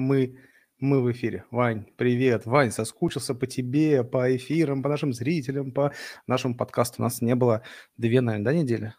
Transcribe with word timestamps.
Мы, 0.00 0.38
мы 0.78 1.02
в 1.02 1.12
эфире. 1.12 1.44
Вань, 1.50 1.84
привет. 1.96 2.46
Вань, 2.46 2.70
соскучился 2.70 3.34
по 3.34 3.46
тебе, 3.46 4.02
по 4.02 4.34
эфирам, 4.34 4.82
по 4.82 4.88
нашим 4.88 5.12
зрителям, 5.12 5.72
по 5.72 5.92
нашему 6.26 6.56
подкасту. 6.56 7.02
У 7.02 7.04
нас 7.04 7.20
не 7.20 7.34
было 7.34 7.62
две, 7.98 8.22
наверное, 8.22 8.44
да, 8.44 8.58
недели? 8.58 8.94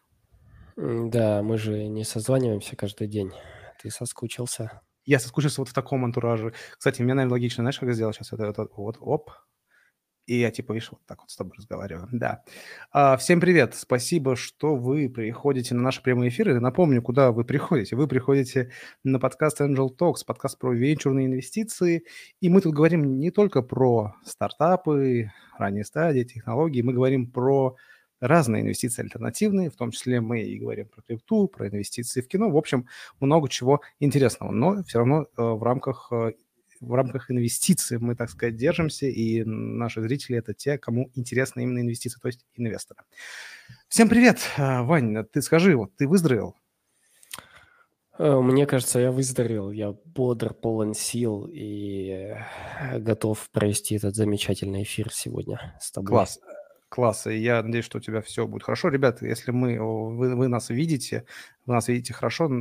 Да, 0.77 1.41
мы 1.41 1.57
же 1.57 1.87
не 1.87 2.03
созваниваемся 2.03 2.75
каждый 2.75 3.07
день. 3.07 3.31
Ты 3.81 3.89
соскучился. 3.89 4.81
Я 5.03 5.17
соскучился 5.17 5.61
вот 5.61 5.69
в 5.69 5.73
таком 5.73 6.05
антураже. 6.05 6.53
Кстати, 6.77 7.01
мне, 7.01 7.15
наверное, 7.15 7.33
логично, 7.33 7.63
знаешь, 7.63 7.79
как 7.79 7.91
сделать 7.93 8.15
сейчас? 8.15 8.31
Это, 8.33 8.45
это 8.45 8.67
вот, 8.77 8.97
оп, 8.99 9.31
и 10.25 10.39
я 10.39 10.51
типа, 10.51 10.73
видишь, 10.73 10.91
вот 10.91 11.01
так 11.05 11.21
вот 11.21 11.31
с 11.31 11.35
тобой 11.35 11.53
разговариваю. 11.57 12.07
Да. 12.11 12.43
А, 12.91 13.17
всем 13.17 13.39
привет. 13.41 13.75
Спасибо, 13.75 14.35
что 14.35 14.75
вы 14.75 15.09
приходите 15.09 15.73
на 15.75 15.81
наши 15.81 16.01
прямые 16.01 16.29
эфиры. 16.29 16.59
Напомню, 16.59 17.01
куда 17.01 17.31
вы 17.31 17.43
приходите. 17.43 17.95
Вы 17.95 18.07
приходите 18.07 18.71
на 19.03 19.19
подкаст 19.19 19.61
Angel 19.61 19.89
Talks, 19.97 20.25
подкаст 20.25 20.57
про 20.59 20.73
венчурные 20.73 21.27
инвестиции. 21.27 22.05
И 22.39 22.49
мы 22.49 22.61
тут 22.61 22.73
говорим 22.73 23.19
не 23.19 23.31
только 23.31 23.61
про 23.61 24.15
стартапы, 24.23 25.31
ранние 25.57 25.85
стадии, 25.85 26.23
технологии. 26.23 26.81
Мы 26.81 26.93
говорим 26.93 27.29
про 27.29 27.75
разные 28.19 28.61
инвестиции 28.61 29.01
альтернативные, 29.01 29.69
в 29.69 29.75
том 29.75 29.91
числе 29.91 30.21
мы 30.21 30.43
и 30.43 30.59
говорим 30.59 30.87
про 30.87 31.01
крипту, 31.01 31.47
про 31.47 31.67
инвестиции 31.67 32.21
в 32.21 32.27
кино, 32.27 32.49
в 32.49 32.57
общем, 32.57 32.87
много 33.19 33.49
чего 33.49 33.81
интересного, 33.99 34.51
но 34.51 34.83
все 34.83 34.99
равно 34.99 35.23
э, 35.23 35.25
в 35.41 35.63
рамках 35.63 36.09
э, 36.11 36.33
в 36.81 36.93
рамках 36.93 37.29
инвестиций 37.29 37.99
мы, 37.99 38.15
так 38.15 38.29
сказать, 38.29 38.55
держимся, 38.57 39.05
и 39.05 39.43
наши 39.43 40.01
зрители– 40.01 40.37
это 40.39 40.53
те, 40.53 40.77
кому 40.77 41.11
интересны 41.13 41.61
именно 41.61 41.79
инвестиции, 41.79 42.19
то 42.19 42.27
есть 42.27 42.45
инвесторы. 42.55 43.01
Всем 43.87 44.09
привет! 44.09 44.39
А, 44.57 44.83
Вань, 44.83 45.23
ты 45.31 45.41
скажи, 45.41 45.75
вот 45.75 45.95
ты 45.95 46.07
выздоровел? 46.07 46.55
Э, 48.17 48.39
мне 48.41 48.65
кажется, 48.65 48.99
я 48.99 49.11
выздоровел, 49.11 49.71
я 49.71 49.91
бодр, 49.91 50.53
полон 50.53 50.95
сил 50.95 51.47
и 51.53 52.35
э, 52.81 52.99
готов 52.99 53.49
провести 53.51 53.95
этот 53.95 54.15
замечательный 54.15 54.83
эфир 54.83 55.13
сегодня 55.13 55.77
с 55.79 55.91
тобой. 55.91 56.09
Класс. 56.09 56.39
Класс, 56.89 57.25
и 57.27 57.37
я 57.37 57.63
надеюсь, 57.63 57.85
что 57.85 57.99
у 57.99 58.01
тебя 58.01 58.21
все 58.21 58.45
будет 58.45 58.63
хорошо. 58.63 58.89
Ребята, 58.89 59.25
если 59.25 59.51
мы, 59.51 59.79
вы, 59.79 60.35
вы 60.35 60.47
нас 60.49 60.69
видите, 60.69 61.25
вы 61.65 61.75
нас 61.75 61.87
видите 61.87 62.11
хорошо, 62.11 62.51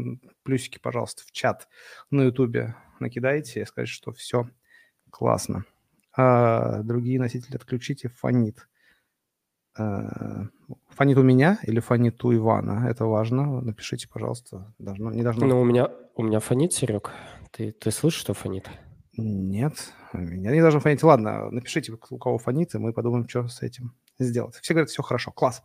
плюсики, 0.45 0.79
пожалуйста, 0.81 1.25
в 1.27 1.33
чат 1.33 1.67
на 2.13 2.23
ютубе 2.23 2.77
накидайте 3.01 3.63
и 3.63 3.65
скажите, 3.65 3.97
что 3.97 4.13
все 4.13 4.49
классно. 5.11 5.65
А 6.17 6.83
другие 6.83 7.19
носители 7.19 7.57
отключите, 7.57 8.09
фонит. 8.09 8.69
А, 9.79 10.47
фонит 10.89 11.19
у 11.19 11.23
меня 11.23 11.59
или 11.63 11.81
фонит 11.81 12.23
у 12.25 12.35
Ивана? 12.35 12.89
Это 12.89 13.05
важно. 13.07 13.61
Напишите, 13.61 14.09
пожалуйста. 14.09 14.75
Должно, 14.79 15.11
не 15.13 15.23
должно... 15.23 15.47
Ну, 15.47 15.61
у 15.61 15.65
меня, 15.65 15.89
у 16.15 16.23
меня 16.23 16.41
фонит, 16.41 16.73
Серег. 16.73 17.11
Ты, 17.53 17.73
ты 17.73 17.91
слышишь, 17.91 18.21
что 18.21 18.35
фонит? 18.35 18.69
Нет, 19.17 19.93
меня 20.13 20.53
не 20.53 20.61
должно 20.61 20.81
фонить. 20.81 21.03
Ладно, 21.03 21.51
напишите, 21.51 21.93
у 21.93 22.19
кого 22.19 22.39
фонит, 22.39 22.75
и 22.75 22.79
мы 22.79 22.93
подумаем, 22.93 23.29
что 23.29 23.49
с 23.49 23.63
этим 23.63 23.95
сделать. 24.19 24.57
Все 24.57 24.75
говорят, 24.75 24.91
все 24.91 25.03
хорошо, 25.03 25.31
класс. 25.33 25.63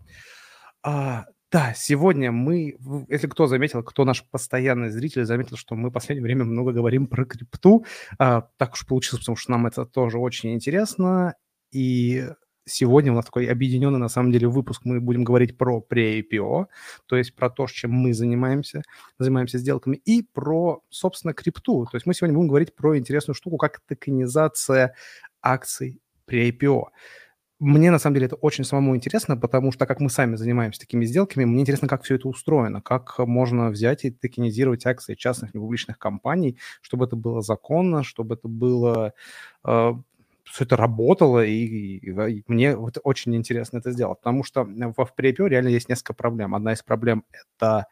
А, 0.83 1.25
да, 1.55 1.73
сегодня 1.73 2.33
мы, 2.33 2.75
если 3.07 3.27
кто 3.27 3.47
заметил, 3.47 3.81
кто 3.81 4.03
наш 4.03 4.25
постоянный 4.29 4.89
зритель, 4.89 5.23
заметил, 5.23 5.55
что 5.55 5.75
мы 5.75 5.87
в 5.87 5.93
последнее 5.93 6.23
время 6.23 6.43
много 6.43 6.73
говорим 6.73 7.07
про 7.07 7.23
крипту. 7.23 7.85
А, 8.19 8.49
так 8.57 8.73
уж 8.73 8.85
получилось, 8.85 9.21
потому 9.21 9.37
что 9.37 9.51
нам 9.51 9.65
это 9.65 9.85
тоже 9.85 10.17
очень 10.17 10.53
интересно. 10.53 11.35
И 11.71 12.27
сегодня 12.65 13.13
у 13.13 13.15
нас 13.15 13.23
такой 13.23 13.45
объединенный, 13.45 13.99
на 13.99 14.09
самом 14.09 14.33
деле, 14.33 14.49
выпуск. 14.49 14.81
Мы 14.83 14.99
будем 14.99 15.23
говорить 15.23 15.57
про 15.57 15.79
pre-IPO, 15.79 16.65
то 17.05 17.15
есть 17.15 17.33
про 17.33 17.49
то, 17.49 17.67
чем 17.67 17.91
мы 17.91 18.13
занимаемся, 18.13 18.81
занимаемся 19.17 19.57
сделками, 19.57 19.95
и 19.95 20.23
про, 20.23 20.81
собственно, 20.89 21.33
крипту. 21.33 21.85
То 21.85 21.95
есть 21.95 22.05
мы 22.05 22.13
сегодня 22.13 22.35
будем 22.35 22.49
говорить 22.49 22.75
про 22.75 22.97
интересную 22.97 23.33
штуку, 23.33 23.55
как 23.55 23.79
токенизация 23.87 24.93
акций 25.41 26.01
pre-IPO 26.27 26.83
мне 27.59 27.89
на 27.89 27.99
самом 27.99 28.15
деле 28.15 28.25
это 28.27 28.35
очень 28.35 28.65
самому 28.65 28.95
интересно, 28.95 29.37
потому 29.37 29.71
что, 29.71 29.85
как 29.85 30.01
мы 30.01 30.09
сами 30.09 30.35
занимаемся 30.35 30.81
такими 30.81 31.05
сделками, 31.05 31.45
мне 31.45 31.61
интересно, 31.61 31.87
как 31.87 32.03
все 32.03 32.15
это 32.15 32.27
устроено, 32.27 32.81
как 32.81 33.17
можно 33.19 33.69
взять 33.69 34.03
и 34.03 34.11
токенизировать 34.11 34.85
акции 34.85 35.15
частных 35.15 35.53
непубличных 35.53 35.97
компаний, 35.97 36.57
чтобы 36.81 37.05
это 37.05 37.15
было 37.15 37.41
законно, 37.41 38.03
чтобы 38.03 38.35
это 38.35 38.49
было 38.49 39.13
э, 39.63 39.93
все 40.43 40.63
это 40.65 40.75
работало, 40.75 41.45
и, 41.45 41.53
и, 41.53 42.09
и 42.09 42.43
мне 42.47 42.75
вот 42.75 42.97
очень 43.03 43.33
интересно 43.35 43.77
это 43.77 43.91
сделать, 43.91 44.19
потому 44.19 44.43
что 44.43 44.65
в, 44.65 45.13
PreIPO 45.17 45.47
реально 45.47 45.69
есть 45.69 45.87
несколько 45.87 46.13
проблем. 46.13 46.55
Одна 46.55 46.73
из 46.73 46.83
проблем– 46.83 47.23
это 47.57 47.87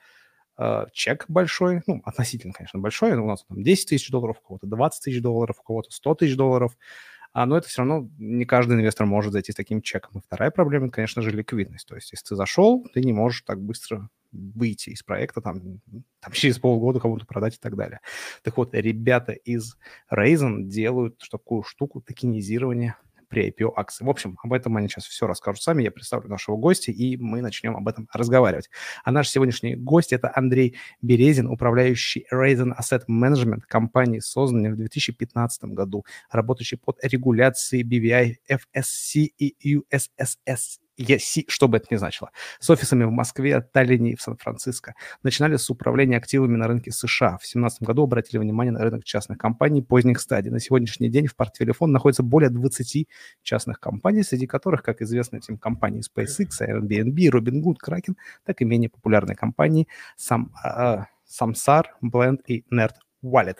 э, 0.57 0.87
чек 0.91 1.23
большой, 1.29 1.83
ну, 1.87 2.01
относительно, 2.03 2.51
конечно, 2.51 2.79
большой, 2.79 3.13
у 3.13 3.27
нас 3.27 3.45
там 3.45 3.63
10 3.63 3.87
тысяч 3.87 4.09
долларов, 4.09 4.37
у 4.43 4.47
кого-то 4.47 4.67
20 4.67 5.03
тысяч 5.05 5.21
долларов, 5.21 5.55
у 5.61 5.63
кого-то 5.63 5.89
100 5.89 6.15
тысяч 6.15 6.35
долларов– 6.35 6.77
а, 7.33 7.45
но 7.45 7.57
это 7.57 7.67
все 7.67 7.81
равно 7.81 8.09
не 8.17 8.45
каждый 8.45 8.77
инвестор 8.77 9.07
может 9.07 9.33
зайти 9.33 9.51
с 9.51 9.55
таким 9.55 9.81
чеком. 9.81 10.19
И 10.19 10.23
вторая 10.23 10.51
проблема, 10.51 10.89
конечно 10.89 11.21
же, 11.21 11.31
ликвидность. 11.31 11.87
То 11.87 11.95
есть, 11.95 12.11
если 12.11 12.27
ты 12.27 12.35
зашел, 12.35 12.87
ты 12.93 13.03
не 13.03 13.11
можешь 13.11 13.41
так 13.41 13.59
быстро 13.59 14.09
выйти 14.31 14.91
из 14.91 15.03
проекта, 15.03 15.41
там, 15.41 15.81
там 16.19 16.31
через 16.31 16.59
полгода 16.59 16.99
кому-то 16.99 17.25
продать 17.25 17.55
и 17.55 17.59
так 17.59 17.75
далее. 17.75 17.99
Так 18.43 18.57
вот, 18.57 18.73
ребята 18.73 19.31
из 19.33 19.77
Raisin 20.11 20.63
делают 20.63 21.23
такую 21.29 21.63
штуку 21.63 22.01
токенизирования 22.01 22.97
при 23.33 23.49
IPO 23.49 23.73
акции. 23.75 24.05
В 24.05 24.09
общем, 24.09 24.37
об 24.43 24.53
этом 24.53 24.77
они 24.77 24.87
сейчас 24.87 25.05
все 25.07 25.25
расскажут 25.25 25.63
сами. 25.63 25.81
Я 25.81 25.89
представлю 25.89 26.29
нашего 26.29 26.55
гостя, 26.55 26.91
и 26.91 27.17
мы 27.17 27.41
начнем 27.41 27.75
об 27.75 27.87
этом 27.87 28.07
разговаривать. 28.13 28.69
А 29.03 29.11
наш 29.11 29.27
сегодняшний 29.27 29.75
гость– 29.75 30.13
это 30.13 30.31
Андрей 30.35 30.75
Березин, 31.01 31.47
управляющий 31.47 32.27
Raisin 32.31 32.73
Asset 32.79 33.05
Management, 33.09 33.61
компании, 33.67 34.19
созданной 34.19 34.71
в 34.71 34.75
2015 34.75 35.63
году, 35.65 36.05
работающий 36.29 36.77
под 36.77 37.03
регуляцией 37.03 37.83
BVI, 37.83 38.35
FSC 38.47 39.31
и 39.39 39.77
USSS 39.79 40.82
ESC, 40.97 41.45
что 41.47 41.67
бы 41.67 41.77
это 41.77 41.87
ни 41.91 41.97
значило, 41.97 42.31
с 42.59 42.69
офисами 42.69 43.03
в 43.03 43.11
Москве, 43.11 43.61
Таллине 43.61 44.11
и 44.11 44.15
в 44.15 44.21
Сан-Франциско. 44.21 44.95
Начинали 45.23 45.57
с 45.57 45.69
управления 45.69 46.17
активами 46.17 46.55
на 46.55 46.67
рынке 46.67 46.91
США. 46.91 47.37
В 47.37 47.41
2017 47.41 47.83
году 47.83 48.03
обратили 48.03 48.39
внимание 48.39 48.71
на 48.71 48.79
рынок 48.79 49.03
частных 49.03 49.37
компаний 49.37 49.81
поздних 49.81 50.19
стадий. 50.19 50.51
На 50.51 50.59
сегодняшний 50.59 51.09
день 51.09 51.27
в 51.27 51.35
портфеле 51.35 51.73
фонда 51.73 51.93
находится 51.93 52.23
более 52.23 52.49
20 52.49 53.07
частных 53.41 53.79
компаний, 53.79 54.23
среди 54.23 54.47
которых, 54.47 54.83
как 54.83 55.01
известно 55.01 55.39
всем 55.39 55.57
компании 55.57 56.01
SpaceX, 56.01 56.61
Airbnb, 56.61 57.15
Robinhood, 57.29 57.77
Kraken, 57.85 58.15
так 58.45 58.61
и 58.61 58.65
менее 58.65 58.89
популярные 58.89 59.35
компании 59.35 59.87
Sam, 60.17 60.45
uh, 60.65 61.05
Samsar, 61.27 61.85
Blend 62.03 62.41
и 62.47 62.65
Nerd 62.71 62.95
Wallet. 63.23 63.57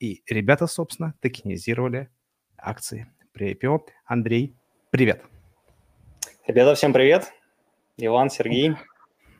И 0.00 0.22
ребята, 0.28 0.66
собственно, 0.66 1.14
токенизировали 1.20 2.08
акции 2.58 3.06
при 3.32 3.54
IPO. 3.54 3.80
Андрей, 4.06 4.54
привет. 4.90 5.24
Ребята, 6.46 6.74
всем 6.74 6.92
привет. 6.92 7.32
Иван, 7.96 8.28
Сергей. 8.28 8.76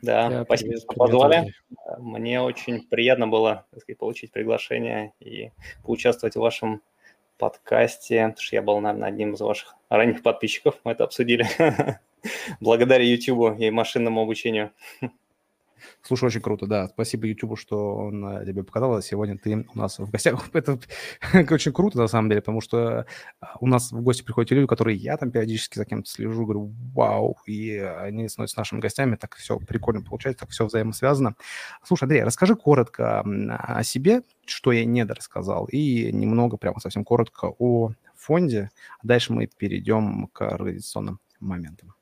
Да, 0.01 0.27
Я 0.27 0.43
спасибо, 0.43 0.69
привет, 0.69 0.81
что 0.81 0.93
позвали. 0.95 1.35
Привет. 1.35 1.99
Мне 1.99 2.41
очень 2.41 2.81
приятно 2.81 3.27
было 3.27 3.67
сказать, 3.77 3.99
получить 3.99 4.31
приглашение 4.31 5.13
и 5.19 5.51
поучаствовать 5.83 6.35
в 6.35 6.39
вашем 6.39 6.81
подкасте, 7.37 8.29
потому 8.29 8.41
что 8.41 8.55
я 8.55 8.63
был, 8.63 8.79
наверное, 8.79 9.09
одним 9.09 9.35
из 9.35 9.39
ваших 9.39 9.75
ранних 9.87 10.23
подписчиков. 10.23 10.79
Мы 10.83 10.93
это 10.93 11.03
обсудили. 11.03 11.45
Благодаря 12.59 13.03
YouTube 13.03 13.59
и 13.59 13.69
машинному 13.69 14.23
обучению. 14.23 14.71
Слушай, 16.01 16.25
очень 16.25 16.41
круто, 16.41 16.67
да. 16.67 16.87
Спасибо 16.87 17.27
YouTube, 17.27 17.57
что 17.57 17.95
он 17.95 18.25
э, 18.25 18.45
тебе 18.45 18.63
показал. 18.63 19.01
Сегодня 19.01 19.37
ты 19.37 19.65
у 19.73 19.77
нас 19.77 19.99
в 19.99 20.09
гостях. 20.09 20.49
Это 20.53 20.79
очень 21.53 21.73
круто, 21.73 21.97
на 21.97 22.07
самом 22.07 22.29
деле, 22.29 22.41
потому 22.41 22.61
что 22.61 23.05
а, 23.39 23.57
у 23.59 23.67
нас 23.67 23.91
в 23.91 24.01
гости 24.01 24.23
приходят 24.23 24.51
люди, 24.51 24.67
которые 24.67 24.97
я 24.97 25.17
там 25.17 25.31
периодически 25.31 25.77
за 25.77 25.85
кем-то 25.85 26.09
слежу, 26.09 26.45
говорю, 26.45 26.73
вау, 26.93 27.37
и 27.45 27.77
они 27.77 28.27
становятся 28.29 28.59
нашими 28.59 28.79
гостями, 28.79 29.15
так 29.15 29.35
все 29.35 29.57
прикольно 29.59 30.01
получается, 30.01 30.41
так 30.41 30.49
все 30.49 30.65
взаимосвязано. 30.65 31.35
Слушай, 31.83 32.03
Андрей, 32.03 32.23
расскажи 32.23 32.55
коротко 32.55 33.21
о 33.21 33.83
себе, 33.83 34.21
что 34.45 34.71
я 34.71 34.85
не 34.85 35.05
дорассказал, 35.05 35.65
и 35.65 36.11
немного, 36.11 36.57
прямо 36.57 36.79
совсем 36.79 37.03
коротко 37.03 37.53
о 37.57 37.91
фонде. 38.15 38.69
Дальше 39.03 39.33
мы 39.33 39.47
перейдем 39.47 40.27
к 40.27 40.41
организационным 40.41 41.19
моментам. 41.39 41.94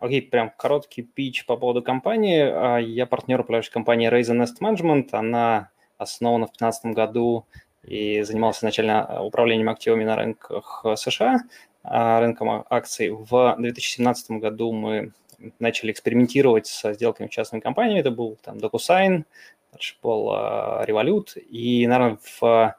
Окей, 0.00 0.20
okay, 0.20 0.30
прям 0.30 0.50
короткий 0.56 1.02
пич 1.02 1.46
по 1.46 1.56
поводу 1.56 1.82
компании. 1.82 2.40
А, 2.42 2.78
я 2.78 3.06
партнер 3.06 3.40
управляющей 3.40 3.72
компании 3.72 4.10
Raise 4.10 4.32
Nest 4.34 4.60
Management. 4.60 5.10
Она 5.12 5.70
основана 5.98 6.46
в 6.46 6.50
2015 6.58 6.86
году 6.86 7.46
и 7.82 8.22
занималась 8.22 8.58
изначально 8.58 9.04
а, 9.04 9.22
управлением 9.22 9.68
активами 9.68 10.04
на 10.04 10.16
рынках 10.16 10.84
США, 10.96 11.40
а, 11.82 12.20
рынком 12.20 12.64
акций. 12.68 13.10
В 13.10 13.54
2017 13.58 14.32
году 14.32 14.72
мы 14.72 15.12
начали 15.58 15.92
экспериментировать 15.92 16.66
со 16.66 16.92
сделками 16.92 17.28
с 17.28 17.30
частными 17.30 17.60
компаниями. 17.60 18.00
Это 18.00 18.10
был 18.10 18.38
там 18.42 18.58
DocuSign, 18.58 19.24
дальше 19.72 19.96
был 20.02 20.30
Revolut. 20.32 21.38
И, 21.38 21.86
наверное, 21.86 22.18
в 22.40 22.74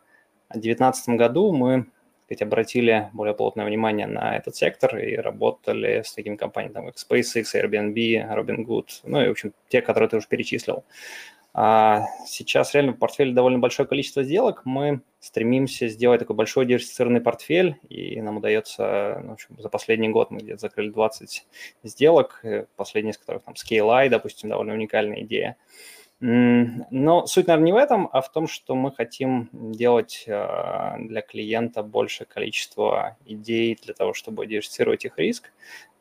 2019 0.50 1.09
году 1.09 1.53
мы 1.53 1.88
сказать, 2.25 2.41
обратили 2.41 3.09
более 3.13 3.33
плотное 3.33 3.65
внимание 3.65 4.07
на 4.07 4.37
этот 4.37 4.55
сектор 4.55 4.97
и 4.97 5.15
работали 5.15 6.01
с 6.03 6.13
такими 6.13 6.35
компаниями, 6.35 6.73
там, 6.73 6.85
как 6.85 6.95
SpaceX, 6.95 7.45
Airbnb, 7.55 7.95
Robinhood, 8.35 8.87
ну 9.03 9.21
и, 9.21 9.27
в 9.27 9.31
общем, 9.31 9.53
те, 9.69 9.81
которые 9.81 10.09
ты 10.09 10.17
уже 10.17 10.27
перечислил. 10.27 10.83
А 11.55 12.07
сейчас 12.25 12.73
реально 12.73 12.93
в 12.93 12.97
портфеле 12.97 13.31
довольно 13.31 13.59
большое 13.59 13.87
количество 13.87 14.23
сделок. 14.23 14.63
Мы 14.65 15.01
стремимся 15.19 15.87
сделать 15.87 16.19
такой 16.19 16.35
большой 16.35 16.65
диверсифицированный 16.65 17.21
портфель, 17.21 17.77
и 17.89 18.19
нам 18.21 18.37
удается, 18.37 19.21
ну, 19.23 19.29
в 19.29 19.33
общем, 19.33 19.55
за 19.59 19.69
последний 19.69 20.09
год 20.09 20.31
мы 20.31 20.39
где-то 20.39 20.61
закрыли 20.61 20.89
20 20.89 21.45
сделок, 21.83 22.39
э, 22.43 22.65
последняя 22.75 23.11
из 23.11 23.19
которых 23.19 23.43
там 23.43 23.53
Scale 23.53 24.09
допустим, 24.09 24.49
довольно 24.49 24.73
уникальная 24.73 25.21
идея. 25.21 25.55
Но 26.25 27.27
суть, 27.27 27.47
наверное, 27.47 27.65
не 27.65 27.73
в 27.73 27.75
этом, 27.75 28.07
а 28.13 28.21
в 28.21 28.31
том, 28.31 28.47
что 28.47 28.75
мы 28.75 28.93
хотим 28.93 29.49
делать 29.51 30.23
а, 30.29 30.95
для 30.97 31.21
клиента 31.21 31.83
большее 31.83 32.25
количество 32.25 33.17
идей 33.25 33.77
для 33.83 33.93
того, 33.93 34.13
чтобы 34.13 34.47
диверсифицировать 34.47 35.03
их 35.03 35.17
риск. 35.17 35.51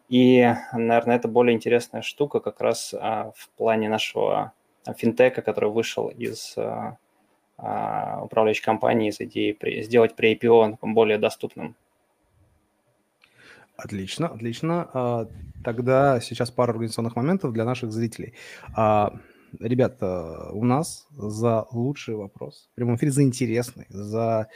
И, 0.09 0.49
наверное, 0.75 1.17
это 1.17 1.27
более 1.27 1.57
интересная 1.57 2.03
штука 2.03 2.39
как 2.39 2.61
раз 2.61 2.95
а, 2.97 3.33
в 3.35 3.49
плане 3.57 3.89
нашего 3.89 4.53
финтека, 4.97 5.43
который 5.43 5.71
вышел 5.71 6.07
из 6.07 6.57
а, 6.57 8.23
управляющей 8.23 8.63
компании 8.63 9.09
из 9.09 9.21
идеи 9.21 9.59
сделать 9.83 10.15
при 10.15 10.37
IPO 10.37 10.79
более 10.83 11.19
доступным. 11.19 11.75
Отлично, 13.77 14.29
отлично. 14.29 15.27
Тогда 15.65 16.21
сейчас 16.21 16.53
пару 16.53 16.75
организационных 16.75 17.17
моментов 17.17 17.53
для 17.53 17.65
наших 17.65 17.91
зрителей. 17.91 18.35
Ребята, 19.61 20.51
у 20.53 20.65
нас 20.65 21.07
за 21.11 21.67
лучший 21.73 22.15
вопрос, 22.15 22.69
в 22.73 22.75
прямом 22.75 22.97
эфире 22.97 23.13
за 23.13 23.23
интересный, 23.23 23.87
за 23.89 24.49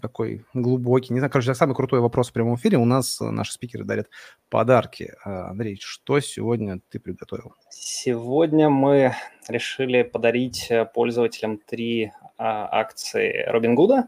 такой 0.00 0.44
глубокий, 0.54 1.12
не 1.12 1.20
знаю, 1.20 1.30
короче, 1.30 1.54
самый 1.54 1.74
крутой 1.74 2.00
вопрос 2.00 2.30
в 2.30 2.32
прямом 2.32 2.56
эфире. 2.56 2.78
У 2.78 2.84
нас 2.84 3.20
э, 3.20 3.24
наши 3.24 3.52
спикеры 3.52 3.84
дарят 3.84 4.08
подарки. 4.48 5.14
А, 5.24 5.50
Андрей, 5.50 5.78
что 5.80 6.20
сегодня 6.20 6.80
ты 6.88 6.98
приготовил? 6.98 7.54
Сегодня 7.70 8.70
мы 8.70 9.14
решили 9.48 10.02
подарить 10.02 10.68
э, 10.70 10.86
пользователям 10.86 11.58
три 11.58 12.12
а, 12.38 12.68
акции 12.70 13.44
Робингуда, 13.48 14.06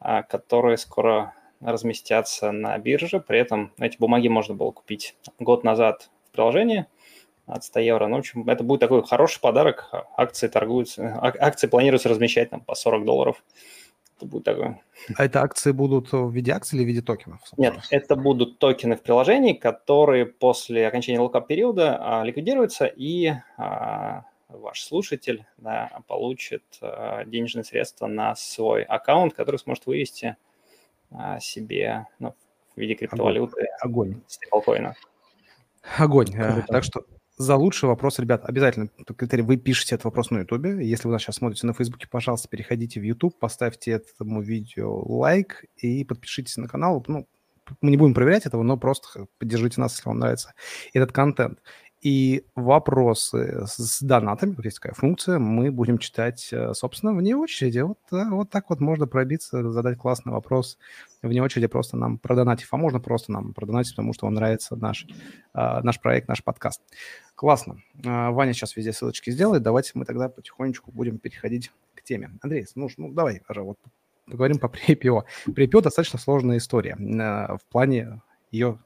а, 0.00 0.22
которые 0.22 0.76
скоро 0.76 1.32
разместятся 1.60 2.52
на 2.52 2.76
бирже. 2.78 3.20
При 3.20 3.38
этом 3.38 3.72
эти 3.78 3.96
бумаги 3.98 4.28
можно 4.28 4.54
было 4.54 4.72
купить 4.72 5.16
год 5.38 5.64
назад 5.64 6.10
в 6.28 6.32
приложении 6.32 6.86
от 7.48 7.64
100 7.64 7.80
евро. 7.80 8.06
Ну, 8.06 8.16
в 8.16 8.18
общем, 8.20 8.48
это 8.48 8.62
будет 8.62 8.80
такой 8.80 9.02
хороший 9.02 9.40
подарок. 9.40 9.90
Акции 10.16 10.48
торгуются, 10.48 11.18
акции 11.22 11.66
планируется 11.66 12.08
размещать 12.08 12.50
там 12.50 12.60
по 12.60 12.74
40 12.74 13.04
долларов 13.04 13.42
это 14.18 14.26
будет 14.26 14.44
такое. 14.44 14.80
А 15.16 15.24
это 15.24 15.42
акции 15.42 15.72
будут 15.72 16.12
в 16.12 16.30
виде 16.32 16.52
акций 16.52 16.76
или 16.76 16.84
в 16.84 16.88
виде 16.88 17.02
токенов? 17.02 17.40
Нет, 17.56 17.78
это 17.90 18.16
будут 18.16 18.58
токены 18.58 18.96
в 18.96 19.02
приложении, 19.02 19.52
которые 19.52 20.26
после 20.26 20.86
окончания 20.86 21.20
локап 21.20 21.46
периода 21.46 21.98
а, 22.00 22.24
ликвидируются, 22.24 22.86
и 22.86 23.32
а, 23.56 24.24
ваш 24.48 24.82
слушатель 24.82 25.46
да, 25.56 26.00
получит 26.08 26.64
а, 26.80 27.24
денежные 27.24 27.64
средства 27.64 28.06
на 28.06 28.34
свой 28.34 28.82
аккаунт, 28.82 29.34
который 29.34 29.58
сможет 29.58 29.86
вывести 29.86 30.36
а, 31.10 31.38
себе 31.38 32.06
ну, 32.18 32.34
в 32.74 32.80
виде 32.80 32.94
криптовалюты. 32.94 33.68
Огонь. 33.80 34.20
Огонь. 34.50 34.92
Огонь. 35.96 36.32
Круто. 36.32 36.64
Так 36.68 36.84
что 36.84 37.04
за 37.38 37.56
лучший 37.56 37.88
вопрос, 37.88 38.18
ребят, 38.18 38.44
обязательно 38.44 38.88
критерий, 39.16 39.42
вы 39.42 39.56
пишете 39.56 39.94
этот 39.94 40.06
вопрос 40.06 40.30
на 40.30 40.38
Ютубе. 40.38 40.84
Если 40.84 41.06
вы 41.06 41.12
нас 41.12 41.22
сейчас 41.22 41.36
смотрите 41.36 41.66
на 41.66 41.72
Фейсбуке, 41.72 42.08
пожалуйста, 42.10 42.48
переходите 42.48 43.00
в 43.00 43.04
YouTube, 43.04 43.38
поставьте 43.38 43.92
этому 43.92 44.42
видео 44.42 45.02
лайк 45.06 45.64
и 45.76 46.04
подпишитесь 46.04 46.56
на 46.56 46.66
канал. 46.66 47.04
Ну, 47.06 47.28
мы 47.80 47.90
не 47.90 47.96
будем 47.96 48.14
проверять 48.14 48.46
этого, 48.46 48.62
но 48.62 48.76
просто 48.76 49.26
поддержите 49.38 49.80
нас, 49.80 49.96
если 49.96 50.08
вам 50.08 50.18
нравится 50.18 50.52
этот 50.92 51.12
контент. 51.12 51.60
И 52.00 52.44
вопросы 52.54 53.64
с 53.66 54.00
донатами, 54.00 54.54
тут 54.54 54.64
есть 54.64 54.76
такая 54.76 54.94
функция, 54.94 55.40
мы 55.40 55.72
будем 55.72 55.98
читать, 55.98 56.48
э, 56.52 56.72
собственно, 56.72 57.12
вне 57.12 57.36
очереди. 57.36 57.80
Вот, 57.80 57.98
вот 58.10 58.50
так 58.50 58.70
вот 58.70 58.78
можно 58.78 59.08
пробиться, 59.08 59.68
задать 59.72 59.98
классный 59.98 60.32
вопрос 60.32 60.78
вне 61.22 61.42
очереди, 61.42 61.66
просто 61.66 61.96
нам 61.96 62.18
продонатив. 62.18 62.72
А 62.72 62.76
можно 62.76 63.00
просто 63.00 63.32
нам 63.32 63.52
продонатить, 63.52 63.94
потому 63.94 64.12
что 64.12 64.26
вам 64.26 64.34
нравится 64.34 64.76
наш, 64.76 65.06
а, 65.52 65.82
наш 65.82 66.00
проект, 66.00 66.28
наш 66.28 66.44
подкаст. 66.44 66.82
Классно. 67.34 67.82
А, 68.06 68.30
Ваня 68.30 68.52
сейчас 68.52 68.76
везде 68.76 68.92
ссылочки 68.92 69.30
сделает. 69.30 69.64
Давайте 69.64 69.92
мы 69.94 70.04
тогда 70.04 70.28
потихонечку 70.28 70.92
будем 70.92 71.18
переходить 71.18 71.72
к 71.94 72.04
теме. 72.04 72.30
Андрей, 72.42 72.64
ну, 72.76 72.88
ну 72.96 73.12
давай, 73.12 73.42
вот 73.48 73.78
поговорим 74.26 74.58
по 74.58 74.66
pre-IPO. 74.88 75.22
Pre-IPO 75.48 75.82
достаточно 75.82 76.20
сложная 76.20 76.58
история 76.58 76.96
э, 76.96 77.56
в 77.56 77.64
плане 77.68 78.22
ее 78.52 78.78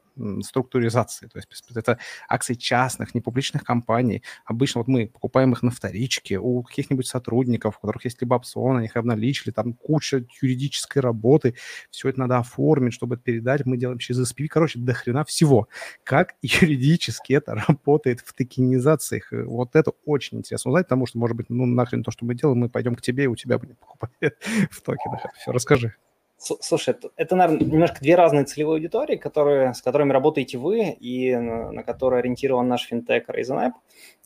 структуризации. 0.42 1.26
То 1.26 1.38
есть 1.38 1.64
это 1.74 1.98
акции 2.28 2.54
частных, 2.54 3.14
непубличных 3.14 3.64
компаний. 3.64 4.22
Обычно 4.44 4.80
вот 4.80 4.88
мы 4.88 5.06
покупаем 5.06 5.52
их 5.52 5.62
на 5.62 5.70
вторичке 5.70 6.38
у 6.38 6.62
каких-нибудь 6.62 7.06
сотрудников, 7.06 7.78
у 7.78 7.80
которых 7.80 8.04
есть 8.04 8.20
либо 8.20 8.34
опционы, 8.34 8.78
они 8.78 8.86
их 8.86 8.96
обналичили, 8.96 9.50
там 9.50 9.74
куча 9.74 10.24
юридической 10.40 10.98
работы. 10.98 11.54
Все 11.90 12.08
это 12.08 12.20
надо 12.20 12.38
оформить, 12.38 12.94
чтобы 12.94 13.16
это 13.16 13.24
передать. 13.24 13.64
Мы 13.66 13.76
делаем 13.76 13.98
через 13.98 14.30
SPV. 14.30 14.48
Короче, 14.48 14.78
до 14.78 14.94
хрена 14.94 15.24
всего. 15.24 15.68
Как 16.04 16.34
юридически 16.42 17.34
это 17.34 17.54
работает 17.54 18.20
в 18.20 18.32
токенизациях. 18.32 19.28
Вот 19.30 19.76
это 19.76 19.92
очень 20.04 20.38
интересно 20.38 20.70
узнать, 20.70 20.86
потому 20.86 21.06
что, 21.06 21.18
может 21.18 21.36
быть, 21.36 21.46
ну 21.48 21.66
нахрен 21.66 22.02
то, 22.02 22.10
что 22.10 22.24
мы 22.24 22.34
делаем, 22.34 22.58
мы 22.58 22.68
пойдем 22.68 22.94
к 22.94 23.02
тебе, 23.02 23.24
и 23.24 23.28
у 23.28 23.36
тебя 23.36 23.58
будем 23.58 23.76
покупать 23.76 24.12
в 24.70 24.80
токенах. 24.80 25.20
Все, 25.38 25.52
расскажи. 25.52 25.94
Слушай, 26.42 26.90
это, 26.90 27.10
это, 27.16 27.36
наверное, 27.36 27.64
немножко 27.64 28.00
две 28.00 28.16
разные 28.16 28.44
целевые 28.44 28.78
аудитории, 28.78 29.14
которые, 29.14 29.74
с 29.74 29.80
которыми 29.82 30.12
работаете 30.12 30.58
вы 30.58 30.90
и 30.90 31.36
на, 31.36 31.70
на 31.70 31.82
которые 31.84 32.18
ориентирован 32.18 32.66
наш 32.66 32.82
финтех 32.82 33.28
Raisin 33.28 33.70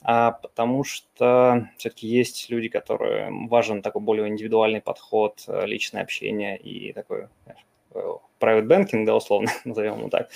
а, 0.00 0.32
потому 0.32 0.82
что 0.82 1.68
все-таки 1.76 2.06
есть 2.06 2.48
люди, 2.48 2.68
которые 2.68 3.30
важен 3.48 3.82
такой 3.82 4.00
более 4.00 4.28
индивидуальный 4.28 4.80
подход, 4.80 5.44
э, 5.46 5.66
личное 5.66 6.02
общение 6.02 6.56
и 6.56 6.94
такой 6.94 7.28
знаешь, 7.44 7.66
э, 7.94 8.00
private 8.40 8.66
banking, 8.66 9.04
да, 9.04 9.14
условно, 9.14 9.50
назовем 9.64 9.98
его 9.98 10.08
так. 10.08 10.30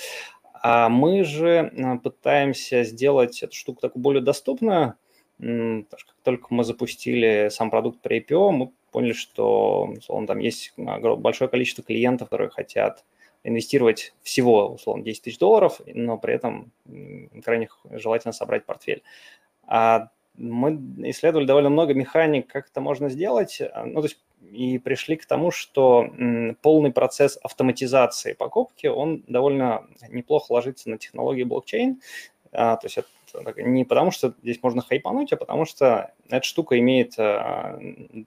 А 0.61 0.89
мы 0.89 1.23
же 1.23 1.71
э, 1.73 1.97
пытаемся 1.97 2.83
сделать 2.83 3.41
эту 3.41 3.55
штуку 3.55 3.81
такую 3.81 4.03
более 4.03 4.21
доступную, 4.21 4.95
как 5.41 6.15
только 6.23 6.47
мы 6.49 6.63
запустили 6.63 7.49
сам 7.49 7.71
продукт 7.71 7.99
при 8.01 8.19
IPO, 8.19 8.51
мы 8.51 8.71
поняли, 8.91 9.13
что 9.13 9.93
условно, 9.97 10.27
там 10.27 10.39
есть 10.39 10.73
большое 10.77 11.49
количество 11.49 11.83
клиентов, 11.83 12.29
которые 12.29 12.49
хотят 12.49 13.03
инвестировать 13.43 14.13
всего, 14.21 14.67
условно, 14.67 15.03
10 15.03 15.23
тысяч 15.23 15.39
долларов, 15.39 15.81
но 15.87 16.17
при 16.17 16.35
этом 16.35 16.71
крайне 17.43 17.69
желательно 17.89 18.33
собрать 18.33 18.65
портфель. 18.65 19.01
А 19.65 20.09
мы 20.35 20.79
исследовали 21.09 21.45
довольно 21.45 21.69
много 21.69 21.93
механик, 21.93 22.47
как 22.47 22.69
это 22.69 22.81
можно 22.81 23.09
сделать, 23.09 23.61
ну, 23.85 24.01
то 24.01 24.07
есть 24.07 24.19
и 24.51 24.79
пришли 24.79 25.15
к 25.17 25.25
тому, 25.25 25.51
что 25.51 26.07
полный 26.61 26.91
процесс 26.91 27.37
автоматизации 27.41 28.33
покупки, 28.33 28.87
он 28.87 29.23
довольно 29.27 29.87
неплохо 30.09 30.51
ложится 30.51 30.89
на 30.89 30.97
технологии 30.97 31.43
блокчейн, 31.43 32.01
а, 32.51 32.75
то 32.75 32.87
есть 32.87 32.97
это 32.97 33.07
не 33.57 33.85
потому, 33.85 34.11
что 34.11 34.33
здесь 34.41 34.61
можно 34.61 34.81
хайпануть, 34.81 35.33
а 35.33 35.37
потому 35.37 35.65
что 35.65 36.11
эта 36.29 36.45
штука 36.45 36.77
имеет 36.79 37.13
а, 37.17 37.79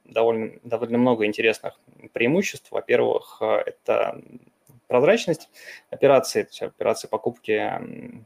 довольно, 0.05 0.53
довольно 0.63 0.99
много 0.99 1.27
интересных 1.27 1.79
преимуществ. 2.13 2.71
Во-первых, 2.71 3.39
а, 3.41 3.63
это 3.65 4.21
прозрачность 4.87 5.49
операции, 5.91 6.43
то 6.43 6.49
есть 6.49 6.63
операции 6.63 7.09
покупки 7.09 7.73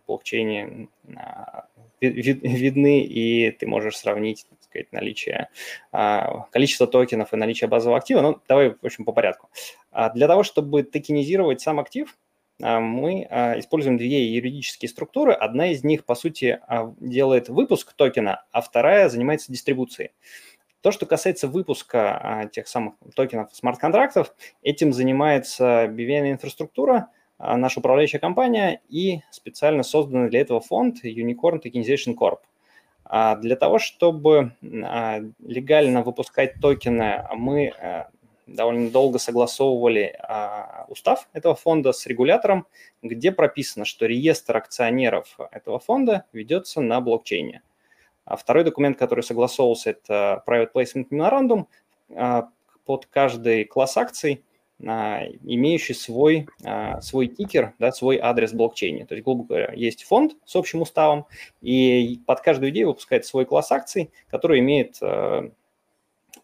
блокчейне 0.06 0.88
видны, 2.00 3.00
и 3.00 3.50
ты 3.52 3.66
можешь 3.66 3.96
сравнить, 3.96 4.46
так 4.48 4.62
сказать, 4.62 4.92
наличие, 4.92 5.48
количество 6.50 6.86
токенов 6.86 7.32
и 7.32 7.36
наличие 7.36 7.68
базового 7.68 7.98
актива. 7.98 8.20
Ну, 8.20 8.40
давай, 8.48 8.70
в 8.70 8.84
общем, 8.84 9.04
по 9.04 9.12
порядку. 9.12 9.48
Для 10.14 10.26
того, 10.26 10.42
чтобы 10.42 10.82
токенизировать 10.82 11.60
сам 11.60 11.80
актив, 11.80 12.08
а, 12.10 12.27
мы 12.60 13.26
а, 13.30 13.58
используем 13.58 13.96
две 13.96 14.26
юридические 14.34 14.88
структуры. 14.88 15.32
Одна 15.32 15.70
из 15.70 15.84
них, 15.84 16.04
по 16.04 16.14
сути, 16.14 16.58
а, 16.66 16.92
делает 16.98 17.48
выпуск 17.48 17.92
токена, 17.92 18.44
а 18.50 18.60
вторая 18.60 19.08
занимается 19.08 19.52
дистрибуцией. 19.52 20.10
То, 20.80 20.90
что 20.90 21.06
касается 21.06 21.48
выпуска 21.48 22.48
тех 22.52 22.68
самых 22.68 22.94
токенов 23.16 23.54
смарт-контрактов, 23.54 24.32
этим 24.62 24.92
занимается 24.92 25.86
BVN-инфраструктура, 25.86 27.08
наша 27.38 27.80
управляющая 27.80 28.20
компания 28.20 28.80
и 28.88 29.20
специально 29.32 29.82
созданный 29.82 30.30
для 30.30 30.40
этого 30.40 30.60
фонд 30.60 31.04
Unicorn 31.04 31.60
Tokenization 31.60 32.14
Corp. 32.14 32.38
Для 33.40 33.56
того, 33.56 33.80
чтобы 33.80 34.52
легально 34.60 36.02
выпускать 36.02 36.60
токены, 36.60 37.26
мы 37.34 37.74
довольно 38.48 38.90
долго 38.90 39.18
согласовывали 39.18 40.16
а, 40.20 40.86
устав 40.88 41.28
этого 41.32 41.54
фонда 41.54 41.92
с 41.92 42.06
регулятором, 42.06 42.66
где 43.02 43.30
прописано, 43.30 43.84
что 43.84 44.06
реестр 44.06 44.56
акционеров 44.56 45.38
этого 45.52 45.78
фонда 45.78 46.24
ведется 46.32 46.80
на 46.80 47.00
блокчейне. 47.00 47.62
А 48.24 48.36
второй 48.36 48.64
документ, 48.64 48.98
который 48.98 49.22
согласовывался, 49.22 49.90
это 49.90 50.42
Private 50.46 50.70
Placement 50.74 51.08
Memorandum. 51.10 51.66
А, 52.14 52.48
под 52.84 53.06
каждый 53.06 53.64
класс 53.64 53.98
акций 53.98 54.42
а, 54.86 55.24
имеющий 55.42 55.92
свой, 55.92 56.46
свой 57.02 57.26
тикер, 57.26 57.74
да, 57.78 57.92
свой 57.92 58.18
адрес 58.18 58.52
в 58.52 58.56
блокчейне. 58.56 59.04
То 59.04 59.14
есть, 59.14 59.24
грубо 59.24 59.44
говоря, 59.44 59.72
есть 59.74 60.04
фонд 60.04 60.36
с 60.46 60.56
общим 60.56 60.80
уставом, 60.80 61.26
и 61.60 62.20
под 62.26 62.40
каждую 62.40 62.70
идею 62.70 62.88
выпускает 62.88 63.26
свой 63.26 63.44
класс 63.44 63.72
акций, 63.72 64.10
который 64.30 64.60
имеет 64.60 64.98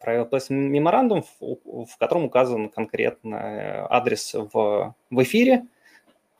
а, 0.04 0.25
правило 0.25 0.28
меморандум, 0.50 1.25
в 1.40 1.96
котором 1.99 2.25
указан 2.25 2.68
конкретно 2.68 3.87
адрес 3.90 4.34
в, 4.34 4.94
в 5.11 5.23
эфире. 5.23 5.66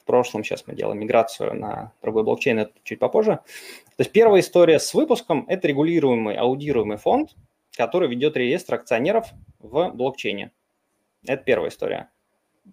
В 0.01 0.05
прошлом 0.05 0.45
сейчас 0.45 0.67
мы 0.67 0.75
делаем 0.75 1.01
миграцию 1.01 1.55
на 1.55 1.93
другой 2.03 2.25
блокчейн, 2.25 2.59
это 2.59 2.73
чуть 2.83 2.99
попозже. 2.99 3.41
То 3.97 4.01
есть 4.01 4.13
первая 4.13 4.41
история 4.41 4.79
с 4.79 4.93
выпуском– 4.93 5.47
это 5.49 5.67
регулируемый, 5.67 6.37
аудируемый 6.37 6.99
фонд, 6.99 7.35
который 7.75 8.09
ведет 8.09 8.37
реестр 8.37 8.75
акционеров 8.75 9.29
в 9.61 9.91
блокчейне. 9.95 10.53
Это 11.27 11.43
первая 11.43 11.71
история. 11.71 12.11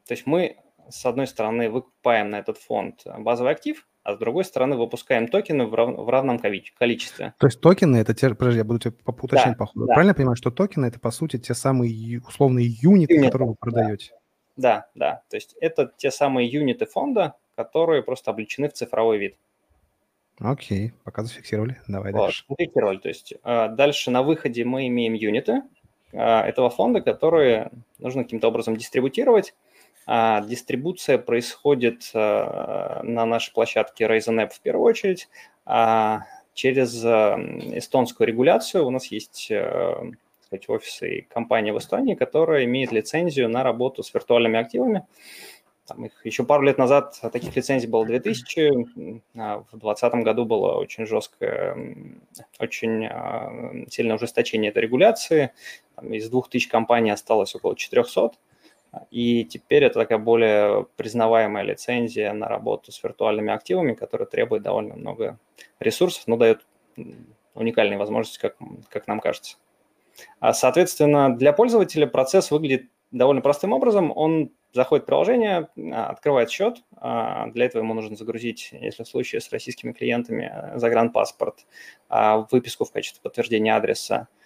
То 0.05 0.13
есть 0.13 0.25
мы, 0.25 0.57
с 0.89 1.05
одной 1.05 1.25
стороны, 1.25 1.69
выкупаем 1.69 2.31
на 2.31 2.39
этот 2.39 2.57
фонд 2.57 3.03
базовый 3.05 3.53
актив, 3.53 3.87
а 4.03 4.15
с 4.15 4.17
другой 4.17 4.43
стороны 4.45 4.75
выпускаем 4.75 5.27
токены 5.27 5.65
в, 5.65 5.73
рав, 5.75 5.95
в 5.95 6.09
равном 6.09 6.39
количестве. 6.39 7.33
То 7.37 7.47
есть 7.47 7.61
токены 7.61 7.97
это 7.97 8.13
те, 8.13 8.29
подожди, 8.33 8.59
я 8.59 8.63
буду 8.63 8.79
тебе 8.79 8.93
уточнять 9.05 9.53
да, 9.53 9.55
по 9.55 9.65
ходу. 9.67 9.85
Да. 9.85 9.93
Правильно 9.93 10.11
я 10.11 10.15
понимаю, 10.15 10.35
что 10.35 10.51
токены 10.51 10.85
это 10.87 10.99
по 10.99 11.11
сути 11.11 11.37
те 11.37 11.53
самые 11.53 12.21
условные 12.21 12.67
юниты, 12.67 13.13
Юнит, 13.13 13.27
которые 13.27 13.49
вы 13.49 13.55
продаете? 13.55 14.11
Да, 14.57 14.87
да. 14.95 15.21
То 15.29 15.37
есть 15.37 15.55
это 15.61 15.91
те 15.97 16.11
самые 16.11 16.47
юниты 16.47 16.85
фонда, 16.85 17.35
которые 17.55 18.03
просто 18.03 18.31
обличены 18.31 18.69
в 18.69 18.73
цифровой 18.73 19.17
вид. 19.17 19.35
Окей, 20.39 20.93
пока 21.03 21.23
зафиксировали. 21.23 21.79
Давай 21.87 22.11
вот, 22.11 22.25
дальше. 22.25 22.45
Зафиксировали. 22.49 22.97
То 22.97 23.09
есть 23.09 23.33
э, 23.43 23.69
дальше 23.69 24.09
на 24.09 24.23
выходе 24.23 24.65
мы 24.65 24.87
имеем 24.87 25.13
юниты, 25.13 25.61
а, 26.13 26.43
этого 26.45 26.69
фонда, 26.69 27.01
которые 27.01 27.71
нужно 27.99 28.23
каким-то 28.23 28.47
образом 28.47 28.75
дистрибутировать. 28.75 29.53
А 30.07 30.41
дистрибуция 30.41 31.17
происходит 31.17 32.09
а, 32.13 33.01
на 33.03 33.25
нашей 33.25 33.53
площадке 33.53 34.05
Raisin 34.05 34.43
App 34.43 34.49
в 34.49 34.59
первую 34.59 34.85
очередь. 34.85 35.29
А 35.65 36.25
через 36.53 37.03
эстонскую 37.03 38.27
регуляцию 38.27 38.85
у 38.85 38.89
нас 38.89 39.07
есть 39.07 39.51
сказать, 40.51 40.69
офисы 40.69 41.17
и 41.17 41.21
компания 41.21 41.71
в 41.71 41.77
Эстонии, 41.77 42.15
которая 42.15 42.65
имеет 42.65 42.91
лицензию 42.91 43.49
на 43.49 43.63
работу 43.63 44.03
с 44.03 44.13
виртуальными 44.13 44.59
активами. 44.59 45.05
Там 45.87 46.05
их 46.05 46.25
еще 46.25 46.43
пару 46.43 46.63
лет 46.63 46.77
назад 46.77 47.19
таких 47.33 47.55
лицензий 47.55 47.87
было 47.87 48.05
2000, 48.05 49.21
а 49.35 49.59
в 49.59 49.79
2020 49.79 50.13
году 50.23 50.45
было 50.45 50.77
очень 50.77 51.05
жесткое, 51.05 51.75
очень 52.59 53.09
сильное 53.89 54.15
ужесточение 54.15 54.71
этой 54.71 54.83
регуляции. 54.83 55.51
Там 55.95 56.13
из 56.13 56.29
2000 56.29 56.69
компаний 56.69 57.11
осталось 57.11 57.55
около 57.55 57.75
400. 57.75 58.31
И 59.09 59.45
теперь 59.45 59.85
это 59.85 59.99
такая 59.99 60.17
более 60.17 60.85
признаваемая 60.97 61.63
лицензия 61.63 62.33
на 62.33 62.47
работу 62.47 62.91
с 62.91 63.01
виртуальными 63.01 63.53
активами, 63.53 63.93
которая 63.93 64.27
требует 64.27 64.63
довольно 64.63 64.95
много 64.95 65.39
ресурсов, 65.79 66.23
но 66.27 66.35
дает 66.35 66.65
уникальные 67.53 67.97
возможности, 67.97 68.39
как, 68.39 68.57
как 68.89 69.07
нам 69.07 69.19
кажется. 69.19 69.57
А, 70.39 70.53
соответственно, 70.53 71.35
для 71.35 71.53
пользователя 71.53 72.05
процесс 72.05 72.51
выглядит 72.51 72.89
довольно 73.11 73.41
простым 73.41 73.71
образом. 73.71 74.11
Он 74.15 74.51
заходит 74.73 75.03
в 75.03 75.07
приложение, 75.07 75.69
а, 75.93 76.07
открывает 76.07 76.49
счет. 76.49 76.83
А, 76.97 77.47
для 77.47 77.65
этого 77.65 77.81
ему 77.81 77.93
нужно 77.93 78.15
загрузить, 78.15 78.69
если 78.73 79.03
в 79.03 79.07
случае 79.07 79.41
с 79.41 79.51
российскими 79.51 79.93
клиентами, 79.93 80.51
загранпаспорт, 80.75 81.65
выписку 82.51 82.85
в 82.85 82.91
качестве 82.91 83.21
подтверждения 83.21 83.75
адреса, 83.75 84.15
а, 84.15 84.40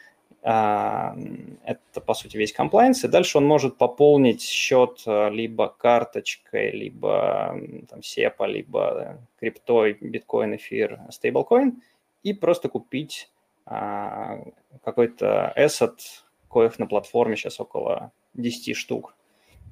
это, 0.45 2.01
по 2.05 2.13
сути, 2.13 2.37
весь 2.37 2.53
комплайнс. 2.53 3.03
И 3.03 3.07
дальше 3.07 3.39
он 3.39 3.47
может 3.47 3.77
пополнить 3.77 4.43
счет 4.43 5.01
э, 5.07 5.31
либо 5.31 5.69
карточкой, 5.69 6.69
либо 6.69 7.59
там 7.89 8.01
SEPA, 8.01 8.45
либо 8.47 9.17
криптой, 9.39 9.97
биткоин, 9.99 10.55
эфир, 10.55 10.99
стейблкоин, 11.09 11.81
и 12.21 12.33
просто 12.33 12.69
купить 12.69 13.31
а, 13.65 14.39
какой-то 14.83 15.51
asset, 15.57 15.97
коих 16.47 16.77
на 16.77 16.85
платформе 16.85 17.35
сейчас 17.35 17.59
около 17.59 18.11
10 18.35 18.75
штук. 18.75 19.15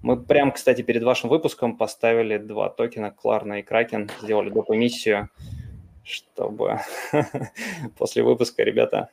Мы 0.02 0.20
прям, 0.20 0.52
кстати, 0.52 0.82
перед 0.82 1.04
вашим 1.04 1.30
выпуском 1.30 1.78
поставили 1.78 2.38
два 2.38 2.70
токена, 2.70 3.14
Klarna 3.24 3.60
и 3.60 3.64
Kraken, 3.64 4.10
сделали 4.24 4.50
доп. 4.50 4.72
эмиссию 4.72 5.30
чтобы 6.04 6.80
после 7.98 8.24
выпуска 8.24 8.64
ребята 8.64 9.10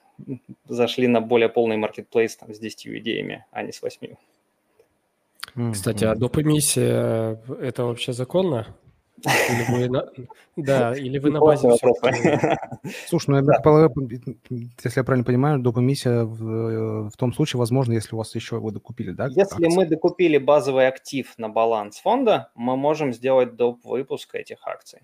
зашли 0.66 1.06
на 1.06 1.20
более 1.20 1.48
полный 1.48 1.76
маркетплейс 1.76 2.36
там, 2.36 2.52
с 2.54 2.58
10 2.58 2.88
идеями, 2.98 3.46
а 3.50 3.62
не 3.62 3.72
с 3.72 3.82
8. 3.82 4.14
Кстати, 5.72 6.04
а 6.04 6.14
доп. 6.14 6.38
эмиссия– 6.38 7.40
это 7.60 7.84
вообще 7.84 8.12
законно? 8.12 8.66
Или 9.24 9.72
вы 9.72 9.88
на... 9.88 10.08
Да, 10.56 10.96
или 10.96 11.18
вы 11.18 11.30
на 11.30 11.40
базе 11.40 11.70
все 11.70 11.92
Слушай, 13.06 13.30
ну 13.30 13.36
я 13.36 13.42
да. 13.42 13.54
если 14.82 15.00
я 15.00 15.04
правильно 15.04 15.24
понимаю, 15.24 15.58
доп. 15.58 15.78
эмиссия 15.78 16.24
в, 16.24 17.10
в 17.10 17.16
том 17.16 17.32
случае 17.32 17.58
возможно, 17.58 17.92
если 17.92 18.14
у 18.14 18.18
вас 18.18 18.34
еще 18.34 18.58
вы 18.58 18.72
докупили, 18.72 19.12
да? 19.12 19.26
Если 19.26 19.42
акции. 19.42 19.76
мы 19.76 19.86
докупили 19.86 20.38
базовый 20.38 20.86
актив 20.86 21.32
на 21.38 21.48
баланс 21.48 21.98
фонда, 21.98 22.50
мы 22.54 22.76
можем 22.76 23.12
сделать 23.12 23.56
доп. 23.56 23.84
выпуска 23.84 24.38
этих 24.38 24.66
акций. 24.66 25.00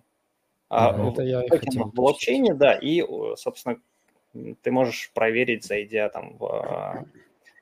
А 0.69 1.09
это 1.09 1.23
я. 1.23 1.43
В 1.43 1.93
блокчейне, 1.93 2.55
да, 2.55 2.75
и, 2.75 3.05
собственно, 3.37 3.79
ты 4.63 4.71
можешь 4.71 5.11
проверить, 5.15 5.65
зайдя 5.65 6.09
там 6.09 6.37
в... 6.39 6.45
А, 6.47 7.05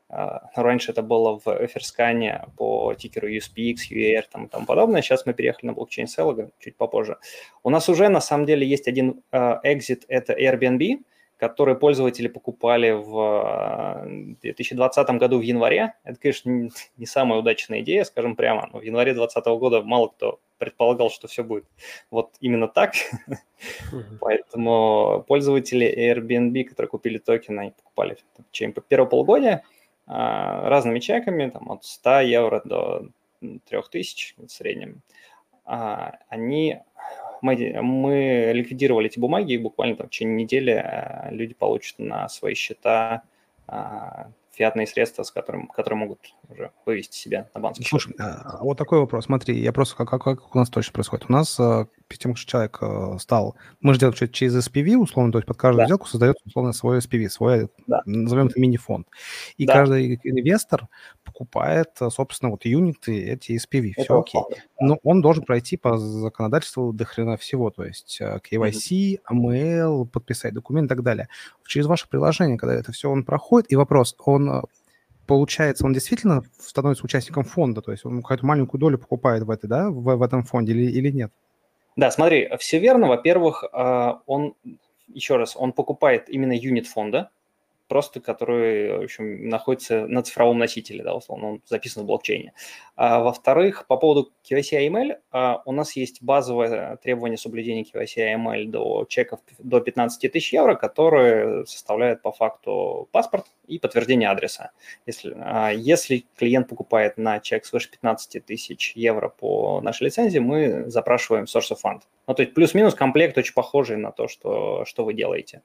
а, 0.09 0.63
раньше 0.63 0.93
это 0.93 1.03
было 1.03 1.39
в 1.39 1.47
эфирскане 1.47 2.47
по 2.57 2.95
тикеру 2.95 3.29
USPX, 3.29 3.77
UER 3.91 4.25
там, 4.31 4.47
и 4.47 4.49
тому 4.49 4.67
подобное. 4.67 5.03
Сейчас 5.03 5.27
мы 5.27 5.35
переехали 5.35 5.67
на 5.67 5.73
блокчейн 5.73 6.07
Celago 6.07 6.51
чуть 6.59 6.77
попозже. 6.77 7.19
У 7.63 7.71
нас 7.71 7.89
уже 7.89 8.09
на 8.09 8.21
самом 8.21 8.47
деле 8.47 8.67
есть 8.67 8.89
один 8.89 9.23
экзит, 9.33 10.05
это 10.09 10.33
Airbnb, 10.33 11.05
которые 11.37 11.77
пользователи 11.77 12.29
покупали 12.29 12.93
в 12.93 14.07
2020 14.41 15.11
году 15.11 15.39
в 15.39 15.43
январе. 15.43 15.95
Это, 16.05 16.19
конечно, 16.19 16.71
не 16.97 17.07
самая 17.07 17.41
удачная 17.41 17.81
идея, 17.81 18.05
скажем 18.05 18.37
прямо, 18.37 18.69
но 18.73 18.79
в 18.79 18.83
январе 18.83 19.15
2020 19.15 19.47
года 19.59 19.83
мало 19.83 20.09
кто 20.09 20.41
предполагал, 20.59 21.11
что 21.11 21.29
все 21.29 21.43
будет 21.43 21.65
вот 22.11 22.31
именно 22.41 22.69
так. 22.69 22.95
Mm-hmm. 22.95 24.19
Поэтому 24.21 25.25
пользователи 25.27 25.87
Airbnb, 25.87 26.65
которые 26.65 26.89
купили 26.89 27.19
токены, 27.19 27.61
они 27.61 27.71
покупали 27.73 28.17
в 28.39 28.53
течение 28.53 28.75
первого 28.89 29.09
полугодия 29.09 29.65
а, 30.07 30.69
разными 30.69 31.01
чеками, 31.01 31.51
там, 31.51 31.71
от 31.71 31.85
100 31.85 32.21
евро 32.21 32.63
до 32.65 33.09
3000 33.41 34.35
в 34.39 34.49
среднем. 34.49 35.03
А, 35.65 36.19
они 36.29 36.81
мы, 37.45 37.83
мы 37.83 38.53
ликвидировали 38.55 39.07
эти 39.07 39.19
бумаги, 39.19 39.53
и 39.53 39.59
буквально 39.59 39.97
там 39.97 40.07
в 40.07 40.11
течение 40.11 40.45
недели 40.45 40.71
а, 40.71 41.29
люди 41.31 41.55
получат 41.55 41.99
на 41.99 42.29
свои 42.29 42.55
счета 42.55 43.23
фиатные 44.55 44.87
средства, 44.87 45.23
с 45.23 45.31
которым, 45.31 45.67
которые 45.69 45.99
могут 45.99 46.35
уже 46.49 46.71
вывести 46.87 47.17
себя 47.17 47.49
на 47.55 47.61
банковский 47.61 47.89
Слушай, 47.89 48.15
а, 48.19 48.59
вот 48.63 48.79
такой 48.79 49.01
вопрос. 49.01 49.25
Смотри, 49.25 49.59
я 49.59 49.73
просто 49.73 49.97
как, 49.97 50.23
как, 50.23 50.55
у 50.55 50.59
нас 50.59 50.71
точно 50.71 50.93
происходит. 50.93 51.27
У 51.29 51.33
нас 51.33 51.59
а, 51.59 51.87
перед 51.87 52.04
тем, 52.09 52.35
как 52.35 52.45
человек 52.45 52.79
а, 52.81 53.19
стал... 53.19 53.57
Мы 53.81 53.95
же 53.95 54.01
делаем 54.01 54.17
что-то 54.17 54.33
через 54.33 54.57
SPV, 54.57 54.97
условно, 54.97 55.33
то 55.33 55.39
есть 55.39 55.47
под 55.47 55.57
каждую 55.57 55.83
да. 55.83 55.87
сделку 55.87 56.07
создается, 56.07 56.43
условно, 56.47 56.73
свой 56.73 56.99
SPV, 56.99 57.29
свой, 57.29 57.69
да. 57.87 58.03
назовем 58.07 58.47
это 58.47 58.61
мини-фонд. 58.61 59.09
И 59.57 59.67
да. 59.67 59.73
каждый 59.73 60.21
инвестор 60.23 60.89
покупает, 61.25 61.91
собственно, 62.11 62.51
вот 62.51 62.65
юниты, 62.65 63.25
эти 63.25 63.53
SPV. 63.53 63.93
Это 63.97 64.05
Все 64.05 64.21
окей. 64.21 64.41
Фонда, 64.41 64.57
да. 64.57 64.87
Но 64.87 64.99
он 65.03 65.23
должен 65.23 65.45
пройти 65.45 65.77
по 65.77 65.97
законодательству 65.97 66.93
до 66.93 67.05
хрена 67.05 67.37
всего, 67.37 67.71
то 67.71 67.85
есть 67.85 68.21
KYC, 68.21 69.21
AML, 69.31 70.07
подписать 70.07 70.55
документ 70.55 70.87
и 70.87 70.89
так 70.89 71.03
далее. 71.03 71.29
Через 71.67 71.87
ваше 71.87 72.09
приложение, 72.09 72.59
когда 72.59 72.75
это 72.75 72.93
все 72.93 73.11
он 73.11 73.25
проходит, 73.25 73.73
и 73.73 73.77
вопрос, 73.77 74.15
он 74.25 74.65
получается, 75.27 75.87
он 75.87 75.93
действительно 75.93 76.43
становится 76.59 77.05
участником 77.05 77.45
фонда, 77.45 77.81
то 77.81 77.93
есть 77.93 78.05
он 78.05 78.23
какую-то 78.23 78.47
маленькую 78.47 78.81
долю 78.81 78.99
покупает 78.99 79.43
в, 79.43 79.51
этой, 79.51 79.69
да, 79.69 79.91
в, 79.91 80.17
в 80.17 80.23
этом 80.23 80.45
фонде 80.45 80.73
или, 80.73 80.91
или 80.91 81.11
нет? 81.11 81.33
Да, 81.97 82.11
смотри, 82.11 82.49
все 82.59 82.79
верно. 82.79 83.09
Во-первых, 83.09 83.65
а, 83.73 84.21
он, 84.27 84.55
еще 85.09 85.37
раз, 85.37 85.57
он 85.57 85.73
покупает 85.73 86.29
именно 86.29 86.53
юнит 86.53 86.87
фонда, 86.87 87.31
просто 87.95 88.21
который, 88.21 88.99
в 88.99 89.05
общем, 89.05 89.49
находится 89.49 90.09
на 90.09 90.25
цифровом 90.25 90.59
носителе, 90.59 91.05
да, 91.05 91.15
условно, 91.15 91.49
он 91.51 91.63
записан 91.65 92.03
в 92.03 92.07
блокчейне. 92.07 92.53
А, 92.97 93.21
во-вторых, 93.21 93.87
по 93.87 93.97
поводу 93.97 94.33
KYC 94.51 94.89
AML, 94.89 95.19
а, 95.31 95.63
у 95.65 95.71
нас 95.71 95.95
есть 95.95 96.21
базовое 96.21 96.97
требование 96.97 97.39
соблюдения 97.39 97.85
KYC 97.85 98.35
AML 98.35 98.65
до 98.65 99.07
чеков 99.09 99.39
до 99.61 99.79
15 99.79 100.29
тысяч 100.29 100.53
евро, 100.53 100.75
которые 100.75 101.67
составляют 101.67 102.21
по 102.21 102.33
факту 102.33 103.09
паспорт 103.13 103.47
и 103.69 103.79
подтверждение 103.79 104.29
адреса. 104.29 104.73
Если, 105.07 105.33
а, 105.37 105.71
если 105.71 106.25
клиент 106.37 106.69
покупает 106.69 107.17
на 107.17 107.39
чек 107.39 107.65
свыше 107.65 107.93
15 107.93 108.41
тысяч 108.41 108.93
евро 108.97 109.29
по 109.29 109.81
нашей 109.83 110.07
лицензии, 110.07 110.41
мы 110.41 110.91
запрашиваем 110.91 111.45
source 111.45 111.71
of 111.71 111.79
fund. 111.85 112.01
Ну, 112.27 112.35
то 112.35 112.43
есть 112.43 112.55
плюс-минус 112.55 112.97
комплект 112.97 113.39
очень 113.39 113.55
похожий 113.55 113.99
на 113.99 114.11
то, 114.11 114.27
что, 114.27 114.85
что 114.85 115.05
вы 115.05 115.15
делаете. 115.15 115.63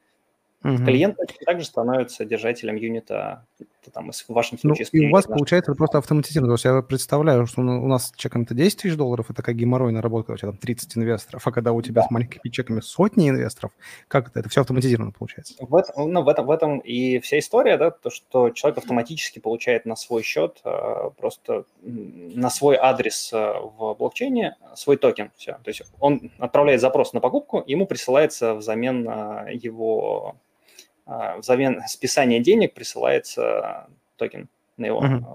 Угу. 0.64 0.78
Клиент 0.86 1.18
также 1.46 1.66
становится 1.66 2.26
держателем 2.26 2.76
юнита 2.76 3.46
там, 3.94 4.12
в 4.12 4.34
вашем 4.34 4.60
Ну, 4.62 4.76
случае... 4.76 4.88
и 4.92 5.08
у 5.08 5.12
вас, 5.12 5.26
получается, 5.26 5.72
это 5.72 5.78
просто 5.78 5.98
автоматизировано. 5.98 6.52
То 6.52 6.56
есть 6.56 6.66
я 6.66 6.82
представляю, 6.82 7.48
что 7.48 7.62
у 7.62 7.88
нас 7.88 8.14
чеком 8.16 8.44
это 8.44 8.54
10 8.54 8.82
тысяч 8.82 8.96
долларов, 8.96 9.26
это 9.28 9.36
такая 9.36 9.56
геморройная 9.56 10.02
работа, 10.02 10.28
когда 10.28 10.34
у 10.34 10.38
тебя 10.38 10.52
там 10.52 10.58
30 10.58 10.98
инвесторов, 10.98 11.48
а 11.48 11.52
когда 11.52 11.72
у 11.72 11.82
тебя 11.82 12.02
Да. 12.02 12.08
с 12.08 12.12
маленькими 12.12 12.52
чеками 12.52 12.82
сотни 12.82 13.30
инвесторов, 13.30 13.72
как 14.08 14.30
это? 14.30 14.42
Это 14.42 14.50
все 14.50 14.62
автоматизировано 14.62 15.12
получается? 15.12 15.56
В 15.60 15.76
этом, 15.76 16.12
ну, 16.12 16.24
в, 16.24 16.30
этом, 16.30 16.46
в 16.46 16.52
этом 16.52 16.80
и 16.80 17.20
вся 17.20 17.40
история, 17.40 17.78
да, 17.78 17.92
то, 17.92 18.10
что 18.10 18.50
человек 18.52 18.80
автоматически 18.80 19.40
получает 19.40 19.86
на 19.86 19.96
свой 19.96 20.24
счет 20.24 20.60
э, 20.66 21.10
просто 21.18 21.66
на 21.82 22.50
свой 22.50 22.76
адрес 22.76 23.32
э, 23.34 23.54
в 23.78 23.96
блокчейне 23.98 24.56
свой 24.76 24.98
токен. 24.98 25.32
Все. 25.38 25.54
То 25.64 25.70
есть 25.70 25.84
он 26.00 26.32
отправляет 26.38 26.82
запрос 26.82 27.14
на 27.14 27.22
покупку, 27.22 27.64
ему 27.66 27.86
присылается 27.88 28.56
взамен 28.56 29.08
э, 29.10 29.54
его 29.54 30.36
взамен 31.38 31.82
списания 31.88 32.40
денег 32.40 32.74
присылается 32.74 33.88
токен 34.18 34.50
на 34.78 34.86
его 34.86 35.02
адрес. 35.02 35.26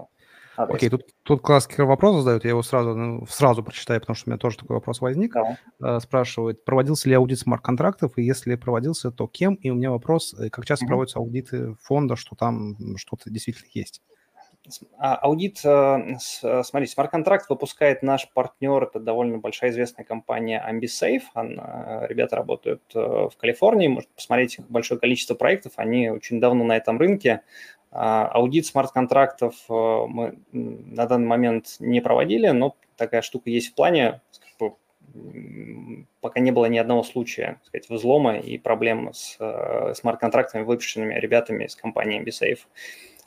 Окей, 0.57 0.89
тут, 0.89 1.03
тут 1.23 1.41
классный 1.41 1.83
вопрос 1.83 2.15
задают, 2.17 2.45
я 2.45 2.51
его 2.51 2.63
сразу, 2.63 2.95
ну, 2.95 3.25
сразу 3.27 3.61
прочитаю, 3.61 3.99
потому 3.99 4.15
что 4.15 4.29
у 4.29 4.31
меня 4.31 4.37
тоже 4.39 4.57
такой 4.57 4.75
вопрос 4.75 5.01
возник. 5.01 5.33
Да. 5.33 5.57
Э, 5.81 5.99
Спрашивают, 5.99 6.63
проводился 6.63 7.09
ли 7.09 7.15
аудит 7.15 7.39
смарт-контрактов, 7.39 8.13
и 8.17 8.23
если 8.23 8.55
проводился, 8.55 9.11
то 9.11 9.27
кем? 9.27 9.55
И 9.55 9.69
у 9.69 9.75
меня 9.75 9.91
вопрос, 9.91 10.33
э, 10.33 10.49
как 10.49 10.65
часто 10.65 10.85
Мгм. 10.85 10.89
проводятся 10.91 11.19
аудиты 11.19 11.75
фонда, 11.81 12.15
что 12.15 12.37
там 12.37 12.77
что-то 12.95 13.29
действительно 13.29 13.67
есть? 13.73 14.01
А, 14.97 15.15
Аудит, 15.15 15.59
э, 15.63 16.17
смотрите, 16.63 16.93
смарт-контракт 16.93 17.49
выпускает 17.49 18.01
наш 18.03 18.29
партнер, 18.31 18.83
это 18.83 18.99
довольно 18.99 19.37
большая 19.37 19.71
известная 19.71 20.05
компания 20.05 20.63
AmbiSafe. 20.67 21.23
Она- 21.33 22.01
э, 22.03 22.07
ребята 22.07 22.35
работают 22.37 22.81
э, 22.95 22.99
в 22.99 23.35
Калифорнии, 23.37 23.87
можете 23.87 24.13
посмотреть 24.15 24.59
большое 24.67 24.99
количество 24.99 25.35
проектов, 25.35 25.73
они 25.75 26.09
очень 26.09 26.39
давно 26.39 26.63
на 26.63 26.77
этом 26.77 26.97
рынке. 26.97 27.41
А, 27.91 28.27
Аудит 28.27 28.65
смарт-контрактов 28.65 29.55
мы 29.69 30.37
на 30.51 31.05
данный 31.05 31.27
момент 31.27 31.77
не 31.79 32.01
проводили, 32.01 32.49
но 32.49 32.75
такая 32.97 33.21
штука 33.21 33.49
есть 33.49 33.69
в 33.69 33.75
плане, 33.75 34.21
пока 36.19 36.39
не 36.41 36.51
было 36.51 36.65
ни 36.65 36.77
одного 36.77 37.03
случая, 37.03 37.59
так 37.63 37.65
сказать, 37.67 37.89
взлома 37.89 38.37
и 38.37 38.57
проблем 38.57 39.13
с 39.13 39.37
смарт-контрактами, 39.95 40.63
выпущенными 40.63 41.13
ребятами 41.13 41.65
из 41.65 41.75
компании 41.75 42.21
AmbiSafe. 42.21 42.59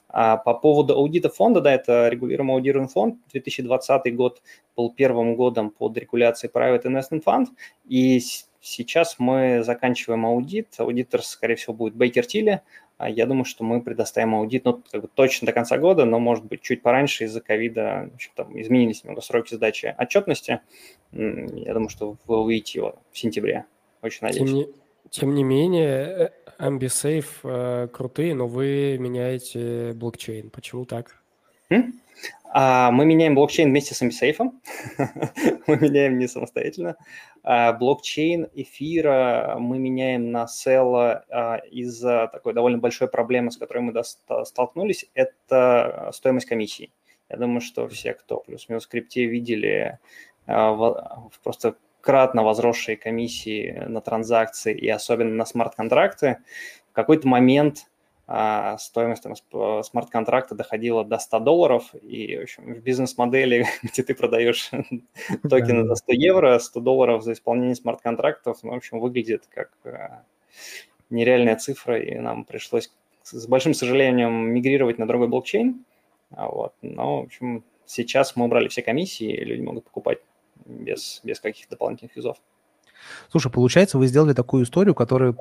А 0.08 0.38
по 0.38 0.54
поводу 0.54 0.94
аудита 0.94 1.28
фонда, 1.28 1.60
да, 1.60 1.74
это 1.74 2.08
регулируемый 2.08 2.56
аудируемый 2.56 2.88
фонд. 2.88 3.16
2020 3.32 4.14
год 4.16 4.42
был 4.76 4.90
первым 4.90 5.36
годом 5.36 5.70
под 5.70 5.96
регуляцией 5.98 6.50
Private 6.52 6.84
Investment 6.84 7.22
Fund, 7.24 7.46
и 7.86 8.20
сейчас 8.60 9.16
мы 9.18 9.62
заканчиваем 9.62 10.26
аудит. 10.26 10.74
Аудитор, 10.78 11.22
скорее 11.22 11.56
всего, 11.56 11.74
будет 11.74 11.94
Бейкер 11.94 12.26
Тилли. 12.26 12.62
А 12.96 13.08
Я 13.08 13.26
думаю, 13.26 13.44
что 13.44 13.62
мы 13.62 13.80
предоставим 13.80 14.34
аудит, 14.34 14.64
ну, 14.64 14.82
как 14.90 15.02
бы 15.02 15.08
точно 15.08 15.46
до 15.46 15.52
конца 15.52 15.78
года, 15.78 16.04
но, 16.04 16.18
может 16.18 16.44
быть, 16.44 16.62
чуть 16.62 16.82
пораньше 16.82 17.24
из-за 17.24 17.40
ковида 17.40 18.10
изменились 18.54 19.04
немного 19.04 19.20
сроки 19.20 19.54
сдачи 19.54 19.94
отчетности. 19.96 20.60
Я 21.12 21.74
думаю, 21.74 21.90
что 21.90 22.16
вы 22.26 22.40
увидите 22.40 22.80
его 22.80 22.96
в 23.12 23.18
сентябре. 23.18 23.66
Очень 24.02 24.18
Тем 24.18 24.46
надеюсь. 24.46 24.50
не, 24.50 24.66
тем 25.11 25.35
не 25.35 25.45
менее, 25.45 25.88
э, 25.88 26.31
AmbiSafe 26.59 27.25
э, 27.45 27.88
крутые, 27.88 28.35
но 28.35 28.47
вы 28.47 28.97
меняете 28.99 29.93
блокчейн. 29.95 30.50
Почему 30.50 30.85
так? 30.85 31.23
М? 31.71 31.95
А, 32.50 32.90
мы 32.90 33.05
меняем 33.05 33.35
блокчейн 33.35 33.69
вместе 33.69 33.95
с 33.95 34.02
AmbiSafe. 34.02 34.50
мы 35.67 35.76
меняем 35.76 36.19
не 36.19 36.26
самостоятельно. 36.26 36.97
А, 37.43 37.73
блокчейн 37.73 38.49
эфира 38.55 39.57
мы 39.59 39.78
меняем 39.78 40.33
на 40.33 40.47
Celo 40.47 41.23
а, 41.31 41.57
из-за 41.71 42.28
такой 42.33 42.55
довольно 42.55 42.78
большой 42.78 43.09
проблемы, 43.09 43.50
с 43.50 43.57
которой 43.57 43.81
мы 43.81 43.93
доста- 43.93 44.45
столкнулись. 44.45 45.07
Это 45.14 46.11
стоимость 46.13 46.47
комиссий. 46.47 46.91
Я 47.28 47.37
думаю, 47.37 47.61
что 47.61 47.87
все, 47.89 48.15
кто 48.15 48.39
плюс-минус 48.41 48.87
в 48.87 48.89
крипте 48.89 49.26
видели 49.26 49.99
а, 50.47 50.73
во- 50.73 51.30
просто 51.43 51.76
кратно 52.08 52.42
возросшие 52.42 52.97
комиссии 52.97 53.84
на 53.86 54.00
транзакции 54.00 54.75
и 54.75 54.88
особенно 54.88 55.34
на 55.34 55.44
смарт-контракты, 55.44 56.38
в 56.90 56.94
какой-то 56.94 57.28
момент 57.28 57.90
а, 58.26 58.78
стоимость 58.78 59.25
смарт-контракта 59.84 60.54
доходила 60.54 61.04
до 61.04 61.18
100 61.18 61.40
долларов, 61.40 61.94
и, 62.00 62.38
в 62.38 62.42
общем, 62.44 62.73
в 62.73 62.78
бизнес-модели, 62.78 63.66
где 63.82 64.02
ты 64.02 64.14
продаешь 64.14 64.71
токены 65.50 65.84
за 65.86 65.97
100 65.97 66.12
евро, 66.14 66.58
100 66.58 66.80
долларов 66.80 67.23
за 67.23 67.34
исполнение 67.34 67.75
смарт-контрактов, 67.75 68.56
ну, 68.62 68.71
в 68.71 68.76
общем, 68.76 69.00
выглядит 69.00 69.47
как 69.50 69.71
э, 69.84 70.08
нереальная 71.10 71.56
цифра, 71.56 72.00
и 72.00 72.14
нам 72.14 72.47
пришлось 72.47 72.90
с 73.23 73.47
большим 73.47 73.75
сожалением 73.75 74.50
мигрировать 74.50 74.97
на 74.97 75.06
другой 75.06 75.28
блокчейн, 75.28 75.84
А 76.34 76.49
вот. 76.49 76.73
но, 76.80 77.21
в 77.21 77.25
общем, 77.25 77.64
сейчас 77.84 78.34
мы 78.34 78.47
убрали 78.47 78.68
все 78.68 78.80
комиссии, 78.80 79.30
и 79.30 79.44
люди 79.44 79.60
могут 79.60 79.84
покупать 79.84 80.21
без, 80.66 81.21
без 81.25 81.40
каких-то 81.40 81.71
дополнительных 81.71 82.16
визов. 82.16 82.36
Слушай, 83.30 83.52
получается, 83.52 83.99
вы 83.99 84.06
сделали 84.06 84.32
такую 84.32 84.64
историю, 84.64 84.94
которую... 84.94 85.38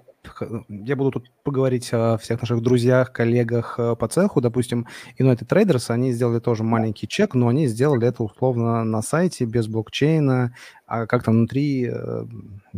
Я 0.67 0.95
буду 0.95 1.12
тут 1.12 1.32
поговорить 1.43 1.89
о 1.91 2.17
всех 2.17 2.41
наших 2.41 2.62
друзьях, 2.62 3.12
коллегах 3.12 3.80
э, 3.80 3.95
по 3.95 4.08
цеху. 4.08 4.41
Допустим, 4.41 4.88
United 5.19 5.47
Traders, 5.47 5.89
они 5.89 6.12
сделали 6.12 6.39
тоже 6.39 6.63
маленький 6.63 7.08
чек, 7.08 7.34
но 7.34 7.47
они 7.47 7.67
сделали 7.67 8.08
это 8.08 8.23
условно 8.23 8.84
на 8.84 9.01
сайте, 9.01 9.45
без 9.45 9.67
блокчейна, 9.67 10.53
а 10.86 11.06
как-то 11.08 11.32
внутри 11.32 11.89
э, 11.91 12.25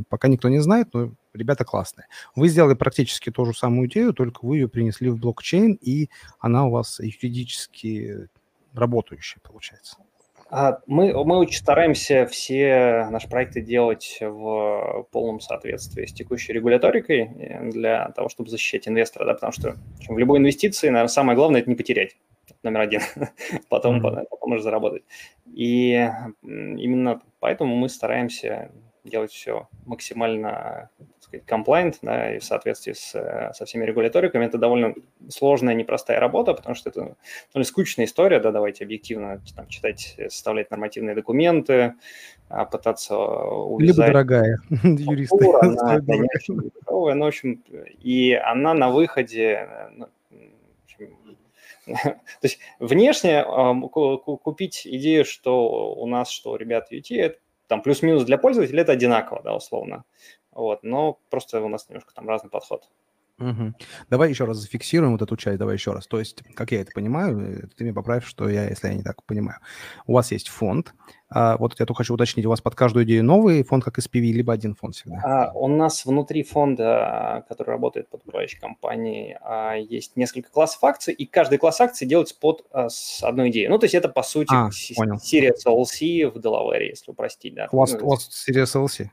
пока 0.09 0.27
никто 0.27 0.49
не 0.49 0.59
знает, 0.59 0.89
но 0.93 1.11
ребята 1.33 1.65
классные. 1.65 2.07
Вы 2.35 2.49
сделали 2.49 2.75
практически 2.75 3.31
ту 3.31 3.45
же 3.45 3.53
самую 3.53 3.89
идею, 3.89 4.13
только 4.13 4.45
вы 4.45 4.57
ее 4.57 4.69
принесли 4.69 5.09
в 5.09 5.17
блокчейн, 5.17 5.73
и 5.73 6.09
она 6.39 6.65
у 6.65 6.71
вас 6.71 6.99
юридически 6.99 8.29
работающая, 8.73 9.39
получается. 9.41 9.97
А, 10.51 10.79
Мы, 10.87 11.13
мы 11.25 11.37
очень 11.37 11.57
стараемся 11.57 12.25
все 12.25 13.07
наши 13.11 13.29
проекты 13.29 13.61
делать 13.61 14.17
в 14.19 15.07
полном 15.11 15.39
соответствии 15.39 16.05
с 16.05 16.13
текущей 16.13 16.53
регуляторикой 16.53 17.19
э, 17.19 17.69
для 17.69 18.09
того, 18.09 18.29
чтобы 18.29 18.49
защищать 18.49 18.87
инвестора, 18.87 19.25
да, 19.25 19.33
потому 19.35 19.53
что 19.53 19.75
в 20.07 20.17
любой 20.17 20.39
инвестиции, 20.39 20.87
наверное, 20.87 21.07
самое 21.09 21.35
главное– 21.35 21.61
это 21.61 21.69
не 21.69 21.75
потерять. 21.75 22.17
Номер 22.63 22.81
один. 22.81 23.01
потом, 23.69 23.95
Мгм. 23.97 24.03
потом, 24.03 24.25
потом 24.29 24.51
уже 24.53 24.63
заработать. 24.63 25.03
И 25.45 26.09
именно 26.43 27.21
поэтому 27.39 27.75
мы 27.75 27.87
стараемся 27.87 28.71
делать 29.03 29.31
все 29.31 29.67
максимально 29.85 30.89
сказать, 31.29 31.45
compliant, 31.47 31.97
да, 32.01 32.35
и 32.35 32.39
в 32.39 32.43
соответствии 32.43 32.93
с, 32.93 33.15
э, 33.15 33.51
со 33.53 33.65
всеми 33.65 33.85
регуляториками. 33.85 34.45
Это 34.45 34.57
довольно 34.57 34.93
сложная, 35.29 35.73
непростая 35.73 36.19
работа, 36.19 36.53
потому 36.53 36.75
что 36.75 36.89
это 36.89 37.15
довольно 37.53 37.65
скучная 37.65 38.05
история, 38.05 38.39
да, 38.39 38.51
давайте 38.51 38.83
объективно 38.83 39.41
там, 39.55 39.67
читать, 39.67 40.15
э, 40.17 40.29
составлять 40.29 40.71
нормативные 40.71 41.15
документы, 41.15 41.93
а, 42.49 42.65
пытаться 42.65 43.13
Либо 43.13 43.23
увязать 43.23 44.07
дорогая, 44.07 44.57
юристы. 44.83 45.37
фактура, 45.37 45.59
она, 45.61 45.99
но, 47.15 47.25
в 47.25 47.27
общем, 47.27 47.63
и 48.01 48.33
она 48.33 48.73
на 48.73 48.89
выходе, 48.89 49.67
э, 49.69 49.89
ну, 49.95 50.07
то 52.03 52.19
есть 52.43 52.59
внешне 52.79 53.43
ку- 53.43 54.17
купить 54.19 54.85
идею, 54.85 55.25
что 55.25 55.93
у 55.95 56.05
нас, 56.05 56.29
что 56.29 56.51
у 56.51 56.55
ребят 56.55 56.91
UT, 56.91 57.15
это 57.15 57.39
там 57.69 57.81
плюс-минус 57.83 58.25
для 58.25 58.37
пользователя, 58.37 58.81
это 58.81 58.93
одинаково, 58.93 59.41
да, 59.43 59.55
условно. 59.55 60.03
Вот, 60.51 60.83
но 60.83 61.19
просто 61.29 61.61
у 61.61 61.69
нас 61.69 61.87
немножко 61.89 62.13
там 62.13 62.27
разный 62.27 62.49
подход. 62.49 62.89
Мгм. 63.37 63.73
Давай 64.09 64.29
еще 64.31 64.43
раз 64.43 64.57
зафиксируем 64.57 65.13
вот 65.13 65.21
эту 65.21 65.37
часть, 65.37 65.57
давай 65.59 65.75
еще 65.75 65.93
раз. 65.93 66.07
То 66.07 66.19
есть, 66.19 66.43
как 66.55 66.73
я 66.73 66.81
это 66.81 66.91
понимаю, 66.93 67.39
э, 67.63 67.67
ты 67.77 67.85
мне 67.85 67.93
поправь, 67.93 68.25
что 68.25 68.49
я, 68.49 68.67
если 68.67 68.89
я 68.89 68.93
не 68.93 69.01
так 69.01 69.23
понимаю. 69.23 69.59
У 70.07 70.13
вас 70.13 70.33
есть 70.33 70.49
фонд, 70.49 70.93
а, 71.29 71.55
вот 71.55 71.79
я 71.79 71.85
только 71.85 71.99
хочу 71.99 72.15
уточнить, 72.15 72.45
у 72.45 72.49
вас 72.49 72.59
под 72.59 72.75
каждую 72.75 73.05
идею 73.05 73.23
новый 73.23 73.63
фонд, 73.63 73.85
как 73.85 73.97
SPV, 73.97 74.33
либо 74.33 74.51
один 74.51 74.75
фонд 74.75 74.95
всегда? 74.95 75.21
А, 75.23 75.51
у 75.53 75.69
нас 75.69 76.03
внутри 76.05 76.43
фонда, 76.43 77.45
который 77.47 77.69
работает 77.69 78.09
под 78.09 78.23
управляющей 78.23 78.59
компанией, 78.59 79.37
а, 79.39 79.75
есть 79.75 80.17
несколько 80.17 80.51
классов 80.51 80.83
акций, 80.83 81.13
и 81.13 81.25
каждый 81.25 81.59
класс 81.59 81.79
акций 81.79 82.05
делается 82.05 82.35
под 82.37 82.65
а, 82.71 82.89
с 82.89 83.23
одной 83.23 83.51
идеей. 83.51 83.69
Ну, 83.69 83.79
то 83.79 83.85
есть 83.85 83.95
это, 83.95 84.09
по 84.09 84.21
сути, 84.23 84.51
А, 84.53 84.69
с- 84.69 84.93
понял. 84.95 85.15
Series 85.15 85.65
LC 85.65 86.25
в 86.29 86.37
Delaware, 86.39 86.83
если 86.83 87.09
упростить, 87.09 87.53
да. 87.55 87.69
У 87.71 87.77
вас, 87.77 87.93
Ну, 87.93 88.05
у 88.05 88.09
вас 88.09 88.27
Series 88.49 88.75
LC? 88.75 89.09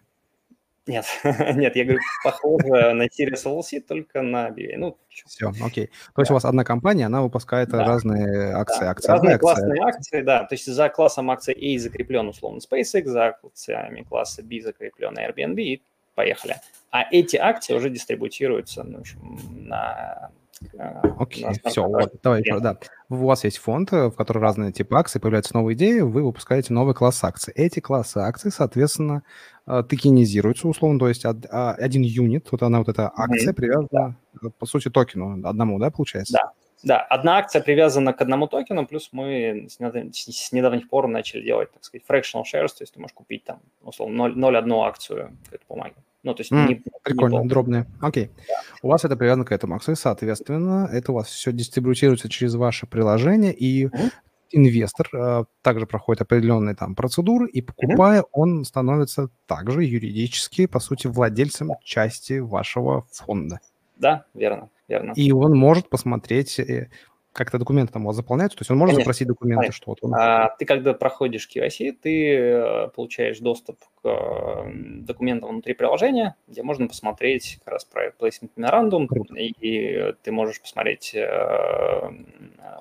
Нет, 0.86 1.04
нет, 1.56 1.74
я 1.74 1.84
говорю, 1.84 2.00
похоже 2.22 2.92
на 2.92 3.06
Series 3.06 3.44
LC, 3.44 3.80
только 3.80 4.22
на 4.22 4.48
BVA. 4.50 4.76
Ну, 4.76 4.96
Все, 5.08 5.50
окей. 5.64 5.86
То 6.14 6.22
есть 6.22 6.28
Да. 6.28 6.34
у 6.34 6.36
вас 6.36 6.44
одна 6.44 6.62
компания, 6.64 7.06
она 7.06 7.22
выпускает 7.22 7.70
Да. 7.70 7.84
разные 7.84 8.52
акции. 8.54 8.80
да, 8.84 8.90
акции 8.90 9.08
разные 9.10 9.34
акция- 9.34 9.38
классные 9.40 9.82
акции, 9.82 10.22
да. 10.22 10.44
То 10.44 10.54
есть 10.54 10.66
за 10.66 10.88
классом 10.88 11.30
акций 11.30 11.54
A 11.54 11.78
закреплен 11.80 12.28
условно 12.28 12.58
SpaceX, 12.58 13.04
за 13.06 13.26
акциями 13.26 14.02
класса 14.02 14.42
B 14.42 14.60
закреплен 14.60 15.14
Airbnb, 15.18 15.60
и 15.60 15.82
поехали. 16.14 16.56
А 16.90 17.02
эти 17.10 17.36
акции 17.36 17.74
уже 17.74 17.90
дистрибутируются 17.90 18.84
ну, 18.84 19.00
общем, 19.00 19.38
на... 19.50 20.30
э, 20.72 21.02
Окей, 21.18 21.44
на 21.44 21.70
все, 21.70 21.86
вот, 21.86 22.14
давай 22.22 22.40
еще, 22.40 22.60
да. 22.60 22.78
У 23.08 23.16
вас 23.16 23.44
есть 23.44 23.58
фонд, 23.58 23.92
э, 23.92 24.06
в 24.08 24.12
котором 24.12 24.42
разные 24.42 24.72
типы 24.72 24.96
акций, 24.96 25.20
появляются 25.20 25.54
новые 25.54 25.76
идеи, 25.76 26.00
вы 26.00 26.22
выпускаете 26.22 26.72
новый 26.72 26.94
класс 26.94 27.22
акций. 27.22 27.52
Эти 27.54 27.80
классы 27.80 28.18
акций, 28.18 28.50
соответственно, 28.50 29.22
э, 29.66 29.82
токенизируются 29.88 30.68
условно, 30.68 30.98
то 30.98 31.08
есть 31.08 31.24
а, 31.24 31.72
один 31.72 32.02
юнит, 32.02 32.48
вот 32.50 32.62
она 32.62 32.78
вот 32.78 32.88
эта 32.88 33.10
акция 33.14 33.52
Мгм. 33.52 33.54
привязана, 33.54 34.16
э, 34.42 34.46
по 34.58 34.66
сути, 34.66 34.90
токену 34.90 35.46
одному, 35.46 35.78
да, 35.78 35.90
получается? 35.90 36.34
Да. 36.34 36.52
Да, 36.82 37.00
одна 37.00 37.38
акция 37.38 37.62
привязана 37.62 38.12
к 38.12 38.20
одному 38.20 38.46
токену, 38.48 38.86
плюс 38.86 39.08
мы 39.10 39.66
с 39.68 39.80
недавних, 39.80 40.14
с 40.14 40.52
недавних 40.52 40.88
пор 40.88 41.08
начали 41.08 41.42
делать, 41.42 41.72
так 41.72 41.82
сказать, 41.82 42.04
fractional 42.06 42.42
shares, 42.42 42.68
то 42.68 42.82
есть 42.82 42.92
ты 42.92 43.00
можешь 43.00 43.14
купить 43.14 43.44
там, 43.44 43.60
условно, 43.82 44.28
0,1 44.28 44.86
акцию 44.86 45.36
этой 45.50 45.64
бумаги. 45.68 45.94
Ну, 46.26 46.34
то 46.34 46.40
есть 46.40 46.50
mm, 46.50 46.66
не, 46.66 46.82
Прикольно, 47.04 47.42
не 47.42 47.48
дробные. 47.48 47.86
Окей. 48.00 48.30
Да. 48.48 48.54
У 48.82 48.88
вас 48.88 49.04
это 49.04 49.16
привязано 49.16 49.44
к 49.44 49.52
этому 49.52 49.76
акции, 49.76 49.94
соответственно, 49.94 50.88
это 50.92 51.12
у 51.12 51.14
вас 51.14 51.28
все 51.28 51.52
дистрибутируется 51.52 52.28
через 52.28 52.56
ваше 52.56 52.88
приложение, 52.88 53.54
и 53.54 53.86
mm-hmm. 53.86 54.10
инвестор 54.50 55.08
э, 55.14 55.44
также 55.62 55.86
проходит 55.86 56.22
определенные 56.22 56.74
там 56.74 56.96
процедуры, 56.96 57.48
и 57.48 57.62
покупая, 57.62 58.22
mm-hmm. 58.22 58.30
он 58.32 58.64
становится 58.64 59.28
также 59.46 59.84
юридически, 59.84 60.66
по 60.66 60.80
сути, 60.80 61.06
владельцем 61.06 61.70
части 61.84 62.40
вашего 62.40 63.06
фонда. 63.12 63.60
Да, 63.96 64.24
верно 64.34 64.68
верно. 64.88 65.12
И 65.12 65.32
он 65.32 65.56
может 65.56 65.88
посмотреть, 65.88 66.58
э, 66.58 66.90
как-то 67.36 67.58
документы 67.58 67.92
там 67.92 68.04
у 68.04 68.06
вас 68.08 68.16
заполняются, 68.16 68.58
то 68.58 68.62
есть 68.62 68.70
он 68.70 68.78
может 68.78 68.94
Конечно. 68.94 69.04
запросить 69.04 69.28
документы, 69.28 69.60
Конечно. 69.60 69.76
что 69.76 69.90
вот 69.90 69.98
он... 70.02 70.14
А, 70.14 70.54
ты 70.58 70.64
когда 70.64 70.94
проходишь 70.94 71.48
KYC, 71.54 71.92
ты 71.92 72.34
э, 72.34 72.88
получаешь 72.88 73.38
доступ 73.38 73.78
к 74.02 74.08
э, 74.08 74.70
документам 75.02 75.50
внутри 75.50 75.74
приложения, 75.74 76.34
где 76.48 76.62
можно 76.62 76.88
посмотреть 76.88 77.58
как 77.64 77.74
раз 77.74 77.86
Private 77.92 78.14
Placement 78.18 78.50
Memorandum, 78.56 79.06
и, 79.36 79.54
и 79.60 80.12
ты 80.22 80.32
можешь 80.32 80.60
посмотреть 80.60 81.14
э, 81.14 82.10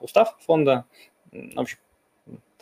устав 0.02 0.38
фонда, 0.40 0.86
в 1.32 1.60
общем, 1.60 1.78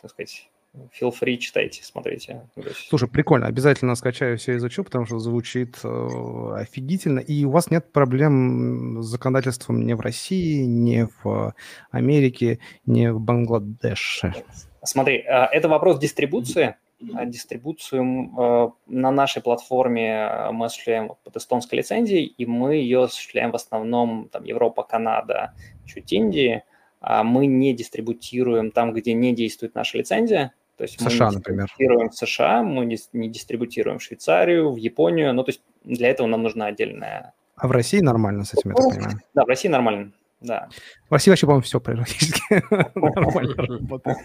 так 0.00 0.10
сказать, 0.10 0.50
feel 0.92 1.12
free, 1.12 1.36
читайте, 1.38 1.82
смотрите. 1.84 2.42
Слушай, 2.88 3.08
прикольно, 3.08 3.46
обязательно 3.46 3.94
скачаю 3.94 4.38
все 4.38 4.56
изучу, 4.56 4.84
потому 4.84 5.06
что 5.06 5.18
звучит 5.18 5.78
э, 5.84 6.54
офигительно. 6.56 7.20
И 7.20 7.44
у 7.44 7.50
вас 7.50 7.70
нет 7.70 7.92
проблем 7.92 9.02
с 9.02 9.06
законодательством 9.06 9.86
ни 9.86 9.92
в 9.92 10.00
России, 10.00 10.64
ни 10.64 11.06
в 11.22 11.54
Америке, 11.90 12.58
ни 12.86 13.06
в 13.08 13.20
Бангладеше? 13.20 14.34
Смотри, 14.82 15.18
э, 15.18 15.46
это 15.52 15.68
вопрос 15.68 15.98
дистрибуции. 15.98 16.76
А 17.12 17.26
дистрибуцию 17.26 18.02
э, 18.02 18.68
на 18.86 19.10
нашей 19.10 19.42
платформе 19.42 20.48
мы 20.52 20.66
осуществляем 20.66 21.12
под 21.22 21.36
эстонской 21.36 21.76
лицензией, 21.76 22.24
и 22.24 22.46
мы 22.46 22.76
ее 22.76 23.04
осуществляем 23.04 23.50
в 23.50 23.56
основном 23.56 24.28
там, 24.30 24.44
Европа, 24.44 24.84
Канада, 24.84 25.52
чуть 25.84 26.12
Индии. 26.12 26.62
А 27.00 27.22
мы 27.22 27.46
не 27.46 27.74
дистрибутируем 27.74 28.70
там, 28.70 28.94
где 28.94 29.12
не 29.12 29.34
действует 29.34 29.74
наша 29.74 29.98
лицензия, 29.98 30.54
то 30.76 30.82
есть 30.82 31.00
США, 31.00 31.28
мы 31.28 31.34
например. 31.34 31.66
дистрибутируем 31.66 32.10
в 32.10 32.14
США, 32.14 32.62
мы 32.62 32.84
не, 32.84 32.98
не 33.12 33.28
дистрибутируем 33.28 33.98
в 33.98 34.02
Швейцарию, 34.02 34.72
в 34.72 34.76
Японию. 34.76 35.32
Ну, 35.32 35.44
то 35.44 35.50
есть 35.50 35.62
для 35.84 36.08
этого 36.08 36.26
нам 36.26 36.42
нужна 36.42 36.66
отдельная... 36.66 37.32
А 37.56 37.68
в 37.68 37.70
России 37.70 38.00
нормально 38.00 38.44
с 38.44 38.54
этим, 38.54 38.70
я 38.70 38.76
так 38.76 38.90
понимаю? 38.90 39.20
Да, 39.32 39.44
в 39.44 39.48
России 39.48 39.68
нормально, 39.68 40.10
да. 40.40 40.68
В 41.08 41.12
России 41.12 41.30
вообще, 41.30 41.46
по-моему, 41.46 41.62
все 41.62 41.80
практически 41.80 42.42
нормально 42.96 43.54
работает. 43.78 44.18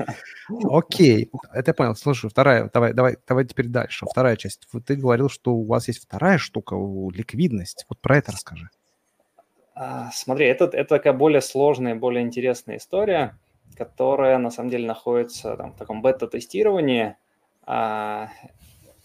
Окей, 0.49 1.29
это 1.53 1.69
я 1.69 1.73
понял. 1.75 1.95
Слушай, 1.95 2.31
вторая, 2.31 2.71
давай, 2.73 2.93
давай, 2.93 3.17
давай 3.27 3.45
теперь 3.45 3.67
дальше. 3.67 4.07
Вторая 4.09 4.35
часть. 4.35 4.67
Ты 4.85 4.95
говорил, 4.95 5.29
что 5.29 5.53
у 5.53 5.65
вас 5.65 5.87
есть 5.87 6.03
вторая 6.03 6.39
штука, 6.39 6.75
ликвидность. 6.75 7.85
Вот 7.87 8.01
про 8.01 8.17
это 8.17 8.31
расскажи. 8.31 8.69
А, 9.75 10.09
смотри, 10.11 10.47
это, 10.47 10.65
это 10.65 10.95
такая 10.95 11.13
более 11.13 11.41
сложная, 11.41 11.93
более 11.93 12.23
интересная 12.23 12.77
история 12.77 13.37
которая 13.75 14.37
на 14.37 14.51
самом 14.51 14.69
деле 14.69 14.87
находится 14.87 15.55
там, 15.57 15.73
в 15.73 15.77
таком 15.77 16.01
бета-тестировании. 16.01 17.15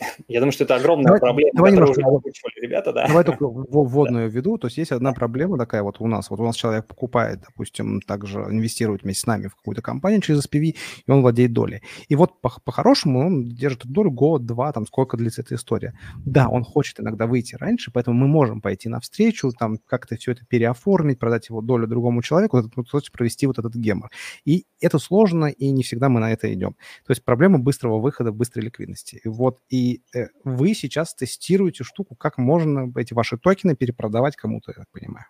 Я 0.29 0.41
думаю, 0.41 0.53
что 0.53 0.65
это 0.65 0.77
огромная 0.77 1.07
давай, 1.07 1.21
проблема, 1.21 1.51
давай 1.55 1.71
которую 1.73 1.89
немножко, 1.91 2.09
уже 2.09 2.17
озвучивали 2.17 2.61
ребята, 2.61 2.93
да. 2.93 3.07
Давай 3.07 3.25
только 3.25 3.47
вводную 3.49 4.31
введу. 4.31 4.59
То 4.59 4.67
есть 4.67 4.79
есть 4.79 4.93
одна 4.93 5.13
проблема 5.13 5.59
такая 5.59 5.83
вот 5.83 5.97
у 6.01 6.07
нас. 6.07 6.31
Вот 6.31 6.41
у 6.41 6.45
нас 6.45 6.57
человек 6.57 6.87
покупает, 6.87 7.41
допустим, 7.41 8.01
также 8.01 8.41
инвестирует 8.41 9.03
вместе 9.03 9.23
с 9.23 9.27
нами 9.27 9.49
в 9.49 9.57
какую-то 9.57 9.83
компанию 9.83 10.21
через 10.21 10.47
SPV, 10.47 10.77
и 11.07 11.11
он 11.11 11.23
владеет 11.23 11.53
долей. 11.53 11.83
И 12.09 12.17
вот 12.17 12.41
по-хорошему 12.41 13.21
по 13.21 13.27
он 13.27 13.45
держит 13.45 13.81
эту 13.81 13.89
долю 13.89 14.11
год, 14.11 14.47
два, 14.47 14.73
там 14.73 14.87
сколько 14.87 15.17
длится 15.17 15.43
эта 15.43 15.55
история. 15.55 15.95
Да, 16.25 16.49
он 16.49 16.65
хочет 16.65 17.01
иногда 17.01 17.27
выйти 17.27 17.57
раньше, 17.57 17.91
поэтому 17.93 18.19
мы 18.19 18.29
можем 18.29 18.61
пойти 18.61 18.89
навстречу, 18.89 19.51
там 19.53 19.79
как-то 19.87 20.17
все 20.17 20.33
это 20.33 20.45
переоформить, 20.47 21.19
продать 21.19 21.49
его 21.49 21.61
долю 21.61 21.87
другому 21.87 22.23
человеку, 22.23 22.61
вот, 22.61 22.89
вот, 22.93 23.13
провести 23.13 23.47
вот 23.47 23.59
этот 23.59 23.75
гемор. 23.75 24.11
И 24.45 24.67
это 24.81 24.99
сложно, 24.99 25.47
и 25.47 25.71
не 25.71 25.83
всегда 25.83 26.09
мы 26.09 26.21
на 26.21 26.33
это 26.33 26.53
идем. 26.53 26.77
То 27.07 27.11
есть 27.11 27.25
проблема 27.25 27.59
быстрого 27.59 27.99
выхода, 27.99 28.33
быстрой 28.33 28.65
ликвидности. 28.65 29.21
И 29.25 29.29
вот 29.29 29.59
и 29.69 29.94
э, 30.15 30.29
вы 30.45 30.75
сейчас 30.75 31.15
тестируете 31.15 31.85
штуку, 31.85 32.15
как 32.15 32.39
можно 32.39 32.93
эти 32.97 33.15
ваши 33.15 33.37
токены 33.39 33.77
перепродавать 33.77 34.37
кому-то, 34.37 34.73
я 34.73 34.85
так 34.85 34.91
понимаю. 34.91 35.27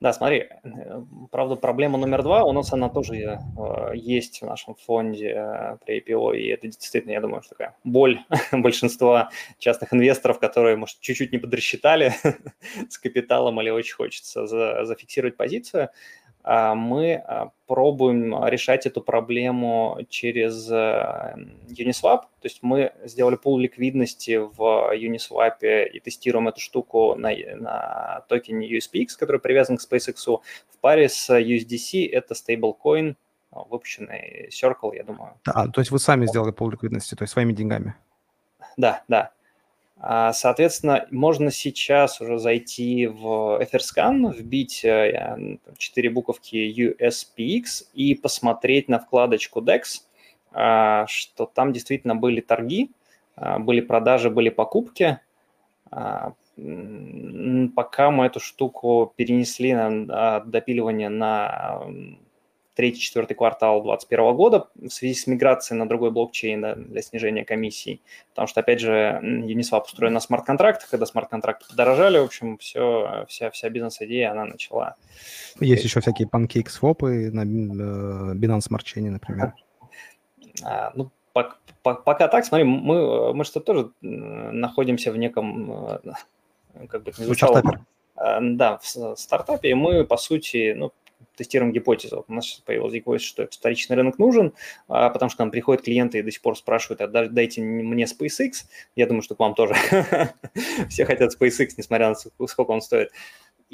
Да, 0.00 0.12
смотри, 0.12 0.48
э, 0.64 1.02
правда, 1.30 1.56
проблема 1.56 1.96
номер 1.96 2.22
два, 2.22 2.44
у 2.44 2.52
нас 2.52 2.72
она 2.72 2.88
тоже 2.90 3.14
э, 3.14 3.38
есть 3.94 4.42
в 4.42 4.44
нашем 4.44 4.74
фонде 4.74 5.78
при 5.86 6.00
IPO, 6.00 6.36
и 6.36 6.48
это 6.48 6.66
действительно, 6.66 7.12
я 7.12 7.20
думаю, 7.20 7.42
такая 7.48 7.74
боль 7.84 8.20
большинства 8.52 9.30
частных 9.58 9.94
инвесторов, 9.94 10.38
которые, 10.40 10.76
может, 10.76 11.00
чуть-чуть 11.00 11.32
не 11.32 11.38
подрасчитали 11.38 12.12
с 12.90 12.98
капиталом 12.98 13.60
или 13.60 13.70
очень 13.70 13.94
хочется 13.94 14.46
за, 14.46 14.84
зафиксировать 14.84 15.36
позицию. 15.36 15.88
А, 16.44 16.74
мы 16.74 17.14
а, 17.14 17.52
пробуем 17.66 18.46
решать 18.46 18.84
эту 18.84 19.00
проблему 19.00 19.98
через 20.10 20.70
Uniswap. 20.70 22.20
То 22.20 22.44
есть 22.44 22.58
мы 22.62 22.92
сделали 23.04 23.36
пул 23.36 23.58
ликвидности 23.58 24.36
в 24.36 24.92
Uniswap 24.94 25.56
и 25.62 26.00
тестируем 26.00 26.48
эту 26.48 26.60
штуку 26.60 27.14
на, 27.16 27.30
на 27.56 28.24
токене 28.28 28.68
USPX, 28.76 29.08
который 29.18 29.40
привязан 29.40 29.78
к 29.78 29.80
SpaceX. 29.80 30.16
В 30.16 30.78
паре 30.80 31.08
с 31.08 31.30
USDC 31.30 32.10
это 32.12 32.34
стейблкоин, 32.34 33.16
выпущенный 33.50 34.50
Circle, 34.50 34.94
я 34.94 35.04
думаю. 35.04 35.32
А, 35.46 35.68
то 35.68 35.80
есть 35.80 35.90
вы 35.90 35.98
сами 35.98 36.26
сделали 36.26 36.52
пул 36.52 36.70
ликвидности, 36.70 37.14
то 37.14 37.22
есть 37.22 37.32
своими 37.32 37.54
деньгами? 37.54 37.94
Да, 38.76 39.02
да. 39.08 39.30
А, 40.06 40.34
соответственно, 40.34 41.06
можно 41.10 41.50
сейчас 41.50 42.20
уже 42.20 42.38
зайти 42.38 43.06
в 43.06 43.58
Etherscan, 43.58 44.34
вбить 44.34 44.84
э, 44.84 45.56
четыре 45.78 46.10
буковки 46.10 46.56
USPX 46.56 47.86
и 47.94 48.14
посмотреть 48.14 48.90
на 48.90 48.98
вкладочку 48.98 49.62
DEX, 49.62 50.02
а, 50.52 51.06
что 51.06 51.46
там 51.46 51.72
действительно 51.72 52.14
были 52.14 52.42
торги, 52.42 52.90
а, 53.34 53.58
были 53.58 53.80
продажи, 53.80 54.28
были 54.28 54.50
покупки. 54.50 55.20
Пока 55.90 56.34
мы 58.10 58.26
эту 58.26 58.40
штуку 58.40 59.10
перенесли 59.16 59.72
на 59.72 60.40
допиливание 60.40 61.08
на 61.08 61.80
третий-четвертый 62.74 63.34
квартал 63.34 63.82
2021 63.82 64.34
года 64.34 64.68
в 64.74 64.88
связи 64.90 65.14
с 65.14 65.26
миграцией 65.26 65.78
на 65.78 65.88
другой 65.88 66.10
блокчейн 66.10 66.60
да, 66.60 66.74
для 66.74 67.02
снижения 67.02 67.44
комиссий. 67.44 68.02
Потому 68.30 68.48
что, 68.48 68.60
опять 68.60 68.80
же, 68.80 69.20
Uniswap 69.22 69.84
устроен 69.84 70.12
на 70.12 70.20
смарт-контрактах, 70.20 70.90
когда 70.90 71.06
смарт-контракты 71.06 71.66
подорожали, 71.68 72.18
в 72.18 72.24
общем, 72.24 72.58
все, 72.58 73.24
вся, 73.28 73.50
вся 73.50 73.70
бизнес-идея, 73.70 74.32
она 74.32 74.44
начала... 74.44 74.96
Есть 75.60 75.84
еще 75.84 76.00
всякие 76.00 76.28
панкейк 76.28 76.68
свопы 76.68 77.30
на 77.32 77.42
э, 77.42 78.34
Binance 78.34 78.68
Smart 78.70 78.84
Chain, 78.84 79.10
например. 79.10 79.54
А, 80.62 80.92
ну, 80.94 81.10
пока 81.32 82.28
так, 82.28 82.44
смотри, 82.44 82.64
мы, 82.64 83.34
мы 83.34 83.44
что 83.44 83.60
тоже 83.60 83.90
находимся 84.00 85.12
в 85.12 85.16
неком, 85.16 85.70
э, 85.72 86.86
как 86.88 87.02
бы 87.02 87.10
это 87.10 87.20
ни 87.20 87.26
звучало, 87.26 87.62
э, 88.16 88.38
да, 88.40 88.78
в 88.78 89.16
стартапе, 89.16 89.70
и 89.70 89.74
мы, 89.74 90.04
по 90.04 90.16
сути, 90.16 90.74
ну, 90.76 90.92
тестируем 91.36 91.72
гипотезу. 91.72 92.24
У 92.28 92.32
нас 92.32 92.46
сейчас 92.46 92.60
появилась 92.60 92.92
гипотеза, 92.92 93.26
что 93.26 93.48
вторичный 93.50 93.96
рынок 93.96 94.18
нужен, 94.18 94.52
а, 94.88 95.10
потому 95.10 95.28
что 95.28 95.36
к 95.36 95.40
нам 95.40 95.50
приходят 95.50 95.84
клиенты 95.84 96.18
и 96.18 96.22
до 96.22 96.30
сих 96.30 96.42
пор 96.42 96.56
спрашивают, 96.56 97.00
а 97.00 97.08
дайте 97.08 97.60
мне 97.62 98.04
SpaceX. 98.04 98.64
Я 98.96 99.06
думаю, 99.06 99.22
что 99.22 99.34
к 99.34 99.40
вам 99.40 99.54
тоже. 99.54 99.74
Все 100.88 101.04
хотят 101.04 101.34
SpaceX, 101.38 101.70
несмотря 101.76 102.10
на 102.10 102.14
сколько 102.46 102.70
он 102.70 102.80
стоит. 102.80 103.10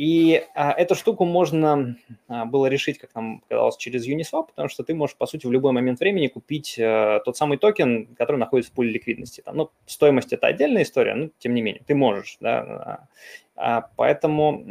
И 0.01 0.43
а, 0.55 0.73
эту 0.73 0.95
штуку 0.95 1.27
можно 1.27 1.95
а, 2.27 2.47
было 2.47 2.69
решить, 2.69 2.99
как 2.99 3.15
нам 3.15 3.43
казалось, 3.51 3.77
через 3.77 4.09
Uniswap, 4.09 4.47
потому 4.47 4.71
что 4.71 4.83
ты 4.83 4.95
можешь, 4.95 5.15
по 5.15 5.27
сути, 5.27 5.47
в 5.47 5.53
любой 5.53 5.73
момент 5.73 6.01
времени 6.01 6.29
купить 6.29 6.79
а, 6.81 7.21
тот 7.21 7.37
самый 7.37 7.59
токен, 7.59 8.07
который 8.17 8.39
находится 8.39 8.73
в 8.73 8.75
пуле 8.75 8.93
ликвидности. 8.93 9.43
Там, 9.43 9.59
ну, 9.59 9.71
стоимость– 9.85 10.33
это 10.33 10.47
отдельная 10.47 10.85
история, 10.85 11.15
но 11.15 11.29
тем 11.39 11.53
не 11.53 11.61
менее, 11.61 11.83
ты 11.87 11.95
можешь. 11.95 12.39
Да? 12.41 13.09
А, 13.57 13.91
поэтому 13.97 14.65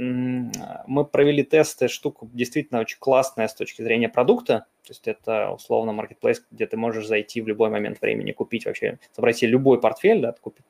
мы 0.87 1.05
провели 1.05 1.43
тесты, 1.43 1.89
штука 1.89 2.25
действительно 2.33 2.79
очень 2.79 2.97
классная 2.97 3.47
с 3.47 3.53
точки 3.53 3.83
зрения 3.83 4.09
продукта. 4.09 4.65
То 4.81 4.93
есть 4.93 5.07
это 5.07 5.51
условно 5.51 5.91
marketplace, 5.91 6.39
где 6.49 6.65
ты 6.65 6.75
можешь 6.75 7.05
зайти 7.05 7.41
в 7.41 7.47
любой 7.47 7.69
момент 7.69 8.01
времени, 8.01 8.31
купить 8.31 8.65
вообще, 8.65 8.97
собрать 9.11 9.37
себе 9.37 9.51
любой 9.51 9.79
портфель, 9.79 10.21
да, 10.21 10.33
купить 10.41 10.65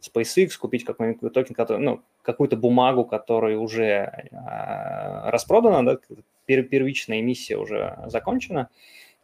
SpaceX, 0.00 0.50
купить 0.58 0.84
какой-нибудь 0.84 1.32
токен, 1.32 1.54
который, 1.54 1.80
ну, 1.80 2.02
какую-то 2.22 2.56
бумагу, 2.56 3.04
которая 3.04 3.56
уже 3.56 4.28
э, 4.30 5.30
распродана, 5.30 5.84
да, 5.84 5.98
пер, 6.46 6.62
первичная 6.64 7.20
эмиссия 7.20 7.56
уже 7.58 7.98
закончена. 8.06 8.68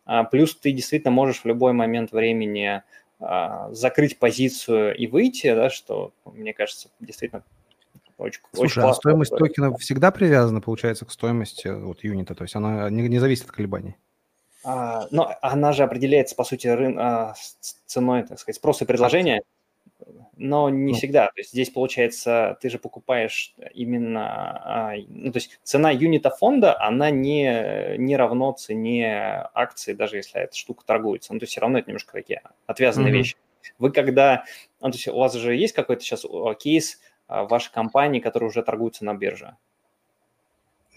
А, 0.04 0.24
плюс 0.24 0.56
ты 0.56 0.72
действительно 0.72 1.11
можешь 1.11 1.40
в 1.42 1.44
любой 1.46 1.72
момент 1.72 2.12
времени 2.12 2.82
э, 3.20 3.68
закрыть 3.72 4.18
позицию 4.18 4.96
и 4.96 5.06
выйти, 5.06 5.52
да, 5.54 5.68
что, 5.68 6.12
мне 6.24 6.52
кажется, 6.52 6.88
действительно 7.00 7.42
Очень, 8.18 8.40
Слушай, 8.52 8.78
очень 8.78 8.90
а 8.90 8.94
стоимость 8.94 9.32
история. 9.32 9.48
токена 9.48 9.76
всегда 9.76 10.11
привязана, 10.11 10.61
получается, 10.61 11.04
к 11.04 11.11
стоимости 11.11 11.68
вот 11.68 12.04
юнита, 12.04 12.35
то 12.35 12.44
есть 12.44 12.54
она 12.54 12.88
не, 12.88 13.09
не 13.09 13.18
зависит 13.18 13.46
от 13.46 13.52
колебаний? 13.52 13.96
А, 14.64 15.06
но 15.11 15.35
она 15.42 15.72
же 15.72 15.82
определяется, 15.82 16.35
по 16.35 16.44
сути, 16.44 16.66
рын, 16.66 16.98
а, 16.98 17.35
ценой, 17.87 18.24
так 18.24 18.38
сказать, 18.38 18.56
спроса 18.56 18.85
и 18.85 18.87
предложения 18.87 19.42
но 20.36 20.68
не 20.70 20.92
ну. 20.92 20.94
всегда. 20.94 21.26
То 21.26 21.38
есть 21.38 21.50
здесь, 21.50 21.70
получается, 21.70 22.58
ты 22.60 22.70
же 22.70 22.78
покупаешь 22.78 23.54
именно... 23.74 24.90
А, 24.90 24.94
ну, 25.08 25.32
то 25.32 25.38
есть 25.38 25.58
цена 25.62 25.90
юнита 25.90 26.30
фонда, 26.30 26.80
она 26.80 27.10
не, 27.10 27.96
не 27.98 28.16
равно 28.16 28.52
цене 28.52 29.48
акции, 29.54 29.92
даже 29.92 30.16
если 30.16 30.40
эта 30.40 30.54
штука 30.54 30.84
торгуется. 30.84 31.32
Ну, 31.32 31.38
то 31.38 31.44
есть 31.44 31.52
все 31.52 31.60
равно 31.60 31.78
это 31.78 31.88
немножко 31.88 32.12
такие 32.12 32.42
отвязанные 32.66 33.12
mm-hmm. 33.12 33.16
вещи. 33.16 33.36
Вы 33.78 33.90
когда... 33.90 34.44
Ну, 34.80 34.90
то 34.90 34.96
есть 34.96 35.08
у 35.08 35.16
вас 35.16 35.34
же 35.34 35.54
есть 35.56 35.74
какой-то 35.74 36.02
сейчас 36.02 36.24
кейс 36.60 37.00
вашей 37.28 37.72
компании, 37.72 38.20
который 38.20 38.44
уже 38.44 38.62
торгуется 38.62 39.04
на 39.04 39.14
бирже? 39.14 39.56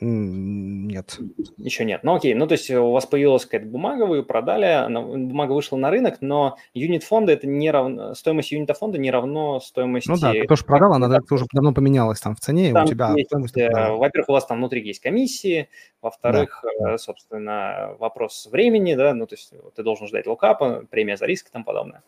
Нет. 0.01 1.19
Еще 1.57 1.83
нет. 1.83 2.03
Ну 2.03 2.15
окей, 2.15 2.33
ну 2.33 2.47
то 2.47 2.53
есть 2.53 2.69
у 2.71 2.91
вас 2.91 3.05
появилась 3.05 3.45
какая-то 3.45 3.67
бумага, 3.67 4.05
вы 4.05 4.17
ее 4.17 4.23
продали, 4.23 4.87
бумага 4.89 5.51
вышла 5.51 5.77
на 5.77 5.89
рынок, 5.89 6.17
но 6.21 6.57
юнит 6.73 7.03
фонда 7.03 7.33
это 7.33 7.47
не 7.47 7.69
равно, 7.69 8.13
стоимость 8.13 8.51
юнита 8.51 8.73
фонда 8.73 8.97
не 8.97 9.11
равно 9.11 9.59
стоимости... 9.59 10.09
Ну 10.09 10.17
да, 10.17 10.31
ты 10.31 10.47
тоже 10.47 10.63
продал, 10.63 10.93
она 10.93 11.19
уже 11.29 11.45
давно 11.51 11.73
поменялась 11.73 12.21
там 12.21 12.35
в 12.35 12.39
цене, 12.39 12.71
там 12.71 12.85
у 12.85 12.87
тебя 12.87 13.13
есть, 13.15 13.29
стоимость... 13.29 13.57
Э, 13.57 13.91
во-первых, 13.91 14.29
у 14.29 14.33
вас 14.33 14.45
там 14.45 14.59
внутри 14.59 14.85
есть 14.85 15.01
комиссии, 15.01 15.69
во-вторых, 16.01 16.63
да. 16.79 16.93
Э, 16.93 16.97
собственно, 16.97 17.95
вопрос 17.99 18.47
времени, 18.51 18.95
да, 18.95 19.13
ну 19.13 19.27
то 19.27 19.35
есть 19.35 19.53
ты 19.75 19.83
должен 19.83 20.07
ждать 20.07 20.27
локапа, 20.27 20.85
премия 20.89 21.17
за 21.17 21.25
риск 21.25 21.49
и 21.49 21.51
тому 21.51 21.65
подобное. 21.65 22.03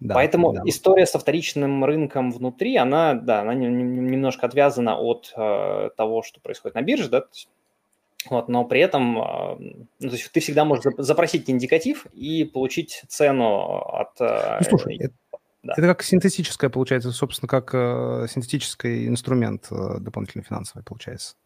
Да, 0.00 0.14
Поэтому 0.14 0.52
да. 0.52 0.62
история 0.64 1.06
со 1.06 1.18
вторичным 1.18 1.84
рынком 1.84 2.30
внутри, 2.30 2.76
она, 2.76 3.14
да, 3.14 3.40
она 3.40 3.54
немножко 3.54 4.46
отвязана 4.46 4.96
от 4.96 5.32
э, 5.36 5.90
того, 5.96 6.22
что 6.22 6.40
происходит 6.40 6.76
на 6.76 6.82
бирже, 6.82 7.08
да, 7.08 7.24
вот, 8.30 8.48
но 8.48 8.64
при 8.64 8.80
этом 8.80 9.18
э, 9.18 9.56
ну, 10.00 10.08
то 10.08 10.14
есть 10.14 10.30
ты 10.30 10.40
всегда 10.40 10.64
можешь 10.64 10.84
запросить 10.98 11.48
индикатив 11.48 12.06
и 12.12 12.44
получить 12.44 13.02
цену 13.08 13.78
от... 13.78 14.20
Э, 14.20 14.58
ну, 14.60 14.66
слушай, 14.68 14.98
это, 14.98 15.14
да. 15.62 15.74
это 15.76 15.86
как 15.86 16.02
синтетическая, 16.02 16.70
получается, 16.70 17.10
собственно, 17.12 17.48
как 17.48 17.70
э, 17.74 18.26
синтетический 18.28 19.08
инструмент 19.08 19.68
дополнительный 19.70 20.44
финансовый, 20.44 20.82
получается. 20.82 21.36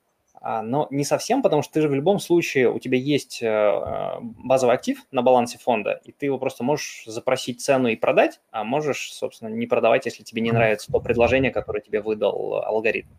А, 0.44 0.60
но 0.60 0.88
не 0.90 1.04
совсем, 1.04 1.40
потому 1.40 1.62
что 1.62 1.74
ты 1.74 1.82
же 1.82 1.88
в 1.88 1.94
любом 1.94 2.18
случае, 2.18 2.68
у 2.68 2.80
тебя 2.80 2.98
есть 2.98 3.40
э, 3.42 3.46
э, 3.46 4.18
базовый 4.20 4.74
актив 4.74 4.98
на 5.12 5.22
балансе 5.22 5.56
фонда, 5.58 6.00
и 6.04 6.10
ты 6.10 6.26
его 6.26 6.36
просто 6.36 6.64
можешь 6.64 7.04
запросить 7.06 7.60
цену 7.60 7.86
и 7.86 7.94
продать, 7.94 8.40
а 8.50 8.64
можешь, 8.64 9.12
собственно, 9.12 9.50
не 9.50 9.68
продавать, 9.68 10.04
если 10.04 10.24
тебе 10.24 10.42
не 10.42 10.50
нравится 10.50 10.90
то 10.90 10.98
предложение, 10.98 11.52
которое 11.52 11.80
тебе 11.80 12.00
выдал 12.00 12.56
алгоритм. 12.56 13.10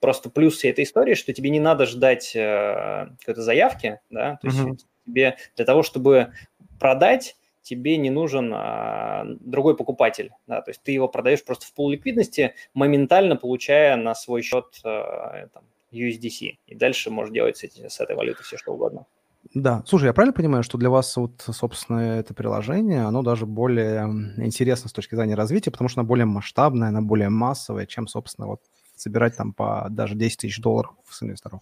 Просто 0.00 0.28
плюс 0.28 0.56
всей 0.56 0.72
этой 0.72 0.82
истории, 0.82 1.14
что 1.14 1.32
тебе 1.32 1.50
не 1.50 1.60
надо 1.60 1.86
ждать 1.86 2.34
э, 2.34 3.10
какой-то 3.20 3.42
заявки, 3.42 4.00
да, 4.10 4.36
то 4.42 4.48
есть 4.48 4.58
uh-huh. 4.58 4.76
тебе 5.06 5.36
для 5.54 5.64
того, 5.64 5.84
чтобы 5.84 6.32
продать, 6.80 7.36
тебе 7.62 7.96
не 7.96 8.10
нужен 8.10 8.52
а, 8.54 9.24
другой 9.40 9.76
покупатель, 9.76 10.32
да, 10.46 10.62
то 10.62 10.70
есть 10.70 10.82
ты 10.82 10.92
его 10.92 11.08
продаешь 11.08 11.44
просто 11.44 11.66
в 11.66 11.72
пол 11.72 11.90
ликвидности, 11.90 12.54
моментально 12.74 13.36
получая 13.36 13.96
на 13.96 14.14
свой 14.14 14.42
счет 14.42 14.80
а, 14.84 15.48
там, 15.52 15.64
USDC. 15.92 16.58
И 16.66 16.74
дальше 16.74 17.10
можешь 17.10 17.32
делать 17.32 17.56
с, 17.56 17.64
эти, 17.64 17.88
с 17.88 18.00
этой 18.00 18.16
валютой 18.16 18.44
все, 18.44 18.56
что 18.56 18.72
угодно. 18.72 19.06
Да. 19.54 19.82
Слушай, 19.86 20.06
я 20.06 20.12
правильно 20.12 20.32
понимаю, 20.32 20.62
что 20.62 20.78
для 20.78 20.90
вас 20.90 21.16
вот, 21.16 21.40
собственно, 21.40 22.18
это 22.18 22.34
приложение, 22.34 23.02
оно 23.02 23.22
даже 23.22 23.46
более 23.46 24.02
интересно 24.38 24.88
с 24.88 24.92
точки 24.92 25.14
зрения 25.14 25.34
развития, 25.34 25.70
потому 25.70 25.88
что 25.88 26.00
оно 26.00 26.08
более 26.08 26.26
масштабное, 26.26 26.88
оно 26.88 27.02
более 27.02 27.28
массовое, 27.28 27.86
чем, 27.86 28.08
собственно, 28.08 28.48
вот 28.48 28.60
собирать 28.96 29.36
там 29.36 29.52
по 29.52 29.86
даже 29.90 30.14
10 30.14 30.40
тысяч 30.40 30.60
долларов 30.60 30.94
с 31.08 31.22
инвесторов? 31.22 31.60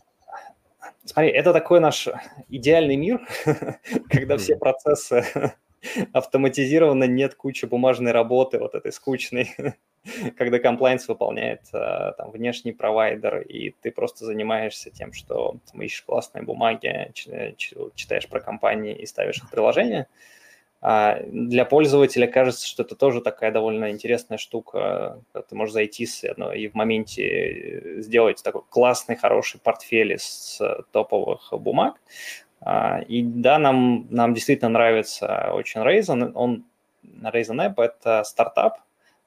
Смотри, 1.04 1.30
это 1.30 1.52
такой 1.52 1.80
наш 1.80 2.08
идеальный 2.48 2.96
мир, 2.96 3.20
когда 4.08 4.38
все 4.38 4.56
процессы 4.56 5.54
автоматизированы, 6.12 7.06
нет 7.06 7.34
кучи 7.34 7.66
бумажной 7.66 8.12
работы, 8.12 8.58
вот 8.58 8.74
этой 8.74 8.92
скучной. 8.92 9.54
когда 10.36 10.58
комплайнс 10.58 11.08
выполняет 11.08 11.62
э, 11.72 12.12
там, 12.16 12.30
внешний 12.30 12.72
провайдер, 12.72 13.40
и 13.40 13.70
ты 13.80 13.90
просто 13.90 14.24
занимаешься 14.24 14.90
тем, 14.90 15.12
что 15.12 15.56
там, 15.70 15.82
ищешь 15.82 16.02
классные 16.02 16.42
бумаги, 16.42 17.12
читаешь 17.14 18.28
про 18.28 18.40
компании 18.40 18.94
и 18.94 19.06
ставишь 19.06 19.38
их 19.38 19.44
в 19.44 19.50
приложение. 19.50 20.06
А 20.82 21.20
для 21.26 21.64
пользователя 21.64 22.26
кажется, 22.26 22.66
что 22.66 22.82
это 22.82 22.94
тоже 22.94 23.22
такая 23.22 23.50
довольно 23.50 23.90
интересная 23.90 24.36
штука. 24.36 25.22
Ты 25.32 25.54
можешь 25.54 25.72
зайти 25.72 26.04
с, 26.04 26.22
ну, 26.36 26.52
и 26.52 26.68
в 26.68 26.74
моменте 26.74 27.24
э, 27.24 28.02
сделать 28.02 28.42
такой 28.42 28.62
классный, 28.68 29.16
хороший 29.16 29.60
портфель 29.60 30.12
из 30.12 30.60
топовых 30.92 31.48
бумаг. 31.52 32.00
А, 32.64 33.00
и 33.00 33.22
да, 33.22 33.58
нам, 33.58 34.06
нам 34.10 34.32
действительно 34.32 34.70
нравится 34.70 35.50
очень 35.52 35.82
Raisin. 35.82 36.32
Он, 36.34 36.64
Raisin 37.04 37.58
App– 37.58 37.74
это 37.76 38.24
стартап, 38.24 38.78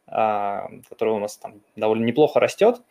а, 0.08 0.68
который 0.90 1.14
у 1.14 1.20
нас 1.20 1.38
там 1.38 1.62
довольно 1.76 2.04
неплохо 2.04 2.40
растет. 2.40 2.82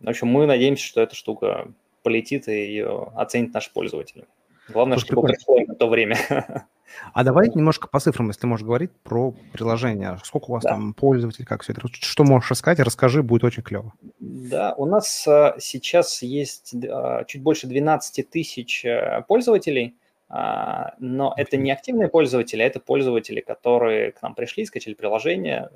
В 0.00 0.08
общем, 0.08 0.28
мы 0.28 0.46
надеемся, 0.46 0.84
что 0.84 1.02
эта 1.02 1.14
штука 1.14 1.68
полетит 2.02 2.48
и 2.48 2.52
ее 2.52 3.12
оценит 3.14 3.52
наши 3.52 3.70
пользователи. 3.70 4.24
Главное, 4.68 4.96
Слушай, 4.96 5.06
чтобы 5.12 5.28
пришло 5.28 5.58
на 5.60 5.74
то 5.74 5.88
время. 5.88 6.16
А 7.14 7.24
давай 7.24 7.48
немножко 7.48 7.88
по 7.88 8.00
цифрам, 8.00 8.28
если 8.28 8.46
можешь 8.46 8.66
говорить 8.66 8.90
про 9.02 9.34
приложение. 9.52 10.18
Сколько 10.24 10.50
у 10.50 10.52
вас 10.52 10.62
да. 10.62 10.70
там 10.70 10.92
пользователей, 10.92 11.46
как 11.46 11.62
все 11.62 11.72
это? 11.72 11.80
Что 11.90 12.22
можешь 12.24 12.50
рассказать? 12.50 12.80
Расскажи, 12.80 13.22
будет 13.22 13.44
очень 13.44 13.62
клево. 13.62 13.94
Да, 14.20 14.74
у 14.76 14.84
нас 14.84 15.26
а, 15.26 15.56
сейчас 15.58 16.22
есть 16.22 16.74
а, 16.84 17.24
чуть 17.24 17.42
больше 17.42 17.66
12 17.66 18.28
тысяч 18.28 18.84
э, 18.84 19.24
пользователей. 19.26 19.96
А, 20.28 20.94
но 20.98 21.34
это 21.36 21.58
не 21.58 21.70
активные 21.70 22.08
пользователи, 22.08 22.62
а 22.62 22.66
это 22.66 22.80
пользователи, 22.80 23.40
которые 23.40 24.12
к 24.12 24.22
нам 24.22 24.34
пришли, 24.34 24.64
скачали 24.64 24.94
приложение, 24.94 25.68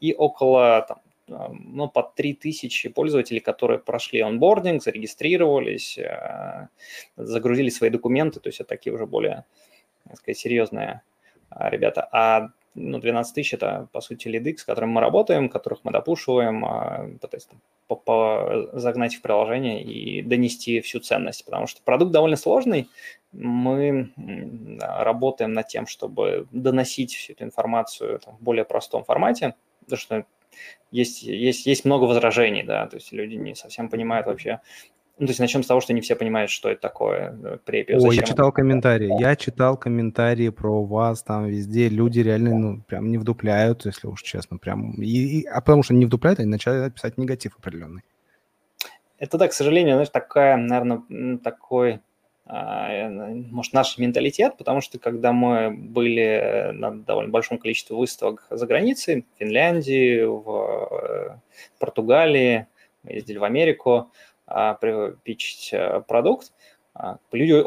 и 0.00 0.14
около 0.14 0.86
там, 0.88 0.98
ну, 1.30 1.88
под 1.88 2.14
3000 2.14 2.88
пользователей, 2.90 3.40
которые 3.40 3.78
прошли 3.78 4.20
онбординг, 4.20 4.82
зарегистрировались, 4.82 5.98
а, 5.98 6.68
загрузили 7.16 7.70
свои 7.70 7.90
документы, 7.90 8.40
то 8.40 8.48
есть 8.48 8.60
это 8.60 8.68
такие 8.68 8.92
уже 8.92 9.06
более, 9.06 9.44
так 10.08 10.18
сказать, 10.18 10.38
серьезные 10.38 11.02
ребята. 11.50 12.08
А 12.12 12.50
ну, 12.74 12.98
12 12.98 13.34
тысяч– 13.34 13.54
это, 13.54 13.88
по 13.92 14.00
сути, 14.00 14.28
лиды, 14.28 14.56
с 14.56 14.64
которыми 14.64 14.92
мы 14.92 15.00
работаем, 15.00 15.48
которых 15.48 15.80
мы 15.82 15.90
допушиваем, 15.90 16.64
а, 16.64 17.10
пытаясь 17.20 17.48
загнать 18.72 19.16
в 19.16 19.22
приложение 19.22 19.82
и 19.82 20.22
донести 20.22 20.80
всю 20.80 21.00
ценность, 21.00 21.44
потому 21.44 21.66
что 21.66 21.82
продукт 21.82 22.12
довольно 22.12 22.36
сложный. 22.36 22.88
Мы 23.32 24.12
работаем 24.78 25.52
над 25.52 25.66
тем, 25.66 25.86
чтобы 25.86 26.46
доносить 26.52 27.14
всю 27.14 27.32
эту 27.32 27.44
информацию 27.44 28.20
там, 28.20 28.36
в 28.36 28.40
более 28.40 28.64
простом 28.64 29.04
формате, 29.04 29.54
потому 29.80 29.98
что 29.98 30.24
есть, 30.90 31.22
есть, 31.22 31.66
есть 31.66 31.84
много 31.84 32.04
возражений, 32.04 32.62
да, 32.62 32.86
то 32.86 32.96
есть 32.96 33.12
люди 33.12 33.34
не 33.34 33.54
совсем 33.54 33.88
понимают 33.88 34.26
вообще, 34.26 34.60
ну, 35.20 35.26
то 35.26 35.32
есть 35.32 35.40
начнем 35.40 35.62
с 35.62 35.66
того, 35.66 35.82
что 35.82 35.92
не 35.92 36.00
все 36.00 36.16
понимают, 36.16 36.50
что 36.50 36.70
это 36.70 36.80
такое 36.80 37.58
препия. 37.66 37.98
О, 37.98 38.10
я 38.10 38.22
читал 38.22 38.52
комментарии. 38.52 39.20
Я 39.20 39.36
читал 39.36 39.76
комментарии 39.76 40.48
про 40.48 40.82
вас 40.82 41.22
там 41.22 41.44
везде. 41.44 41.90
Люди 41.90 42.20
реально, 42.20 42.58
ну, 42.58 42.80
прям 42.80 43.10
не 43.10 43.18
вдупляют, 43.18 43.84
если 43.84 44.06
уж 44.06 44.22
честно. 44.22 44.56
Прям. 44.56 44.92
И, 44.92 45.40
и, 45.40 45.44
а 45.44 45.60
потому 45.60 45.82
что 45.82 45.92
не 45.92 46.06
вдупляют, 46.06 46.40
они 46.40 46.48
начали 46.48 46.88
писать 46.88 47.18
негатив 47.18 47.54
определенный. 47.58 48.00
Это, 49.18 49.36
да, 49.36 49.48
к 49.48 49.52
сожалению, 49.52 49.96
знаешь, 49.96 50.08
такая, 50.08 50.56
наверное, 50.56 51.36
такой, 51.36 52.00
может, 52.52 53.72
наш 53.72 53.96
менталитет, 53.96 54.56
потому 54.56 54.80
что 54.80 54.98
когда 54.98 55.32
мы 55.32 55.70
были 55.70 56.70
на 56.72 56.90
довольно 56.90 57.30
большом 57.30 57.58
количестве 57.58 57.94
выставок 57.94 58.46
за 58.50 58.66
границей, 58.66 59.22
в 59.22 59.38
Финляндии, 59.38 60.24
в 60.24 60.88
э, 60.90 61.38
Португалии, 61.78 62.66
мы 63.04 63.12
ездили 63.12 63.38
в 63.38 63.44
Америку, 63.44 64.10
э, 65.72 66.02
продукт, 66.08 66.52
а, 66.92 67.18
люди 67.30 67.64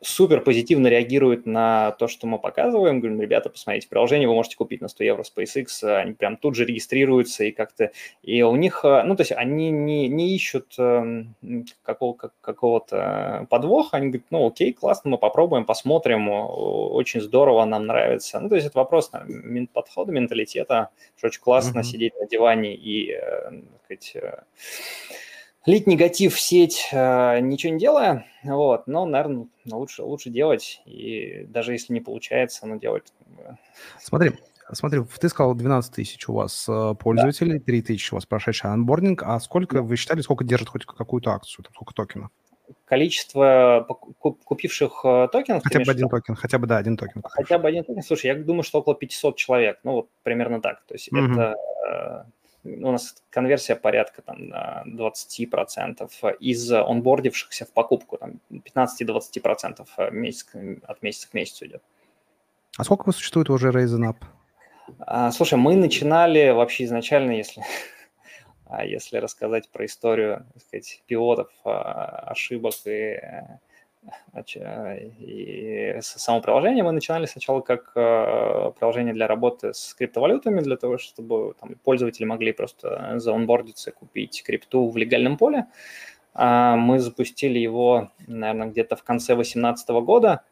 супер 0.00 0.40
позитивно 0.40 0.86
реагируют 0.86 1.46
на 1.46 1.92
то, 1.92 2.08
что 2.08 2.26
мы 2.26 2.38
показываем. 2.38 3.00
Говорим, 3.00 3.20
ребята, 3.20 3.50
посмотрите, 3.50 3.88
приложение 3.88 4.28
вы 4.28 4.34
можете 4.34 4.56
купить 4.56 4.80
на 4.80 4.88
100 4.88 5.04
евро 5.04 5.24
SpaceX, 5.24 5.82
они 5.82 6.12
прям 6.12 6.36
тут 6.36 6.54
же 6.54 6.64
регистрируются 6.64 7.44
и 7.44 7.50
как-то... 7.50 7.90
И 8.22 8.42
у 8.42 8.54
них, 8.56 8.84
э, 8.84 9.02
ну, 9.04 9.16
то 9.16 9.22
есть 9.22 9.32
они 9.32 9.70
не, 9.70 10.08
не 10.08 10.34
ищут 10.34 10.74
эм, 10.78 11.34
какого, 11.82 12.16
какого-то 12.40 13.46
подвоха, 13.50 13.96
они 13.96 14.08
говорят, 14.08 14.26
ну, 14.30 14.46
окей, 14.46 14.72
классно, 14.72 15.10
мы 15.10 15.18
попробуем, 15.18 15.64
посмотрим, 15.64 16.28
очень 16.28 17.20
здорово, 17.20 17.64
нам 17.64 17.86
нравится. 17.86 18.38
Ну, 18.40 18.48
то 18.48 18.54
есть 18.54 18.68
это 18.68 18.78
вопрос 18.78 19.10
подхода, 19.72 20.12
менталитета, 20.12 20.90
что 21.16 21.26
очень 21.26 21.40
классно 21.40 21.80
mm-hmm. 21.80 21.84
сидеть 21.84 22.12
на 22.20 22.26
диване 22.26 22.74
и, 22.74 23.12
э, 23.12 23.50
так 23.88 24.02
сказать, 24.02 24.16
лить 25.68 25.86
негатив 25.86 26.34
в 26.34 26.40
сеть, 26.40 26.88
э, 26.92 27.40
ничего 27.40 27.74
не 27.74 27.78
делая, 27.78 28.26
вот, 28.42 28.86
но, 28.86 29.04
наверное, 29.04 29.48
лучше, 29.70 30.02
лучше 30.02 30.30
делать, 30.30 30.80
и 30.86 31.44
даже 31.48 31.72
если 31.72 31.92
не 31.92 32.00
получается, 32.00 32.66
ну, 32.66 32.78
делать. 32.78 33.12
Смотри, 34.00 34.32
Смотри, 34.70 35.00
ты 35.18 35.30
сказал 35.30 35.54
12 35.54 35.94
тысяч 35.94 36.28
у 36.28 36.34
вас 36.34 36.66
э, 36.68 36.94
пользователей, 37.00 37.58
3 37.58 37.82
тысячи 37.82 38.12
у 38.12 38.16
вас 38.16 38.26
прошедший 38.26 38.70
onboarding, 38.70 39.22
а 39.22 39.40
сколько, 39.40 39.80
вы 39.80 39.96
считали, 39.96 40.20
сколько 40.20 40.44
держит 40.44 40.68
хоть 40.68 40.84
какую-то 40.84 41.30
акцию, 41.30 41.64
там, 41.64 41.72
сколько 41.72 41.94
токенов? 41.94 42.30
Количество 42.84 43.86
купивших 44.20 45.00
э, 45.04 45.28
токенов... 45.32 45.62
Хотя 45.64 45.80
бы 45.80 45.90
один 45.90 46.10
токен, 46.10 46.34
хотя 46.34 46.58
бы, 46.58 46.66
да, 46.66 46.76
один 46.76 46.98
токен. 46.98 47.22
Хотя 47.24 47.58
бы 47.58 47.66
один 47.66 47.82
токен. 47.82 48.02
Слушай, 48.02 48.26
я 48.26 48.34
думаю, 48.34 48.62
что 48.62 48.80
около 48.80 48.94
500 48.94 49.36
человек, 49.36 49.78
ну 49.84 49.92
вот 49.92 50.08
примерно 50.22 50.60
так. 50.60 50.84
То 50.86 50.94
есть 50.94 51.10
mm 51.10 51.32
это 51.32 52.26
у 52.76 52.92
нас 52.92 53.22
конверсия 53.30 53.76
порядка 53.76 54.22
там 54.22 54.52
20% 54.86 56.36
из 56.40 56.72
онбордившихся 56.72 57.64
в 57.64 57.72
покупку, 57.72 58.18
там 58.18 58.40
15-20% 58.50 60.10
месяц, 60.10 60.46
от 60.84 61.02
месяца 61.02 61.30
к 61.30 61.34
месяцу 61.34 61.66
идет. 61.66 61.82
А 62.76 62.84
сколько 62.84 63.04
вы 63.06 63.12
существует 63.12 63.50
уже 63.50 63.70
Raisin 63.70 64.08
Up? 64.08 64.16
А, 65.00 65.30
слушай, 65.32 65.58
мы 65.58 65.76
начинали 65.76 66.50
вообще 66.50 66.84
изначально, 66.84 67.32
если, 67.32 67.62
а 68.66 68.84
если 68.84 69.18
рассказать 69.18 69.68
про 69.70 69.84
историю, 69.84 70.46
так 70.54 70.62
сказать, 70.62 71.02
пилотов, 71.06 71.50
а, 71.64 72.30
ошибок 72.30 72.74
и 72.86 73.18
и 75.18 75.98
само 76.00 76.40
приложение 76.40 76.84
мы 76.84 76.92
начинали 76.92 77.26
сначала 77.26 77.60
как 77.60 77.92
э, 77.94 78.72
приложение 78.78 79.12
для 79.12 79.26
работы 79.26 79.74
с 79.74 79.94
криптовалютами, 79.94 80.60
для 80.60 80.76
того, 80.76 80.98
чтобы 80.98 81.54
там, 81.60 81.74
пользователи 81.84 82.24
могли 82.24 82.52
просто 82.52 83.18
заонбордиться, 83.18 83.92
купить 83.92 84.42
крипту 84.44 84.88
в 84.88 84.96
легальном 84.96 85.36
поле. 85.36 85.66
А 86.34 86.76
мы 86.76 87.00
запустили 87.00 87.58
его, 87.58 88.10
наверное, 88.26 88.68
где-то 88.68 88.96
в 88.96 89.02
конце 89.02 89.34
2018 89.34 89.88
года. 89.88 90.42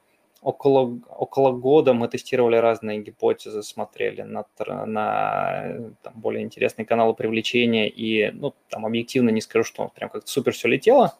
Около, 0.43 1.01
около 1.09 1.53
года 1.53 1.93
мы 1.93 2.09
тестировали 2.09 2.57
разные 2.57 3.01
гипотезы, 3.01 3.63
смотрели 3.63 4.23
на, 4.23 4.45
на 4.59 5.93
там, 6.03 6.13
более 6.15 6.45
интересные 6.45 6.87
каналы 6.87 7.15
привлечения, 7.15 7.89
и 7.89 8.31
ну, 8.31 8.55
там 8.69 8.87
объективно 8.87 9.31
не 9.31 9.41
скажу, 9.41 9.65
что 9.65 9.89
прям 9.95 10.11
как-то 10.11 10.31
супер 10.31 10.53
все 10.53 10.69
летело, 10.69 11.17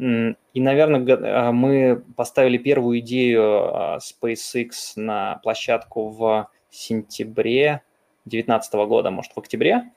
и, 0.00 0.60
наверное, 0.60 1.04
а, 1.16 1.52
мы 1.52 2.02
поставили 2.16 2.56
первую 2.56 3.00
идею 3.00 3.42
а, 3.42 3.98
SpaceX 3.98 4.70
на 4.96 5.36
площадку 5.42 6.08
в 6.08 6.48
сентябре 6.70 7.82
2019 8.24 8.74
года, 8.86 9.10
может, 9.10 9.32
в 9.32 9.38
октябре. 9.38 9.90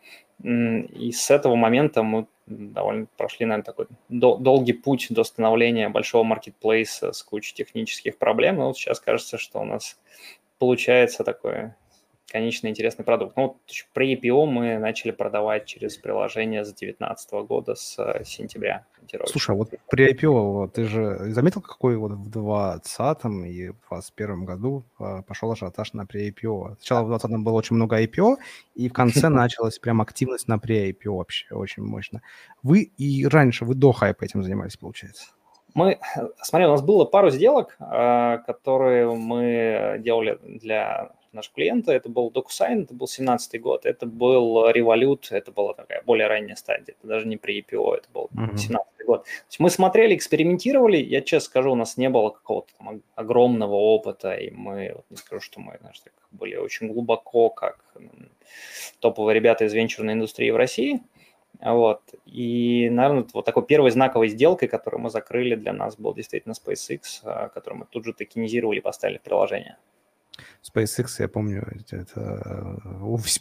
И 0.43 1.11
с 1.13 1.31
этого 1.31 1.55
момента 1.55 2.03
мы 2.03 2.27
довольно 2.47 3.05
прошли, 3.15 3.45
наверное, 3.45 3.63
такой 3.63 3.87
долгий 4.09 4.73
путь 4.73 5.07
до 5.09 5.23
становления 5.23 5.87
большого 5.87 6.23
маркетплейса 6.23 7.13
с 7.13 7.23
кучей 7.23 7.53
технических 7.53 8.17
проблем. 8.17 8.55
И 8.55 8.63
вот 8.63 8.77
сейчас 8.77 8.99
кажется, 8.99 9.37
что 9.37 9.61
у 9.61 9.63
нас 9.63 9.97
получается 10.59 11.23
такое 11.23 11.77
конечно, 12.33 12.67
интересный 12.67 13.05
продукт. 13.05 13.37
Ну, 13.37 13.43
вот 13.43 13.57
при 13.93 14.15
IPO 14.15 14.45
мы 14.47 14.79
начали 14.79 15.11
продавать 15.11 15.65
через 15.67 15.97
приложение 15.97 16.65
с 16.65 16.69
2019 16.69 17.31
года, 17.47 17.75
с 17.75 17.97
э, 17.99 18.23
сентября. 18.25 18.85
Слушай, 19.25 19.51
а 19.51 19.53
вот 19.59 19.69
при 19.89 20.11
IPO 20.11 20.69
ты 20.69 20.85
же 20.85 21.31
заметил, 21.31 21.61
какой 21.61 21.95
вот 21.95 22.13
в 22.13 22.29
2020 22.31 23.25
и 23.45 23.69
в 23.69 23.89
2021 23.89 24.45
году 24.45 24.83
а, 24.97 25.21
пошел 25.21 25.51
ажиотаж 25.51 25.93
на 25.93 26.07
при 26.07 26.31
IPO? 26.31 26.77
Сначала 26.79 27.03
в 27.03 27.09
2020 27.09 27.43
было 27.43 27.53
очень 27.53 27.75
много 27.75 28.01
IPO, 28.01 28.37
и 28.73 28.89
в 28.89 28.93
конце 28.93 29.29
началась 29.29 29.77
прям 29.77 30.01
активность 30.01 30.47
на 30.47 30.57
при 30.57 30.91
IPO 30.91 31.17
вообще 31.17 31.53
очень 31.53 31.83
мощно. 31.83 32.21
Вы 32.63 32.81
и 32.97 33.27
раньше, 33.27 33.65
вы 33.65 33.75
до 33.75 33.91
хайпа 33.91 34.23
этим 34.23 34.41
занимались, 34.41 34.75
получается? 34.77 35.27
Мы, 35.75 35.99
смотри, 36.41 36.67
у 36.67 36.71
нас 36.71 36.81
было 36.81 37.05
пару 37.05 37.29
сделок, 37.29 37.75
а, 37.79 38.39
которые 38.39 39.13
мы 39.13 39.97
делали 39.99 40.39
для 40.43 41.11
нашего 41.33 41.55
клиента. 41.55 41.91
Это 41.91 42.09
был 42.09 42.31
DocuSign, 42.31 42.83
это 42.83 42.93
был 42.93 43.07
17 43.07 43.61
год, 43.61 43.85
это 43.85 44.05
был 44.05 44.69
Revolut, 44.69 45.27
это 45.31 45.51
была 45.51 45.73
такая 45.73 46.01
более 46.03 46.27
ранняя 46.27 46.55
стадия, 46.55 46.95
это 46.99 47.07
даже 47.07 47.27
не 47.27 47.37
при 47.37 47.61
IPO, 47.61 47.95
это 47.95 48.07
был 48.13 48.29
uh-huh. 48.35 48.57
17 48.57 49.05
год. 49.05 49.23
То 49.23 49.29
есть 49.47 49.59
мы 49.59 49.69
смотрели, 49.69 50.15
экспериментировали, 50.15 50.97
я 50.97 51.21
честно 51.21 51.45
скажу, 51.45 51.71
у 51.71 51.75
нас 51.75 51.97
не 51.97 52.09
было 52.09 52.29
какого-то 52.29 52.71
там 52.77 53.01
огромного 53.15 53.75
опыта, 53.75 54.33
и 54.33 54.49
мы, 54.51 54.93
вот 54.95 55.05
не 55.09 55.17
скажу, 55.17 55.41
что 55.41 55.59
мы, 55.59 55.77
знаешь, 55.79 55.99
так, 55.99 56.13
были 56.31 56.55
очень 56.55 56.87
глубоко, 56.87 57.49
как 57.49 57.93
топовые 58.99 59.35
ребята 59.35 59.65
из 59.65 59.73
венчурной 59.73 60.13
индустрии 60.13 60.51
в 60.51 60.55
России, 60.55 61.01
вот. 61.59 62.01
И, 62.25 62.89
наверное, 62.91 63.25
вот 63.33 63.45
такой 63.45 63.65
первой 63.65 63.91
знаковой 63.91 64.27
сделкой, 64.29 64.67
которую 64.67 65.01
мы 65.01 65.09
закрыли 65.09 65.55
для 65.55 65.73
нас, 65.73 65.95
был 65.95 66.13
действительно 66.13 66.53
SpaceX, 66.53 66.99
а, 67.23 67.49
которую 67.49 67.81
мы 67.81 67.85
тут 67.85 68.05
же 68.05 68.13
токенизировали 68.13 68.79
и 68.79 68.81
поставили 68.81 69.17
в 69.17 69.21
приложение. 69.21 69.77
SpaceX, 70.63 71.07
я 71.19 71.27
помню, 71.27 71.67
это, 71.91 72.79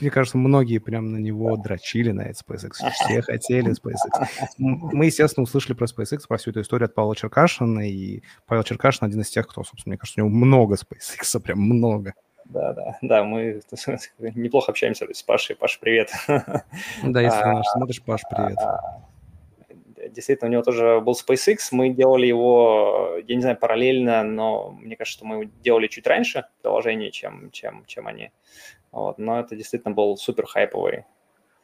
мне 0.00 0.10
кажется, 0.10 0.38
многие 0.38 0.78
прям 0.78 1.12
на 1.12 1.18
него 1.18 1.56
дрочили, 1.56 2.10
на 2.10 2.22
этот 2.22 2.42
SpaceX. 2.46 2.72
Все 2.92 3.22
хотели 3.22 3.70
SpaceX. 3.70 4.26
Мы, 4.58 5.06
естественно, 5.06 5.44
услышали 5.44 5.74
про 5.74 5.86
SpaceX, 5.86 6.22
про 6.26 6.36
всю 6.36 6.50
эту 6.50 6.62
историю 6.62 6.86
от 6.86 6.94
Павла 6.94 7.14
Черкашина, 7.14 7.88
и 7.88 8.22
Павел 8.46 8.64
Черкашин 8.64 9.06
один 9.06 9.20
из 9.20 9.30
тех, 9.30 9.46
кто, 9.46 9.62
собственно, 9.62 9.92
мне 9.92 9.98
кажется, 9.98 10.22
у 10.22 10.26
него 10.26 10.36
много 10.36 10.74
SpaceX, 10.74 11.40
прям 11.42 11.60
много. 11.60 12.14
Да, 12.46 12.72
да, 12.72 12.98
да, 13.00 13.24
мы 13.24 13.62
неплохо 14.18 14.72
общаемся 14.72 15.06
с 15.12 15.22
Пашей. 15.22 15.56
Паш, 15.56 15.78
привет. 15.78 16.10
Да, 16.26 17.20
если 17.20 17.38
а, 17.38 17.52
наш 17.52 17.66
смотришь, 17.68 18.02
Паш, 18.02 18.22
привет. 18.28 18.58
Действительно, 20.10 20.48
у 20.48 20.52
него 20.52 20.62
тоже 20.62 21.00
был 21.00 21.12
SpaceX, 21.12 21.58
мы 21.70 21.90
делали 21.90 22.26
его, 22.26 23.18
я 23.26 23.34
не 23.34 23.40
знаю, 23.40 23.56
параллельно, 23.56 24.22
но 24.22 24.70
мне 24.70 24.96
кажется, 24.96 25.18
что 25.18 25.26
мы 25.26 25.36
его 25.36 25.50
делали 25.62 25.86
чуть 25.86 26.06
раньше 26.06 26.44
приложение, 26.62 27.10
чем, 27.10 27.50
чем, 27.50 27.84
чем 27.86 28.06
они. 28.06 28.32
Вот, 28.90 29.18
но 29.18 29.40
это 29.40 29.56
действительно 29.56 29.94
был 29.94 30.16
супер 30.16 30.46
хайповый. 30.46 31.04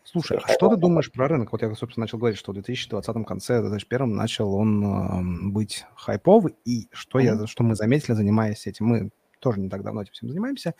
Слушай, 0.05 0.38
а 0.42 0.53
что 0.53 0.70
ты 0.70 0.77
думаешь 0.77 1.12
про 1.12 1.29
рынок? 1.29 1.53
Вот 1.53 1.61
я, 1.61 1.74
собственно, 1.74 2.05
начал 2.05 2.16
говорить, 2.16 2.38
что 2.38 2.53
в 2.53 2.55
2020 2.55 3.27
конце, 3.27 3.61
2021 3.61 4.16
начал 4.16 4.55
он 4.55 4.85
э, 4.85 5.51
быть 5.51 5.85
хайповый, 5.96 6.55
и 6.64 6.88
что, 6.92 7.20
mm-hmm. 7.20 7.40
я, 7.40 7.46
что 7.46 7.62
мы 7.62 7.74
заметили, 7.74 8.14
занимаясь 8.14 8.66
этим, 8.66 8.87
мы 8.87 9.11
тоже 9.40 9.61
не 9.61 9.68
так 9.68 9.83
давно 9.83 10.03
этим 10.03 10.12
всем 10.12 10.31
занимаемся, 10.31 10.74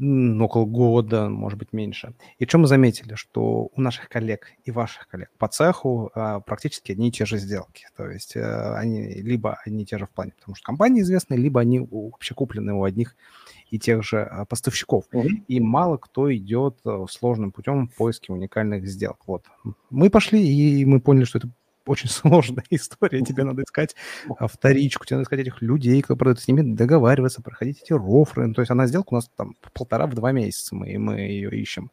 около 0.00 0.64
года, 0.64 1.28
может 1.28 1.58
быть, 1.58 1.72
меньше. 1.72 2.14
И 2.38 2.46
что 2.46 2.58
мы 2.58 2.66
заметили, 2.66 3.14
что 3.14 3.70
у 3.74 3.80
наших 3.80 4.08
коллег 4.08 4.48
и 4.64 4.70
ваших 4.70 5.08
коллег 5.08 5.30
по 5.38 5.46
цеху 5.48 6.10
а, 6.14 6.40
практически 6.40 6.92
одни 6.92 7.08
и 7.08 7.12
те 7.12 7.26
же 7.26 7.38
сделки. 7.38 7.86
То 7.96 8.08
есть 8.08 8.36
а, 8.36 8.76
они 8.76 9.06
либо 9.14 9.56
одни 9.64 9.84
и 9.84 9.86
те 9.86 9.98
же 9.98 10.06
в 10.06 10.10
плане, 10.10 10.32
потому 10.36 10.56
что 10.56 10.64
компании 10.64 11.02
известны, 11.02 11.34
либо 11.34 11.60
они 11.60 11.80
вообще 11.80 12.34
куплены 12.34 12.74
у 12.74 12.82
одних 12.82 13.16
и 13.70 13.78
тех 13.78 14.02
же 14.02 14.22
а, 14.22 14.44
поставщиков. 14.44 15.04
Mm-hmm. 15.12 15.44
И 15.48 15.60
мало 15.60 15.96
кто 15.96 16.34
идет 16.34 16.78
э, 16.84 17.06
сложным 17.08 17.52
путем 17.52 17.88
в 17.88 17.94
поиске 17.94 18.32
уникальных 18.32 18.86
сделок. 18.86 19.18
Вот. 19.26 19.44
Мы 19.90 20.10
пошли, 20.10 20.44
и 20.46 20.84
мы 20.84 21.00
поняли, 21.00 21.24
что 21.24 21.38
это 21.38 21.48
очень 21.86 22.08
сложная 22.10 22.64
история. 22.70 23.22
Тебе 23.22 23.44
надо 23.44 23.62
искать 23.62 23.94
а, 24.38 24.46
вторичку, 24.46 25.04
тебе 25.04 25.16
надо 25.16 25.26
искать 25.26 25.40
этих 25.40 25.62
людей, 25.62 26.00
кто 26.02 26.16
продает, 26.16 26.40
с 26.40 26.48
ними 26.48 26.74
договариваться, 26.74 27.42
проходить 27.42 27.82
эти 27.82 27.92
рофры. 27.92 28.46
Ну, 28.46 28.54
то 28.54 28.62
есть 28.62 28.70
она 28.70 28.86
сделка 28.86 29.14
у 29.14 29.16
нас 29.16 29.30
там 29.36 29.54
полтора 29.72 30.06
в 30.06 30.14
два 30.14 30.32
месяца, 30.32 30.74
мы, 30.74 30.96
мы 30.98 31.20
ее 31.20 31.50
ищем. 31.50 31.90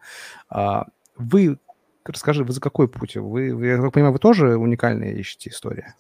А, 0.49 0.88
вы, 1.17 1.58
расскажи, 2.06 2.43
вы 2.43 2.54
за 2.54 2.62
какой 2.62 2.88
путь? 2.88 3.15
Вы, 3.15 3.67
я 3.67 3.82
так 3.82 3.93
понимаю, 3.93 4.13
вы 4.13 4.19
тоже 4.19 4.58
уникальные 4.58 5.19
ищете 5.19 5.49
истории? 5.49 5.93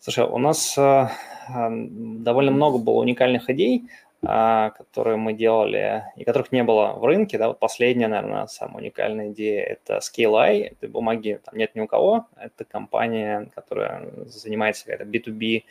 Слушай, 0.00 0.24
у 0.24 0.38
нас 0.38 0.78
э, 0.78 1.08
довольно 1.48 2.52
много 2.52 2.78
было 2.78 3.00
уникальных 3.00 3.50
идей. 3.50 3.88
А, 4.26 4.70
которые 4.70 5.16
мы 5.16 5.32
делали 5.32 6.02
и 6.16 6.24
которых 6.24 6.50
не 6.50 6.64
было 6.64 6.94
в 6.94 7.04
рынке. 7.04 7.38
Да, 7.38 7.46
вот 7.48 7.60
последняя, 7.60 8.08
наверное, 8.08 8.46
самая 8.46 8.78
уникальная 8.78 9.30
идея– 9.30 9.62
это 9.64 9.98
ScaleEye. 9.98 10.72
Это 10.72 10.88
бумаги 10.88 11.40
там 11.44 11.56
нет 11.56 11.76
ни 11.76 11.80
у 11.80 11.86
кого. 11.86 12.26
Это 12.36 12.64
компания, 12.64 13.48
которая 13.54 14.10
занимается, 14.26 14.90
это 14.90 15.04
B2B 15.04 15.62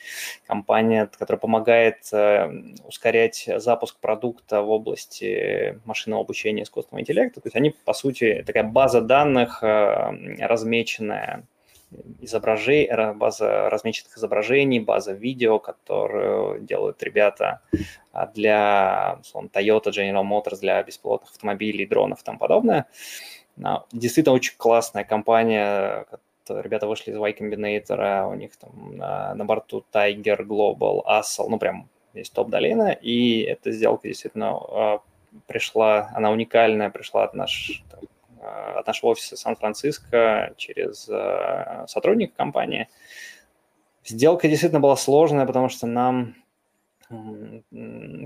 компания, 0.47 1.09
которая 1.19 1.41
помогает 1.41 1.97
э, 2.13 2.49
ускорять 2.87 3.49
запуск 3.57 3.99
продукта 3.99 4.61
в 4.61 4.69
области 4.69 5.81
машинного 5.83 6.21
обучения 6.21 6.63
искусственного 6.63 7.01
интеллекта. 7.01 7.41
То 7.41 7.47
есть 7.47 7.55
они, 7.57 7.75
по 7.83 7.93
сути, 7.93 8.45
такая 8.47 8.63
база 8.63 9.01
данных 9.01 9.61
э, 9.61 10.37
размеченная 10.39 11.43
изображений, 12.19 13.13
база 13.13 13.69
размеченных 13.69 14.17
изображений, 14.17 14.79
база 14.79 15.13
видео, 15.13 15.59
которую 15.59 16.61
делают 16.61 17.01
ребята 17.03 17.61
а, 18.11 18.27
для 18.27 19.17
условно, 19.21 19.49
Toyota, 19.53 19.91
General 19.91 20.23
Motors, 20.23 20.59
для 20.59 20.83
беспилотных 20.83 21.31
автомобилей, 21.31 21.85
дронов 21.85 22.21
и 22.21 22.23
тому 22.23 22.39
подобное. 22.39 22.87
А, 23.63 23.85
действительно 23.91 24.35
очень 24.35 24.55
классная 24.57 25.03
компания, 25.03 26.05
ребята 26.49 26.87
вышли 26.87 27.11
из 27.11 27.17
Y 27.17 27.33
Combinator, 27.33 28.29
у 28.29 28.33
них 28.35 28.55
там 28.57 28.97
на, 28.97 29.45
борту 29.45 29.85
Tiger, 29.93 30.43
Global, 30.43 31.03
Assel, 31.05 31.47
ну 31.49 31.57
прям 31.57 31.89
есть 32.13 32.33
топ-долина, 32.33 32.91
и 32.91 33.41
эта 33.41 33.71
сделка 33.71 34.07
действительно 34.07 34.57
а, 34.57 34.99
пришла, 35.45 36.09
она 36.13 36.31
уникальная, 36.31 36.89
пришла 36.89 37.23
от 37.23 37.33
наш, 37.33 37.83
от 38.47 38.87
нашего 38.87 39.11
офиса 39.11 39.35
Сан-Франциско 39.35 40.53
через 40.57 41.07
э, 41.09 41.85
сотрудника 41.87 42.35
компании. 42.35 42.87
Сделка 44.03 44.47
действительно 44.47 44.79
была 44.79 44.95
сложная, 44.95 45.45
потому 45.45 45.69
что 45.69 45.87
нам 45.87 46.35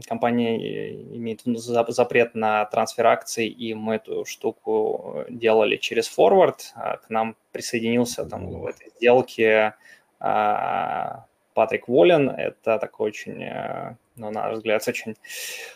компания 0.08 0.92
имеет 1.16 1.42
запрет 1.46 2.34
на 2.34 2.66
трансфер 2.66 3.08
акций, 3.08 3.48
и 3.48 3.74
мы 3.74 3.96
эту 3.96 4.26
штуку 4.26 5.26
делали 5.30 5.78
через 5.78 6.08
форвард. 6.08 6.72
А 6.76 6.98
к 6.98 7.10
нам 7.10 7.36
присоединился 7.52 8.26
там 8.26 8.48
в 8.48 8.66
этой 8.66 8.90
сделке 8.98 9.76
а, 10.20 11.26
Патрик 11.54 11.88
Воллен. 11.88 12.30
Это 12.30 12.80
такой 12.80 13.10
очень, 13.10 13.44
э, 13.44 13.96
на 14.22 14.32
наш 14.32 14.58
взгляд, 14.58 14.88
очень 14.88 15.16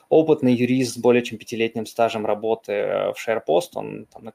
опытный 0.09 0.53
юрист 0.53 0.95
с 0.95 0.97
более 0.97 1.23
чем 1.23 1.37
пятилетним 1.37 1.85
стажем 1.85 2.25
работы 2.25 2.71
в 2.71 3.15
SharePost. 3.15 3.69
Он 3.75 4.05
там 4.05 4.33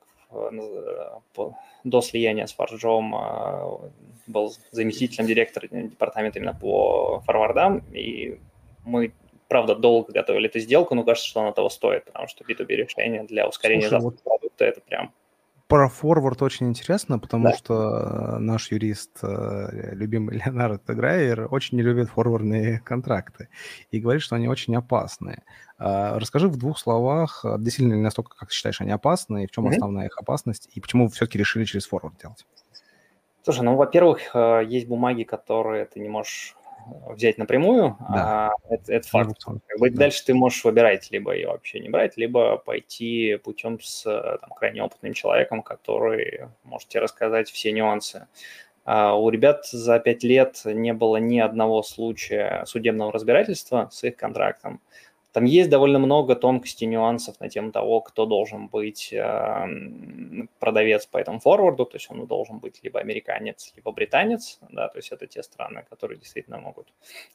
до 1.85 2.01
слияния 2.03 2.47
с 2.47 2.53
Фаржом 2.53 3.13
был 4.27 4.53
заместителем 4.71 5.27
директора 5.27 5.67
департамента 5.69 6.39
именно 6.39 6.55
по 6.55 7.21
форвардам, 7.27 7.79
и 7.93 8.39
мы, 8.85 9.13
правда, 9.49 9.75
долго 9.75 10.13
готовили 10.13 10.49
эту 10.49 10.61
сделку, 10.61 10.95
но 10.95 11.03
кажется, 11.03 11.29
что 11.29 11.41
она 11.41 11.53
того 11.53 11.69
стоит, 11.69 12.05
потому 12.05 12.29
что 12.29 12.45
B2B 12.45 12.67
решение 12.69 13.25
для 13.25 13.49
ускорения 13.49 13.89
Слушай, 13.89 14.03
запуска 14.03 14.23
вот 14.25 14.39
продукта 14.39 14.65
это 14.65 14.81
прям 14.83 15.13
про 15.71 15.89
форвард 15.89 16.43
очень 16.43 16.69
интересно, 16.69 17.21
потому 17.21 17.45
да. 17.45 17.57
что 17.57 18.39
наш 18.39 18.73
юрист, 18.73 19.21
э, 19.23 19.95
любимый 19.95 20.37
Леонард 20.45 20.85
Грайер, 20.85 21.47
очень 21.49 21.79
не 21.79 21.83
любит 21.83 22.11
форвардные 22.11 22.81
контракты 22.81 23.49
и 23.93 24.01
говорит, 24.01 24.21
что 24.21 24.35
они 24.35 24.49
очень 24.49 24.75
опасные. 24.75 25.45
А, 25.79 26.19
расскажи 26.19 26.49
в 26.49 26.57
двух 26.57 26.77
словах, 26.77 27.45
э, 27.45 27.57
действительно 27.61 27.95
ли 27.95 28.01
настолько, 28.01 28.37
как 28.37 28.49
ты 28.49 28.55
считаешь, 28.55 28.81
они 28.81 28.91
опасны, 28.91 29.45
и 29.45 29.47
в 29.47 29.53
чем 29.53 29.67
mm-hmm. 29.67 29.71
основная 29.71 30.07
их 30.07 30.19
опасность, 30.19 30.69
и 30.75 30.81
почему 30.81 31.05
вы 31.05 31.13
все-таки 31.13 31.39
решили 31.39 31.65
через 31.65 31.87
форвард 31.87 32.19
делать? 32.21 32.45
Слушай, 33.45 33.63
ну, 33.63 33.77
во-первых, 33.77 34.35
э, 34.35 34.65
есть 34.67 34.89
бумаги, 34.89 35.23
которые 35.23 35.87
ты 35.87 36.01
не 36.01 36.09
можешь 36.09 36.57
взять 37.11 37.39
напрямую, 37.39 37.97
да. 38.13 38.51
а 38.51 38.53
это, 38.69 38.93
это 38.93 39.09
факт. 39.09 39.45
Как 39.45 39.79
бы, 39.79 39.91
да. 39.91 39.97
Дальше 39.97 40.25
ты 40.25 40.35
можешь 40.35 40.65
выбирать, 40.65 41.11
либо 41.11 41.35
ее 41.35 41.49
вообще 41.49 41.81
не 41.81 41.89
брать, 41.89 42.17
либо 42.17 42.57
пойти 42.57 43.37
путем 43.43 43.81
с 43.81 44.03
там, 44.05 44.51
крайне 44.57 44.83
опытным 44.83 45.13
человеком, 45.13 45.63
который 45.63 46.49
может 46.65 46.89
тебе 46.89 47.01
рассказать 47.03 47.51
все 47.51 47.73
нюансы. 47.73 48.27
А 48.85 49.15
у 49.15 49.29
ребят 49.31 49.67
за 49.67 49.99
пять 49.99 50.25
лет 50.25 50.63
не 50.65 50.93
было 50.93 51.19
ни 51.19 51.39
одного 51.39 51.83
случая 51.83 52.65
судебного 52.67 53.13
разбирательства 53.13 53.89
с 53.93 54.03
их 54.05 54.17
контрактом. 54.17 54.81
Там 55.33 55.45
есть 55.45 55.71
довольно 55.71 55.99
много 55.99 56.35
тонкостей, 56.35 56.87
нюансов 56.87 57.39
на 57.41 57.49
тему 57.49 57.71
того, 57.71 58.01
кто 58.01 58.27
должен 58.27 58.67
быть 58.69 59.13
э, 59.13 59.67
продавец 60.59 61.07
по 61.07 61.19
этому 61.19 61.39
форварду, 61.39 61.85
то 61.85 61.97
есть 61.97 62.11
он 62.11 62.27
должен 62.27 62.59
быть 62.59 62.81
либо 62.83 63.01
американец, 63.01 63.73
либо 63.77 63.93
британец, 63.93 64.59
да, 64.71 64.89
то 64.89 64.99
есть 64.99 65.13
это 65.13 65.27
те 65.27 65.43
страны, 65.43 65.85
которые 65.89 66.19
действительно 66.19 66.59
могут 66.59 66.89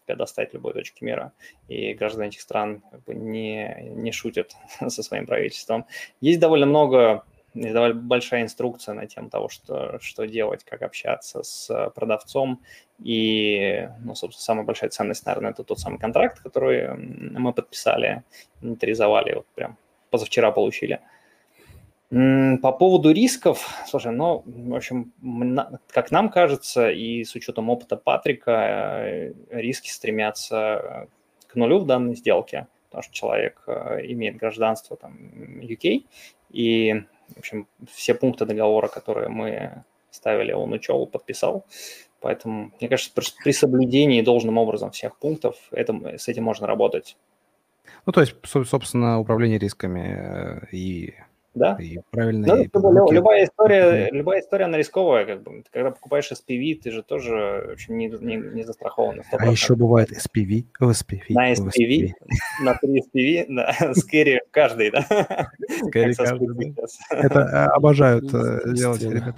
в 0.07 0.53
любой 0.53 0.73
точке 0.73 1.05
мира, 1.05 1.31
и 1.67 1.93
граждане 1.93 2.29
этих 2.29 2.41
стран 2.41 2.81
как 2.91 3.03
бы 3.03 3.15
не, 3.15 3.77
не 3.95 4.11
шутят 4.11 4.55
со 4.87 5.03
своим 5.03 5.25
правительством. 5.25 5.85
Есть 6.21 6.39
довольно 6.39 6.65
много 6.65 7.23
довольно 7.55 7.95
большая 7.95 8.43
инструкция 8.43 8.93
на 8.93 9.07
тему 9.07 9.29
того, 9.29 9.49
что, 9.49 9.97
что 10.01 10.27
делать, 10.27 10.63
как 10.63 10.81
общаться 10.81 11.41
с 11.43 11.91
продавцом. 11.95 12.61
И, 13.03 13.89
ну, 14.03 14.13
собственно, 14.15 14.43
самая 14.43 14.65
большая 14.65 14.89
ценность, 14.89 15.25
наверное, 15.25 15.51
это 15.51 15.63
тот 15.63 15.79
самый 15.79 15.99
контракт, 15.99 16.41
который 16.41 16.95
мы 16.95 17.53
подписали, 17.53 18.23
инвентаризовали, 18.61 19.35
вот 19.35 19.47
прям 19.55 19.77
позавчера 20.09 20.51
получили. 20.51 20.99
По 22.09 22.71
поводу 22.71 23.11
рисков, 23.11 23.67
слушай, 23.87 24.11
ну, 24.11 24.43
в 24.45 24.75
общем, 24.75 25.11
как 25.87 26.11
нам 26.11 26.29
кажется, 26.29 26.91
и 26.91 27.23
с 27.23 27.33
учетом 27.35 27.69
опыта 27.69 27.97
Патрика, 27.97 28.51
э, 28.51 29.33
риски 29.49 29.89
стремятся 29.89 31.07
к 31.47 31.55
нулю 31.55 31.79
в 31.79 31.85
данной 31.85 32.15
сделке, 32.15 32.67
потому 32.85 33.03
что 33.03 33.13
человек 33.13 33.63
э, 33.65 34.01
имеет 34.03 34.37
гражданство 34.37 34.95
там 34.95 35.17
UK, 35.61 36.05
и 36.51 37.03
в 37.34 37.39
общем, 37.39 37.67
все 37.91 38.13
пункты 38.13 38.45
договора, 38.45 38.88
которые 38.88 39.30
мы 39.30 39.84
ставили, 40.11 40.51
он 40.53 40.73
учел, 40.73 41.05
подписал. 41.07 41.65
Поэтому, 42.21 42.71
мне 42.80 42.89
кажется, 42.89 43.11
при 43.43 43.51
соблюдении 43.51 44.21
должным 44.21 44.57
образом 44.57 44.91
всех 44.91 45.17
пунктов 45.17 45.55
это, 45.71 46.17
с 46.17 46.28
этим 46.28 46.43
можно 46.43 46.65
работать. 46.65 47.17
Ну, 48.05 48.13
то 48.13 48.21
есть, 48.21 48.36
собственно, 48.43 49.19
управление 49.19 49.59
рисками 49.59 50.17
э, 50.17 50.65
и 50.71 51.13
да. 51.55 51.77
И 51.79 51.99
правильно. 52.11 52.47
Да, 52.47 52.61
и 52.61 52.69
любая 53.13 53.45
история, 53.45 54.09
любая 54.11 54.41
история, 54.41 54.65
она 54.65 54.77
рисковая, 54.77 55.25
как 55.25 55.43
бы. 55.43 55.63
Когда 55.71 55.91
покупаешь 55.91 56.31
SPV, 56.31 56.81
ты 56.81 56.91
же 56.91 57.01
тоже 57.01 57.71
общем, 57.73 57.97
не, 57.97 58.07
не, 58.07 58.35
не 58.35 58.63
застрахован. 58.63 59.21
А 59.31 59.47
еще 59.47 59.75
бывает 59.75 60.11
SPV, 60.11 60.65
SPV. 60.79 61.21
На 61.29 61.53
SPV, 61.53 62.11
на 62.61 62.75
3 62.75 63.01
SPV, 63.01 63.45
да, 63.49 63.93
скэри 63.93 64.41
каждый, 64.51 64.91
да. 64.91 65.05
Скэри 65.87 66.13
каждый, 66.13 66.75
Это 67.09 67.39
э, 67.39 67.65
обожают 67.75 68.33
э, 68.33 68.73
делать 68.73 69.01
ребята. 69.01 69.35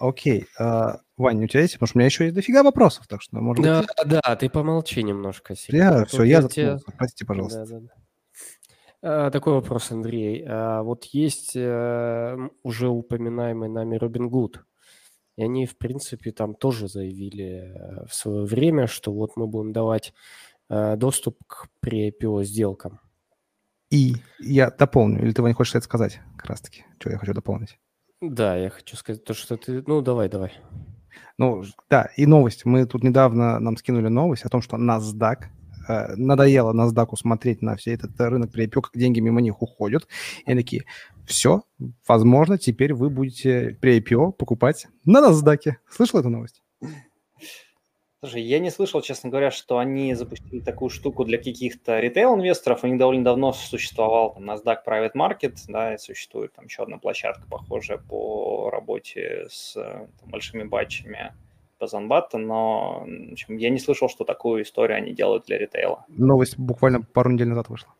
Окей. 0.00 0.46
А, 0.58 1.00
Вань, 1.16 1.42
у 1.42 1.48
тебя 1.48 1.62
есть? 1.62 1.74
Потому 1.74 1.88
что 1.88 1.96
у 1.96 1.98
меня 1.98 2.06
еще 2.06 2.24
есть 2.24 2.36
дофига 2.36 2.62
вопросов, 2.62 3.08
так 3.08 3.20
что, 3.20 3.36
может 3.40 3.64
Да, 3.64 3.84
да, 4.04 4.36
ты 4.36 4.48
помолчи 4.48 5.02
немножко. 5.02 5.54
Я, 5.68 6.04
все, 6.04 6.22
я 6.22 6.42
заткнулся. 6.42 6.84
Простите, 6.96 7.26
пожалуйста. 7.26 7.66
Да, 7.66 7.74
да, 7.74 7.80
да. 7.80 8.07
А, 9.00 9.30
такой 9.30 9.54
вопрос, 9.54 9.90
Андрей. 9.92 10.44
А, 10.46 10.82
вот 10.82 11.04
есть 11.04 11.54
э, 11.54 12.36
уже 12.62 12.88
упоминаемый 12.88 13.68
нами 13.68 13.96
Робин 13.96 14.28
Гуд, 14.28 14.64
и 15.36 15.42
они, 15.42 15.66
в 15.66 15.78
принципе, 15.78 16.32
там 16.32 16.54
тоже 16.54 16.88
заявили 16.88 17.72
э, 17.74 18.06
в 18.06 18.14
свое 18.14 18.44
время, 18.44 18.88
что 18.88 19.12
вот 19.12 19.36
мы 19.36 19.46
будем 19.46 19.72
давать 19.72 20.14
э, 20.68 20.96
доступ 20.96 21.38
к 21.46 21.68
pre-IPO 21.84 22.42
сделкам. 22.42 23.00
И 23.90 24.16
я 24.40 24.70
дополню, 24.70 25.22
или 25.22 25.32
ты, 25.32 25.42
Ваня, 25.42 25.54
хочешь 25.54 25.76
это 25.76 25.84
сказать 25.84 26.20
как 26.36 26.46
раз-таки? 26.46 26.84
Что 26.98 27.10
я 27.10 27.18
хочу 27.18 27.32
дополнить? 27.32 27.78
Да, 28.20 28.56
я 28.56 28.68
хочу 28.68 28.96
сказать 28.96 29.24
то, 29.24 29.32
что 29.32 29.56
ты... 29.56 29.82
Ну, 29.86 30.02
давай, 30.02 30.28
давай. 30.28 30.52
Ну, 31.38 31.62
да, 31.88 32.10
и 32.16 32.26
новость. 32.26 32.64
Мы 32.64 32.84
тут 32.84 33.04
недавно 33.04 33.60
нам 33.60 33.76
скинули 33.76 34.08
новость 34.08 34.44
о 34.44 34.48
том, 34.48 34.60
что 34.60 34.76
NASDAQ 34.76 35.44
Э, 35.46 35.57
надоело 36.16 36.72
NASDAQ 36.72 37.16
смотреть 37.16 37.62
на 37.62 37.76
все 37.76 37.94
этот 37.94 38.18
рынок 38.20 38.52
как 38.52 38.90
деньги 38.94 39.20
мимо 39.20 39.40
них 39.40 39.62
уходят. 39.62 40.06
И 40.44 40.50
они 40.50 40.62
такие, 40.62 40.84
все, 41.26 41.62
возможно, 42.06 42.58
теперь 42.58 42.94
вы 42.94 43.10
будете 43.10 43.76
при 43.80 44.00
IPO 44.00 44.32
покупать 44.32 44.86
на 45.04 45.20
NASDAQ. 45.20 45.74
Слышал 45.90 46.20
эту 46.20 46.30
новость? 46.30 46.62
Слушай, 48.20 48.42
я 48.42 48.58
не 48.58 48.70
слышал, 48.70 49.00
честно 49.00 49.30
говоря, 49.30 49.52
что 49.52 49.78
они 49.78 50.12
запустили 50.14 50.58
такую 50.58 50.90
штуку 50.90 51.24
для 51.24 51.38
каких-то 51.38 52.00
ритейл-инвесторов. 52.00 52.82
У 52.82 52.88
них 52.88 52.98
довольно 52.98 53.22
давно 53.22 53.52
существовал 53.52 54.34
там, 54.34 54.50
NASDAQ 54.50 54.78
Private 54.84 55.12
Market, 55.14 55.54
да, 55.68 55.94
и 55.94 55.98
существует 55.98 56.52
там 56.52 56.64
еще 56.64 56.82
одна 56.82 56.98
площадка, 56.98 57.46
похожая 57.48 57.98
по 57.98 58.70
работе 58.70 59.46
с 59.48 59.74
там, 59.74 60.08
большими 60.30 60.64
батчами 60.64 61.32
по 61.78 61.86
Занбатта, 61.86 62.38
но 62.38 63.04
в 63.06 63.32
общем, 63.32 63.56
я 63.56 63.70
не 63.70 63.78
слышал, 63.78 64.08
что 64.08 64.24
такую 64.24 64.62
историю 64.62 64.98
они 64.98 65.12
делают 65.14 65.46
для 65.46 65.58
ритейла. 65.58 66.04
Новость 66.08 66.58
буквально 66.58 67.02
пару 67.02 67.30
недель 67.30 67.48
назад 67.48 67.68
вышла. 67.68 67.94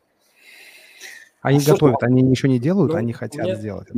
Они 1.40 1.58
а 1.58 1.70
готовят, 1.70 2.02
они 2.02 2.22
ничего 2.22 2.50
не 2.50 2.58
делают, 2.58 2.92
ну, 2.92 2.98
они 2.98 3.12
хотят 3.12 3.44
меня, 3.44 3.54
сделать. 3.54 3.88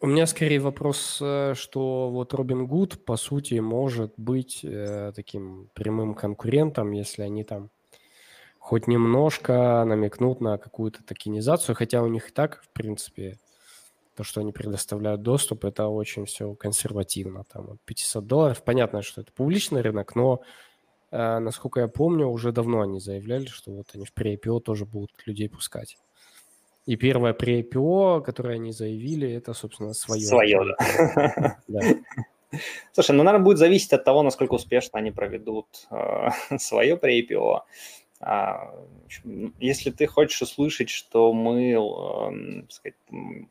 У 0.00 0.06
меня 0.06 0.26
скорее 0.26 0.60
вопрос, 0.60 1.18
э, 1.20 1.54
что 1.56 2.08
вот 2.10 2.32
Робин 2.32 2.66
Гуд, 2.66 3.04
по 3.04 3.16
сути, 3.16 3.54
может 3.54 4.14
быть 4.16 4.60
э, 4.62 5.12
таким 5.14 5.70
прямым 5.74 6.14
конкурентом, 6.14 6.92
если 6.92 7.22
они 7.22 7.42
там 7.42 7.70
хоть 8.58 8.86
немножко 8.86 9.82
намекнут 9.84 10.40
на 10.40 10.56
какую-то 10.58 11.02
токенизацию, 11.02 11.74
хотя 11.74 12.02
у 12.02 12.06
них 12.06 12.28
и 12.28 12.32
так, 12.32 12.62
в 12.62 12.68
принципе, 12.68 13.38
то, 14.18 14.24
что 14.24 14.40
они 14.40 14.50
предоставляют 14.50 15.22
доступ, 15.22 15.64
это 15.64 15.86
очень 15.86 16.24
все 16.24 16.52
консервативно. 16.54 17.44
Там 17.44 17.78
500 17.84 18.26
долларов. 18.26 18.64
Понятно, 18.64 19.00
что 19.00 19.20
это 19.20 19.30
публичный 19.32 19.80
рынок, 19.80 20.16
но, 20.16 20.40
э, 21.12 21.38
насколько 21.38 21.78
я 21.78 21.86
помню, 21.86 22.26
уже 22.26 22.50
давно 22.50 22.80
они 22.80 22.98
заявляли, 22.98 23.46
что 23.46 23.70
вот 23.70 23.86
они 23.94 24.06
в 24.06 24.12
pre-IPO 24.12 24.60
тоже 24.60 24.86
будут 24.86 25.12
людей 25.24 25.48
пускать. 25.48 25.98
И 26.84 26.96
первое 26.96 27.32
pre-IPO, 27.32 28.22
которое 28.22 28.54
они 28.54 28.72
заявили, 28.72 29.30
это, 29.30 29.54
собственно, 29.54 29.94
свое. 29.94 30.26
Свое, 30.26 30.74
да. 31.68 31.80
Слушай, 32.92 33.12
ну, 33.12 33.22
наверное, 33.22 33.44
будет 33.44 33.58
зависеть 33.58 33.92
от 33.92 34.02
того, 34.02 34.24
насколько 34.24 34.54
успешно 34.54 34.98
они 34.98 35.12
проведут 35.12 35.66
э, 35.92 36.30
свое 36.58 36.96
pre-IPO. 36.96 37.60
А, 38.20 38.74
если 39.60 39.90
ты 39.90 40.06
хочешь 40.08 40.42
услышать, 40.42 40.90
что 40.90 41.32
мы, 41.32 41.70
эм, 41.72 42.66
сказать, 42.68 42.96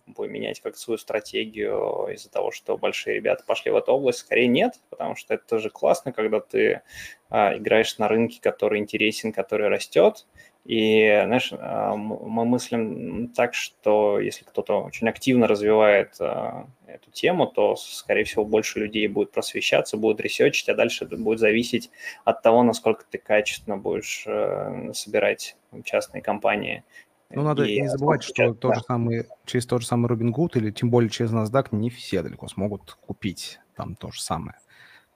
будем 0.06 0.34
менять 0.34 0.60
как 0.60 0.76
свою 0.76 0.98
стратегию 0.98 2.08
из-за 2.14 2.30
того, 2.30 2.52
что 2.52 2.78
большие 2.78 3.16
ребята 3.16 3.46
пошли 3.48 3.72
в 3.72 3.78
эту 3.78 3.94
область, 3.94 4.20
скорее 4.20 4.48
нет, 4.48 4.74
потому 4.90 5.16
что 5.16 5.36
это 5.36 5.46
тоже 5.48 5.70
классно, 5.70 6.12
когда 6.12 6.42
ты 6.42 6.82
а, 7.30 7.58
играешь 7.58 7.98
на 7.98 8.10
рынке, 8.10 8.40
который 8.42 8.80
интересен, 8.80 9.32
который 9.32 9.70
растет. 9.70 10.28
И, 10.68 11.22
знаешь, 11.26 11.54
а, 11.54 11.96
мы 11.96 12.44
мыслим 12.44 13.30
так, 13.30 13.54
что 13.54 14.20
если 14.20 14.44
кто-то 14.44 14.82
очень 14.82 15.08
активно 15.08 15.48
развивает 15.48 16.20
эту 16.20 17.12
тему, 17.12 17.48
то, 17.48 17.78
скорее 17.78 18.26
всего, 18.26 18.44
больше 18.44 18.80
людей 18.80 19.08
будет 19.08 19.32
просвещаться, 19.32 19.96
будут 19.96 20.20
ресерчить, 20.20 20.68
а 20.68 20.76
дальше 20.76 21.06
это 21.06 21.16
будет 21.16 21.40
зависеть 21.40 21.90
от 22.26 22.42
того, 22.42 22.64
насколько 22.64 23.06
ты 23.10 23.18
качественно 23.18 23.78
будешь 23.78 24.26
э, 24.28 24.92
собирать 24.94 25.56
частные 25.86 26.22
компании. 26.22 26.84
Ну, 27.30 27.44
надо 27.44 27.64
и 27.64 27.82
не 27.82 27.88
забывать, 27.88 28.24
что 28.24 28.50
да. 28.50 28.54
тот 28.54 28.76
же 28.76 28.82
самый, 28.82 29.26
через 29.46 29.66
тот 29.66 29.82
же 29.82 29.88
самый 29.88 30.10
Robinhood 30.10 30.52
или 30.56 30.72
тем 30.72 30.90
более 30.90 31.10
через 31.10 31.32
NASDAQ 31.32 31.68
не 31.72 31.90
все 31.90 32.22
далеко 32.22 32.48
смогут 32.48 32.98
купить 33.02 33.60
там 33.76 33.96
то 33.96 34.12
же 34.12 34.22
самое. 34.22 34.58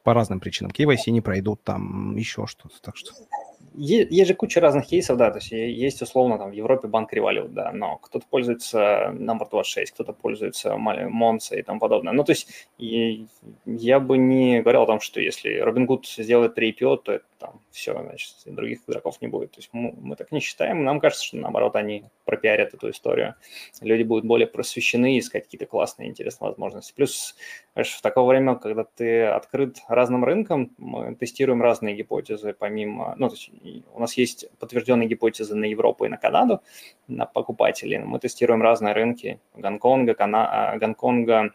По 0.03 0.13
разным 0.13 0.39
причинам. 0.39 0.71
KYC 0.71 1.11
не 1.11 1.21
пройдут, 1.21 1.63
там 1.63 2.15
еще 2.15 2.47
что-то. 2.47 2.81
Так 2.81 2.95
что 2.95 3.11
есть 3.73 4.27
же 4.27 4.33
куча 4.33 4.59
разных 4.59 4.87
кейсов, 4.87 5.17
да, 5.17 5.31
то 5.31 5.37
есть 5.37 5.51
есть 5.51 6.01
условно 6.01 6.37
там 6.37 6.51
в 6.51 6.53
Европе 6.53 6.87
банк 6.87 7.13
Револют, 7.13 7.53
да, 7.53 7.71
но 7.71 7.97
кто-то 7.97 8.25
пользуется 8.29 9.11
номер 9.13 9.47
26, 9.49 9.91
кто-то 9.93 10.13
пользуется 10.13 10.75
Монса 10.77 11.55
и 11.55 11.61
тому 11.61 11.79
подобное. 11.79 12.13
Ну, 12.13 12.23
то 12.23 12.31
есть 12.31 12.67
я 12.77 13.99
бы 13.99 14.17
не 14.17 14.61
говорил 14.61 14.81
о 14.81 14.87
том, 14.87 14.99
что 14.99 15.21
если 15.21 15.63
Robinhood 15.63 16.03
сделает 16.17 16.55
3 16.55 16.71
IPO, 16.71 16.97
то 16.97 17.11
это 17.13 17.25
там 17.41 17.59
все, 17.71 17.99
значит, 17.99 18.35
других 18.45 18.79
игроков 18.87 19.19
не 19.19 19.27
будет. 19.27 19.51
То 19.51 19.59
есть 19.59 19.69
мы, 19.73 19.93
мы 19.99 20.15
так 20.15 20.31
не 20.31 20.39
считаем, 20.39 20.83
нам 20.83 20.99
кажется, 20.99 21.25
что 21.25 21.37
наоборот 21.37 21.75
они 21.75 22.05
пропиарят 22.23 22.75
эту 22.75 22.91
историю. 22.91 23.33
Люди 23.81 24.03
будут 24.03 24.25
более 24.25 24.47
просвещены, 24.47 25.17
искать 25.17 25.45
какие-то 25.45 25.65
классные, 25.65 26.07
интересные 26.07 26.49
возможности. 26.49 26.93
Плюс, 26.95 27.35
знаешь, 27.73 27.93
в 27.93 28.01
такое 28.01 28.23
время, 28.25 28.55
когда 28.55 28.83
ты 28.83 29.25
открыт 29.25 29.81
разным 29.87 30.23
рынкам, 30.23 30.71
мы 30.77 31.15
тестируем 31.15 31.63
разные 31.63 31.95
гипотезы, 31.95 32.53
помимо, 32.53 33.15
ну, 33.17 33.29
то 33.29 33.35
есть 33.35 33.51
у 33.91 33.99
нас 33.99 34.13
есть 34.13 34.45
подтвержденные 34.59 35.09
гипотезы 35.09 35.55
на 35.55 35.65
Европу 35.65 36.05
и 36.05 36.09
на 36.09 36.17
Канаду, 36.17 36.61
на 37.07 37.25
покупателей. 37.25 37.97
Мы 37.97 38.19
тестируем 38.19 38.61
разные 38.61 38.93
рынки 38.93 39.39
Гонконга, 39.55 40.13
Кана... 40.13 40.77
Гонконга, 40.79 41.51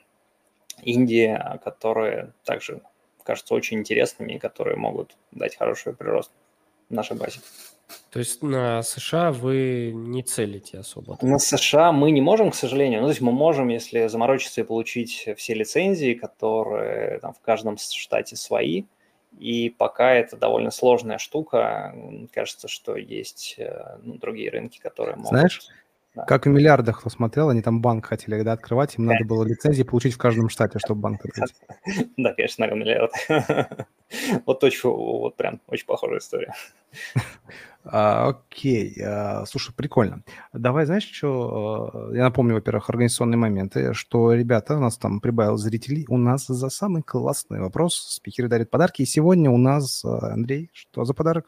Индии, 0.82 1.40
которые 1.64 2.32
также 2.44 2.82
кажутся 3.26 3.54
очень 3.54 3.78
интересными 3.78 4.34
и 4.34 4.38
которые 4.38 4.76
могут 4.76 5.16
дать 5.32 5.56
хороший 5.56 5.92
прирост 5.92 6.30
в 6.88 6.94
нашей 6.94 7.16
базе. 7.16 7.40
То 8.10 8.18
есть 8.18 8.42
на 8.42 8.82
США 8.82 9.30
вы 9.30 9.92
не 9.94 10.22
целите 10.22 10.78
особо? 10.78 11.18
На 11.20 11.38
США 11.38 11.92
мы 11.92 12.10
не 12.10 12.20
можем, 12.20 12.50
к 12.50 12.54
сожалению. 12.54 13.00
Ну, 13.00 13.06
то 13.06 13.10
есть 13.10 13.20
мы 13.20 13.32
можем, 13.32 13.68
если 13.68 14.06
заморочиться 14.08 14.62
и 14.62 14.64
получить 14.64 15.28
все 15.36 15.54
лицензии, 15.54 16.14
которые 16.14 17.20
там 17.20 17.32
в 17.34 17.40
каждом 17.40 17.76
штате 17.78 18.36
свои, 18.36 18.84
и 19.38 19.70
пока 19.70 20.14
это 20.14 20.36
довольно 20.36 20.70
сложная 20.70 21.18
штука, 21.18 21.94
кажется, 22.32 22.68
что 22.68 22.96
есть 22.96 23.56
э, 23.58 23.98
ну, 24.02 24.14
другие 24.14 24.50
рынки, 24.50 24.78
которые 24.78 25.16
могут... 25.16 25.28
Знаешь, 25.28 25.68
да. 26.16 26.24
как 26.24 26.46
и 26.46 26.50
миллиардах 26.50 27.00
кто 27.00 27.10
смотрел, 27.10 27.50
они 27.50 27.60
там 27.60 27.82
банк 27.82 28.06
хотели 28.06 28.40
да, 28.42 28.52
открывать, 28.52 28.96
им 28.96 29.06
да. 29.06 29.12
надо 29.12 29.26
было 29.26 29.44
лицензии 29.44 29.82
получить 29.82 30.14
в 30.14 30.18
каждом 30.18 30.48
штате, 30.48 30.78
чтобы 30.78 31.02
банк 31.02 31.24
открыть. 31.24 31.54
Да, 32.16 32.32
конечно, 32.32 32.66
на 32.66 32.74
миллиард. 32.74 33.12
Вот 34.46 34.60
точно, 34.60 34.90
вот 34.90 35.36
прям 35.36 35.60
очень 35.66 35.86
похожая 35.86 36.18
история. 36.18 36.52
А, 37.88 38.30
окей, 38.30 39.00
а, 39.00 39.44
слушай, 39.46 39.72
прикольно. 39.72 40.24
Давай, 40.52 40.86
знаешь, 40.86 41.08
что? 41.08 42.10
Я 42.12 42.24
напомню, 42.24 42.54
во-первых, 42.54 42.90
организационные 42.90 43.38
моменты, 43.38 43.94
что, 43.94 44.32
ребята, 44.32 44.76
у 44.76 44.80
нас 44.80 44.98
там 44.98 45.20
прибавилось 45.20 45.60
зрителей. 45.60 46.04
У 46.08 46.16
нас 46.16 46.48
за 46.48 46.68
самый 46.68 47.02
классный 47.02 47.60
вопрос 47.60 47.94
спикеры 47.94 48.48
дарят 48.48 48.70
подарки. 48.70 49.02
И 49.02 49.06
сегодня 49.06 49.52
у 49.52 49.56
нас, 49.56 50.04
Андрей, 50.04 50.68
что 50.72 51.04
за 51.04 51.14
подарок? 51.14 51.46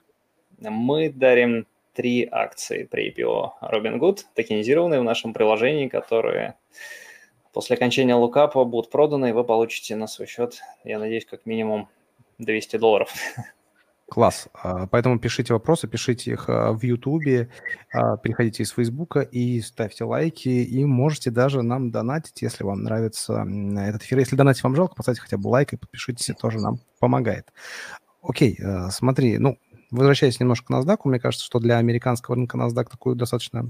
Мы 0.61 1.11
дарим 1.11 1.67
три 1.99 2.29
акции 2.31 2.85
при 2.85 3.11
IPO 3.11 3.55
Robinhood, 3.61 4.21
токенизированные 4.35 5.01
в 5.01 5.05
нашем 5.05 5.33
приложении, 5.33 5.89
которые 5.89 6.55
после 7.53 7.75
окончания 7.75 8.15
лукапа 8.15 8.63
будут 8.63 8.89
проданы, 8.89 9.31
и 9.31 9.33
вы 9.33 9.43
получите 9.43 9.97
на 9.97 10.07
свой 10.07 10.29
счет, 10.29 10.61
я 10.85 11.01
надеюсь, 11.01 11.27
как 11.27 11.45
минимум 11.45 11.89
200 12.39 12.77
долларов. 12.77 13.13
Класс. 14.09 14.47
А, 14.55 14.87
поэтому 14.87 15.19
пишите 15.19 15.53
вопросы, 15.53 15.89
пишите 15.89 16.31
их 16.31 16.49
а, 16.49 16.73
в 16.73 16.85
Ютубе, 16.85 17.51
а, 17.93 18.17
переходите 18.17 18.63
из 18.63 18.71
Фейсбука 18.71 19.23
и 19.23 19.61
ставьте 19.61 20.05
лайки, 20.05 20.49
и 20.49 20.85
можете 20.85 21.33
даже 21.33 21.63
нам 21.63 21.91
донатить, 21.91 22.41
если 22.43 22.63
вам 22.63 22.85
нравится 22.85 23.45
этот 23.77 24.05
эфир. 24.05 24.21
Если 24.21 24.37
донатить 24.37 24.63
вам 24.63 24.77
жалко, 24.77 24.95
поставьте 24.95 25.23
хотя 25.23 25.37
бы 25.37 25.49
лайк 25.49 25.73
и 25.73 25.77
подпишитесь, 25.77 26.33
тоже 26.41 26.61
нам 26.61 26.79
помогает. 27.01 27.53
Окей, 28.23 28.57
смотри, 28.91 29.39
ну, 29.39 29.59
возвращаясь 29.91 30.41
немножко 30.41 30.67
к 30.67 30.71
NASDAQ, 30.71 31.01
мне 31.05 31.21
кажется, 31.21 31.45
что 31.45 31.59
для 31.59 31.79
американского 31.79 32.37
рынка 32.37 32.57
NASDAQ 32.57 32.91
такую 32.91 33.17
достаточно 33.17 33.69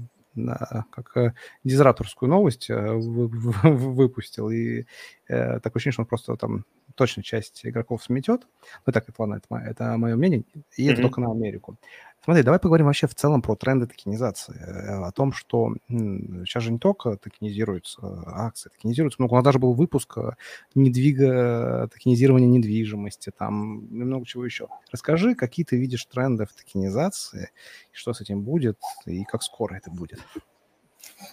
как 0.91 1.17
э, 1.17 1.33
дизраторскую 1.63 2.29
новость 2.29 2.69
э, 2.69 2.93
выпустил, 3.63 4.49
и 4.49 4.85
э, 5.27 5.59
такое 5.59 5.79
ощущение, 5.79 5.93
что 5.93 6.01
он 6.03 6.07
просто 6.07 6.35
там 6.37 6.65
точно 6.95 7.23
часть 7.23 7.65
игроков 7.65 8.03
сметет. 8.03 8.47
Ну, 8.85 8.93
так, 8.93 9.09
это 9.09 9.21
ладно, 9.21 9.35
это, 9.35 9.45
мое, 9.49 9.63
это 9.65 9.97
мое 9.97 10.15
мнение, 10.15 10.43
и 10.75 10.87
mm-hmm. 10.87 10.93
это 10.93 11.01
только 11.01 11.21
на 11.21 11.31
Америку. 11.31 11.77
Смотри, 12.23 12.43
давай 12.43 12.59
поговорим 12.59 12.87
вообще 12.87 13.07
в 13.07 13.15
целом 13.15 13.41
про 13.41 13.55
тренды 13.55 13.87
токенизации, 13.87 14.55
э, 14.59 15.03
о 15.05 15.11
том, 15.11 15.31
что 15.31 15.75
сейчас 15.87 16.63
же 16.63 16.71
не 16.71 16.79
только 16.79 17.15
токенизируются 17.15 18.01
акции, 18.27 18.69
токенизируются 18.69 19.21
много. 19.21 19.33
У 19.33 19.35
нас 19.35 19.45
даже 19.45 19.59
был 19.59 19.73
выпуск 19.73 20.17
э, 20.17 20.31
недвига, 20.75 21.89
токенизирования 21.93 22.47
недвижимости, 22.47 23.31
там 23.35 23.85
и 23.87 24.03
много 24.03 24.25
чего 24.25 24.43
еще. 24.43 24.67
Расскажи, 24.91 25.33
какие 25.33 25.65
ты 25.65 25.77
видишь 25.77 26.05
тренды 26.05 26.45
в 26.45 26.53
токенизации, 26.53 27.51
что 27.91 28.13
с 28.13 28.21
этим 28.21 28.41
будет 28.41 28.77
и 29.05 29.23
как 29.23 29.41
скоро 29.41 29.75
это 29.75 29.89
будет. 29.89 30.19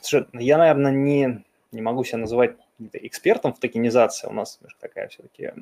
Слушай, 0.02 0.26
ну, 0.32 0.40
я, 0.40 0.56
наверное, 0.58 0.92
не, 0.92 1.44
не 1.72 1.82
могу 1.82 2.04
себя 2.04 2.18
называть 2.18 2.56
экспертом 2.92 3.52
в 3.52 3.58
токенизации. 3.58 4.28
У 4.28 4.32
нас 4.32 4.60
такая 4.80 5.08
все-таки 5.08 5.52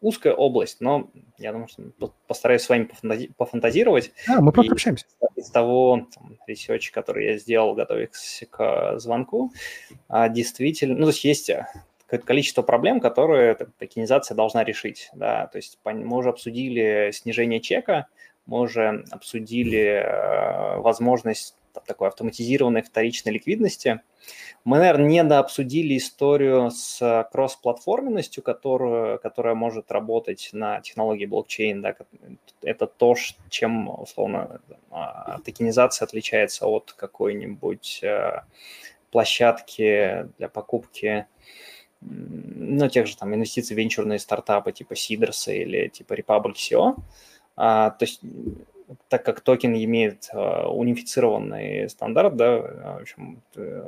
узкая 0.00 0.34
область, 0.34 0.80
но 0.80 1.10
я 1.38 1.52
думаю, 1.52 1.68
что 1.68 2.12
постараюсь 2.26 2.62
с 2.62 2.68
вами 2.68 2.88
пофантазировать. 3.36 4.12
А, 4.28 4.40
мы 4.40 4.52
просто 4.52 4.72
общаемся. 4.72 5.06
Из 5.36 5.50
того 5.50 6.06
там, 6.14 6.38
research 6.46 6.83
а, 6.83 6.92
который 6.92 7.26
я 7.26 7.38
сделал, 7.38 7.74
готовясь 7.74 8.44
к 8.50 8.98
звонку, 8.98 9.52
а, 10.08 10.28
действительно, 10.28 10.94
ну, 10.94 11.02
то 11.02 11.10
есть 11.10 11.24
есть 11.24 11.50
э, 11.50 11.66
какое-то 12.06 12.26
количество 12.26 12.62
проблем, 12.62 13.00
которые 13.00 13.54
токенизация 13.54 14.34
должна 14.34 14.64
решить. 14.64 15.10
Да? 15.14 15.46
То 15.46 15.56
есть 15.58 15.78
мы 15.84 16.16
уже 16.16 16.30
обсудили 16.30 17.10
снижение 17.12 17.60
чека, 17.60 18.06
мы 18.46 18.60
уже 18.60 19.04
обсудили 19.10 20.02
э, 20.02 20.78
возможность 20.80 21.54
такой 21.72 22.08
автоматизированной 22.08 22.82
вторичной 22.82 23.32
ликвидности. 23.32 24.00
Мы, 24.64 24.78
наверное, 24.78 25.08
не 25.08 25.24
дообсудили 25.24 25.96
историю 25.96 26.70
с 26.70 27.28
кроссплатформенностью, 27.32 28.42
которую, 28.42 29.18
которая 29.18 29.54
может 29.54 29.90
работать 29.90 30.50
на 30.52 30.80
технологии 30.80 31.26
блокчейн. 31.26 31.80
Да. 31.80 31.94
Это 32.62 32.86
то, 32.86 33.14
чем, 33.48 33.88
условно, 33.88 34.60
а, 34.90 35.38
токенизация 35.44 36.06
отличается 36.06 36.66
от 36.66 36.92
какой-нибудь 36.92 38.00
э, 38.02 38.42
площадки 39.10 40.28
для 40.38 40.48
покупки 40.48 41.26
ну, 42.02 42.88
тех 42.88 43.06
же 43.06 43.16
там 43.16 43.34
инвестиций 43.34 43.74
в 43.74 43.78
венчурные 43.78 44.18
стартапы 44.18 44.72
типа 44.72 44.96
Сидерса 44.96 45.52
или 45.52 45.88
типа 45.88 46.14
Republic 46.14 46.54
SEO. 46.54 46.96
А, 47.56 47.90
то 47.90 48.04
есть 48.04 48.20
так 49.08 49.24
как 49.24 49.40
токен 49.40 49.74
имеет 49.74 50.30
uh, 50.32 50.66
унифицированный 50.66 51.88
стандарт, 51.88 52.36
да, 52.36 52.58
в 52.58 53.00
общем, 53.02 53.42
ты, 53.52 53.82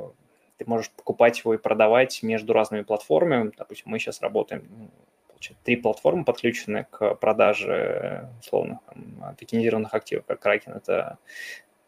ты 0.57 0.65
можешь 0.65 0.91
покупать 0.91 1.39
его 1.39 1.53
и 1.53 1.57
продавать 1.57 2.23
между 2.23 2.53
разными 2.53 2.83
платформами. 2.83 3.51
Допустим, 3.57 3.91
мы 3.91 3.99
сейчас 3.99 4.21
работаем, 4.21 4.67
ну, 4.77 4.89
получается, 5.27 5.63
три 5.63 5.75
платформы 5.75 6.23
подключены 6.23 6.87
к 6.89 7.15
продаже, 7.15 8.29
условно, 8.39 8.79
там, 8.87 9.35
токенизированных 9.37 9.93
активов, 9.93 10.25
как 10.25 10.45
Kraken. 10.45 10.77
Это 10.77 11.17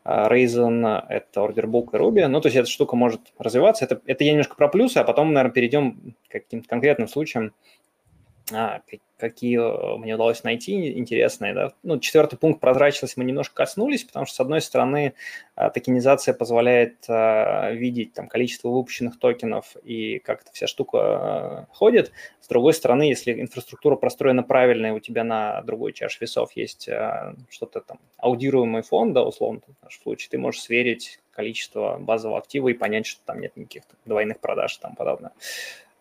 Raisin, 0.05 1.03
это 1.09 1.39
Orderbook 1.41 1.89
и 1.93 1.97
Ruby. 1.97 2.27
Ну, 2.27 2.39
то 2.39 2.47
есть 2.47 2.55
эта 2.55 2.69
штука 2.69 2.95
может 2.95 3.21
развиваться. 3.39 3.85
Это, 3.85 4.01
это 4.05 4.23
я 4.23 4.31
немножко 4.31 4.55
про 4.55 4.67
плюсы, 4.67 4.97
а 4.97 5.03
потом, 5.03 5.33
наверное, 5.33 5.53
перейдем 5.53 6.15
к 6.27 6.31
каким-то 6.31 6.67
конкретным 6.69 7.07
случаям, 7.07 7.53
а, 8.51 8.81
какие 9.17 9.57
э, 9.57 9.97
мне 9.97 10.15
удалось 10.15 10.43
найти 10.43 10.97
интересные. 10.99 11.53
Да? 11.53 11.73
Ну, 11.83 11.99
четвертый 11.99 12.37
пункт 12.37 12.59
прозрачность 12.59 13.17
мы 13.17 13.23
немножко 13.23 13.55
коснулись, 13.55 14.03
потому 14.03 14.25
что, 14.25 14.35
с 14.35 14.39
одной 14.39 14.61
стороны, 14.61 15.13
а, 15.55 15.69
токенизация 15.69 16.33
позволяет 16.33 17.05
а, 17.07 17.71
видеть 17.71 18.13
там, 18.13 18.27
количество 18.27 18.69
выпущенных 18.69 19.17
токенов 19.19 19.75
и 19.83 20.19
как 20.19 20.41
эта 20.41 20.51
вся 20.51 20.67
штука 20.67 20.97
а, 21.01 21.65
ходит. 21.71 22.11
С 22.41 22.47
другой 22.47 22.73
стороны, 22.73 23.03
если 23.03 23.39
инфраструктура 23.39 23.95
простроена 23.95 24.43
правильно, 24.43 24.87
и 24.87 24.91
у 24.91 24.99
тебя 24.99 25.23
на 25.23 25.61
другой 25.63 25.93
чаше 25.93 26.19
весов 26.21 26.51
есть 26.53 26.87
что-то 27.49 27.81
там, 27.81 27.99
аудируемый 28.17 28.83
фонд, 28.83 29.13
да, 29.13 29.23
условно, 29.23 29.61
в 29.61 29.83
нашем 29.83 30.03
случае, 30.03 30.29
ты 30.29 30.37
можешь 30.37 30.61
сверить 30.61 31.19
количество 31.31 31.97
базового 31.99 32.37
актива 32.37 32.69
и 32.69 32.73
понять, 32.73 33.07
что 33.07 33.21
там 33.25 33.41
нет 33.41 33.57
никаких 33.57 33.83
двойных 34.05 34.39
продаж 34.39 34.77
и 34.77 34.81
тому 34.81 34.95
подобное. 34.95 35.31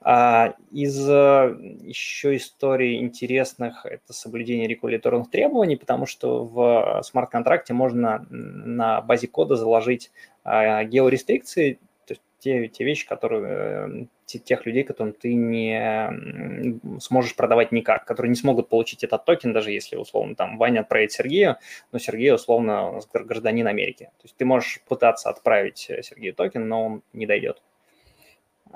А 0.06 0.54
из 0.70 1.08
э, 1.08 1.56
еще 1.80 2.36
историй 2.36 3.00
интересных 3.00 3.86
это 3.86 4.12
соблюдение 4.12 4.68
регуляторных 4.68 5.30
требований, 5.30 5.76
потому 5.76 6.04
что 6.04 6.44
в 6.44 7.02
смарт-контракте 7.02 7.72
можно 7.72 8.26
на 8.28 9.00
базе 9.00 9.28
кода 9.28 9.56
заложить 9.56 10.12
а, 10.44 10.84
георестрикции, 10.84 11.78
то 12.06 12.12
есть 12.12 12.22
те, 12.38 12.68
те 12.68 12.84
вещи, 12.84 13.08
которые 13.08 14.08
тех 14.26 14.66
людей, 14.66 14.84
которым 14.84 15.14
ты 15.14 15.32
не 15.32 17.00
сможешь 17.00 17.34
продавать 17.34 17.72
никак, 17.72 18.04
которые 18.04 18.28
не 18.28 18.36
смогут 18.36 18.68
получить 18.68 19.04
этот 19.04 19.24
токен, 19.24 19.54
даже 19.54 19.70
если, 19.70 19.96
условно, 19.96 20.34
там 20.34 20.58
Ваня 20.58 20.80
отправит 20.80 21.12
Сергею, 21.12 21.56
но 21.92 21.98
Сергей, 21.98 22.34
условно, 22.34 23.00
гражданин 23.14 23.66
Америки. 23.66 24.10
То 24.18 24.24
есть 24.24 24.36
ты 24.36 24.44
можешь 24.44 24.82
пытаться 24.86 25.30
отправить 25.30 25.86
э, 25.88 26.02
Сергею 26.02 26.34
токен, 26.34 26.68
но 26.68 26.84
он 26.84 27.02
не 27.14 27.26
дойдет. 27.26 27.62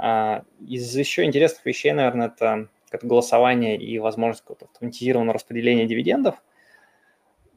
А, 0.01 0.45
из 0.65 0.95
еще 0.95 1.25
интересных 1.25 1.67
вещей, 1.67 1.91
наверное, 1.91 2.29
это, 2.29 2.69
голосование 3.03 3.77
и 3.77 3.99
возможность 3.99 4.43
какого-то 4.43 4.67
автоматизированного 4.67 5.35
распределения 5.35 5.87
дивидендов. 5.87 6.37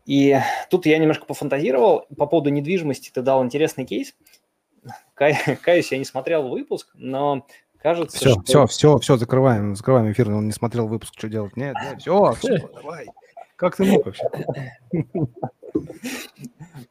И 0.08 0.38
тут 0.72 0.88
я 0.88 0.98
немножко 0.98 1.26
пофантазировал. 1.26 2.08
По 2.18 2.26
поводу 2.26 2.50
недвижимости 2.50 3.12
ты 3.14 3.22
дал 3.22 3.46
интересный 3.46 3.86
кейс. 3.86 4.16
Каюсь, 5.14 5.92
я 5.92 6.00
не 6.00 6.06
смотрел 6.06 6.50
выпуск, 6.50 6.90
но 6.96 7.46
кажется, 7.78 8.18
все, 8.18 8.32
что... 8.32 8.42
Все, 8.42 8.66
все, 8.66 8.98
все, 8.98 9.18
закрываем, 9.18 9.76
закрываем 9.76 10.12
эфир. 10.12 10.32
Он 10.32 10.48
не 10.48 10.52
смотрел 10.52 10.88
выпуск, 10.88 11.14
что 11.16 11.30
делать. 11.30 11.56
Нет, 11.56 11.76
нет, 11.84 12.02
все, 12.02 12.34
все, 12.34 12.58
давай. 12.74 13.06
Как 13.56 13.76
ты 13.76 13.86
мог 13.86 14.08
вообще? 14.08 14.24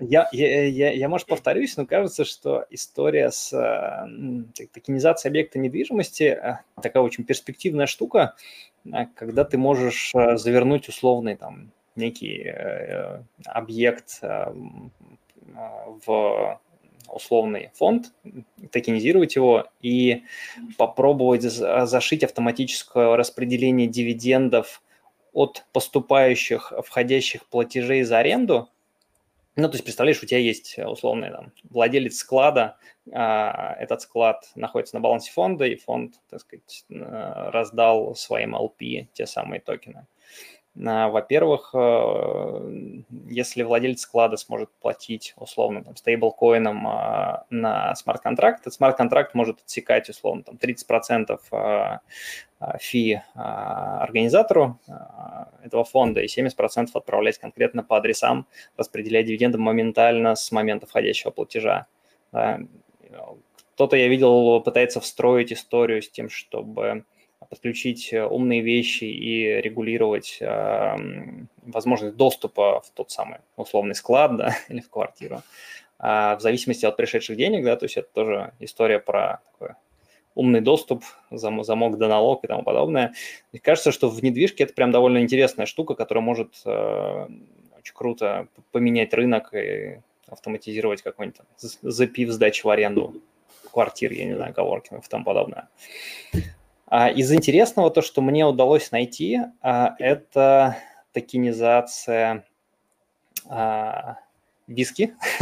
Я, 0.00 0.28
я, 0.32 0.64
я, 0.66 0.90
я, 0.92 1.08
может, 1.08 1.28
повторюсь, 1.28 1.76
но 1.76 1.86
кажется, 1.86 2.24
что 2.24 2.66
история 2.70 3.30
с 3.30 3.52
э, 3.52 4.66
токенизацией 4.72 5.30
объекта 5.30 5.58
недвижимости 5.58 6.24
э, 6.24 6.58
такая 6.82 7.02
очень 7.02 7.24
перспективная 7.24 7.86
штука, 7.86 8.34
э, 8.84 9.06
когда 9.14 9.44
ты 9.44 9.58
можешь 9.58 10.12
завернуть 10.12 10.88
условный 10.88 11.36
там 11.36 11.70
некий 11.94 12.50
объект 13.44 14.20
в 16.06 16.60
условный 17.08 17.70
фонд, 17.74 18.12
токенизировать 18.70 19.36
его 19.36 19.68
и 19.82 20.22
попробовать 20.78 21.42
зашить 21.42 22.24
автоматическое 22.24 23.14
распределение 23.16 23.86
дивидендов 23.86 24.82
от 25.32 25.66
поступающих 25.72 26.72
входящих 26.84 27.46
платежей 27.46 28.02
за 28.02 28.18
аренду. 28.18 28.68
Ну, 29.54 29.68
то 29.68 29.74
есть, 29.74 29.84
представляешь, 29.84 30.22
у 30.22 30.26
тебя 30.26 30.38
есть 30.38 30.78
условный 30.78 31.30
там, 31.30 31.52
владелец 31.64 32.16
склада, 32.16 32.78
а, 33.12 33.74
этот 33.78 34.00
склад 34.00 34.50
находится 34.54 34.96
на 34.96 35.00
балансе 35.00 35.30
фонда, 35.30 35.66
и 35.66 35.76
фонд, 35.76 36.14
так 36.30 36.40
сказать, 36.40 36.84
э, 36.88 37.50
раздал 37.50 38.14
своим 38.14 38.56
LP 38.56 39.08
те 39.12 39.26
самые 39.26 39.60
токены. 39.60 40.06
А, 40.80 41.08
во-первых, 41.08 41.70
э, 41.74 43.02
если 43.28 43.62
владелец 43.62 44.00
склада 44.00 44.38
сможет 44.38 44.70
платить 44.80 45.34
условно 45.36 45.84
там, 45.84 45.96
стейблкоином 45.96 46.88
а, 46.88 47.44
на 47.50 47.94
смарт-контракт, 47.94 48.62
этот 48.62 48.72
смарт-контракт 48.72 49.34
может 49.34 49.60
отсекать 49.60 50.08
условно 50.08 50.44
там, 50.44 50.56
30% 50.56 51.38
а, 51.50 52.00
фи 52.78 53.20
организатору 53.34 54.78
этого 55.64 55.82
фонда 55.82 56.20
и 56.20 56.26
70% 56.26 56.90
отправлять 56.94 57.38
конкретно 57.38 57.82
по 57.82 57.96
адресам, 57.96 58.46
распределяя 58.76 59.24
дивиденды 59.24 59.58
моментально 59.58 60.36
с 60.36 60.52
момента 60.52 60.86
входящего 60.86 61.32
платежа. 61.32 61.86
Кто-то, 62.30 63.96
я 63.96 64.06
видел, 64.06 64.60
пытается 64.60 65.00
встроить 65.00 65.52
историю 65.52 66.02
с 66.02 66.08
тем, 66.08 66.28
чтобы 66.28 67.04
подключить 67.52 68.14
э, 68.14 68.24
умные 68.24 68.62
вещи 68.62 69.04
и 69.04 69.60
регулировать 69.60 70.38
э, 70.40 70.96
возможность 71.66 72.16
доступа 72.16 72.80
в 72.80 72.88
тот 72.92 73.10
самый 73.10 73.40
условный 73.58 73.94
склад 73.94 74.34
да, 74.38 74.56
или 74.70 74.80
в 74.80 74.88
квартиру, 74.88 75.42
э, 75.98 76.36
в 76.36 76.38
зависимости 76.40 76.86
от 76.86 76.96
пришедших 76.96 77.36
денег, 77.36 77.62
да, 77.62 77.76
то 77.76 77.84
есть 77.84 77.98
это 77.98 78.08
тоже 78.14 78.54
история 78.58 78.98
про 78.98 79.42
такой 79.52 79.74
умный 80.34 80.62
доступ, 80.62 81.04
зам, 81.30 81.62
замок 81.62 81.98
до 81.98 82.08
налог 82.08 82.42
и 82.42 82.46
тому 82.46 82.62
подобное. 82.62 83.12
Мне 83.52 83.60
кажется, 83.60 83.92
что 83.92 84.08
в 84.08 84.22
недвижке 84.22 84.64
это 84.64 84.72
прям 84.72 84.90
довольно 84.90 85.18
интересная 85.18 85.66
штука, 85.66 85.94
которая 85.94 86.24
может 86.24 86.54
э, 86.64 87.26
очень 87.78 87.94
круто 87.94 88.48
поменять 88.70 89.12
рынок 89.12 89.52
и 89.52 90.00
автоматизировать 90.26 91.02
какой-нибудь 91.02 91.42
запив 91.58 92.30
сдачи 92.30 92.64
в 92.64 92.70
аренду 92.70 93.20
квартир, 93.70 94.10
я 94.12 94.24
не 94.24 94.36
знаю, 94.36 94.54
коворкингов 94.54 95.06
и 95.06 95.10
тому 95.10 95.26
подобное. 95.26 95.68
А, 96.94 97.08
из 97.08 97.32
интересного 97.32 97.90
то, 97.90 98.02
что 98.02 98.20
мне 98.20 98.44
удалось 98.44 98.90
найти, 98.90 99.40
а, 99.62 99.94
это 99.98 100.76
токенизация 101.14 102.44
а, 103.48 104.18
виски. 104.66 105.14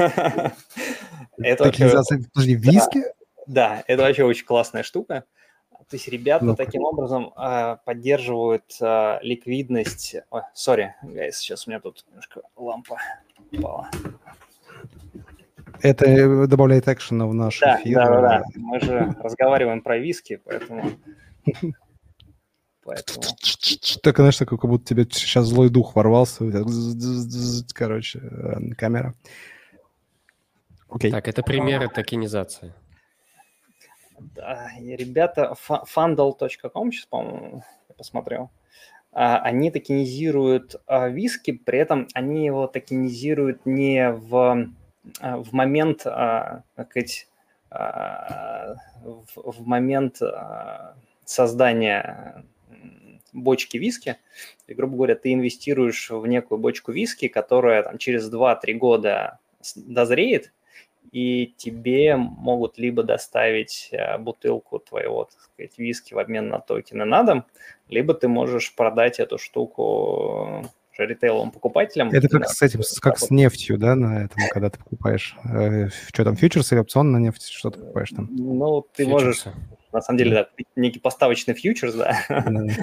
Токенизация, 1.36 2.22
подожди, 2.32 2.54
виски? 2.54 3.02
Да, 3.48 3.82
это 3.88 4.02
вообще 4.04 4.22
очень 4.22 4.46
классная 4.46 4.84
штука. 4.84 5.24
То 5.88 5.96
есть 5.96 6.06
ребята 6.06 6.54
таким 6.54 6.84
образом 6.84 7.32
поддерживают 7.84 8.76
ликвидность. 9.20 10.14
Ой, 10.30 10.42
сори, 10.54 10.94
сейчас 11.32 11.66
у 11.66 11.70
меня 11.70 11.80
тут 11.80 12.04
немножко 12.10 12.42
лампа 12.54 12.96
упала. 13.50 13.90
Это 15.82 16.46
добавляет 16.46 16.86
экшена 16.86 17.26
в 17.26 17.34
наш 17.34 17.58
да, 17.58 17.80
эфир. 17.80 17.96
Да, 17.96 18.08
да, 18.08 18.20
да. 18.20 18.44
Мы 18.54 18.78
же 18.78 19.16
разговариваем 19.18 19.82
про 19.82 19.98
виски, 19.98 20.40
поэтому 20.44 20.92
Поэтому... 22.82 23.22
Так, 24.02 24.16
знаешь, 24.16 24.36
такой, 24.36 24.58
как 24.58 24.70
будто 24.70 24.84
тебе 24.84 25.04
сейчас 25.04 25.46
злой 25.46 25.70
дух 25.70 25.94
ворвался. 25.94 26.44
Короче, 27.74 28.18
э, 28.18 28.74
камера. 28.76 29.14
Окей. 30.88 31.10
Так, 31.10 31.28
это 31.28 31.42
примеры 31.42 31.88
токенизации. 31.88 32.74
Да, 34.18 34.70
ребята, 34.78 35.54
fundal.com, 35.68 36.92
сейчас, 36.92 37.06
по-моему, 37.06 37.62
я 37.88 37.94
посмотрел, 37.94 38.50
а, 39.12 39.38
они 39.38 39.70
токенизируют 39.70 40.76
а, 40.86 41.08
виски, 41.08 41.52
при 41.52 41.78
этом 41.78 42.06
они 42.14 42.44
его 42.44 42.66
токенизируют 42.66 43.64
не 43.64 44.12
в, 44.12 44.68
а, 45.20 45.36
в 45.38 45.52
момент, 45.52 46.02
как 46.04 46.64
сказать, 46.90 47.28
в, 47.70 49.26
в 49.36 49.66
момент 49.66 50.20
создания 51.30 52.44
бочки 53.32 53.76
виски, 53.76 54.16
и, 54.66 54.74
грубо 54.74 54.96
говоря, 54.96 55.14
ты 55.14 55.32
инвестируешь 55.32 56.10
в 56.10 56.26
некую 56.26 56.58
бочку 56.58 56.92
виски, 56.92 57.28
которая 57.28 57.82
там, 57.82 57.98
через 57.98 58.32
2-3 58.32 58.74
года 58.74 59.38
дозреет, 59.76 60.52
и 61.12 61.54
тебе 61.56 62.16
могут 62.16 62.78
либо 62.78 63.02
доставить 63.02 63.88
э, 63.92 64.18
бутылку 64.18 64.78
твоего, 64.78 65.24
так 65.24 65.40
сказать, 65.40 65.78
виски 65.78 66.14
в 66.14 66.18
обмен 66.18 66.48
на 66.48 66.60
токены 66.60 67.04
на 67.04 67.22
дом, 67.22 67.44
либо 67.88 68.14
ты 68.14 68.28
можешь 68.28 68.74
продать 68.74 69.18
эту 69.18 69.38
штуку 69.38 70.64
ритейловым 71.06 71.50
покупателям. 71.50 72.10
Это 72.10 72.28
как 72.28 72.48
с 72.48 72.62
этим, 72.62 72.80
как 73.00 73.18
с 73.18 73.30
нефтью, 73.30 73.78
да, 73.78 73.94
на 73.94 74.24
этом, 74.24 74.42
когда 74.50 74.70
ты 74.70 74.78
покупаешь, 74.78 75.36
э, 75.44 75.88
что 76.12 76.24
там, 76.24 76.36
фьючерс 76.36 76.72
или 76.72 76.80
опцион 76.80 77.12
на 77.12 77.18
нефть, 77.18 77.48
что 77.48 77.70
ты 77.70 77.80
покупаешь 77.80 78.10
там? 78.10 78.28
Ну, 78.30 78.86
ты 78.94 79.06
можешь 79.06 79.44
на 79.92 80.00
самом 80.00 80.18
деле, 80.18 80.34
да, 80.34 80.48
некий 80.76 81.00
поставочный 81.00 81.54
фьючерс, 81.54 81.94
да. 81.94 82.16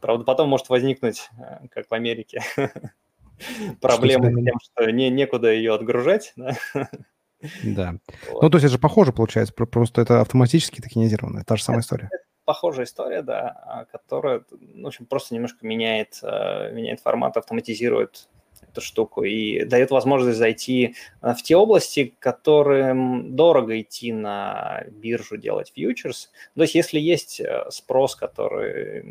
Правда, 0.00 0.24
потом 0.24 0.48
может 0.48 0.68
возникнуть, 0.68 1.28
э, 1.38 1.68
как 1.70 1.88
в 1.88 1.92
Америке, 1.92 2.40
проблема 3.80 4.30
с 4.30 4.44
тем, 4.44 4.58
что 4.62 4.90
не, 4.90 5.10
некуда 5.10 5.52
ее 5.52 5.74
отгружать, 5.74 6.32
да. 6.36 6.56
Да. 7.62 7.96
Вот. 8.30 8.42
Ну, 8.42 8.50
то 8.50 8.56
есть 8.56 8.64
это 8.64 8.72
же 8.72 8.78
похоже 8.78 9.12
получается, 9.12 9.52
просто 9.52 10.00
это 10.00 10.20
автоматически 10.20 10.80
токенизировано, 10.80 11.44
та 11.44 11.56
же 11.56 11.62
самая 11.62 11.82
история. 11.82 12.08
Похожая 12.46 12.86
история, 12.86 13.20
да, 13.22 13.86
которая, 13.92 14.44
ну, 14.50 14.84
в 14.84 14.86
общем, 14.86 15.04
просто 15.04 15.34
немножко 15.34 15.66
меняет, 15.66 16.20
э, 16.22 16.72
меняет 16.72 17.00
формат, 17.00 17.36
автоматизирует 17.36 18.28
эту 18.62 18.80
штуку 18.80 19.22
и 19.24 19.64
дает 19.64 19.90
возможность 19.90 20.38
зайти 20.38 20.94
э, 21.22 21.34
в 21.34 21.42
те 21.42 21.56
области, 21.56 22.14
которым 22.18 23.34
дорого 23.34 23.80
идти 23.80 24.12
на 24.12 24.84
биржу 24.90 25.36
делать 25.36 25.72
фьючерс. 25.74 26.30
То 26.54 26.62
есть 26.62 26.74
если 26.74 27.00
есть 27.00 27.40
э, 27.40 27.64
спрос, 27.70 28.16
который... 28.16 29.04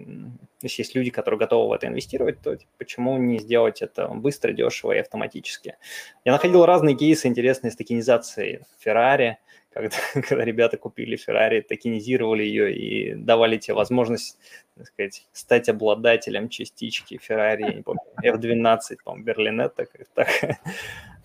Если 0.61 0.81
есть 0.81 0.95
люди, 0.95 1.11
которые 1.11 1.37
готовы 1.37 1.69
в 1.69 1.73
это 1.73 1.87
инвестировать, 1.87 2.41
то 2.41 2.57
почему 2.77 3.17
не 3.17 3.37
сделать 3.39 3.81
это 3.81 4.07
быстро, 4.07 4.51
дешево 4.51 4.93
и 4.93 4.99
автоматически? 4.99 5.75
Я 6.23 6.31
находил 6.31 6.65
разные 6.65 6.95
кейсы 6.95 7.27
интересные 7.27 7.71
с 7.71 7.75
токенизацией 7.75 8.61
Ferrari, 8.83 9.35
когда, 9.75 9.97
когда 10.13 10.45
ребята 10.45 10.77
купили 10.77 11.17
Ferrari, 11.17 11.61
токенизировали 11.61 12.43
ее 12.43 12.73
и 12.73 13.13
давали 13.13 13.57
тебе 13.57 13.73
возможность, 13.73 14.37
так 14.77 14.87
сказать, 14.87 15.27
стать 15.33 15.69
обладателем 15.69 16.49
частички 16.49 17.19
Ferrari, 17.27 17.61
я 17.61 17.73
не 17.73 17.81
помню, 17.81 18.01
F12, 18.23 18.79
по-моему, 19.03 19.25
Берлинетта, 19.25 19.85
так, 20.13 20.29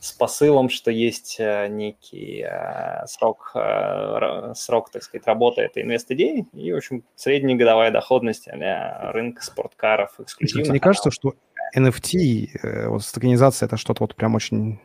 с 0.01 0.13
посылом, 0.13 0.69
что 0.69 0.91
есть 0.91 1.37
э, 1.39 1.69
некий 1.69 2.45
э, 2.45 3.07
срок, 3.07 3.53
э, 3.55 4.53
срок, 4.57 4.91
так 4.91 5.05
сказать, 5.05 5.27
работы 5.29 5.63
этой 5.63 5.85
инвест-идеи, 5.85 6.47
и, 6.53 6.73
в 6.73 6.77
общем, 6.77 7.05
среднегодовая 7.15 7.93
доходность 7.93 8.49
а 8.49 9.13
рынка 9.13 9.45
спорткаров 9.45 10.19
эксклюзивно. 10.19 10.71
Мне 10.71 10.81
кажется, 10.81 11.13
что 11.13 11.35
NFT, 11.77 12.89
вот 12.89 13.09
токенизация, 13.15 13.67
это 13.67 13.77
что-то 13.77 14.03
вот 14.03 14.17
прям 14.17 14.35
очень 14.35 14.81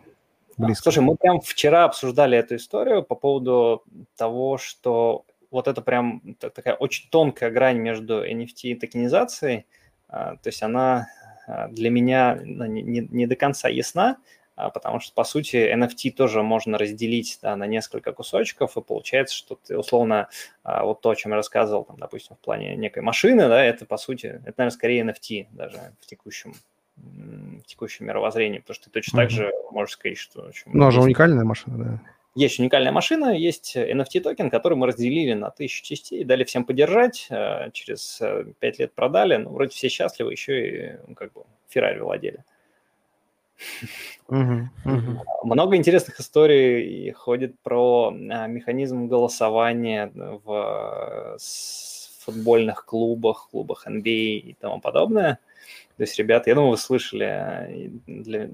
близко. 0.58 0.84
Слушай, 0.84 1.03
мы 1.03 1.16
прям 1.16 1.41
вчера 1.41 1.86
обсуждали 1.86 2.38
эту 2.38 2.56
историю 2.56 3.03
по 3.03 3.16
поводу 3.16 3.84
того, 4.16 4.58
что 4.58 5.26
вот 5.51 5.68
это 5.68 5.82
прям 5.82 6.36
такая 6.39 6.76
очень 6.76 7.10
тонкая 7.10 7.51
грань 7.51 7.78
между 7.78 8.26
NFT 8.26 8.62
и 8.64 8.76
токенизацией. 8.76 9.66
То 10.10 10.39
есть 10.43 10.62
она 10.64 11.08
для 11.70 11.89
меня 11.89 12.39
ну, 12.43 12.66
не, 12.66 12.82
не, 12.82 13.08
не 13.10 13.28
до 13.28 13.36
конца 13.36 13.70
ясна, 13.70 14.18
а, 14.56 14.70
потому 14.70 14.99
что, 14.99 15.14
по 15.14 15.24
сути, 15.26 15.74
NFT 15.76 16.12
тоже 16.12 16.41
можно 16.41 16.78
разделить 16.78 17.39
да, 17.41 17.56
на 17.56 17.68
несколько 17.68 18.14
кусочков, 18.14 18.78
и 18.78 18.82
получается, 18.82 19.36
что 19.36 19.56
ты, 19.56 19.78
условно, 19.78 20.30
а, 20.64 20.86
вот 20.86 21.01
то, 21.01 21.10
о 21.10 21.16
чем 21.16 21.32
я 21.32 21.36
рассказывал, 21.36 21.84
там, 21.84 21.97
допустим, 21.97 22.38
в 22.38 22.39
плане 22.39 22.76
некой 22.76 23.03
машины, 23.03 23.49
да, 23.49 23.64
это, 23.64 23.86
по 23.86 23.97
сути, 23.97 24.28
это, 24.28 24.53
наверное, 24.58 24.72
скорее 24.72 25.03
NFT 25.03 25.47
даже 25.51 25.78
в 25.99 26.06
текущем 26.06 26.56
в 27.66 27.68
текущем 27.68 28.05
мировоззрении, 28.05 28.59
потому 28.59 28.76
что 28.76 28.86
ты 28.86 28.91
точно 28.91 29.18
mm-hmm. 29.18 29.22
так 29.22 29.30
же 29.32 29.51
можешь 29.72 29.93
сказать, 29.93 30.18
что... 30.18 30.51
Ну, 30.68 30.91
же 30.91 31.01
уникальная 31.01 31.43
машина, 31.43 31.84
да. 31.84 31.99
Есть 32.36 32.59
уникальная 32.59 32.91
машина, 32.91 33.36
есть 33.36 33.76
NFT-токен, 33.78 34.49
который 34.49 34.78
мы 34.78 34.88
разделили 34.88 35.34
на 35.34 35.49
тысячу 35.49 35.84
частей, 35.84 36.24
дали 36.26 36.43
всем 36.43 36.66
поддержать, 36.66 37.28
а, 37.32 37.72
через 37.72 38.22
пять 38.59 38.78
лет 38.78 38.93
продали, 38.93 39.38
ну, 39.38 39.51
вроде 39.51 39.72
все 39.72 39.89
счастливы, 39.89 40.34
еще 40.34 40.70
и, 40.70 40.97
ну, 41.07 41.16
как 41.16 41.34
бы, 41.34 41.43
Феррари 41.70 41.99
владели. 41.99 42.43
Много 44.28 45.78
интересных 45.78 46.20
историй 46.20 47.11
ходит 47.11 47.57
про 47.59 48.09
а, 48.09 48.47
механизм 48.47 49.07
голосования 49.07 50.11
в 50.13 51.38
футбольных 52.20 52.86
клубах, 52.86 53.47
клубах 53.49 53.88
NBA 53.88 54.38
и 54.39 54.55
тому 54.59 54.82
подобное. 54.82 55.39
То 55.98 56.04
есть, 56.04 56.18
ребята, 56.20 56.50
я 56.50 56.56
думаю, 56.56 56.72
вы 56.72 56.78
слышали, 56.78 57.91
для... 58.06 58.50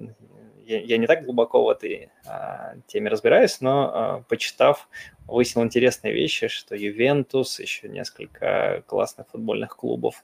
я, 0.65 0.79
я 0.79 0.97
не 0.97 1.07
так 1.07 1.25
глубоко 1.25 1.63
в 1.63 1.69
этой 1.69 2.09
а, 2.27 2.75
теме 2.87 3.09
разбираюсь, 3.09 3.61
но 3.61 3.91
а, 3.93 4.23
почитав, 4.29 4.87
выяснил 5.27 5.63
интересные 5.63 6.13
вещи, 6.13 6.47
что 6.47 6.75
Ювентус, 6.75 7.59
еще 7.59 7.89
несколько 7.89 8.83
классных 8.85 9.27
футбольных 9.29 9.75
клубов 9.75 10.23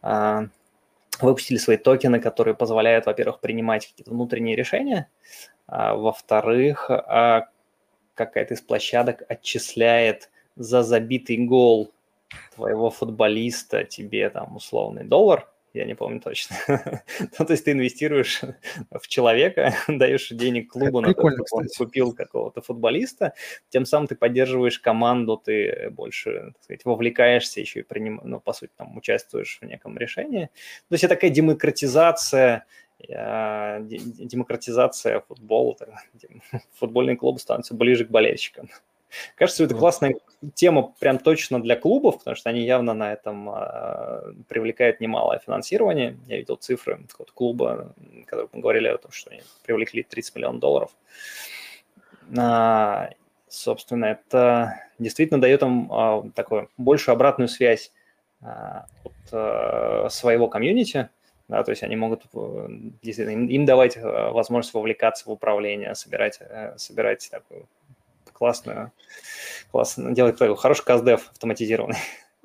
а, 0.00 0.46
выпустили 1.20 1.58
свои 1.58 1.76
токены, 1.76 2.18
которые 2.18 2.54
позволяют, 2.54 3.06
во-первых, 3.06 3.40
принимать 3.40 3.86
какие-то 3.86 4.10
внутренние 4.10 4.56
решения, 4.56 5.08
а, 5.66 5.94
во-вторых, 5.94 6.90
а, 6.90 7.48
какая-то 8.14 8.54
из 8.54 8.60
площадок 8.60 9.22
отчисляет 9.28 10.30
за 10.56 10.82
забитый 10.82 11.36
гол 11.44 11.92
твоего 12.54 12.90
футболиста 12.90 13.84
тебе 13.84 14.30
там 14.30 14.56
условный 14.56 15.04
доллар, 15.04 15.48
я 15.74 15.84
не 15.84 15.94
помню 15.94 16.20
точно. 16.20 16.56
ну, 17.38 17.44
то 17.44 17.52
есть 17.52 17.64
ты 17.64 17.72
инвестируешь 17.72 18.42
в 18.90 19.08
человека, 19.08 19.74
даешь 19.88 20.28
денег 20.30 20.70
клубу 20.70 21.00
на 21.00 21.12
то, 21.12 21.30
чтобы 21.30 21.46
он 21.50 21.66
купил 21.76 22.14
какого-то 22.14 22.62
футболиста, 22.62 23.34
тем 23.68 23.84
самым 23.84 24.06
ты 24.06 24.14
поддерживаешь 24.14 24.78
команду, 24.78 25.36
ты 25.36 25.90
больше, 25.90 26.52
так 26.54 26.62
сказать, 26.62 26.84
вовлекаешься 26.84 27.60
еще 27.60 27.80
и 27.80 27.82
приним... 27.82 28.20
ну, 28.24 28.40
по 28.40 28.52
сути, 28.52 28.72
там, 28.76 28.96
участвуешь 28.96 29.58
в 29.60 29.64
неком 29.66 29.98
решении. 29.98 30.46
То 30.88 30.94
есть 30.94 31.04
это 31.04 31.14
такая 31.16 31.30
демократизация 31.30 32.66
а, 33.12 33.80
демократизация 33.80 35.20
футбола, 35.20 35.76
футбольный 36.78 37.16
клуб 37.16 37.40
становится 37.40 37.74
ближе 37.74 38.04
к 38.04 38.10
болельщикам. 38.10 38.70
Кажется, 39.36 39.64
это 39.64 39.74
классная 39.74 40.14
тема 40.54 40.92
прям 40.98 41.18
точно 41.18 41.60
для 41.60 41.76
клубов, 41.76 42.18
потому 42.18 42.36
что 42.36 42.50
они 42.50 42.64
явно 42.64 42.94
на 42.94 43.12
этом 43.12 43.50
э, 43.50 44.32
привлекают 44.48 45.00
немалое 45.00 45.38
финансирование. 45.38 46.16
Я 46.26 46.36
видел 46.36 46.56
цифры 46.56 47.00
какого-то 47.08 47.32
клуба, 47.32 47.94
которые 48.26 48.48
говорили 48.52 48.88
о 48.88 48.98
том, 48.98 49.10
что 49.12 49.30
они 49.30 49.42
привлекли 49.64 50.02
30 50.02 50.36
миллионов 50.36 50.60
долларов. 50.60 50.90
А, 52.36 53.10
собственно, 53.48 54.06
это 54.06 54.80
действительно 54.98 55.40
дает 55.40 55.62
им 55.62 55.92
а, 55.92 56.24
такую 56.34 56.70
большую 56.76 57.14
обратную 57.14 57.48
связь 57.48 57.92
а, 58.40 58.86
от 59.04 59.12
а, 59.32 60.08
своего 60.10 60.48
комьюнити, 60.48 61.08
да, 61.48 61.62
то 61.62 61.70
есть 61.72 61.82
они 61.82 61.94
могут 61.94 62.24
э, 62.32 62.68
им, 63.02 63.46
им 63.48 63.64
давать 63.66 63.98
э, 63.98 64.30
возможность 64.30 64.72
вовлекаться 64.72 65.26
в 65.26 65.32
управление, 65.32 65.94
собирать, 65.94 66.38
э, 66.40 66.72
собирать 66.78 67.28
такую 67.30 67.68
классно, 68.44 68.92
классно 69.70 70.14
делает 70.14 70.38
хороший 70.38 70.84
каздев 70.84 71.30
автоматизированный. 71.30 71.96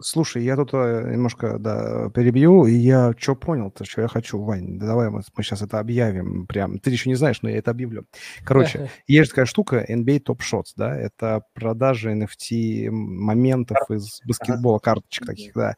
Слушай, 0.02 0.46
я 0.46 0.56
тут 0.56 0.70
э, 0.74 1.12
немножко 1.12 1.60
да, 1.60 2.10
перебью, 2.12 2.66
и 2.66 2.72
я 2.72 3.14
что 3.18 3.36
понял-то, 3.36 3.84
что 3.84 4.02
я 4.02 4.08
хочу, 4.08 4.42
Вань, 4.42 4.80
давай 4.80 5.10
мы, 5.10 5.24
мы 5.36 5.44
сейчас 5.44 5.62
это 5.62 5.78
объявим 5.78 6.48
прям. 6.48 6.80
Ты 6.80 6.90
еще 6.92 7.10
не 7.10 7.16
знаешь, 7.16 7.42
но 7.42 7.50
я 7.50 7.58
это 7.58 7.72
объявлю. 7.72 8.06
Короче, 8.46 8.90
есть 9.08 9.32
такая 9.32 9.46
штука 9.46 9.86
NBA 9.90 10.24
Top 10.24 10.40
Shots, 10.40 10.72
да, 10.78 10.96
это 10.96 11.44
продажа 11.54 12.14
NFT 12.14 12.90
моментов 12.90 13.78
из 13.92 14.22
баскетбола, 14.24 14.80
карточек 14.80 15.26
таких, 15.26 15.54
да. 15.54 15.76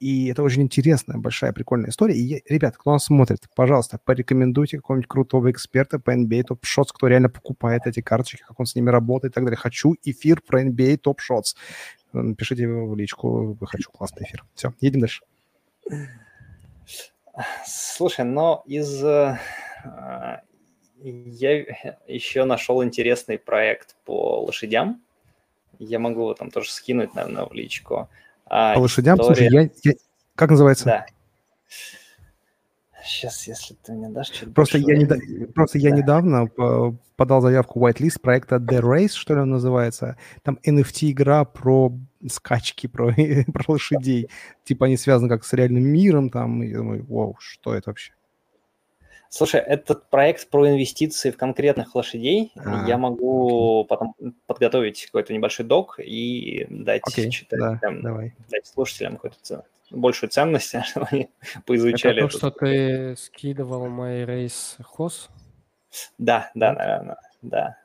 И 0.00 0.28
это 0.28 0.42
очень 0.42 0.62
интересная, 0.62 1.18
большая, 1.18 1.52
прикольная 1.52 1.90
история. 1.90 2.16
И, 2.16 2.42
ребят, 2.50 2.78
кто 2.78 2.92
нас 2.92 3.04
смотрит, 3.04 3.40
пожалуйста, 3.54 4.00
порекомендуйте 4.02 4.78
какого-нибудь 4.78 5.06
крутого 5.08 5.50
эксперта 5.50 5.98
по 5.98 6.16
NBA 6.16 6.44
Top 6.48 6.60
Shots, 6.62 6.88
кто 6.94 7.06
реально 7.06 7.28
покупает 7.28 7.86
эти 7.86 8.00
карточки, 8.00 8.42
как 8.48 8.58
он 8.58 8.64
с 8.64 8.74
ними 8.74 8.88
работает 8.88 9.32
и 9.32 9.34
так 9.34 9.44
далее. 9.44 9.58
Хочу 9.58 9.94
эфир 10.02 10.40
про 10.40 10.64
NBA 10.64 11.02
Top 11.04 11.18
Shots. 11.18 12.34
Пишите 12.34 12.66
в 12.66 12.96
личку, 12.96 13.58
хочу 13.60 13.90
классный 13.90 14.24
эфир. 14.24 14.44
Все, 14.54 14.72
едем 14.80 15.00
дальше. 15.00 15.22
Слушай, 17.66 18.24
но 18.24 18.64
из... 18.66 19.04
Э, 19.04 19.38
я 21.02 21.50
еще 22.06 22.44
нашел 22.44 22.82
интересный 22.82 23.38
проект 23.38 23.96
по 24.06 24.42
лошадям. 24.44 25.02
Я 25.78 25.98
могу 25.98 26.20
его 26.20 26.34
там 26.34 26.50
тоже 26.50 26.70
скинуть, 26.70 27.14
наверное, 27.14 27.44
в 27.44 27.52
личку. 27.52 28.08
А, 28.50 28.74
По 28.74 28.80
лошадям? 28.80 29.16
Слушай, 29.16 29.48
я, 29.50 29.70
я... 29.84 29.92
Как 30.34 30.50
называется? 30.50 30.84
Да. 30.84 31.06
Сейчас, 33.04 33.46
если 33.46 33.74
ты 33.74 33.92
мне 33.92 34.08
дашь 34.08 34.30
чуть 34.30 34.52
Просто, 34.52 34.78
я, 34.78 34.96
не... 34.96 35.06
Просто 35.46 35.78
да. 35.78 35.88
я 35.88 35.94
недавно 35.94 36.48
подал 37.16 37.40
заявку 37.40 37.80
whitelist 37.80 38.20
проекта 38.20 38.56
The 38.56 38.80
Race, 38.80 39.12
что 39.12 39.34
ли 39.34 39.40
он 39.40 39.50
называется. 39.50 40.16
Там 40.42 40.58
NFT-игра 40.66 41.44
про 41.44 41.92
скачки, 42.28 42.88
про, 42.88 43.14
про 43.52 43.64
лошадей. 43.68 44.28
Типа 44.64 44.86
они 44.86 44.96
связаны 44.96 45.28
как 45.28 45.44
с 45.44 45.52
реальным 45.52 45.84
миром 45.84 46.28
там. 46.28 46.62
И 46.62 46.68
я 46.68 46.78
думаю, 46.78 47.06
вау, 47.08 47.36
что 47.38 47.74
это 47.74 47.90
вообще? 47.90 48.12
Слушай, 49.32 49.60
этот 49.60 50.10
проект 50.10 50.50
про 50.50 50.68
инвестиции 50.68 51.30
в 51.30 51.36
конкретных 51.36 51.94
лошадей. 51.94 52.50
А, 52.56 52.84
я 52.88 52.98
могу 52.98 53.82
окей. 53.82 53.88
потом 53.88 54.14
подготовить 54.46 55.06
какой-то 55.06 55.32
небольшой 55.32 55.64
док 55.64 56.00
и 56.00 56.66
дать 56.68 57.02
окей, 57.06 57.30
читать, 57.30 57.60
да, 57.60 57.78
там, 57.80 58.02
давай. 58.02 58.34
дать 58.48 58.66
слушателям 58.66 59.14
какую-то 59.14 59.64
большую 59.90 60.30
ценность, 60.30 60.74
чтобы 60.84 61.06
они 61.12 61.30
поизучали. 61.64 62.24
Это 62.24 62.32
то, 62.32 62.38
что 62.38 62.50
ты 62.50 63.14
скидывал 63.16 63.88
мой 63.88 64.24
рейс 64.24 64.76
хос? 64.82 65.30
Да, 66.18 66.50
да, 66.56 66.72
наверное, 66.72 67.16
да. 67.40 67.76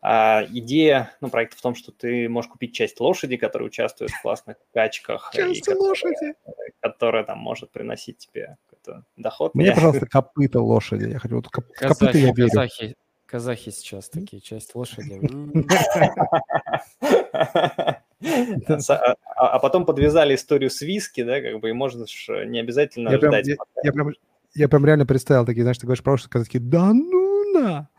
А, 0.00 0.42
идея, 0.48 1.12
ну, 1.20 1.28
проекта 1.28 1.58
в 1.58 1.60
том, 1.60 1.74
что 1.74 1.92
ты 1.92 2.30
можешь 2.30 2.50
купить 2.50 2.74
часть 2.74 2.98
лошади, 2.98 3.36
которая 3.36 3.66
участвует 3.66 4.10
в 4.10 4.22
классных 4.22 4.56
качках. 4.72 5.32
Часть 5.34 5.68
лошади. 5.68 6.34
Которая, 6.44 6.72
которая 6.80 7.24
там 7.24 7.38
может 7.40 7.70
приносить 7.72 8.18
тебе 8.18 8.56
какой-то 8.86 9.04
доход. 9.16 9.54
Мне, 9.54 9.66
я... 9.66 9.74
пожалуйста, 9.74 10.06
копыта 10.10 10.60
лошади. 10.60 11.10
Я 11.10 11.18
хочу 11.18 11.36
вот 11.36 11.48
коп... 11.48 11.66
казахи, 11.72 11.98
копыта 11.98 12.18
я 12.18 12.32
верю. 12.32 12.48
Казахи, 12.48 12.96
казахи 13.26 13.70
сейчас 13.70 14.08
такие, 14.08 14.40
часть 14.40 14.74
лошади. 14.74 15.20
А, 18.18 19.48
а 19.48 19.58
потом 19.58 19.84
подвязали 19.84 20.34
историю 20.34 20.70
с 20.70 20.80
виски, 20.80 21.22
да, 21.22 21.42
как 21.42 21.60
бы, 21.60 21.68
и 21.68 21.74
можно 21.74 22.06
не 22.46 22.58
обязательно 22.58 23.14
ждать. 23.14 23.46
Я 23.84 23.92
прям, 23.92 24.08
я 24.54 24.68
прям 24.68 24.86
реально 24.86 25.04
представил 25.04 25.44
такие, 25.44 25.62
знаешь, 25.62 25.76
ты 25.76 25.86
говоришь 25.86 26.02
про 26.02 26.16
что 26.16 26.30
такие, 26.30 26.58
да 26.58 26.94
ну 26.94 27.52
на! 27.52 27.90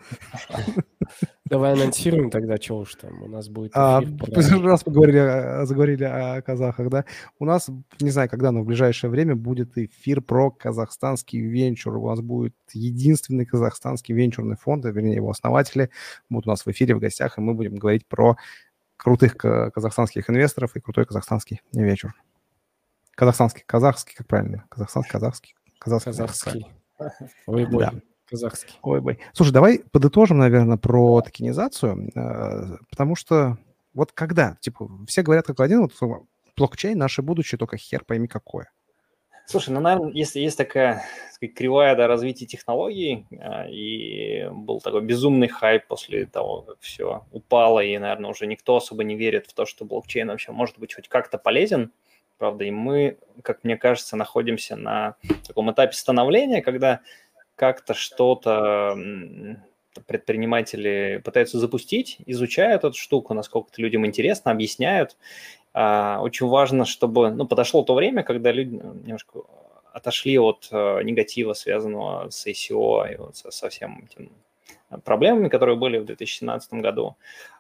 Давай 1.50 1.74
анонсируем 1.74 2.30
тогда, 2.30 2.58
что 2.58 2.80
уж 2.80 2.96
там, 2.96 3.22
у 3.24 3.28
нас 3.28 3.50
будет 3.50 3.72
а, 3.76 4.02
раз 4.64 4.84
поговорили, 4.84 5.66
заговорили 5.66 6.04
о 6.04 6.42
казахах, 6.42 6.90
да, 6.90 7.06
у 7.40 7.46
нас, 7.46 7.70
не 8.00 8.10
знаю, 8.10 8.30
когда, 8.30 8.52
но 8.52 8.62
в 8.62 8.66
ближайшее 8.66 9.10
время 9.10 9.36
будет 9.36 9.78
эфир 9.78 10.22
про 10.22 10.52
казахстанский 10.52 11.40
венчур, 11.40 11.96
у 11.98 12.08
нас 12.10 12.22
будет 12.22 12.56
единственный 12.74 13.46
казахстанский 13.46 14.14
венчурный 14.14 14.56
фонд, 14.56 14.86
вернее, 14.86 15.16
его 15.16 15.30
основатели 15.30 15.90
будут 16.30 16.48
у 16.48 16.50
нас 16.50 16.66
в 16.66 16.68
эфире 16.70 16.96
в 16.96 17.00
гостях, 17.00 17.38
и 17.38 17.42
мы 17.42 17.54
будем 17.54 17.76
говорить 17.76 18.06
про 18.08 18.38
крутых 18.98 19.38
казахстанских 19.38 20.30
инвесторов 20.30 20.76
и 20.76 20.80
крутой 20.80 21.06
казахстанский 21.06 21.62
венчур. 21.72 22.14
Казахстанский, 23.16 23.64
казахский, 23.66 24.16
как 24.16 24.28
правильно? 24.28 24.66
Казахстанский, 24.70 25.12
казахский. 25.12 25.56
Казахский. 25.80 26.12
казахский. 26.12 26.68
Ой, 27.48 27.66
бой. 27.66 27.86
Да. 27.86 27.94
Казахский. 28.28 28.76
Ой, 28.82 29.02
бой. 29.02 29.20
Слушай, 29.34 29.52
давай 29.52 29.80
подытожим, 29.92 30.38
наверное, 30.38 30.78
про 30.78 31.22
токенизацию, 31.22 32.12
э, 32.14 32.78
потому 32.90 33.16
что 33.16 33.58
вот 33.94 34.12
когда, 34.12 34.58
типа, 34.60 34.90
все 35.08 35.24
говорят 35.24 35.48
как 35.48 35.60
один, 35.60 35.82
вот 35.82 35.94
блокчейн 36.56 36.98
наше 36.98 37.22
будущее, 37.22 37.58
только 37.58 37.78
хер 37.78 38.04
пойми 38.04 38.28
какое. 38.28 38.70
Слушай, 39.46 39.70
ну, 39.70 39.80
наверное, 39.80 40.12
если 40.12 40.42
есть 40.42 40.58
такая 40.58 41.06
сказать, 41.32 41.56
кривая 41.56 41.96
до 41.96 42.08
развития 42.08 42.46
технологий, 42.46 43.26
а, 43.40 43.66
и 43.70 44.50
был 44.52 44.82
такой 44.82 45.02
безумный 45.02 45.48
хайп 45.48 45.88
после 45.88 46.26
того, 46.26 46.64
как 46.64 46.78
все 46.82 47.24
упало, 47.32 47.80
и, 47.80 47.98
наверное, 47.98 48.30
уже 48.30 48.46
никто 48.46 48.76
особо 48.76 49.06
не 49.06 49.16
верит 49.16 49.48
в 49.48 49.54
то, 49.54 49.66
что 49.66 49.86
блокчейн 49.86 50.28
вообще 50.28 50.52
может 50.52 50.78
быть 50.78 50.94
хоть 50.94 51.08
как-то 51.08 51.38
полезен, 51.38 51.94
правда, 52.38 52.66
и 52.66 52.72
мы, 52.72 53.18
как 53.42 53.64
мне 53.64 53.78
кажется, 53.78 54.18
находимся 54.18 54.76
на 54.76 55.16
таком 55.48 55.72
этапе 55.72 55.94
становления, 55.94 56.62
когда 56.62 57.00
как-то 57.58 57.94
что-то 57.94 58.98
предприниматели 60.06 61.22
пытаются 61.26 61.60
запустить, 61.60 62.18
изучают 62.26 62.84
эту 62.84 62.96
штуку, 62.96 63.34
насколько 63.34 63.70
это 63.74 63.82
людям 63.82 64.06
интересно, 64.06 64.52
объясняют. 64.52 65.18
А, 65.74 66.20
очень 66.22 66.48
важно, 66.48 66.86
чтобы 66.86 67.32
ну, 67.32 67.48
подошло 67.48 67.84
то 67.84 67.96
время, 67.96 68.24
когда 68.24 68.52
люди 68.52 68.76
немножко 68.76 69.42
отошли 69.92 70.38
от 70.38 70.70
э, 70.72 71.02
негатива, 71.02 71.54
связанного 71.54 72.30
с 72.30 72.46
ICO 72.46 73.12
и 73.12 73.18
вот 73.18 73.36
со, 73.36 73.70
всем 73.70 74.06
этим 74.06 74.32
проблемами, 75.04 75.50
которые 75.50 75.76
были 75.76 75.98
в 75.98 76.06
2017 76.06 76.74
году. 76.74 77.16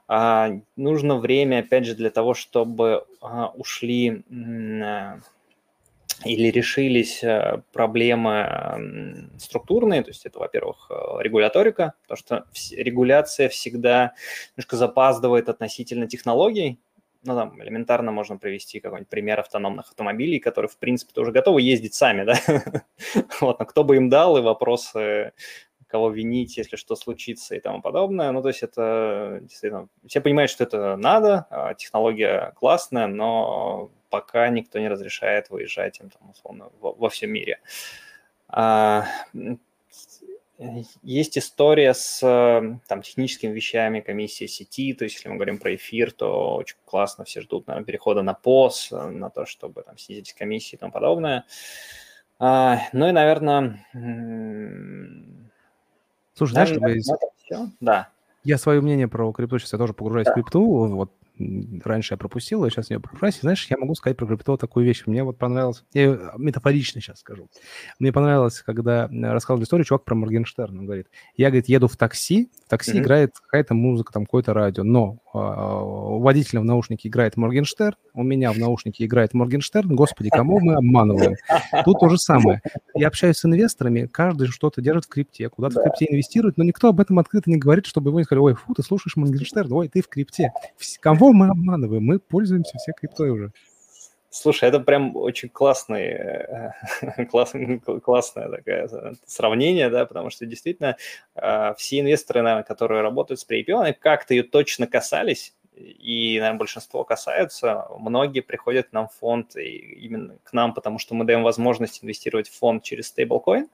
А, 0.07 0.51
нужно 0.75 1.17
время, 1.17 1.59
опять 1.59 1.85
же, 1.85 1.95
для 1.95 2.11
того, 2.11 2.35
чтобы 2.35 3.05
а, 3.21 3.51
ушли 3.55 4.23
а, 4.31 5.19
или 6.26 6.49
решились 6.49 7.24
э, 7.24 7.61
проблемы 7.74 9.30
структурные, 9.38 10.03
то 10.03 10.09
есть 10.09 10.26
это, 10.26 10.39
во-первых, 10.39 10.89
э, 10.89 11.22
регуляторика, 11.22 11.93
потому 12.03 12.18
что 12.18 12.45
регуляция 12.72 13.49
всегда 13.49 14.13
немножко 14.55 14.78
запаздывает 14.78 15.49
относительно 15.49 16.07
технологий, 16.07 16.80
ну, 17.24 17.36
там 17.36 17.61
элементарно 17.61 18.11
можно 18.11 18.38
привести 18.38 18.80
какой-нибудь 18.80 19.09
пример 19.09 19.39
автономных 19.39 19.89
автомобилей, 19.89 20.39
которые, 20.39 20.70
в 20.70 20.78
принципе, 20.78 21.20
уже 21.20 21.32
готовы 21.32 21.61
ездить 21.61 21.93
сами, 21.93 22.24
да? 22.24 22.36
вот, 23.41 23.59
но 23.59 23.65
кто 23.65 23.84
бы 23.84 23.97
им 23.97 24.09
дал, 24.09 24.38
и 24.38 24.41
вопросы, 24.41 25.34
кого 25.88 26.09
винить, 26.09 26.57
если 26.57 26.76
что 26.76 26.95
случится 26.95 27.55
и 27.55 27.59
тому 27.59 27.82
подобное. 27.82 28.32
Ну, 28.32 28.41
то 28.41 28.49
есть 28.49 28.63
это 28.63 29.39
действительно... 29.41 29.88
Все 30.05 30.22
понимают, 30.22 30.51
что 30.51 30.63
это 30.63 30.95
надо, 30.97 31.47
а 31.49 31.74
технология 31.74 32.53
классная, 32.55 33.07
но 33.07 33.91
пока 34.10 34.49
никто 34.49 34.80
не 34.80 34.88
разрешает 34.88 35.49
выезжать 35.49 35.99
им, 35.99 36.10
там, 36.10 36.30
условно, 36.30 36.70
во, 36.80 36.93
во 36.93 37.10
всем 37.10 37.32
мире. 37.32 37.60
А, 38.47 39.05
есть 41.03 41.38
история 41.38 41.93
с 41.93 42.20
там, 42.88 43.01
техническими 43.01 43.53
вещами 43.53 43.99
комиссии 43.99 44.47
сети, 44.47 44.93
то 44.93 45.03
есть 45.03 45.16
если 45.18 45.30
мы 45.30 45.36
говорим 45.36 45.60
про 45.60 45.76
эфир, 45.76 46.12
то 46.12 46.55
очень 46.55 46.78
классно 46.86 47.26
все 47.26 47.41
ждут 47.41 47.68
наверное, 47.68 47.86
перехода 47.86 48.24
на 48.24 48.34
ПОС, 48.34 48.89
на 48.91 49.30
то, 49.30 49.45
чтобы 49.45 49.84
там, 49.84 49.97
снизить 49.97 50.34
комиссии 50.34 50.76
и 50.76 50.80
тому 50.80 50.91
подобное. 50.91 51.45
А, 52.39 52.80
ну 52.93 53.08
и, 53.08 53.12
наверное... 53.12 53.86
Слушай, 56.34 56.51
знаешь, 56.51 56.70
наверное, 56.70 57.01
что 57.01 57.70
Да. 57.80 58.10
Я 58.43 58.58
свое 58.58 58.80
мнение 58.82 59.08
про 59.08 59.32
крипту, 59.34 59.60
сейчас 59.60 59.74
я 59.74 59.80
тоже 59.80 59.93
погружаюсь 59.93 60.26
да. 60.26 60.32
в 60.32 60.36
крипту, 60.36 60.88
вот 60.88 61.12
раньше 61.83 62.13
я 62.13 62.17
пропустил, 62.17 62.63
а 62.63 62.69
сейчас 62.69 62.89
я 62.89 62.99
погружаюсь. 62.99 63.39
Знаешь, 63.41 63.67
я 63.69 63.77
могу 63.77 63.95
сказать 63.95 64.17
про 64.17 64.25
крипту 64.25 64.57
такую 64.57 64.85
вещь. 64.85 65.03
Мне 65.05 65.23
вот 65.23 65.38
понравилось, 65.38 65.83
я 65.93 66.33
метафорично 66.38 67.01
сейчас 67.01 67.19
скажу. 67.19 67.49
Мне 67.99 68.11
понравилось, 68.11 68.61
когда 68.61 69.07
рассказывал 69.07 69.63
историю 69.63 69.85
чувак 69.85 70.03
про 70.03 70.15
Моргенштерна. 70.15 70.79
Он 70.79 70.85
говорит, 70.85 71.07
я, 71.35 71.49
говорит, 71.49 71.69
еду 71.69 71.88
в 71.88 71.97
такси, 71.97 72.49
в 72.65 72.69
такси 72.69 72.93
mm-hmm. 72.93 72.99
играет 72.99 73.39
какая-то 73.39 73.73
музыка, 73.73 74.13
там 74.13 74.25
какое-то 74.25 74.53
радио, 74.53 74.83
но 74.83 75.19
а, 75.33 75.81
у 75.83 76.19
водителя 76.19 76.61
в 76.61 76.65
наушнике 76.65 77.09
играет 77.09 77.38
Моргенштерн, 77.38 77.95
у 78.13 78.23
меня 78.23 78.51
в 78.51 78.57
наушнике 78.57 79.05
играет 79.05 79.33
Моргенштерн. 79.33 79.95
Господи, 79.95 80.29
кому 80.29 80.59
мы 80.59 80.75
обманываем? 80.75 81.35
Тут 81.85 81.99
то 81.99 82.09
же 82.09 82.17
самое. 82.17 82.61
Я 82.95 83.07
общаюсь 83.07 83.38
с 83.38 83.45
инвесторами, 83.45 84.07
каждый 84.07 84.47
что-то 84.47 84.81
держит 84.81 85.05
в 85.05 85.09
крипте, 85.09 85.49
куда-то 85.49 85.75
да. 85.75 85.81
в 85.81 85.83
крипте 85.83 86.07
инвестирует, 86.09 86.57
но 86.57 86.63
никто 86.63 86.89
об 86.89 86.99
этом 86.99 87.19
открыто 87.19 87.49
не 87.49 87.57
говорит, 87.57 87.85
чтобы 87.85 88.09
его 88.09 88.19
не 88.19 88.23
сказали, 88.23 88.43
ой, 88.43 88.53
фу, 88.55 88.73
ты 88.73 88.81
слушаешь 88.83 89.15
Моргенштерн, 89.15 89.71
ой, 89.71 89.88
ты 89.88 90.01
в 90.01 90.07
крипте. 90.07 90.51
Кого 91.28 91.39
мы 91.39 91.49
обманываем? 91.49 92.05
Мы 92.05 92.19
пользуемся 92.19 92.78
все 92.78 92.93
криптой 92.93 93.32
уже. 93.32 93.51
Слушай, 94.30 94.69
это 94.69 94.80
прям 94.80 95.13
очень 95.17 95.49
классный, 95.49 96.03
э, 96.03 96.71
классный, 97.30 97.80
классное 97.80 98.47
такое 98.49 98.89
сравнение, 99.25 99.89
да, 99.89 100.05
потому 100.05 100.30
что 100.30 100.45
действительно 100.45 100.95
э, 101.36 101.73
все 101.78 101.99
инвесторы, 101.99 102.43
наверное, 102.43 102.63
которые 102.63 103.01
работают 103.01 103.41
с 103.41 103.45
pre 103.45 103.61
они 103.67 103.91
как-то 103.91 104.36
ее 104.36 104.43
точно 104.43 104.88
касались, 104.88 105.53
и, 105.80 106.38
наверное, 106.39 106.59
большинство 106.59 107.03
касаются. 107.03 107.88
Многие 107.99 108.41
приходят 108.41 108.89
к 108.89 108.91
нам 108.93 109.07
в 109.07 109.13
фонд, 109.13 109.55
и 109.55 109.78
именно 109.78 110.38
к 110.43 110.53
нам, 110.53 110.73
потому 110.73 110.99
что 110.99 111.15
мы 111.15 111.25
даем 111.25 111.43
возможность 111.43 112.03
инвестировать 112.03 112.49
в 112.49 112.57
фонд 112.57 112.84
через 112.84 113.07
стейблкоин, 113.07 113.67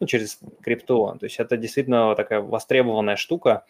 ну, 0.00 0.06
через 0.06 0.38
крипту. 0.62 1.16
То 1.18 1.24
есть 1.26 1.38
это 1.38 1.56
действительно 1.56 2.14
такая 2.14 2.40
востребованная 2.40 3.16
штука 3.16 3.64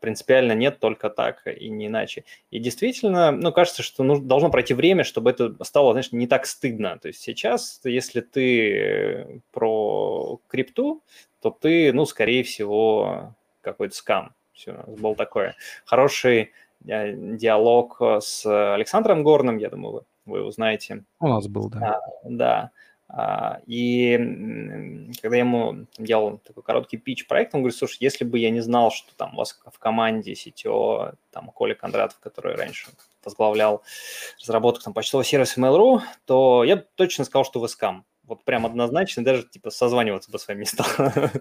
принципиально 0.00 0.52
нет, 0.52 0.78
только 0.80 1.10
так 1.10 1.46
и 1.46 1.68
не 1.68 1.86
иначе. 1.86 2.24
И 2.50 2.58
действительно, 2.58 3.30
ну, 3.30 3.52
кажется, 3.52 3.82
что 3.82 4.02
нужно, 4.02 4.26
должно 4.26 4.50
пройти 4.50 4.74
время, 4.74 5.04
чтобы 5.04 5.30
это 5.30 5.54
стало, 5.62 5.92
знаешь, 5.92 6.10
не 6.12 6.26
так 6.26 6.46
стыдно. 6.46 6.98
То 6.98 7.08
есть 7.08 7.20
сейчас, 7.20 7.80
если 7.84 8.20
ты 8.20 9.42
про 9.52 10.40
крипту, 10.48 11.02
то 11.40 11.50
ты, 11.50 11.92
ну, 11.92 12.06
скорее 12.06 12.42
всего, 12.42 13.34
какой-то 13.60 13.94
скам. 13.94 14.34
Все, 14.60 14.72
у 14.86 14.90
нас 14.90 15.00
был 15.00 15.14
такой 15.14 15.54
хороший 15.86 16.52
э, 16.86 17.14
диалог 17.14 17.96
с 18.20 18.44
Александром 18.74 19.22
Горным, 19.22 19.56
я 19.56 19.70
думаю, 19.70 19.92
вы, 19.92 20.02
вы 20.26 20.38
его 20.40 20.50
знаете. 20.50 21.04
У 21.18 21.28
нас 21.28 21.48
был, 21.48 21.70
да. 21.70 21.94
А, 21.94 22.00
да. 22.24 22.70
А, 23.08 23.60
и 23.66 25.08
когда 25.22 25.36
я 25.36 25.44
ему 25.44 25.86
делал 25.96 26.38
такой 26.38 26.62
короткий 26.62 26.98
пич 26.98 27.26
проект, 27.26 27.54
он 27.54 27.62
говорит, 27.62 27.78
слушай, 27.78 27.96
если 28.00 28.24
бы 28.24 28.38
я 28.38 28.50
не 28.50 28.60
знал, 28.60 28.90
что 28.90 29.14
там 29.16 29.32
у 29.32 29.38
вас 29.38 29.58
в 29.64 29.78
команде 29.78 30.34
CTO, 30.34 31.14
там 31.30 31.46
Коля 31.52 31.74
Кондратов, 31.74 32.18
который 32.18 32.54
раньше 32.54 32.88
возглавлял 33.24 33.82
разработку 34.40 34.84
там 34.84 34.92
почтового 34.92 35.24
сервиса 35.24 35.58
Mail.ru, 35.58 36.00
то 36.26 36.64
я 36.64 36.76
точно 36.76 37.24
сказал, 37.24 37.46
что 37.46 37.60
вы 37.60 37.68
скам. 37.68 38.04
Вот 38.30 38.44
прям 38.44 38.64
однозначно, 38.64 39.24
даже 39.24 39.42
типа 39.42 39.70
созваниваться 39.70 40.30
бы 40.30 40.38
с 40.38 40.46
вами 40.46 40.60
не 40.60 40.66
стал. 40.66 40.86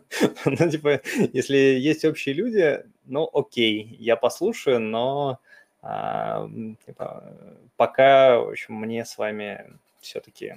ну, 0.45 0.69
типа, 0.71 1.01
если 1.31 1.55
есть 1.55 2.03
общие 2.03 2.33
люди, 2.33 2.83
ну, 3.05 3.29
окей, 3.31 3.95
я 3.99 4.15
послушаю, 4.15 4.79
но 4.79 5.39
а, 5.83 6.49
типа, 6.87 7.31
пока, 7.77 8.39
в 8.39 8.49
общем, 8.49 8.73
мне 8.73 9.05
с 9.05 9.19
вами 9.19 9.71
все-таки 10.01 10.55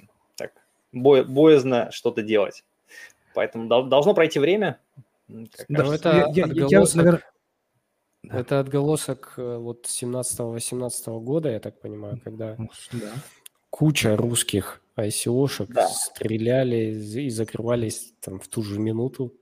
бо- 0.91 1.23
боязно 1.23 1.91
что-то 1.91 2.23
делать. 2.23 2.63
Поэтому 3.35 3.67
должно 3.67 4.15
пройти 4.15 4.39
время. 4.39 4.79
Да, 5.27 5.93
это 5.93 6.31
я, 6.33 6.45
отголосок, 6.45 6.95
я, 6.95 7.03
наверное... 7.03 8.41
это 8.41 8.59
отголосок 8.59 9.33
вот 9.37 9.85
17-18 9.85 11.19
года, 11.19 11.51
я 11.51 11.59
так 11.59 11.79
понимаю, 11.79 12.19
когда 12.23 12.57
да. 12.91 13.13
Куча 13.73 14.15
русских 14.15 14.83
ICO-шек 14.95 15.73
да. 15.73 15.87
стреляли 15.87 16.93
и 16.93 17.29
закрывались 17.31 18.13
там 18.21 18.39
в 18.39 18.47
ту 18.47 18.61
же 18.61 18.79
минуту, 18.79 19.33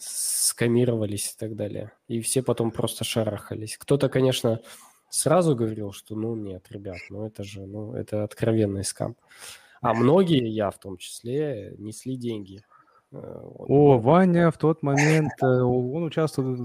скамировались 0.00 1.34
и 1.34 1.38
так 1.38 1.54
далее. 1.54 1.92
И 2.08 2.20
все 2.20 2.42
потом 2.42 2.72
просто 2.72 3.04
шарахались. 3.04 3.78
Кто-то, 3.78 4.08
конечно, 4.08 4.60
сразу 5.08 5.54
говорил, 5.54 5.92
что 5.92 6.16
ну 6.16 6.34
нет, 6.34 6.66
ребят, 6.70 6.96
ну 7.10 7.26
это 7.26 7.44
же, 7.44 7.64
ну 7.64 7.94
это 7.94 8.24
откровенный 8.24 8.82
скам. 8.82 9.14
А 9.80 9.94
многие, 9.94 10.44
я 10.48 10.72
в 10.72 10.78
том 10.78 10.96
числе, 10.96 11.76
несли 11.78 12.16
деньги. 12.16 12.64
Э. 13.12 13.40
О, 13.44 14.00
Ваня 14.00 14.50
в 14.50 14.58
тот 14.58 14.82
момент, 14.82 15.30
э, 15.40 15.46
он 15.46 16.02
участвовал, 16.02 16.56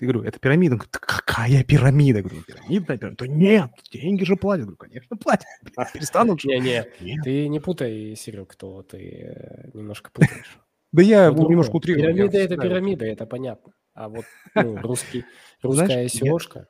я 0.00 0.08
говорю, 0.08 0.22
это 0.22 0.38
пирамида. 0.38 0.74
Он 0.74 0.78
говорит, 0.78 0.96
какая 0.96 1.64
пирамида? 1.64 2.18
Я 2.18 2.24
говорю, 2.24 2.42
пирамида, 2.42 2.98
пирамида. 2.98 3.16
Да 3.18 3.26
нет, 3.26 3.70
деньги 3.92 4.24
же 4.24 4.36
платят. 4.36 4.60
Я 4.60 4.64
говорю, 4.72 4.78
конечно, 4.78 5.16
платят. 5.16 5.46
Перестанут. 5.92 6.44
Не-не, 6.44 6.84
ты 7.22 7.48
не 7.48 7.60
путай, 7.60 8.14
Серег, 8.16 8.48
кто 8.48 8.82
ты 8.82 8.98
э, 8.98 9.70
немножко 9.74 10.10
путаешь. 10.10 10.58
Да 10.92 11.00
я 11.00 11.30
немножко 11.30 11.76
утрирую. 11.76 12.02
Пирамида– 12.02 12.36
это 12.38 12.56
пирамида, 12.58 13.06
это 13.06 13.24
понятно. 13.24 13.72
А 13.94 14.10
вот 14.10 14.26
ну, 14.54 14.76
русский, 14.76 15.24
русская 15.62 16.04
SEO-шка 16.04 16.66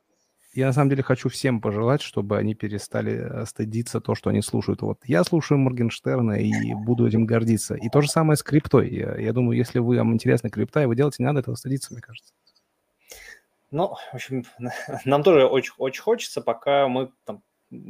я 0.55 0.67
на 0.67 0.73
самом 0.73 0.91
деле 0.91 1.03
хочу 1.03 1.29
всем 1.29 1.61
пожелать, 1.61 2.03
чтобы 2.03 2.37
они 2.37 2.55
перестали 2.55 3.13
э, 3.13 3.47
стыдиться 3.47 4.01
то, 4.01 4.15
что 4.15 4.31
они 4.31 4.43
слушают. 4.43 4.83
Вот 4.83 4.99
я 5.05 5.25
слушаю 5.25 5.59
Моргенштерна 5.59 6.33
и 6.33 6.75
буду 6.75 7.07
этим 7.07 7.25
гордиться. 7.25 7.75
И 7.75 7.89
то 7.89 8.03
же 8.03 8.09
самое 8.09 8.37
с 8.37 8.43
криптой. 8.43 8.91
Я, 8.91 9.17
я 9.17 9.33
думаю, 9.33 9.57
если 9.57 9.79
вы, 9.79 9.97
вам 9.97 10.13
интересна 10.13 10.51
крипта, 10.51 10.83
и 10.83 10.87
вы 10.87 10.95
делаете, 10.95 11.17
не 11.21 11.27
надо 11.27 11.41
этого 11.41 11.55
стыдиться, 11.55 11.93
мне 11.93 12.03
кажется. 12.03 12.35
Ну, 13.73 13.97
в 14.13 14.15
общем, 14.15 14.45
нам 15.05 15.23
тоже 15.23 15.47
очень, 15.47 15.73
очень 15.79 16.03
хочется, 16.03 16.41
пока 16.41 16.87
мы 16.87 17.11
там 17.25 17.43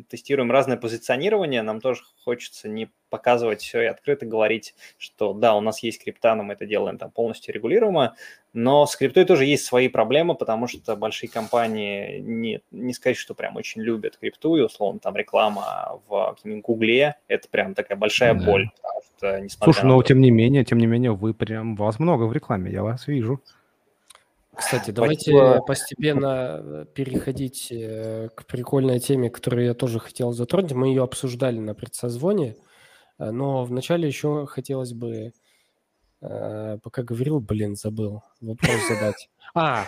тестируем 0.08 0.50
разное 0.50 0.76
позиционирование, 0.76 1.62
нам 1.62 1.80
тоже 1.80 2.02
хочется 2.24 2.68
не 2.68 2.90
показывать 3.10 3.62
все 3.62 3.82
и 3.82 3.86
открыто 3.86 4.24
говорить, 4.26 4.74
что 4.96 5.32
да, 5.32 5.54
у 5.54 5.60
нас 5.60 5.82
есть 5.82 6.02
крипта, 6.02 6.36
но 6.36 6.44
мы 6.44 6.54
это 6.54 6.66
делаем 6.66 6.98
там 6.98 7.10
полностью 7.10 7.52
регулируемо, 7.52 8.14
но 8.52 8.86
с 8.86 8.94
криптой 8.94 9.24
тоже 9.24 9.44
есть 9.44 9.64
свои 9.64 9.88
проблемы, 9.88 10.36
потому 10.36 10.68
что 10.68 10.94
большие 10.94 11.28
компании 11.28 12.20
не, 12.20 12.60
не 12.70 12.94
сказать, 12.94 13.16
что 13.16 13.34
прям 13.34 13.56
очень 13.56 13.82
любят 13.82 14.16
крипту, 14.18 14.56
и 14.56 14.60
условно 14.60 15.00
там 15.00 15.16
реклама 15.16 16.00
в 16.06 16.36
Гугле, 16.44 17.16
это 17.26 17.48
прям 17.48 17.74
такая 17.74 17.98
большая 17.98 18.34
да. 18.34 18.46
боль, 18.46 18.70
потому 18.76 19.48
что 19.48 19.64
Слушай, 19.64 19.84
но 19.84 20.02
тем 20.02 20.20
не 20.20 20.30
менее, 20.30 20.64
тем 20.64 20.78
не 20.78 20.86
менее, 20.86 21.12
вы 21.12 21.34
прям, 21.34 21.74
вас 21.74 21.98
много 21.98 22.24
в 22.24 22.32
рекламе, 22.32 22.70
я 22.70 22.84
вас 22.84 23.08
вижу. 23.08 23.42
Кстати, 24.54 24.90
давайте 24.90 25.30
Спасибо. 25.30 25.62
постепенно 25.62 26.60
э, 26.62 26.86
переходить 26.94 27.72
э, 27.72 28.28
к 28.34 28.44
прикольной 28.46 29.00
теме, 29.00 29.30
которую 29.30 29.64
я 29.64 29.74
тоже 29.74 29.98
хотел 29.98 30.32
затронуть. 30.32 30.72
Мы 30.72 30.88
ее 30.88 31.02
обсуждали 31.02 31.58
на 31.58 31.74
предсозвоне, 31.74 32.56
э, 33.18 33.30
но 33.30 33.64
вначале 33.64 34.06
еще 34.06 34.46
хотелось 34.46 34.92
бы, 34.92 35.32
пока 36.20 37.02
говорил, 37.02 37.40
блин, 37.40 37.74
забыл 37.74 38.22
вопрос 38.40 38.76
задать. 38.88 39.28
А, 39.56 39.86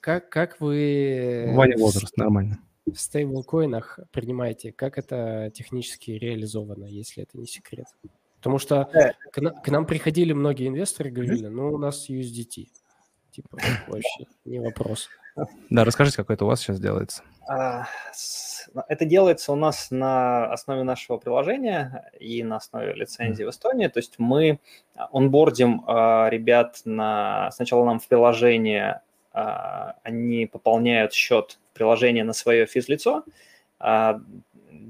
как, 0.00 0.30
как 0.30 0.58
вы... 0.58 1.52
Ваня 1.54 1.76
возраст, 1.76 2.16
нормально. 2.16 2.58
В 2.86 2.96
стейблкоинах 2.96 3.98
принимаете, 4.10 4.72
как 4.72 4.96
это 4.96 5.50
технически 5.52 6.12
реализовано, 6.12 6.86
если 6.86 7.24
это 7.24 7.36
не 7.36 7.46
секрет? 7.46 7.88
Потому 8.36 8.58
что 8.58 8.88
к, 9.32 9.38
к 9.38 9.68
нам 9.68 9.84
приходили 9.84 10.32
многие 10.32 10.68
инвесторы, 10.68 11.10
говорили, 11.10 11.48
ну, 11.48 11.72
у 11.74 11.78
нас 11.78 12.08
USDT. 12.08 12.68
Типа, 13.30 13.58
вообще 13.86 14.26
не 14.44 14.58
вопрос. 14.58 15.08
Да, 15.70 15.84
расскажите, 15.84 16.16
как 16.16 16.30
это 16.30 16.44
у 16.44 16.48
вас 16.48 16.60
сейчас 16.60 16.80
делается. 16.80 17.22
А, 17.48 17.86
это 18.88 19.04
делается 19.04 19.52
у 19.52 19.56
нас 19.56 19.90
на 19.90 20.52
основе 20.52 20.82
нашего 20.82 21.16
приложения 21.18 22.10
и 22.18 22.42
на 22.42 22.56
основе 22.56 22.92
лицензии 22.94 23.44
в 23.44 23.50
Эстонии. 23.50 23.86
То 23.88 23.98
есть 23.98 24.18
мы 24.18 24.60
онбордим 25.12 25.84
а, 25.86 26.28
ребят 26.28 26.80
на... 26.84 27.50
Сначала 27.52 27.84
нам 27.84 28.00
в 28.00 28.08
приложение 28.08 29.02
а, 29.32 29.96
они 30.02 30.46
пополняют 30.46 31.12
счет 31.12 31.58
в 31.70 31.74
приложение 31.74 32.24
на 32.24 32.32
свое 32.32 32.66
физлицо, 32.66 33.24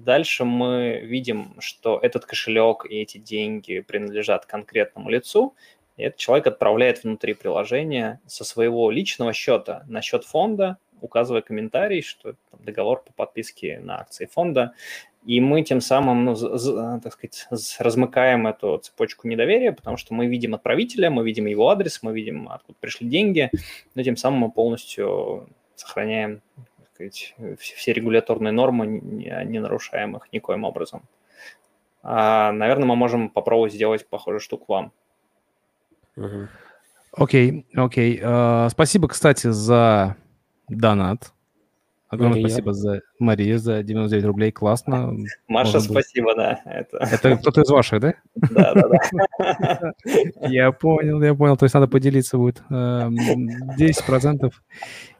Дальше 0.01 0.45
мы 0.45 1.01
видим, 1.03 1.57
что 1.59 1.99
этот 2.03 2.25
кошелек 2.25 2.87
и 2.89 2.97
эти 2.97 3.19
деньги 3.19 3.81
принадлежат 3.81 4.47
конкретному 4.47 5.11
лицу, 5.11 5.55
и 6.01 6.05
этот 6.05 6.19
человек 6.19 6.47
отправляет 6.47 7.05
внутри 7.05 7.35
приложения 7.35 8.21
со 8.27 8.43
своего 8.43 8.91
личного 8.91 9.35
счета 9.35 9.85
на 9.87 10.01
счет 10.01 10.25
фонда, 10.25 10.79
указывая 11.03 11.43
комментарий, 11.43 12.01
что 12.01 12.31
это 12.31 12.39
договор 12.59 13.03
по 13.03 13.13
подписке 13.13 13.79
на 13.81 14.01
акции 14.01 14.27
фонда. 14.27 14.73
И 15.27 15.43
мы 15.43 15.63
тем 15.63 15.83
самым, 15.83 16.25
ну, 16.25 16.35
так 17.03 17.13
сказать, 17.13 17.47
размыкаем 17.79 18.47
эту 18.47 18.79
цепочку 18.79 19.29
недоверия, 19.29 19.73
потому 19.73 19.99
что 19.99 20.15
мы 20.15 20.27
видим 20.27 20.55
отправителя, 20.55 21.11
мы 21.11 21.23
видим 21.23 21.45
его 21.45 21.69
адрес, 21.69 22.03
мы 22.03 22.15
видим, 22.15 22.49
откуда 22.49 22.79
пришли 22.81 23.07
деньги, 23.07 23.51
но 23.95 24.03
тем 24.03 24.17
самым 24.17 24.41
мы 24.41 24.51
полностью 24.51 25.51
сохраняем 25.75 26.41
так 26.79 26.89
сказать, 26.95 27.35
все 27.59 27.93
регуляторные 27.93 28.53
нормы, 28.53 28.87
не 28.87 29.59
нарушаем 29.59 30.17
их 30.17 30.33
никоим 30.33 30.65
образом. 30.65 31.03
А, 32.03 32.53
наверное, 32.53 32.87
мы 32.87 32.97
можем 32.97 33.29
попробовать 33.29 33.75
сделать 33.75 34.09
похожую 34.09 34.41
штуку 34.41 34.65
вам. 34.69 34.93
Окей, 37.13 37.67
окей. 37.75 38.21
А, 38.23 38.69
спасибо, 38.71 39.09
кстати, 39.09 39.49
за 39.49 40.17
донат. 40.69 41.33
Огромное 42.11 42.43
Мария. 42.43 42.49
спасибо 42.49 42.73
за 42.73 43.03
Мария 43.21 43.59
за 43.59 43.85
99 43.85 44.25
рублей. 44.25 44.51
Классно. 44.51 45.15
Маша, 45.49 45.75
Можно 45.75 45.81
спасибо, 45.81 46.35
да. 46.35 46.61
Это, 46.65 46.97
это 46.99 47.37
кто-то 47.37 47.61
из 47.63 47.71
ваших, 47.71 48.01
да? 48.01 48.15
Да, 48.35 48.75
да, 48.75 48.83
да. 49.39 49.93
Я 50.49 50.73
понял, 50.73 51.23
я 51.23 51.35
понял. 51.37 51.57
То 51.57 51.67
есть 51.67 51.75
надо 51.75 51.87
поделиться 51.87 52.37
будет. 52.37 52.63
10% 52.69 54.41
эм, 54.43 54.51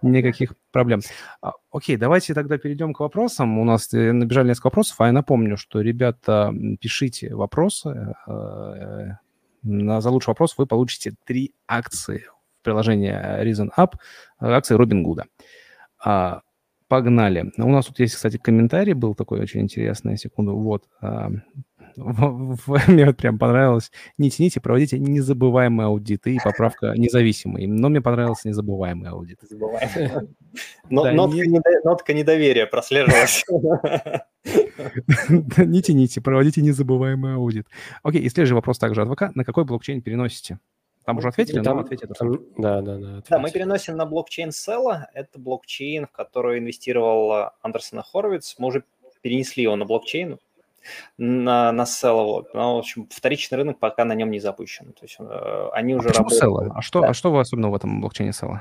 никаких 0.03 0.55
проблем. 0.73 1.01
А, 1.41 1.53
окей, 1.71 1.97
давайте 1.97 2.35
тогда 2.35 2.59
перейдем 2.59 2.93
к 2.93 3.01
вопросам. 3.01 3.59
У 3.61 3.65
нас 3.65 3.95
э, 3.95 4.11
набежали 4.11 4.49
несколько 4.49 4.67
вопросов, 4.67 5.01
а 5.01 5.07
я 5.07 5.13
напомню, 5.13 5.57
что, 5.57 5.81
ребята, 5.81 6.53
пишите 6.81 7.37
вопросы 7.37 8.17
э, 8.27 9.11
за 9.63 10.11
лучший 10.11 10.31
вопрос 10.31 10.55
вы 10.57 10.67
получите 10.67 11.15
три 11.25 11.55
акции 11.67 12.25
в 12.61 12.65
приложении 12.65 13.13
Reason 13.13 13.71
Up, 13.77 13.95
акции 14.39 14.75
Робин 14.75 15.03
Гуда. 15.03 15.25
Погнали. 16.91 17.53
У 17.57 17.69
нас 17.69 17.87
тут 17.87 18.01
есть, 18.01 18.17
кстати, 18.17 18.37
комментарий 18.37 18.95
был 18.95 19.15
такой 19.15 19.39
очень 19.41 19.61
интересный, 19.61 20.19
секунду. 20.19 20.57
Вот. 20.57 20.89
А, 21.01 21.31
мне 21.97 23.07
вот 23.07 23.17
прям 23.17 23.39
понравилось. 23.39 23.93
Не 24.19 24.29
тяните, 24.29 24.61
проводите 24.61 24.99
незабываемые 24.99 25.87
аудиты 25.87 26.35
и 26.35 26.39
поправка 26.43 26.95
независимый. 26.97 27.69
Но 27.69 27.91
мне 27.91 28.01
понравился 28.01 28.49
незабываемый 28.49 29.09
аудит. 29.09 29.39
Нотка 31.85 32.13
недоверия 32.13 32.67
прослеживалась. 32.67 33.45
Не 35.59 35.83
тяните, 35.83 36.21
проводите 36.21 36.63
незабываемый 36.63 37.35
аудит. 37.35 37.67
Окей, 38.03 38.21
и 38.23 38.29
следующий 38.29 38.55
вопрос 38.55 38.79
также 38.79 39.05
ВК. 39.05 39.35
На 39.35 39.45
какой 39.45 39.65
блокчейн 39.65 40.03
переносите? 40.03 40.59
Там 41.05 41.19
уже 41.19 41.29
ответили, 41.29 41.63
там 41.63 41.79
ответили. 41.79 42.09
Да, 42.59 42.83
да, 42.83 42.97
да. 42.99 43.23
Да, 43.29 43.39
мы 43.39 43.51
переносим 43.51 43.97
на 43.97 44.07
блокчейн 44.07 44.53
Села. 44.53 45.09
Это 45.15 45.39
блокчейн, 45.39 46.07
в 46.07 46.13
который 46.13 46.59
инвестировал 46.59 47.51
Андерсон 47.63 48.03
Хоровиц. 48.03 48.57
Мы 48.59 48.69
уже 48.69 48.85
перенесли 49.23 49.63
его 49.65 49.77
на 49.77 49.87
блокчейн 49.87 50.39
на, 51.19 51.73
на 51.73 51.83
Sell. 51.83 52.25
Вот. 52.25 52.55
Но, 52.55 52.77
в 52.77 52.79
общем, 52.79 53.09
вторичный 53.11 53.59
рынок 53.59 53.79
пока 53.79 54.05
на 54.05 54.15
нем 54.15 54.31
не 54.31 54.41
запущен. 54.41 54.93
То 54.93 55.03
есть 55.03 55.17
э, 55.19 55.69
они 55.73 55.95
а 55.95 55.97
уже 55.97 56.09
работают. 56.11 56.43
Sell? 56.43 56.73
А 56.75 56.83
что, 56.83 57.01
да. 57.01 57.09
а 57.09 57.15
что 57.15 57.37
особенно 57.39 57.71
в 57.71 57.75
этом 57.75 58.01
блокчейне 58.01 58.33
Sell? 58.33 58.59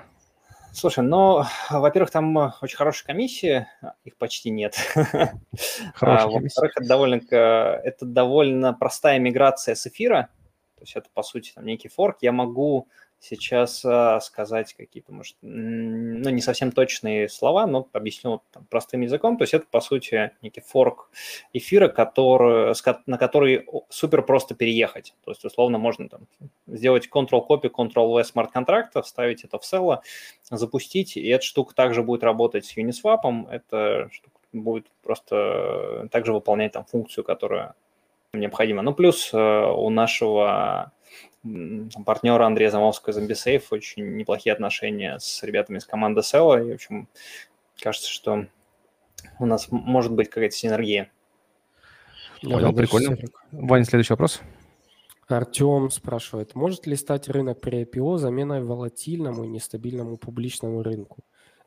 Слушай, 0.74 1.04
ну, 1.04 1.44
во-первых, 1.70 2.12
там 2.12 2.36
очень 2.62 2.78
хорошие 2.78 3.06
комиссии, 3.06 3.68
их 4.04 4.18
почти 4.18 4.50
нет. 4.50 4.76
А, 6.02 6.28
во-вторых, 6.28 6.74
это 6.78 6.88
довольно, 6.88 7.22
это 7.32 8.06
довольно 8.06 8.74
простая 8.74 9.20
миграция 9.20 9.76
с 9.76 9.86
эфира, 9.88 10.30
то 10.80 10.84
есть 10.84 10.96
это, 10.96 11.10
по 11.14 11.24
сути, 11.24 11.52
там, 11.54 11.66
некий 11.66 11.90
форк. 11.90 12.20
Я 12.22 12.32
могу 12.32 12.88
сейчас 13.20 13.84
а, 13.84 14.22
сказать 14.22 14.74
какие-то, 14.74 15.12
может, 15.12 15.36
ну, 15.42 16.30
не 16.30 16.42
совсем 16.42 16.72
точные 16.72 17.28
слова, 17.28 17.68
но 17.68 17.88
объясню 17.92 18.42
там, 18.52 18.66
простым 18.70 19.02
языком. 19.02 19.38
То 19.38 19.44
есть 19.44 19.54
это, 19.54 19.66
по 19.70 19.82
сути, 19.82 20.32
некий 20.42 20.62
форк 20.62 21.10
эфира, 21.52 21.90
который, 21.90 22.74
на 23.06 23.18
который 23.18 23.68
супер 23.90 24.22
просто 24.22 24.56
переехать. 24.56 25.14
То 25.26 25.32
есть, 25.32 25.44
условно, 25.44 25.78
можно 25.78 26.08
там, 26.08 26.22
сделать 26.66 27.10
Ctrl-copy, 27.12 27.70
Ctrl-V 27.70 28.24
смарт-контракта, 28.24 29.02
вставить 29.02 29.44
это 29.44 29.60
в 29.60 29.64
Cell, 29.64 30.00
запустить, 30.50 31.18
и 31.18 31.28
эта 31.28 31.44
штука 31.44 31.76
также 31.76 32.04
будет 32.04 32.24
работать 32.24 32.66
с 32.66 32.78
Uniswap. 32.78 33.50
Эта 33.50 34.10
штука 34.12 34.40
будет 34.54 34.88
просто 35.04 36.08
также 36.12 36.32
выполнять 36.32 36.72
там 36.72 36.86
функцию, 36.86 37.24
которая 37.24 37.76
необходима. 38.34 38.82
Ну, 38.82 38.94
плюс 38.94 39.32
э, 39.34 39.38
у 39.38 39.90
нашего 39.90 40.92
партнера 42.06 42.46
Андрея 42.46 42.70
Замовского 42.70 43.14
из 43.14 43.18
очень 43.72 44.18
неплохие 44.18 44.54
отношения 44.54 45.18
с 45.20 45.42
ребятами 45.44 45.78
из 45.78 45.86
команды 45.86 46.22
Sella. 46.22 46.66
И, 46.66 46.72
в 46.72 46.76
общем, 46.76 47.08
кажется, 47.80 48.10
что 48.10 48.46
у 49.40 49.46
нас 49.46 49.68
может 49.72 50.14
быть 50.14 50.30
какая-то 50.30 50.56
синергия. 50.56 51.12
Понял, 52.42 52.74
прикольно. 52.74 53.18
Ваня, 53.52 53.84
следующий 53.84 54.14
вопрос. 54.14 54.42
Артем 55.28 55.92
спрашивает, 55.92 56.56
может 56.56 56.88
ли 56.88 56.96
стать 56.96 57.30
рынок 57.30 57.62
при 57.62 57.84
IPO 57.84 58.18
заменой 58.18 58.64
волатильному 58.64 59.44
и 59.44 59.48
нестабильному 59.48 60.18
публичному 60.18 60.82
рынку 60.82 61.20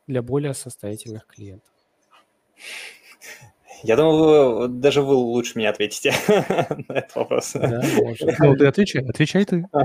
для 0.05 0.21
более 0.21 0.53
состоятельных 0.53 1.25
клиентов? 1.27 1.71
Я 3.83 3.97
думаю, 3.97 4.55
вы, 4.55 4.67
даже 4.67 5.01
вы 5.01 5.13
лучше 5.13 5.57
меня 5.57 5.69
ответите 5.69 6.13
на 6.87 6.93
этот 6.93 7.15
вопрос. 7.15 7.51
Да, 7.53 7.81
может. 8.01 8.39
Ну, 8.39 8.55
ты 8.55 8.67
отвечай, 8.67 9.03
отвечай 9.07 9.45
ты. 9.45 9.65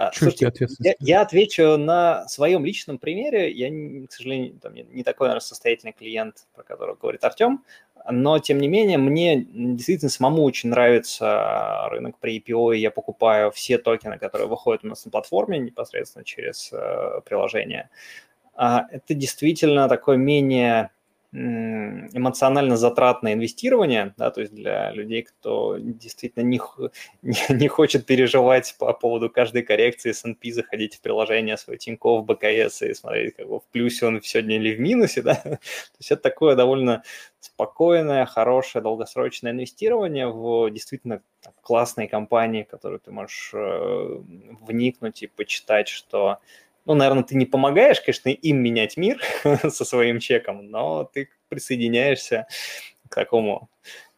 А, 0.00 0.12
слушайте, 0.12 0.52
я, 0.78 0.94
я 1.00 1.22
отвечу 1.22 1.76
на 1.76 2.28
своем 2.28 2.64
личном 2.64 2.98
примере. 2.98 3.50
Я, 3.50 3.68
к 4.06 4.12
сожалению, 4.12 4.56
там, 4.60 4.72
не 4.72 5.02
такой, 5.02 5.26
наверное, 5.26 5.44
состоятельный 5.44 5.92
клиент, 5.92 6.46
про 6.54 6.62
которого 6.62 6.94
говорит 6.94 7.24
Артем, 7.24 7.64
но, 8.08 8.38
тем 8.38 8.58
не 8.58 8.68
менее, 8.68 8.96
мне 8.96 9.44
действительно 9.44 10.08
самому 10.08 10.44
очень 10.44 10.70
нравится 10.70 11.88
рынок 11.90 12.16
при 12.20 12.38
IPO, 12.38 12.76
и 12.76 12.78
я 12.80 12.92
покупаю 12.92 13.50
все 13.50 13.76
токены, 13.76 14.18
которые 14.18 14.46
выходят 14.46 14.84
у 14.84 14.86
нас 14.86 15.04
на 15.04 15.10
платформе 15.10 15.58
непосредственно 15.58 16.24
через 16.24 16.70
э, 16.72 17.20
приложение. 17.24 17.90
А, 18.54 18.86
это 18.92 19.14
действительно 19.14 19.88
такой 19.88 20.16
менее 20.16 20.90
эмоционально 21.30 22.78
затратное 22.78 23.34
инвестирование, 23.34 24.14
да, 24.16 24.30
то 24.30 24.40
есть 24.40 24.54
для 24.54 24.90
людей, 24.92 25.22
кто 25.22 25.76
действительно 25.78 26.42
не, 26.42 26.58
не, 27.22 27.68
хочет 27.68 28.06
переживать 28.06 28.74
по 28.78 28.94
поводу 28.94 29.28
каждой 29.28 29.62
коррекции 29.62 30.10
S&P, 30.10 30.52
заходить 30.52 30.96
в 30.96 31.00
приложение 31.02 31.58
свой 31.58 31.76
Тинькофф, 31.76 32.24
БКС 32.24 32.82
и 32.82 32.94
смотреть, 32.94 33.36
как 33.36 33.46
в 33.46 33.62
плюсе 33.70 34.06
он 34.06 34.22
сегодня 34.22 34.56
или 34.56 34.74
в 34.74 34.80
минусе, 34.80 35.20
да, 35.22 35.34
то 35.34 35.58
есть 35.98 36.10
это 36.10 36.22
такое 36.22 36.56
довольно 36.56 37.02
спокойное, 37.40 38.24
хорошее, 38.24 38.82
долгосрочное 38.82 39.52
инвестирование 39.52 40.28
в 40.28 40.70
действительно 40.70 41.20
классные 41.60 42.08
компании, 42.08 42.62
в 42.62 42.68
которые 42.68 43.00
ты 43.00 43.10
можешь 43.10 43.50
э, 43.52 44.22
вникнуть 44.62 45.22
и 45.22 45.26
почитать, 45.26 45.88
что 45.88 46.38
ну, 46.88 46.94
наверное, 46.94 47.22
ты 47.22 47.36
не 47.36 47.44
помогаешь, 47.44 48.00
конечно, 48.00 48.30
им 48.30 48.62
менять 48.62 48.96
мир 48.96 49.20
со 49.68 49.84
своим 49.84 50.20
чеком, 50.20 50.70
но 50.70 51.04
ты 51.04 51.28
присоединяешься 51.50 52.46
к 53.08 53.14
такому 53.14 53.68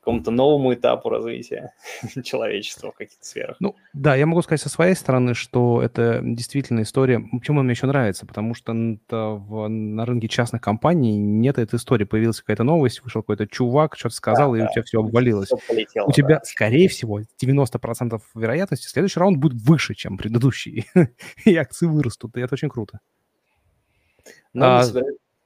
какому-то 0.00 0.30
новому 0.30 0.74
этапу 0.74 1.10
развития 1.10 1.72
человечества 2.24 2.90
в 2.90 2.96
каких-то 2.96 3.24
сферах. 3.24 3.56
Ну, 3.60 3.76
да, 3.92 4.16
я 4.16 4.26
могу 4.26 4.42
сказать 4.42 4.60
со 4.60 4.68
своей 4.68 4.94
стороны, 4.94 5.34
что 5.34 5.82
это 5.82 6.20
действительно 6.22 6.82
история. 6.82 7.20
Почему 7.20 7.62
мне 7.62 7.72
еще 7.72 7.86
нравится? 7.86 8.26
Потому 8.26 8.54
что 8.54 8.72
в, 8.72 9.68
на 9.68 10.06
рынке 10.06 10.28
частных 10.28 10.62
компаний 10.62 11.16
нет 11.16 11.58
этой 11.58 11.76
истории. 11.76 12.04
Появилась 12.04 12.40
какая-то 12.40 12.64
новость, 12.64 13.02
вышел 13.02 13.22
какой-то 13.22 13.46
чувак, 13.46 13.96
что-то 13.96 14.14
сказал, 14.14 14.52
да, 14.52 14.58
и 14.58 14.60
да. 14.62 14.66
у 14.68 14.72
тебя 14.72 14.82
все 14.82 15.00
обвалилось. 15.00 15.48
Все 15.48 15.58
полетело, 15.68 16.06
у 16.08 16.12
тебя, 16.12 16.36
да. 16.36 16.44
скорее 16.44 16.88
всего, 16.88 17.20
90% 17.20 18.20
вероятности 18.34 18.88
следующий 18.88 19.20
раунд 19.20 19.38
будет 19.38 19.60
выше, 19.60 19.94
чем 19.94 20.16
предыдущий. 20.16 20.86
и 21.44 21.56
акции 21.56 21.86
вырастут, 21.86 22.36
и 22.36 22.40
это 22.40 22.54
очень 22.54 22.70
круто. 22.70 23.00
Но 24.52 24.78
а, 24.78 24.84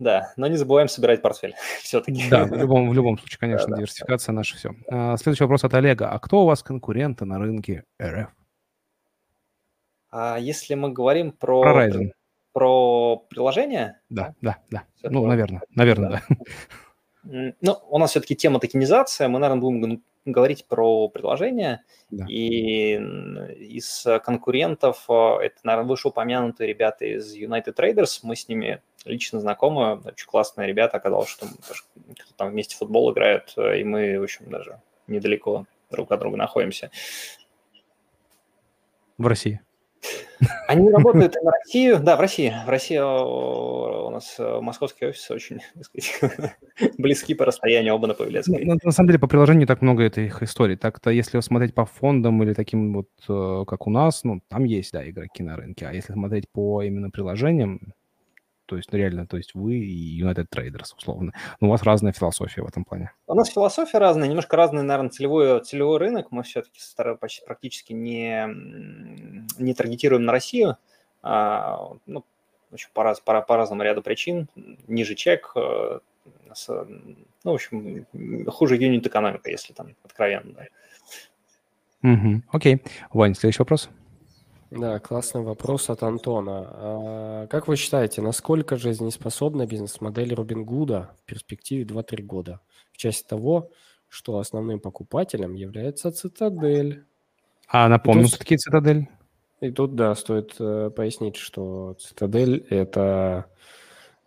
да, 0.05 0.33
но 0.37 0.47
не 0.47 0.57
забываем 0.57 0.87
собирать 0.87 1.23
портфель 1.23 1.55
все-таки. 1.81 2.29
Да, 2.31 2.45
в 2.45 2.53
любом, 2.53 2.89
в 2.91 2.95
любом 2.95 3.19
случае, 3.19 3.39
конечно, 3.39 3.69
да, 3.69 3.77
диверсификация 3.77 4.33
да. 4.33 4.37
наша 4.37 4.57
все. 4.57 4.71
А, 4.89 5.17
следующий 5.17 5.45
вопрос 5.45 5.65
от 5.65 5.75
Олега. 5.75 6.11
А 6.11 6.19
кто 6.21 6.43
у 6.43 6.47
вас 6.47 6.63
конкуренты 6.63 7.25
на 7.25 7.39
рынке 7.39 7.85
РФ? 8.01 8.29
А 10.11 10.39
если 10.39 10.75
мы 10.75 10.93
говорим 10.93 11.33
про... 11.33 11.63
Про 11.63 11.87
Ryzen. 11.87 12.13
Про 12.53 13.17
приложение? 13.29 14.01
Да, 14.11 14.35
да, 14.41 14.59
да. 14.71 14.85
ну, 15.03 15.27
наверное, 15.27 15.63
наверное, 15.75 16.11
да. 16.11 16.37
да. 17.25 17.55
Ну, 17.61 17.79
у 17.89 17.99
нас 17.99 18.11
все-таки 18.11 18.37
тема 18.37 18.61
токенизация. 18.61 19.27
Мы, 19.29 19.39
наверное, 19.39 19.61
будем 19.61 20.05
говорить 20.25 20.67
про 20.67 21.09
приложение. 21.09 21.83
Да. 22.11 22.27
И 22.29 22.95
из 22.95 24.07
конкурентов, 24.25 25.05
э, 25.09 25.37
это, 25.43 25.57
наверное, 25.63 25.91
вышеупомянутые 25.91 26.69
ребята 26.69 27.05
из 27.05 27.37
United 27.37 27.75
Traders. 27.75 28.21
Мы 28.23 28.37
с 28.37 28.49
ними 28.49 28.83
лично 29.05 29.41
знакомы. 29.41 30.01
Очень 30.05 30.27
классные 30.27 30.67
ребята. 30.67 30.97
Оказалось, 30.97 31.29
что 31.29 31.47
там 32.37 32.51
вместе 32.51 32.77
в 32.77 32.79
футбол 32.79 33.13
играют. 33.13 33.53
Э, 33.57 33.79
и 33.79 33.85
мы, 33.85 34.19
в 34.19 34.23
общем, 34.23 34.51
даже 34.51 34.81
недалеко 35.07 35.67
друг 35.91 36.11
от 36.11 36.21
друга 36.21 36.37
находимся. 36.37 36.91
В 39.19 39.27
России? 39.27 39.61
Они 40.69 40.91
работают 40.91 41.35
на 41.43 41.51
Россию, 41.51 42.01
да, 42.01 42.17
в 42.17 42.21
России. 42.21 42.53
В 42.67 42.69
России 42.69 42.99
у 42.99 44.11
нас 44.11 44.37
э, 44.39 44.61
московские 44.61 45.11
офисы 45.11 45.35
очень, 45.35 45.61
сказать, 45.81 46.57
близки 46.99 47.35
по 47.35 47.45
расстоянию 47.45 47.95
оба 47.95 48.07
на 48.07 48.15
Павелецкой. 48.15 48.65
Ну, 48.65 48.77
на 48.83 48.91
самом 48.91 49.09
деле 49.09 49.19
по 49.19 49.27
приложению 49.27 49.67
так 49.67 49.83
много 49.83 50.05
этих 50.05 50.43
историй. 50.43 50.77
Так-то 50.77 51.11
если 51.11 51.41
смотреть 51.41 51.75
по 51.75 51.85
фондам 51.85 52.43
или 52.43 52.55
таким 52.55 52.95
вот, 52.95 53.09
э, 53.29 53.65
как 53.67 53.87
у 53.87 53.91
нас, 53.91 54.25
ну, 54.25 54.41
там 54.49 54.65
есть, 54.65 54.93
да, 54.93 55.09
игроки 55.09 55.43
на 55.43 55.57
рынке. 55.57 55.87
А 55.87 55.93
если 55.93 56.13
смотреть 56.13 56.49
по 56.51 56.83
именно 56.83 57.11
приложениям, 57.11 57.95
то 58.67 58.77
есть, 58.77 58.91
ну, 58.93 58.99
реально, 58.99 59.27
то 59.27 59.37
есть 59.37 59.55
вы 59.55 59.77
и 59.77 60.23
United 60.23 60.47
Traders, 60.51 60.95
условно. 60.97 61.33
Но 61.61 61.69
у 61.69 61.71
вас 61.71 61.83
разная 61.83 62.13
философия 62.13 62.63
в 62.63 62.67
этом 62.67 62.85
плане. 62.85 63.13
У 63.27 63.35
нас 63.35 63.49
философия 63.51 63.99
разная, 63.99 64.29
немножко 64.29 64.57
разный, 64.57 64.83
наверное, 64.83 65.11
целевой, 65.11 65.61
целевой 65.63 65.99
рынок. 65.99 66.31
Мы 66.31 66.43
все-таки 66.43 66.81
почти 67.21 67.45
практически 67.45 67.93
не, 67.93 68.47
не 69.59 69.75
таргетируем 69.75 70.25
на 70.25 70.33
Россию. 70.33 70.77
А, 71.23 71.93
ну, 72.07 72.25
очень 72.71 72.89
по, 72.93 73.03
раз, 73.03 73.21
по, 73.21 73.41
по 73.43 73.57
разному 73.57 73.83
ряду 73.83 74.03
причин. 74.03 74.49
Ниже 74.89 75.15
чек, 75.15 75.53
э, 75.57 76.01
ну, 76.69 77.51
в 77.51 77.55
общем, 77.55 78.07
хуже 78.49 78.77
юнит 78.77 79.07
экономика, 79.07 79.51
если 79.51 79.73
там 79.73 79.95
откровенно. 80.03 80.53
Да. 80.53 80.67
Угу, 82.11 82.43
окей. 82.53 82.83
Вань, 83.13 83.35
следующий 83.35 83.61
вопрос. 83.61 83.89
Да, 84.77 84.99
классный 84.99 85.43
вопрос 85.43 85.89
от 85.89 86.03
Антона. 86.03 86.69
А 86.73 87.47
как 87.47 87.69
вы 87.69 87.77
считаете, 87.77 88.23
насколько 88.23 88.77
жизнеспособна 88.77 89.67
бизнес-модель 89.67 90.35
Робин 90.35 90.65
Гуда 90.65 91.15
в 91.21 91.25
перспективе 91.25 91.85
2-3 91.85 92.23
года 92.23 92.61
в 92.91 92.97
части 92.97 93.27
того, 93.27 93.71
что 94.09 94.39
основным 94.39 94.81
покупателем 94.81 95.55
является 95.55 96.11
Цитадель? 96.11 97.05
А 97.69 97.89
напомню, 97.89 98.27
что 98.27 98.39
такие 98.39 98.59
Цитадель? 98.59 99.09
И 99.61 99.71
тут, 99.71 99.95
да, 99.95 100.15
стоит 100.15 100.57
э, 100.59 100.91
пояснить, 100.95 101.37
что 101.37 101.95
Цитадель– 101.95 102.67
это, 102.71 103.47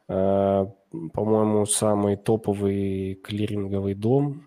э, 0.08 0.66
по-моему, 1.14 1.66
самый 1.66 2.16
топовый 2.16 3.16
клиринговый 3.16 3.94
дом 3.94 4.47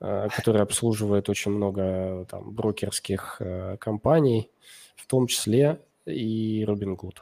который 0.00 0.62
обслуживает 0.62 1.28
очень 1.28 1.50
много 1.52 2.26
там, 2.30 2.52
брокерских 2.52 3.36
э, 3.40 3.76
компаний, 3.78 4.50
в 4.96 5.06
том 5.06 5.26
числе 5.26 5.80
и 6.06 6.64
Robinhood. 6.66 7.16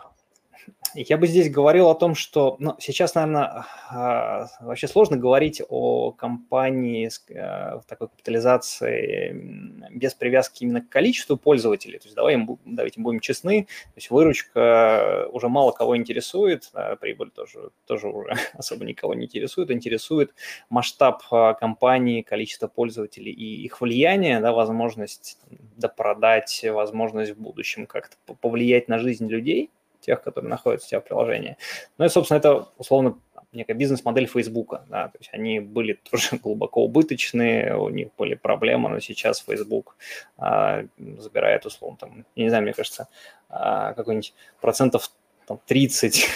Я 0.94 1.18
бы 1.18 1.26
здесь 1.26 1.50
говорил 1.50 1.88
о 1.88 1.94
том, 1.94 2.14
что 2.14 2.56
ну, 2.58 2.76
сейчас, 2.78 3.14
наверное, 3.14 3.66
а, 3.90 4.48
вообще 4.60 4.88
сложно 4.88 5.16
говорить 5.16 5.62
о 5.68 6.12
компании 6.12 7.08
с 7.08 7.24
э, 7.28 7.80
такой 7.86 8.08
капитализацией 8.08 9.88
без 9.90 10.14
привязки 10.14 10.64
именно 10.64 10.80
к 10.80 10.88
количеству 10.88 11.36
пользователей. 11.36 11.98
То 11.98 12.06
есть 12.06 12.16
давай, 12.16 12.38
давайте 12.64 13.00
будем 13.00 13.20
честны, 13.20 13.64
то 13.64 13.96
есть 13.96 14.10
выручка 14.10 15.28
уже 15.32 15.48
мало 15.48 15.72
кого 15.72 15.96
интересует, 15.96 16.70
а 16.74 16.96
прибыль 16.96 17.30
тоже, 17.30 17.70
тоже 17.86 18.08
уже 18.08 18.34
особо 18.54 18.84
никого 18.84 19.14
не 19.14 19.26
интересует, 19.26 19.70
интересует 19.70 20.34
масштаб 20.70 21.22
а, 21.30 21.54
компании, 21.54 22.22
количество 22.22 22.68
пользователей 22.68 23.32
и 23.32 23.62
их 23.62 23.80
влияние, 23.80 24.40
да, 24.40 24.52
возможность 24.52 25.38
допродать, 25.76 26.64
возможность 26.64 27.32
в 27.32 27.40
будущем 27.40 27.86
как-то 27.86 28.16
повлиять 28.40 28.88
на 28.88 28.98
жизнь 28.98 29.28
людей– 29.28 29.70
тех, 30.00 30.22
которые 30.22 30.50
находятся 30.50 30.86
у 30.86 30.90
тебя 30.90 31.00
в 31.00 31.04
приложении. 31.04 31.56
Ну 31.98 32.04
и, 32.04 32.08
собственно, 32.08 32.38
это 32.38 32.68
условно 32.76 33.18
некая 33.52 33.74
бизнес-модель 33.74 34.26
Фейсбука. 34.26 34.84
Да, 34.88 35.08
то 35.08 35.18
есть 35.18 35.30
они 35.32 35.60
были 35.60 35.92
тоже 36.10 36.36
глубоко 36.36 36.84
убыточные, 36.84 37.76
у 37.76 37.88
них 37.88 38.08
были 38.16 38.34
проблемы, 38.34 38.88
но 38.88 39.00
сейчас 39.00 39.40
Facebook 39.40 39.96
а, 40.36 40.84
забирает, 41.18 41.66
условно, 41.66 41.96
там, 41.98 42.26
я 42.34 42.44
не 42.44 42.48
знаю, 42.48 42.64
мне 42.64 42.72
кажется, 42.72 43.08
а, 43.48 43.94
какой-нибудь 43.94 44.34
процентов 44.60 45.10
там, 45.48 45.60
30, 45.66 46.28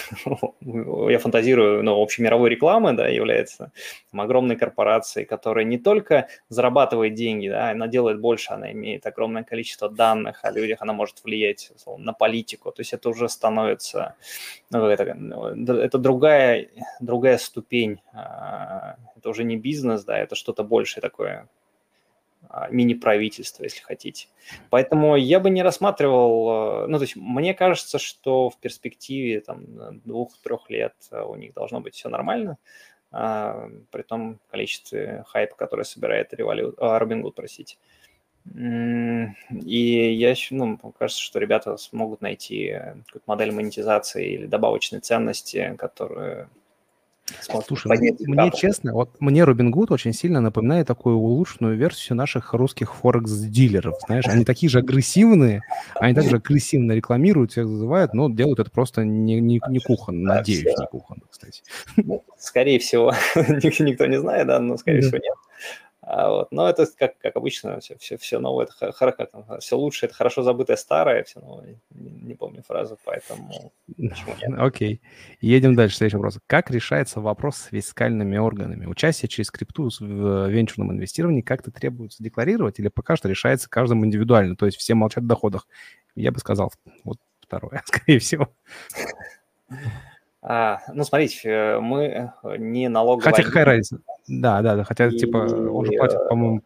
я 1.11 1.19
фантазирую, 1.19 1.83
но 1.83 2.03
общемировой 2.03 2.49
рекламы, 2.49 2.95
да, 2.95 3.09
является 3.09 3.71
там, 4.11 4.21
огромной 4.23 4.57
корпорацией, 4.57 5.27
которая 5.27 5.67
не 5.67 5.79
только 5.79 6.29
зарабатывает 6.49 7.15
деньги, 7.15 7.49
да, 7.49 7.71
она 7.71 7.89
делает 7.89 8.21
больше, 8.21 8.55
она 8.55 8.73
имеет 8.73 9.07
огромное 9.07 9.45
количество 9.45 9.91
данных 9.91 10.45
о 10.45 10.51
людях, 10.51 10.79
она 10.81 10.95
может 10.95 11.23
влиять 11.25 11.71
условно, 11.75 12.07
на 12.07 12.13
политику, 12.15 12.73
то 12.73 12.81
есть 12.81 12.95
это 12.95 13.11
уже 13.11 13.29
становится, 13.29 14.17
ну, 14.71 14.87
это, 14.87 15.05
это 15.75 15.99
другая, 15.99 16.69
другая 17.01 17.37
ступень, 17.37 18.01
а, 18.15 18.97
это 19.17 19.29
уже 19.29 19.45
не 19.45 19.57
бизнес, 19.57 20.05
да, 20.05 20.19
это 20.19 20.35
что-то 20.35 20.65
большее 20.65 21.03
такое, 21.03 21.49
мини-правительство, 22.70 23.64
если 23.64 23.80
хотите. 23.80 24.28
Поэтому 24.70 25.16
я 25.16 25.40
бы 25.40 25.51
не 25.51 25.62
рассматривал, 25.62 26.84
э, 26.84 26.86
ну, 26.88 26.99
то 26.99 27.05
есть 27.05 27.16
мне 27.16 27.55
кажется, 27.55 27.99
что 27.99 28.51
в 28.51 28.59
перспективе 28.59 29.40
там 29.40 30.01
двух-трех 30.05 30.68
лет 30.68 30.95
э, 31.11 31.22
у 31.22 31.34
них 31.36 31.55
должно 31.55 31.80
быть 31.80 31.95
все 31.95 32.09
нормально, 32.09 32.59
а, 33.11 33.68
при 33.90 34.03
том 34.03 34.40
количестве 34.51 35.24
хайпа, 35.28 35.55
которое 35.57 35.84
собирает 35.84 36.32
револю... 36.32 36.74
а, 36.78 36.99
Robinhood, 36.99 37.32
простите. 37.32 37.76
И 38.47 40.12
я 40.14 40.34
ну, 40.51 40.78
кажется, 40.99 41.22
что 41.22 41.38
ребята 41.38 41.76
смогут 41.76 42.22
найти 42.22 42.71
э, 42.71 42.95
какую-то 43.07 43.22
модель 43.26 43.53
монетизации 43.53 44.33
или 44.33 44.46
добавочной 44.46 44.99
ценности, 44.99 45.76
которую 45.79 46.49
Слушай, 47.67 47.96
мне, 47.96 48.17
мне 48.21 48.50
честно, 48.54 48.92
вот 48.92 49.11
мне 49.21 49.45
Робин 49.45 49.71
Гуд 49.71 49.91
очень 49.91 50.13
сильно 50.13 50.41
напоминает 50.41 50.87
такую 50.87 51.17
улучшенную 51.17 51.76
версию 51.76 52.17
наших 52.17 52.53
русских 52.54 52.95
форекс-дилеров. 52.95 53.96
Знаешь, 54.07 54.26
они 54.26 54.45
такие 54.45 54.71
же 54.71 54.79
агрессивные, 54.79 55.63
они 55.95 56.14
также 56.14 56.37
агрессивно 56.37 56.92
рекламируют, 56.92 57.53
всех 57.53 57.68
зазывают, 57.68 58.14
но 58.14 58.30
делают 58.30 58.61
это 58.61 58.71
просто 58.71 59.04
не, 59.04 59.41
не, 59.41 59.61
не 59.68 59.79
кухонно. 59.79 60.34
Надеюсь, 60.34 60.64
не 60.64 60.87
кухонно, 60.87 61.22
кстати. 61.30 61.63
Ну, 61.96 62.25
скорее 62.38 62.79
всего, 62.79 63.13
никто 63.37 64.07
не 64.07 64.18
знает, 64.18 64.46
да, 64.46 64.59
но 64.59 64.76
скорее 64.76 65.00
всего 65.00 65.18
нет. 65.18 65.34
А, 66.04 66.30
вот. 66.30 66.49
Но 66.50 66.68
это 66.68 66.84
как, 66.99 67.16
как 67.18 67.37
обычно, 67.37 67.79
все, 67.79 67.96
все, 67.96 68.16
все 68.16 68.41
новое, 68.41 68.66
это 68.66 68.92
как, 68.92 69.30
все 69.61 69.76
лучше, 69.79 70.07
это 70.07 70.14
хорошо 70.14 70.42
забытое 70.42 70.76
старое, 70.76 71.22
все 71.22 71.38
новое, 71.38 71.80
не, 71.91 72.11
не 72.11 72.34
помню 72.34 72.62
фразу, 72.66 72.99
поэтому 73.04 73.72
Окей, 74.58 74.95
okay. 74.96 75.00
едем 75.41 75.76
дальше, 75.76 75.96
следующий 75.96 76.16
вопрос. 76.16 76.41
Как 76.49 76.72
решается 76.72 77.20
вопрос 77.20 77.57
с 77.57 77.64
фискальными 77.66 78.37
органами? 78.37 78.87
Участие 78.87 79.29
через 79.29 79.53
крипту 79.53 79.91
в 80.00 80.49
венчурном 80.49 80.92
инвестировании 80.92 81.41
как-то 81.41 81.70
требуется 81.70 82.22
декларировать 82.22 82.80
или 82.80 82.88
пока 82.88 83.14
что 83.14 83.29
решается 83.29 83.70
каждому 83.70 84.04
индивидуально, 84.04 84.57
то 84.57 84.66
есть 84.66 84.79
все 84.79 84.95
молчат 84.95 85.22
в 85.22 85.29
доходах? 85.29 85.68
Я 86.16 86.33
бы 86.33 86.41
сказал, 86.41 86.72
вот 87.04 87.18
второе, 87.41 87.80
скорее 87.87 88.18
всего. 88.18 88.49
А, 90.43 90.81
ну, 90.93 91.05
смотрите, 91.05 91.49
э, 91.49 91.81
мы 91.81 92.33
э, 92.43 92.57
не 92.57 92.89
налоговая... 92.89 93.33
Хотя 93.33 93.45
какая 93.45 93.64
разница? 93.64 94.01
Да, 94.27 94.61
да, 94.61 94.75
да, 94.75 94.85
хотя, 94.85 95.07
и... 95.07 95.17
типа, 95.17 95.37
он 95.37 95.87
же 95.87 95.93
платит, 95.93 96.29
по-моему, 96.29 96.63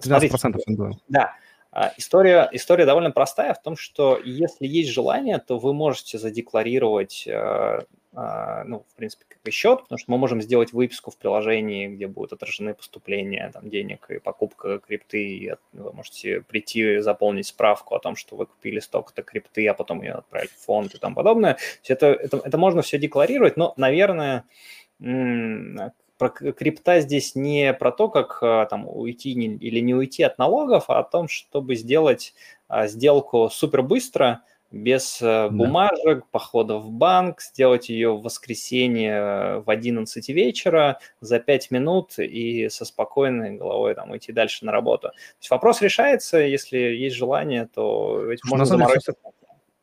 13% 0.00 0.28
Смотрите, 0.30 1.00
Да, 1.08 1.32
а, 1.72 1.92
История, 1.96 2.48
история 2.52 2.84
довольно 2.84 3.10
простая 3.10 3.54
в 3.54 3.62
том, 3.62 3.76
что 3.76 4.20
если 4.22 4.66
есть 4.66 4.90
желание, 4.90 5.38
то 5.38 5.58
вы 5.58 5.72
можете 5.72 6.18
задекларировать 6.18 7.26
э, 7.26 7.80
ну, 8.16 8.82
в 8.90 8.96
принципе, 8.96 9.26
как 9.28 9.42
бы 9.42 9.50
счет, 9.50 9.82
потому 9.82 9.98
что 9.98 10.10
мы 10.10 10.16
можем 10.16 10.40
сделать 10.40 10.72
выписку 10.72 11.10
в 11.10 11.18
приложении, 11.18 11.86
где 11.86 12.06
будут 12.06 12.32
отражены 12.32 12.72
поступления 12.72 13.50
там, 13.52 13.68
денег 13.68 14.06
и 14.08 14.18
покупка 14.18 14.78
крипты, 14.78 15.22
и 15.22 15.54
вы 15.74 15.92
можете 15.92 16.40
прийти 16.40 17.00
заполнить 17.00 17.46
справку 17.46 17.94
о 17.94 17.98
том, 17.98 18.16
что 18.16 18.36
вы 18.36 18.46
купили 18.46 18.80
столько-то 18.80 19.22
крипты, 19.22 19.68
а 19.68 19.74
потом 19.74 20.00
ее 20.00 20.12
отправить 20.12 20.50
в 20.50 20.64
фонд 20.64 20.94
и 20.94 20.98
тому 20.98 21.14
подобное. 21.14 21.58
Это, 21.86 22.06
это, 22.06 22.38
это 22.38 22.56
можно 22.56 22.80
все 22.80 22.98
декларировать, 22.98 23.58
но, 23.58 23.74
наверное, 23.76 24.44
про 26.18 26.30
крипта 26.30 27.00
здесь 27.00 27.34
не 27.34 27.74
про 27.74 27.92
то, 27.92 28.08
как 28.08 28.38
а, 28.42 28.64
там 28.66 28.88
уйти 28.88 29.32
или 29.32 29.80
не 29.80 29.94
уйти 29.94 30.22
от 30.22 30.38
налогов, 30.38 30.86
а 30.88 31.00
о 31.00 31.04
том, 31.04 31.28
чтобы 31.28 31.76
сделать 31.76 32.34
а, 32.68 32.86
сделку 32.86 33.50
супер 33.50 33.82
быстро, 33.82 34.40
без 34.70 35.20
э, 35.22 35.48
бумажек, 35.48 36.20
да. 36.20 36.26
похода 36.30 36.76
в 36.76 36.90
банк, 36.90 37.40
сделать 37.40 37.88
ее 37.88 38.16
в 38.16 38.22
воскресенье 38.22 39.62
в 39.64 39.70
11 39.70 40.28
вечера 40.30 40.98
за 41.20 41.38
5 41.38 41.70
минут 41.70 42.18
и 42.18 42.68
со 42.68 42.84
спокойной 42.84 43.52
головой 43.52 43.94
там 43.94 44.10
уйти 44.10 44.32
дальше 44.32 44.64
на 44.64 44.72
работу. 44.72 45.08
То 45.08 45.14
есть 45.40 45.50
вопрос 45.50 45.82
решается, 45.82 46.38
если 46.38 46.78
есть 46.78 47.16
желание, 47.16 47.68
то 47.72 48.20
ведь 48.22 48.40
Слушай, 48.40 48.50
можно 48.50 48.64
заморозить. 48.64 49.16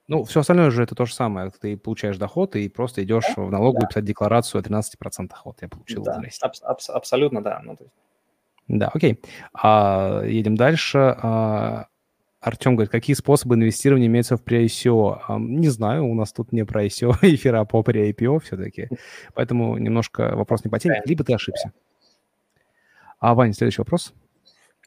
Ну, 0.08 0.26
все 0.26 0.42
остальное 0.42 0.70
же 0.70 0.84
это 0.84 0.96
то 0.96 1.06
же 1.06 1.14
самое. 1.14 1.52
Ты 1.62 1.78
получаешь 1.78 2.18
доход 2.18 2.56
и 2.56 2.68
просто 2.68 3.04
идешь 3.04 3.24
да? 3.36 3.42
в 3.42 3.52
налоговую 3.52 3.84
да. 3.84 3.88
писать 3.88 4.06
декларацию 4.06 4.60
о 4.60 4.64
13%. 4.64 5.32
Вот 5.46 5.62
я 5.62 5.70
получил. 5.70 6.04
Да, 6.04 6.22
аб- 6.42 6.54
аб- 6.62 6.90
абсолютно, 6.90 7.42
да. 7.42 7.62
Ну, 7.64 7.78
то 7.78 7.86
есть... 7.86 7.96
Да, 8.68 8.92
окей. 8.94 9.22
А, 9.54 10.24
едем 10.24 10.56
дальше. 10.56 11.16
А, 11.22 11.88
Артем 12.44 12.76
говорит, 12.76 12.92
какие 12.92 13.16
способы 13.16 13.56
инвестирования 13.56 14.08
имеются 14.08 14.36
в 14.36 14.44
pre-ICO? 14.44 15.40
Не 15.40 15.70
знаю, 15.70 16.06
у 16.06 16.14
нас 16.14 16.34
тут 16.34 16.52
не 16.52 16.66
про 16.66 16.86
ICO 16.86 17.14
эфира, 17.22 17.62
а 17.62 17.66
по 17.66 17.80
pre-IPO 17.80 18.42
все-таки. 18.42 18.90
Поэтому 19.34 19.78
немножко 19.78 20.36
вопрос 20.36 20.66
не 20.66 20.70
по 20.70 20.78
теме, 20.78 21.02
либо 21.06 21.24
ты 21.24 21.34
ошибся. 21.34 21.72
А, 23.20 23.34
Ваня, 23.34 23.54
следующий 23.54 23.80
вопрос. 23.80 24.14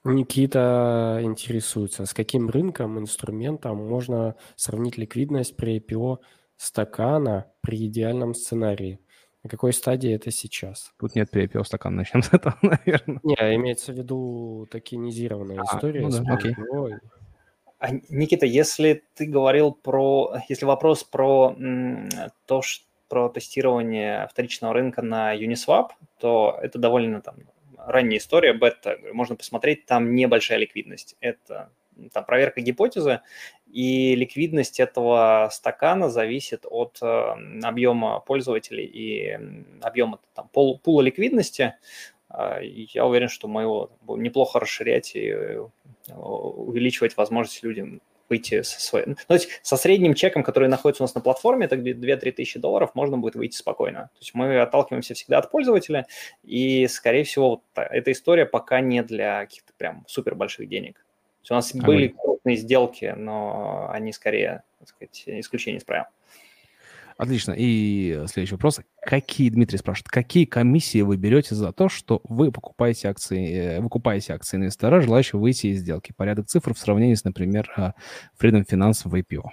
Никита 0.05 1.21
интересуется, 1.23 2.05
с 2.05 2.13
каким 2.13 2.51
рынком, 2.51 2.99
инструментом 2.99 3.79
можно 3.79 4.37
сравнить 4.55 4.99
ликвидность 4.99 5.57
при 5.57 5.79
IPO 5.79 6.19
стакана 6.59 7.47
при 7.63 7.87
идеальном 7.87 8.35
сценарии? 8.35 9.01
На 9.43 9.49
какой 9.49 9.73
стадии 9.73 10.13
это 10.13 10.31
сейчас? 10.31 10.93
Тут 11.01 11.15
нет 11.15 11.31
при 11.31 11.47
IPO 11.47 11.65
стакана, 11.65 11.97
начнем 11.97 12.23
с 12.23 12.35
этого, 12.35 12.59
наверное. 12.63 13.21
Не, 13.23 13.55
имеется 13.57 13.95
в 13.95 13.97
виду 13.97 14.69
токенизированная 14.71 15.61
а, 15.61 15.65
история. 15.65 16.03
Ну 16.03 16.11
да, 16.11 16.35
окей. 16.35 16.55
А, 17.79 17.89
Никита, 18.09 18.47
если 18.47 19.05
ты 19.15 19.27
говорил 19.27 19.73
про, 19.73 20.37
если 20.49 20.65
вопрос 20.65 21.05
про 21.05 21.57
то, 22.47 22.63
что 22.63 22.87
про 23.09 23.29
тестирование 23.29 24.27
вторичного 24.31 24.75
рынка 24.75 25.03
на 25.03 25.37
Uniswap, 25.37 25.91
то 26.19 26.59
это 26.61 26.79
довольно 26.79 27.21
там 27.21 27.37
ранняя 27.79 28.19
история, 28.19 28.53
бета, 28.53 28.99
можно 29.13 29.37
посмотреть, 29.37 29.87
там 29.87 30.15
небольшая 30.15 30.59
ликвидность. 30.59 31.17
Это 31.21 31.71
там 32.13 32.25
проверка 32.25 32.61
гипотезы, 32.61 33.21
и 33.67 34.15
ликвидность 34.17 34.81
этого 34.81 35.49
стакана 35.53 36.11
зависит 36.11 36.67
от 36.69 36.99
э, 37.01 37.35
объема 37.63 38.21
пользователей 38.21 38.85
и 38.85 39.39
объема 39.81 40.21
там, 40.35 40.49
пол, 40.49 40.79
пула 40.79 41.03
ликвидности. 41.03 41.75
Э, 42.31 42.59
я 42.63 43.07
уверен, 43.07 43.29
что 43.29 43.49
мы 43.49 43.63
его 43.63 43.91
будем 44.03 44.23
неплохо 44.23 44.61
расширять 44.61 45.15
и 45.15 45.29
э, 45.29 45.67
увеличивать 46.09 47.17
возможности 47.17 47.65
людям 47.65 48.01
выйти 48.29 48.63
со 48.63 48.81
своим... 48.81 49.11
Ну, 49.11 49.15
то 49.29 49.35
есть 49.35 49.49
со 49.63 49.77
средним 49.77 50.15
чеком, 50.15 50.43
который 50.43 50.69
находится 50.69 51.03
у 51.03 51.07
нас 51.07 51.15
на 51.15 51.21
платформе, 51.21 51.67
это 51.67 51.77
2-3 51.77 52.33
тысячи 52.33 52.59
долларов, 52.59 52.95
можно 52.95 53.19
будет 53.19 53.37
выйти 53.37 53.57
спокойно. 53.57 54.11
То 54.15 54.21
есть 54.21 54.35
мы 54.35 54.61
отталкиваемся 54.61 55.15
всегда 55.15 55.39
от 55.39 55.51
пользователя, 55.51 56.07
и, 56.43 56.87
скорее 56.89 57.25
всего, 57.25 57.51
вот 57.51 57.63
эта 57.75 58.13
история 58.13 58.47
пока 58.47 58.81
не 58.81 59.03
для 59.03 59.41
каких-то 59.41 59.73
прям 59.77 60.05
супер 60.09 60.35
больших 60.35 60.69
денег. 60.69 60.95
То 60.95 61.43
есть 61.43 61.51
у 61.51 61.55
нас 61.55 61.75
а 61.75 61.87
были 61.87 62.09
крупные 62.09 62.57
сделки, 62.57 63.15
но 63.17 63.89
они 63.93 64.13
скорее, 64.13 64.65
так 64.81 64.89
сказать, 64.89 65.23
исключение 65.27 65.79
из 65.79 65.85
правил. 65.85 66.07
Отлично. 67.19 67.55
И 67.57 68.25
следующий 68.27 68.55
вопрос. 68.55 68.81
Какие, 69.01 69.49
Дмитрий 69.49 69.79
спрашивает, 69.79 70.09
какие 70.09 70.45
комиссии 70.45 71.01
вы 71.01 71.17
берете 71.17 71.55
за 71.55 71.73
то, 71.73 71.89
что 71.89 72.21
вы 72.25 72.53
покупаете 72.53 73.09
акции, 73.09 73.55
э, 73.55 73.81
выкупаете 73.81 74.35
акции 74.35 74.59
инвестора, 74.59 75.01
желающего 75.01 75.41
выйти 75.41 75.69
из 75.69 75.81
сделки? 75.81 76.13
Порядок 76.15 76.47
цифр 76.47 76.75
в 76.75 76.79
сравнении 76.79 77.15
с, 77.15 77.25
например, 77.25 77.71
э, 77.77 77.93
Freedom 78.39 78.65
Finance 78.71 79.09
в 79.09 79.15
IPO. 79.15 79.45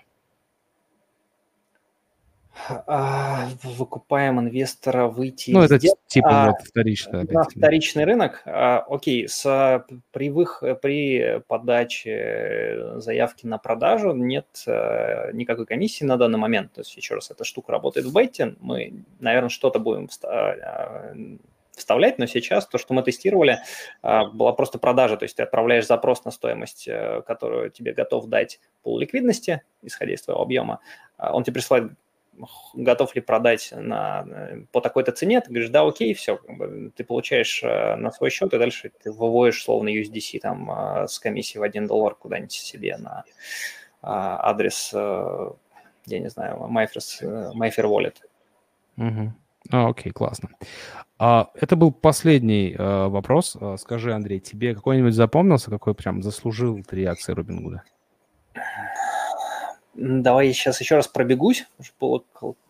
А, 2.68 3.50
выкупаем 3.64 4.40
инвестора 4.40 5.08
выйти 5.08 5.52
ну, 5.52 5.64
это 5.64 5.78
сделки. 5.80 6.00
типа 6.08 6.30
а, 6.30 6.48
вот 6.52 6.62
вторичный, 6.62 7.24
на 7.24 7.44
вторичный 7.44 8.06
рынок. 8.06 8.44
А, 8.46 8.86
окей, 8.88 9.28
с, 9.28 9.86
при, 10.12 10.30
вых, 10.30 10.64
при 10.82 11.42
подаче 11.48 12.94
заявки 12.98 13.48
на 13.48 13.58
продажу 13.58 14.14
нет 14.14 14.48
а, 14.68 15.32
никакой 15.34 15.66
комиссии 15.66 16.06
на 16.06 16.16
данный 16.18 16.38
момент. 16.38 16.74
То 16.74 16.82
есть, 16.82 16.96
еще 16.96 17.16
раз, 17.16 17.32
эта 17.32 17.44
штука 17.44 17.72
работает 17.72 18.06
в 18.06 18.14
бете. 18.14 18.56
Мы, 18.60 19.04
наверное, 19.20 19.50
что-то 19.50 19.80
будем 19.80 20.08
а, 20.24 21.14
вставлять, 21.76 22.20
но 22.20 22.28
сейчас 22.28 22.68
то, 22.68 22.78
что 22.78 22.94
мы 22.94 23.02
тестировали, 23.02 23.58
была 24.04 24.54
просто 24.54 24.78
продажа, 24.78 25.18
то 25.18 25.24
есть 25.24 25.36
ты 25.36 25.42
отправляешь 25.42 25.88
запрос 25.88 26.24
на 26.24 26.30
стоимость, 26.30 26.88
э, 26.88 27.24
которую 27.26 27.72
тебе 27.72 27.94
готов 27.94 28.28
дать 28.28 28.60
пол 28.84 29.00
ликвидности, 29.00 29.64
исходя 29.82 30.14
из 30.14 30.22
твоего 30.22 30.44
объема, 30.44 30.82
он 31.18 31.44
тебе 31.44 31.56
присылает 31.56 31.94
готов 32.74 33.16
ли 33.16 33.22
продать 33.22 33.74
на, 33.76 34.26
по 34.72 34.82
такой-то 34.82 35.12
цене, 35.12 35.42
ты 35.42 35.50
говоришь, 35.50 35.70
да, 35.70 35.88
окей, 35.88 36.14
все, 36.14 36.40
ты 36.96 37.04
получаешь 37.04 37.64
э, 37.64 37.96
на 37.96 38.12
свой 38.12 38.30
счет, 38.30 38.54
и 38.54 38.58
дальше 38.58 38.92
ты 39.02 39.12
выводишь 39.12 39.64
словно 39.64 39.90
USDC 39.90 40.40
там 40.40 40.72
э, 40.72 41.08
с 41.08 41.20
комиссией 41.20 41.60
в 41.60 41.64
1 41.64 41.88
доллар 41.88 42.16
куда-нибудь 42.16 42.52
себе 42.52 42.98
на 42.98 43.24
а, 44.02 44.50
адрес, 44.50 44.92
э, 44.94 45.52
я 46.08 46.20
не 46.20 46.30
знаю, 46.30 46.58
MyFair, 46.58 47.54
MyFair 47.56 47.86
Wallet. 47.86 48.16
Угу. 48.98 49.34
А, 49.72 49.88
окей, 49.88 50.12
классно. 50.12 50.50
А, 51.18 51.50
это 51.56 51.76
был 51.76 51.92
последний 51.92 52.76
а, 52.78 53.08
вопрос. 53.08 53.56
А, 53.60 53.78
скажи, 53.78 54.14
Андрей, 54.14 54.40
тебе 54.40 54.76
какой-нибудь 54.76 55.14
запомнился, 55.14 55.70
какой 55.70 55.96
прям 55.96 56.22
заслужил 56.22 56.84
три 56.84 57.06
акции 57.06 57.32
Робин 57.32 57.64
Давай 59.96 60.48
я 60.48 60.54
сейчас 60.54 60.82
еще 60.82 60.96
раз 60.96 61.08
пробегусь. 61.08 61.68
Было, 62.00 62.24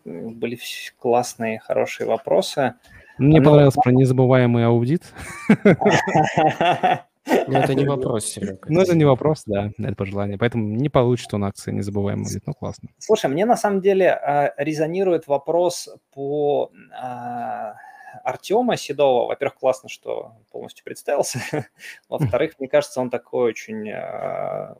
были 0.04 0.58
классные, 0.98 1.58
хорошие 1.60 2.06
вопросы. 2.06 2.74
Мне 3.18 3.40
Но... 3.40 3.50
понравился 3.50 3.80
про 3.80 3.92
незабываемый 3.92 4.66
аудит. 4.66 5.02
Ну, 7.46 7.58
это 7.58 7.74
не 7.74 7.86
вопрос, 7.86 8.26
Серега. 8.26 8.58
Ну, 8.68 8.82
это 8.82 8.94
не 8.94 9.04
вопрос, 9.04 9.44
да, 9.46 9.70
это 9.78 9.94
пожелание. 9.94 10.36
Поэтому 10.36 10.64
не 10.76 10.90
получит 10.90 11.32
он 11.32 11.44
акции 11.44 11.72
незабываемый 11.72 12.26
аудит. 12.26 12.42
Ну, 12.46 12.52
классно. 12.52 12.90
Слушай, 12.98 13.30
мне 13.30 13.46
на 13.46 13.56
самом 13.56 13.80
деле 13.80 14.10
а, 14.10 14.52
резонирует 14.58 15.26
вопрос 15.26 15.88
по 16.12 16.70
а, 16.92 17.76
Артема 18.22 18.76
Седова. 18.76 19.26
Во-первых, 19.28 19.58
классно, 19.58 19.88
что 19.88 20.32
полностью 20.50 20.84
представился. 20.84 21.40
Во-вторых, 22.08 22.56
мне 22.58 22.68
кажется, 22.68 23.00
он 23.00 23.08
такой 23.08 23.50
очень 23.50 23.90
а, 23.90 24.76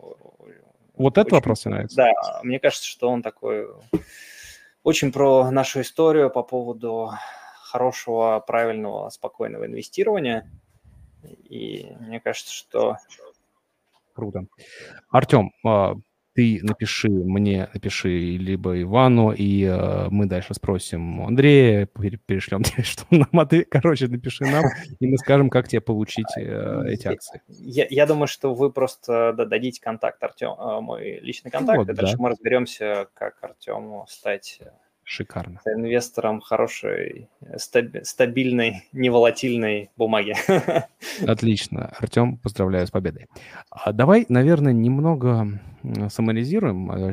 вот 0.95 1.19
этот 1.19 1.33
вопрос 1.33 1.65
мне 1.65 1.75
нравится. 1.75 1.97
Да, 1.97 2.13
мне 2.43 2.59
кажется, 2.59 2.87
что 2.87 3.09
он 3.11 3.23
такой 3.23 3.69
очень 4.83 5.13
про 5.13 5.51
нашу 5.51 5.81
историю 5.81 6.31
по 6.31 6.43
поводу 6.43 7.11
хорошего, 7.63 8.43
правильного, 8.47 9.09
спокойного 9.11 9.67
инвестирования. 9.67 10.49
И 11.49 11.93
мне 12.01 12.21
кажется, 12.21 12.53
что... 12.53 12.99
Круто. 14.13 14.47
Артем, 15.11 15.53
а, 15.67 15.95
ты 16.35 16.61
напиши 16.63 17.09
мне, 17.09 17.69
напиши 17.73 18.09
либо 18.09 18.81
Ивану, 18.83 19.33
и 19.33 19.65
э, 19.65 20.09
мы 20.11 20.27
дальше 20.27 20.55
спросим 20.55 21.25
Андрея, 21.25 21.87
перешлем 21.87 22.63
тебе, 22.65 22.83
что 22.83 23.05
нам 23.11 23.39
ответ. 23.39 23.69
Короче, 23.71 24.09
напиши 24.09 24.45
нам, 24.45 24.65
и 24.99 25.07
мы 25.07 25.17
скажем, 25.19 25.49
как 25.49 25.69
тебе 25.69 25.81
получить 25.81 26.27
э, 26.37 26.85
эти 26.89 27.07
акции. 27.07 27.41
Я, 27.49 27.87
я 27.89 28.07
думаю, 28.07 28.27
что 28.27 28.53
вы 28.55 28.73
просто 28.73 29.33
дадите 29.33 29.81
контакт 29.81 30.23
Артем, 30.23 30.55
э, 30.59 30.81
мой 30.81 31.21
личный 31.21 31.51
контакт, 31.51 31.79
вот, 31.79 31.89
и 31.89 31.95
дальше 31.95 32.17
да. 32.17 32.23
мы 32.23 32.31
разберемся, 32.31 33.07
как 33.15 33.37
Артему 33.43 34.07
стать 34.09 34.61
Шикарно. 35.05 35.61
Инвестором 35.67 36.41
хорошей, 36.41 37.29
стабильной, 37.59 38.89
неволатильной 38.93 39.91
бумаги. 39.97 40.35
Отлично. 41.27 41.93
Артем, 41.99 42.39
поздравляю 42.39 42.87
с 42.87 42.91
победой. 42.91 43.27
А 43.71 43.93
давай, 43.93 44.25
наверное, 44.29 44.73
немного 44.73 45.61
саморизируем 46.09 46.91
о, 46.91 47.13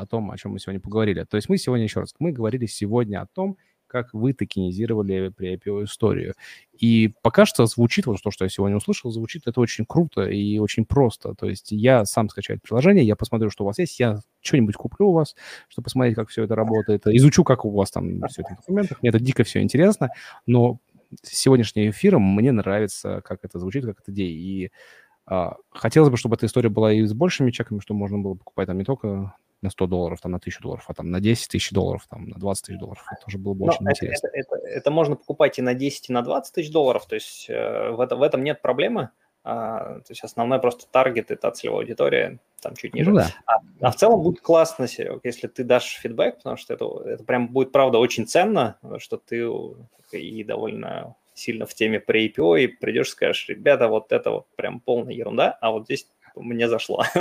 о 0.00 0.06
том, 0.06 0.30
о 0.30 0.36
чем 0.36 0.52
мы 0.52 0.58
сегодня 0.58 0.80
поговорили. 0.80 1.24
То 1.24 1.36
есть 1.36 1.48
мы 1.48 1.58
сегодня, 1.58 1.84
еще 1.84 2.00
раз, 2.00 2.14
мы 2.18 2.32
говорили 2.32 2.66
сегодня 2.66 3.20
о 3.20 3.26
том, 3.26 3.56
как 3.88 4.12
вы 4.12 4.32
токенизировали 4.32 5.30
при 5.30 5.56
IPO 5.56 5.84
историю. 5.84 6.34
И 6.72 7.12
пока 7.22 7.46
что 7.46 7.66
звучит, 7.66 8.06
вот 8.06 8.18
то, 8.22 8.30
что 8.30 8.44
я 8.44 8.48
сегодня 8.48 8.76
услышал, 8.76 9.10
звучит 9.10 9.42
это 9.46 9.60
очень 9.60 9.84
круто 9.84 10.22
и 10.22 10.58
очень 10.58 10.84
просто. 10.84 11.34
То 11.34 11.48
есть 11.48 11.72
я 11.72 12.04
сам 12.04 12.28
скачаю 12.28 12.60
приложение, 12.60 13.04
я 13.04 13.16
посмотрю, 13.16 13.50
что 13.50 13.64
у 13.64 13.66
вас 13.66 13.78
есть, 13.78 13.98
я 13.98 14.20
что-нибудь 14.40 14.76
куплю 14.76 15.08
у 15.08 15.12
вас, 15.12 15.34
чтобы 15.68 15.84
посмотреть, 15.84 16.14
как 16.14 16.28
все 16.28 16.44
это 16.44 16.54
работает, 16.54 17.06
изучу, 17.06 17.42
как 17.42 17.64
у 17.64 17.70
вас 17.70 17.90
там 17.90 18.20
все 18.28 18.42
это 18.42 18.54
в 18.54 18.56
документах. 18.58 19.02
Мне 19.02 19.08
это 19.08 19.18
дико 19.18 19.42
все 19.42 19.60
интересно, 19.60 20.10
но 20.46 20.78
сегодняшним 21.22 21.90
эфиром 21.90 22.22
мне 22.22 22.52
нравится, 22.52 23.22
как 23.24 23.40
это 23.42 23.58
звучит, 23.58 23.84
как 23.84 24.00
это 24.00 24.12
идея. 24.12 24.30
И 24.30 24.70
а, 25.26 25.56
хотелось 25.70 26.10
бы, 26.10 26.16
чтобы 26.16 26.36
эта 26.36 26.46
история 26.46 26.68
была 26.68 26.92
и 26.92 27.04
с 27.04 27.12
большими 27.12 27.50
чеками, 27.50 27.80
чтобы 27.80 28.00
можно 28.00 28.18
было 28.18 28.34
покупать 28.34 28.66
там 28.66 28.78
не 28.78 28.84
только 28.84 29.34
на 29.62 29.70
100 29.70 29.86
долларов, 29.86 30.20
там, 30.20 30.32
на 30.32 30.38
1000 30.38 30.62
долларов, 30.62 30.84
а 30.88 30.94
там 30.94 31.10
на 31.10 31.20
10 31.20 31.48
тысяч 31.48 31.70
долларов, 31.70 32.06
там, 32.08 32.28
на 32.28 32.38
20 32.38 32.66
тысяч 32.66 32.78
долларов. 32.78 33.04
Это 33.10 33.22
тоже 33.24 33.38
было 33.38 33.54
бы 33.54 33.66
Но 33.66 33.72
очень 33.72 33.84
это, 33.84 33.90
интересно. 33.90 34.28
Это, 34.32 34.56
это, 34.56 34.66
это 34.66 34.90
можно 34.90 35.16
покупать 35.16 35.58
и 35.58 35.62
на 35.62 35.74
10, 35.74 36.10
и 36.10 36.12
на 36.12 36.22
20 36.22 36.54
тысяч 36.54 36.70
долларов, 36.70 37.06
то 37.06 37.14
есть 37.14 37.46
э, 37.48 37.90
в, 37.90 38.00
это, 38.00 38.16
в 38.16 38.22
этом 38.22 38.44
нет 38.44 38.62
проблемы. 38.62 39.10
А, 39.44 40.00
то 40.00 40.10
есть 40.10 40.22
основной 40.24 40.60
просто 40.60 40.86
таргет– 40.90 41.30
это 41.32 41.50
целевая 41.50 41.80
аудитория, 41.80 42.38
там 42.60 42.76
чуть 42.76 42.94
ниже. 42.94 43.10
Ну, 43.10 43.16
да. 43.16 43.28
а, 43.46 43.54
а 43.80 43.90
в 43.90 43.96
целом 43.96 44.22
будет 44.22 44.40
классно, 44.40 44.86
Серег, 44.86 45.20
если 45.24 45.46
ты 45.46 45.64
дашь 45.64 45.98
фидбэк, 46.02 46.38
потому 46.38 46.56
что 46.56 46.74
это, 46.74 46.86
это 47.06 47.24
прям 47.24 47.48
будет, 47.48 47.72
правда, 47.72 47.98
очень 47.98 48.26
ценно, 48.26 48.78
что 48.98 49.16
ты 49.16 49.48
и 50.12 50.44
довольно 50.44 51.14
сильно 51.38 51.66
в 51.66 51.74
теме 51.74 52.00
про 52.00 52.20
IPO, 52.20 52.60
и 52.60 52.66
придешь 52.66 53.08
и 53.08 53.12
скажешь, 53.12 53.48
ребята, 53.48 53.88
вот 53.88 54.12
это 54.12 54.30
вот 54.30 54.46
прям 54.56 54.80
полная 54.80 55.14
ерунда, 55.14 55.56
а 55.60 55.70
вот 55.70 55.84
здесь 55.84 56.06
мне 56.34 56.68
зашло. 56.68 57.02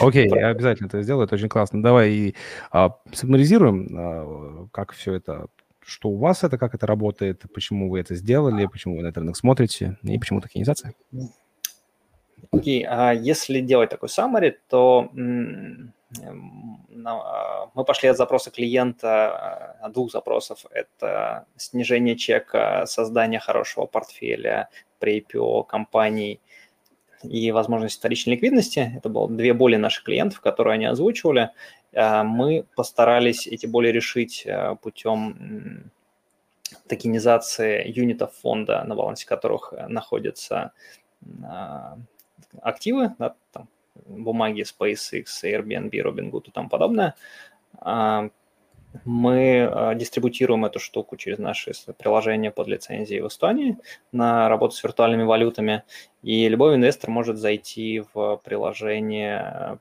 Окей, 0.00 0.28
okay, 0.28 0.38
я 0.38 0.48
обязательно 0.48 0.86
это 0.86 1.02
сделаю, 1.02 1.26
это 1.26 1.34
очень 1.34 1.48
классно. 1.48 1.82
Давай 1.82 2.10
и 2.10 2.34
а, 2.70 2.96
суммаризируем, 3.12 3.88
а, 3.96 4.66
как 4.72 4.92
все 4.92 5.14
это, 5.14 5.46
что 5.84 6.10
у 6.10 6.16
вас 6.16 6.44
это, 6.44 6.58
как 6.58 6.74
это 6.74 6.86
работает, 6.86 7.44
почему 7.54 7.90
вы 7.90 8.00
это 8.00 8.14
сделали, 8.14 8.66
почему 8.66 8.96
вы 8.96 9.02
на 9.02 9.08
этот 9.08 9.18
рынок 9.18 9.36
смотрите 9.36 9.96
и 10.02 10.18
почему 10.18 10.40
токенизация. 10.40 10.94
Окей, 12.50 12.84
okay, 12.84 12.86
а 12.88 13.12
если 13.12 13.60
делать 13.60 13.90
такой 13.90 14.08
summary, 14.08 14.54
то 14.68 15.10
а, 17.04 17.70
мы 17.74 17.84
пошли 17.84 18.08
от 18.08 18.16
запроса 18.16 18.50
клиента, 18.50 19.76
от 19.80 19.92
двух 19.92 20.10
запросов. 20.12 20.64
Это 20.70 21.46
снижение 21.56 22.16
чека, 22.16 22.86
создание 22.86 23.40
хорошего 23.40 23.86
портфеля 23.86 24.68
при 24.98 25.20
IPO 25.20 25.66
компаний 25.66 26.40
и 27.22 27.50
возможность 27.50 27.98
вторичной 27.98 28.34
ликвидности. 28.34 28.92
Это 28.96 29.08
было 29.08 29.28
две 29.28 29.52
боли 29.52 29.76
наших 29.76 30.04
клиентов, 30.04 30.40
которые 30.40 30.74
они 30.74 30.86
озвучивали. 30.86 31.50
А, 31.94 32.24
мы 32.24 32.64
постарались 32.76 33.46
эти 33.46 33.66
боли 33.66 33.88
решить 33.88 34.46
а, 34.46 34.74
путем 34.76 35.90
токенизации 36.86 37.90
юнитов 37.90 38.34
фонда, 38.34 38.84
на 38.84 38.94
балансе 38.94 39.26
которых 39.26 39.72
находятся 39.88 40.72
активы, 42.60 43.14
да, 43.18 43.34
там, 43.52 43.68
бумаги 44.06 44.62
SpaceX, 44.62 45.24
Airbnb, 45.44 45.90
Robinhood 45.90 46.48
и 46.48 46.50
тому 46.50 46.68
подобное. 46.68 47.14
А, 48.94 48.98
мы 49.04 49.68
а, 49.70 49.94
дистрибутируем 49.94 50.64
эту 50.64 50.78
штуку 50.78 51.16
через 51.16 51.38
наши 51.38 51.72
приложения 51.98 52.50
под 52.50 52.68
лицензией 52.68 53.20
в 53.20 53.28
Эстонии 53.28 53.78
на 54.12 54.48
работу 54.48 54.74
с 54.74 54.82
виртуальными 54.82 55.24
валютами. 55.24 55.84
И 56.22 56.48
любой 56.48 56.74
инвестор 56.74 57.10
может 57.10 57.38
зайти 57.38 58.02
в 58.12 58.40
приложение, 58.44 59.78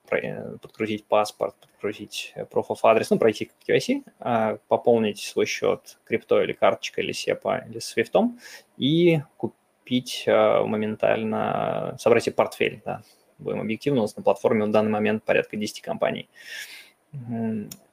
подгрузить 0.62 1.06
паспорт, 1.06 1.56
подгрузить 1.74 2.34
Proof 2.36 2.68
of 2.70 2.78
Address, 2.84 3.08
ну, 3.10 3.20
пройти 3.20 3.52
KYC, 3.68 4.04
а, 4.20 4.58
пополнить 4.68 5.20
свой 5.20 5.46
счет 5.46 5.98
крипто 6.06 6.42
или 6.42 6.54
карточкой, 6.54 7.06
или 7.06 7.14
SEPA, 7.14 7.70
или 7.70 7.80
свифтом 7.80 8.40
и 8.78 9.22
купить 9.38 10.26
моментально, 10.28 11.96
собрать 11.98 12.26
себе 12.26 12.36
портфель, 12.36 12.82
да, 12.84 13.02
будем 13.40 13.62
объективны, 13.62 14.00
у 14.00 14.02
нас 14.04 14.16
на 14.18 14.24
платформе 14.24 14.66
в 14.66 14.72
данный 14.72 14.92
момент 14.92 15.24
порядка 15.24 15.58
10 15.58 15.82
компаний. 15.82 16.30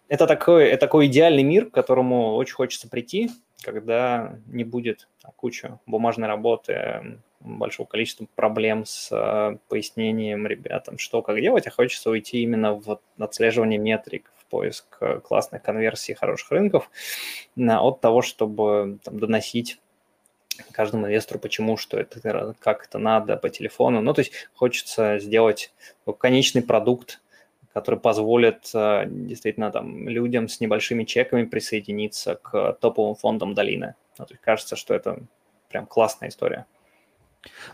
Это 0.09 0.27
такой, 0.27 0.69
это 0.69 0.81
такой 0.81 1.07
идеальный 1.07 1.43
мир, 1.43 1.67
к 1.67 1.75
которому 1.75 2.35
очень 2.35 2.55
хочется 2.55 2.89
прийти, 2.89 3.31
когда 3.63 4.39
не 4.47 4.65
будет 4.65 5.09
там, 5.23 5.33
бумажной 5.87 6.29
работы, 6.29 7.19
большого 7.41 7.87
количества 7.87 8.27
проблем 8.35 8.85
с 8.87 9.09
э, 9.13 9.59
пояснением 9.69 10.47
ребятам, 10.47 10.99
что 10.99 11.23
как 11.23 11.41
делать, 11.41 11.67
а 11.67 11.71
хочется 11.71 12.11
уйти 12.11 12.43
именно 12.43 12.75
в 12.75 13.01
отслеживание 13.19 13.79
метрик, 13.79 14.31
в 14.39 14.47
поиск 14.47 14.97
э, 15.01 15.21
классных 15.21 15.63
конверсий, 15.63 16.15
хороших 16.15 16.51
рынков, 16.51 16.91
от 17.57 18.01
того, 18.01 18.23
чтобы 18.23 18.99
там, 19.05 19.19
доносить 19.19 19.79
каждому 20.73 21.07
инвестору, 21.07 21.41
почему, 21.41 21.77
что 21.77 21.99
это, 21.99 22.55
как 22.61 22.87
это 22.87 22.99
надо 22.99 23.37
по 23.37 23.51
телефону. 23.51 24.01
Ну, 24.01 24.15
то 24.15 24.21
есть 24.21 24.33
хочется 24.55 25.19
сделать 25.19 25.73
конечный 26.19 26.63
продукт, 26.63 27.21
который 27.75 27.99
позволит 27.99 28.71
э, 28.73 29.05
действительно 29.09 29.73
там 29.73 30.09
людям 30.09 30.49
с 30.49 30.61
небольшими 30.61 31.03
чеками 31.03 31.45
присоединиться 31.45 32.37
к 32.37 32.79
топовым 32.81 33.17
фондам 33.17 33.53
долины. 33.53 33.97
Ну, 34.17 34.25
то 34.25 34.33
есть 34.33 34.43
кажется, 34.43 34.77
что 34.77 34.95
это 34.95 35.19
прям 35.69 35.87
классная 35.87 36.29
история. 36.29 36.67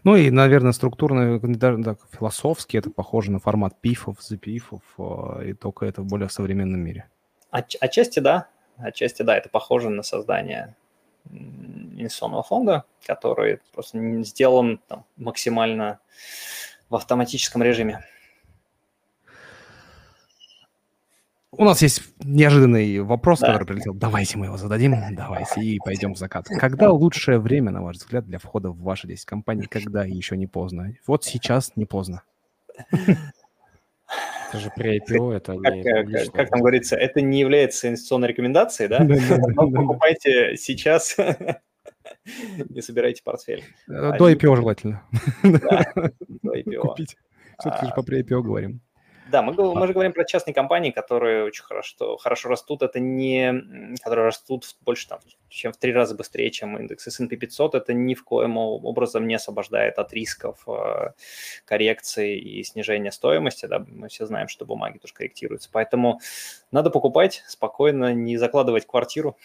Ну 0.02 0.16
и, 0.16 0.30
наверное, 0.30 0.72
структурно, 0.72 1.38
даже 1.38 1.84
так, 1.84 1.98
философски 2.10 2.78
это 2.78 2.90
похоже 2.90 3.30
на 3.30 3.40
формат 3.40 3.78
пифов, 3.78 4.16
запифов, 4.22 4.80
э, 4.98 5.50
и 5.50 5.52
только 5.52 5.84
это 5.84 6.00
в 6.00 6.06
более 6.06 6.30
современном 6.30 6.80
мире. 6.80 7.06
От, 7.50 7.74
отчасти 7.78 8.20
да, 8.20 8.48
отчасти 8.78 9.22
да, 9.22 9.36
это 9.36 9.50
похоже 9.50 9.90
на 9.90 10.02
создание 10.02 10.76
инвестиционного 11.30 12.42
фонда, 12.42 12.84
который 13.04 13.60
просто 13.74 14.22
сделан 14.22 14.80
там, 14.88 15.04
максимально 15.18 16.00
в 16.88 16.96
автоматическом 16.96 17.62
режиме. 17.62 18.02
У 21.52 21.64
нас 21.64 21.82
есть 21.82 22.02
неожиданный 22.22 23.00
вопрос, 23.00 23.40
да. 23.40 23.48
который 23.48 23.66
прилетел. 23.66 23.92
Давайте 23.92 24.38
мы 24.38 24.46
его 24.46 24.56
зададим. 24.56 24.94
Давайте 25.16 25.60
и 25.60 25.78
пойдем 25.84 26.14
в 26.14 26.18
закат. 26.18 26.46
Когда 26.60 26.90
лучшее 26.92 27.38
время, 27.40 27.72
на 27.72 27.82
ваш 27.82 27.96
взгляд, 27.96 28.24
для 28.24 28.38
входа 28.38 28.70
в 28.70 28.80
ваши 28.80 29.08
10 29.08 29.24
компаний? 29.24 29.66
Когда 29.68 30.04
еще 30.04 30.36
не 30.36 30.46
поздно? 30.46 30.94
Вот 31.06 31.24
сейчас 31.24 31.72
не 31.74 31.86
поздно. 31.86 32.22
Это 32.88 34.58
же 34.58 34.72
при 34.74 34.98
IPO, 34.98 35.32
это 35.32 35.56
как, 35.58 35.74
не... 35.74 35.82
Как, 35.84 36.10
как, 36.10 36.32
как 36.32 36.50
там 36.50 36.60
говорится, 36.60 36.96
это 36.96 37.20
не 37.20 37.38
является 37.38 37.86
инвестиционной 37.88 38.28
рекомендацией, 38.28 38.88
да? 38.88 38.98
Покупайте 39.54 40.56
сейчас, 40.56 41.16
не 42.68 42.80
собирайте 42.82 43.22
портфель. 43.22 43.62
Э, 43.88 44.18
до 44.18 44.28
IPO 44.28 44.56
желательно. 44.56 45.02
до 45.44 46.56
IPO. 46.56 46.80
Купить. 46.80 47.16
Все-таки 47.60 47.86
же 47.86 47.92
по 47.94 48.02
при 48.02 48.22
IPO 48.22 48.42
говорим. 48.42 48.80
Да, 49.30 49.42
мы, 49.42 49.52
мы 49.52 49.86
же 49.86 49.92
говорим 49.92 50.12
про 50.12 50.24
частные 50.24 50.54
компании, 50.54 50.90
которые 50.90 51.44
очень 51.44 51.62
хорошо, 51.62 52.16
хорошо 52.16 52.48
растут. 52.48 52.82
Это 52.82 53.00
не, 53.00 53.96
которые 54.02 54.26
растут 54.26 54.64
больше, 54.82 55.08
там, 55.08 55.20
чем 55.48 55.72
в 55.72 55.76
три 55.76 55.92
раза 55.92 56.14
быстрее, 56.14 56.50
чем 56.50 56.76
индекс 56.78 57.06
S&P 57.06 57.36
500. 57.36 57.74
Это 57.74 57.92
ни 57.92 58.14
в 58.14 58.24
коем 58.24 58.56
образом 58.56 59.26
не 59.26 59.34
освобождает 59.34 59.98
от 59.98 60.12
рисков 60.12 60.64
э, 60.66 61.12
коррекции 61.64 62.38
и 62.38 62.62
снижения 62.64 63.12
стоимости. 63.12 63.66
Да? 63.66 63.84
Мы 63.86 64.08
все 64.08 64.26
знаем, 64.26 64.48
что 64.48 64.66
бумаги 64.66 64.98
тоже 64.98 65.14
корректируются. 65.14 65.68
Поэтому 65.72 66.20
надо 66.72 66.90
покупать 66.90 67.44
спокойно, 67.46 68.12
не 68.12 68.36
закладывать 68.36 68.86
квартиру, 68.86 69.36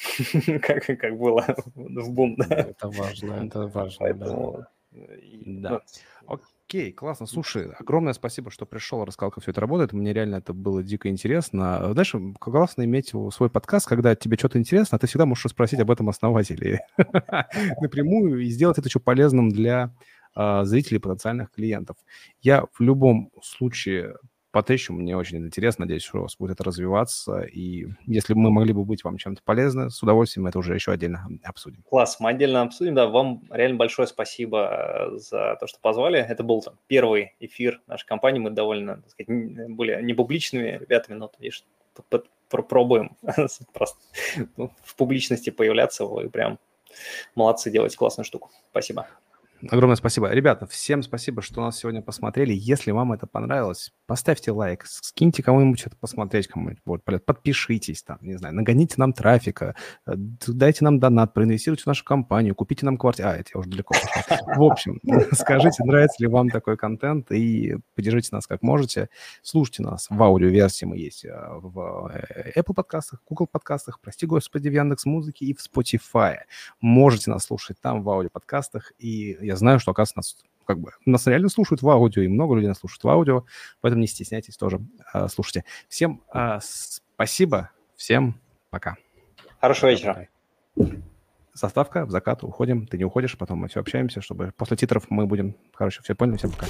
как, 0.62 0.86
как 0.86 1.18
было 1.18 1.46
в 1.76 2.12
бум. 2.12 2.38
Это 2.40 2.90
важно, 2.90 3.46
это 3.46 3.68
важно. 3.68 3.98
Поэтому, 4.00 4.66
да. 4.92 5.82
Ну, 6.28 6.40
Окей, 6.76 6.92
классно. 6.92 7.26
Слушай, 7.26 7.72
огромное 7.80 8.12
спасибо, 8.12 8.52
что 8.52 8.66
пришел, 8.66 9.06
рассказал, 9.06 9.32
как 9.32 9.42
все 9.42 9.52
это 9.52 9.62
работает. 9.62 9.94
Мне 9.94 10.12
реально 10.12 10.36
это 10.36 10.52
было 10.52 10.84
дико 10.84 11.08
интересно. 11.08 11.94
Знаешь, 11.94 12.14
классно 12.38 12.84
иметь 12.84 13.14
свой 13.32 13.50
подкаст, 13.50 13.88
когда 13.88 14.14
тебе 14.14 14.36
что-то 14.36 14.60
интересно, 14.60 14.98
а 14.98 15.00
ты 15.00 15.08
всегда 15.08 15.26
можешь 15.26 15.50
спросить 15.50 15.80
об 15.80 15.90
этом 15.90 16.10
основателей 16.10 16.80
напрямую 17.80 18.42
и 18.42 18.50
сделать 18.50 18.78
это 18.78 18.90
еще 18.90 19.00
полезным 19.00 19.52
для 19.52 19.96
а, 20.36 20.66
зрителей, 20.66 21.00
потенциальных 21.00 21.50
клиентов. 21.50 21.96
Я 22.42 22.66
в 22.74 22.82
любом 22.82 23.32
случае 23.42 24.18
потыщу. 24.56 24.94
Мне 24.94 25.18
очень 25.18 25.40
интересно. 25.40 25.84
Надеюсь, 25.84 26.04
что 26.04 26.20
у 26.20 26.22
вас 26.22 26.38
будет 26.38 26.52
это 26.52 26.64
развиваться. 26.64 27.42
И 27.42 27.88
если 28.06 28.34
мы 28.34 28.52
могли 28.52 28.72
бы 28.72 28.86
быть 28.86 29.04
вам 29.04 29.18
чем-то 29.18 29.42
полезны, 29.44 29.90
с 29.90 30.02
удовольствием 30.02 30.48
это 30.48 30.60
уже 30.60 30.74
еще 30.74 30.94
отдельно 30.94 31.28
обсудим. 31.44 31.84
Класс, 31.90 32.22
мы 32.22 32.30
отдельно 32.30 32.62
обсудим. 32.62 32.96
Да, 32.96 33.08
вам 33.08 33.44
реально 33.52 33.76
большое 33.76 34.08
спасибо 34.08 35.10
э, 35.12 35.18
за 35.18 35.58
то, 35.60 35.68
что 35.68 35.78
позвали. 35.82 36.20
Это 36.20 36.44
был 36.44 36.62
там, 36.62 36.76
первый 36.88 37.36
эфир 37.42 37.82
нашей 37.86 38.08
компании. 38.08 38.40
Мы 38.40 38.52
довольно, 38.52 39.02
так 39.02 39.12
сказать, 39.12 39.28
были 39.72 40.02
не 40.02 40.14
публичными 40.14 40.78
ребятами, 40.80 41.18
но 41.18 41.30
видишь, 41.38 41.66
пробуем 42.48 43.18
просто 43.74 43.98
ну, 44.56 44.72
в 44.86 44.96
публичности 44.96 45.50
появляться. 45.50 46.06
Вы 46.06 46.30
прям 46.30 46.60
молодцы, 47.36 47.70
делаете 47.70 47.98
классную 47.98 48.24
штуку. 48.24 48.52
Спасибо. 48.72 49.06
Огромное 49.70 49.96
спасибо. 49.96 50.30
Ребята, 50.32 50.68
всем 50.68 51.02
спасибо, 51.02 51.42
что 51.42 51.62
нас 51.62 51.78
сегодня 51.78 52.02
посмотрели. 52.02 52.54
Если 52.54 52.92
вам 52.92 53.14
это 53.14 53.26
понравилось, 53.26 53.94
поставьте 54.06 54.52
лайк, 54.52 54.86
скиньте 54.86 55.42
кому-нибудь 55.42 55.84
это 55.86 55.96
посмотреть, 55.96 56.48
кому-нибудь 56.48 56.84
будет 56.86 57.04
подпишитесь 57.26 58.04
там, 58.04 58.18
не 58.22 58.38
знаю, 58.38 58.54
нагоните 58.54 58.96
нам 58.98 59.14
трафика, 59.14 59.76
э, 60.06 60.14
дайте 60.16 60.84
нам 60.84 61.00
донат, 61.00 61.34
проинвестируйте 61.34 61.84
в 61.84 61.88
нашу 61.88 62.04
компанию, 62.04 62.54
купите 62.54 62.86
нам 62.86 62.98
квартиру. 62.98 63.30
А, 63.30 63.36
это 63.36 63.52
я 63.56 63.60
уже 63.60 63.70
далеко. 63.70 63.96
В 64.56 64.64
общем, 64.64 65.00
скажите, 65.32 65.84
нравится 65.84 66.22
ли 66.22 66.28
вам 66.28 66.50
такой 66.50 66.76
контент, 66.76 67.32
и 67.32 67.78
поддержите 67.96 68.30
нас 68.34 68.48
как 68.48 68.62
можете. 68.62 69.10
Слушайте 69.42 69.84
нас 69.84 70.08
в 70.10 70.22
аудиоверсии, 70.22 70.86
мы 70.86 70.98
есть 70.98 71.24
э, 71.24 71.32
в 71.32 72.12
э, 72.14 72.52
Apple 72.60 72.74
подкастах, 72.74 73.22
Google 73.28 73.48
подкастах, 73.48 74.02
прости 74.02 74.26
господи, 74.26 74.68
в 74.68 74.74
Яндекс 74.74 75.06
Музыке 75.06 75.46
и 75.46 75.56
в 75.56 75.60
Spotify. 75.60 76.40
Можете 76.82 77.32
нас 77.32 77.46
слушать 77.46 77.80
там 77.80 78.04
в 78.04 78.10
аудиоподкастах, 78.10 78.92
и 79.00 79.38
я 79.46 79.56
знаю, 79.56 79.80
что, 79.80 79.92
оказывается, 79.92 80.18
нас 80.18 80.46
как 80.66 80.80
бы 80.80 80.92
нас 81.06 81.28
реально 81.28 81.50
слушают 81.50 81.82
в 81.82 81.90
аудио, 81.90 82.24
и 82.24 82.28
много 82.28 82.56
людей 82.56 82.68
нас 82.68 82.80
слушают 82.80 83.04
в 83.04 83.10
аудио, 83.10 83.46
поэтому 83.82 84.02
не 84.02 84.08
стесняйтесь 84.08 84.58
тоже 84.58 84.82
э, 85.14 85.28
слушайте. 85.28 85.64
Всем 85.88 86.22
э, 86.34 86.60
спасибо, 86.62 87.70
всем 87.96 88.40
пока. 88.70 88.96
Хорошего 89.62 89.92
вечера. 89.92 90.28
Заставка 91.54 92.06
в 92.06 92.12
закат, 92.12 92.44
уходим, 92.44 92.86
ты 92.86 92.98
не 92.98 93.06
уходишь, 93.06 93.38
потом 93.38 93.60
мы 93.60 93.70
все 93.70 93.80
общаемся, 93.80 94.22
чтобы 94.22 94.52
после 94.58 94.76
титров 94.76 95.06
мы 95.10 95.26
будем, 95.26 95.56
короче, 95.74 96.02
все 96.04 96.16
поняли, 96.16 96.38
всем 96.38 96.52
пока. 96.52 96.68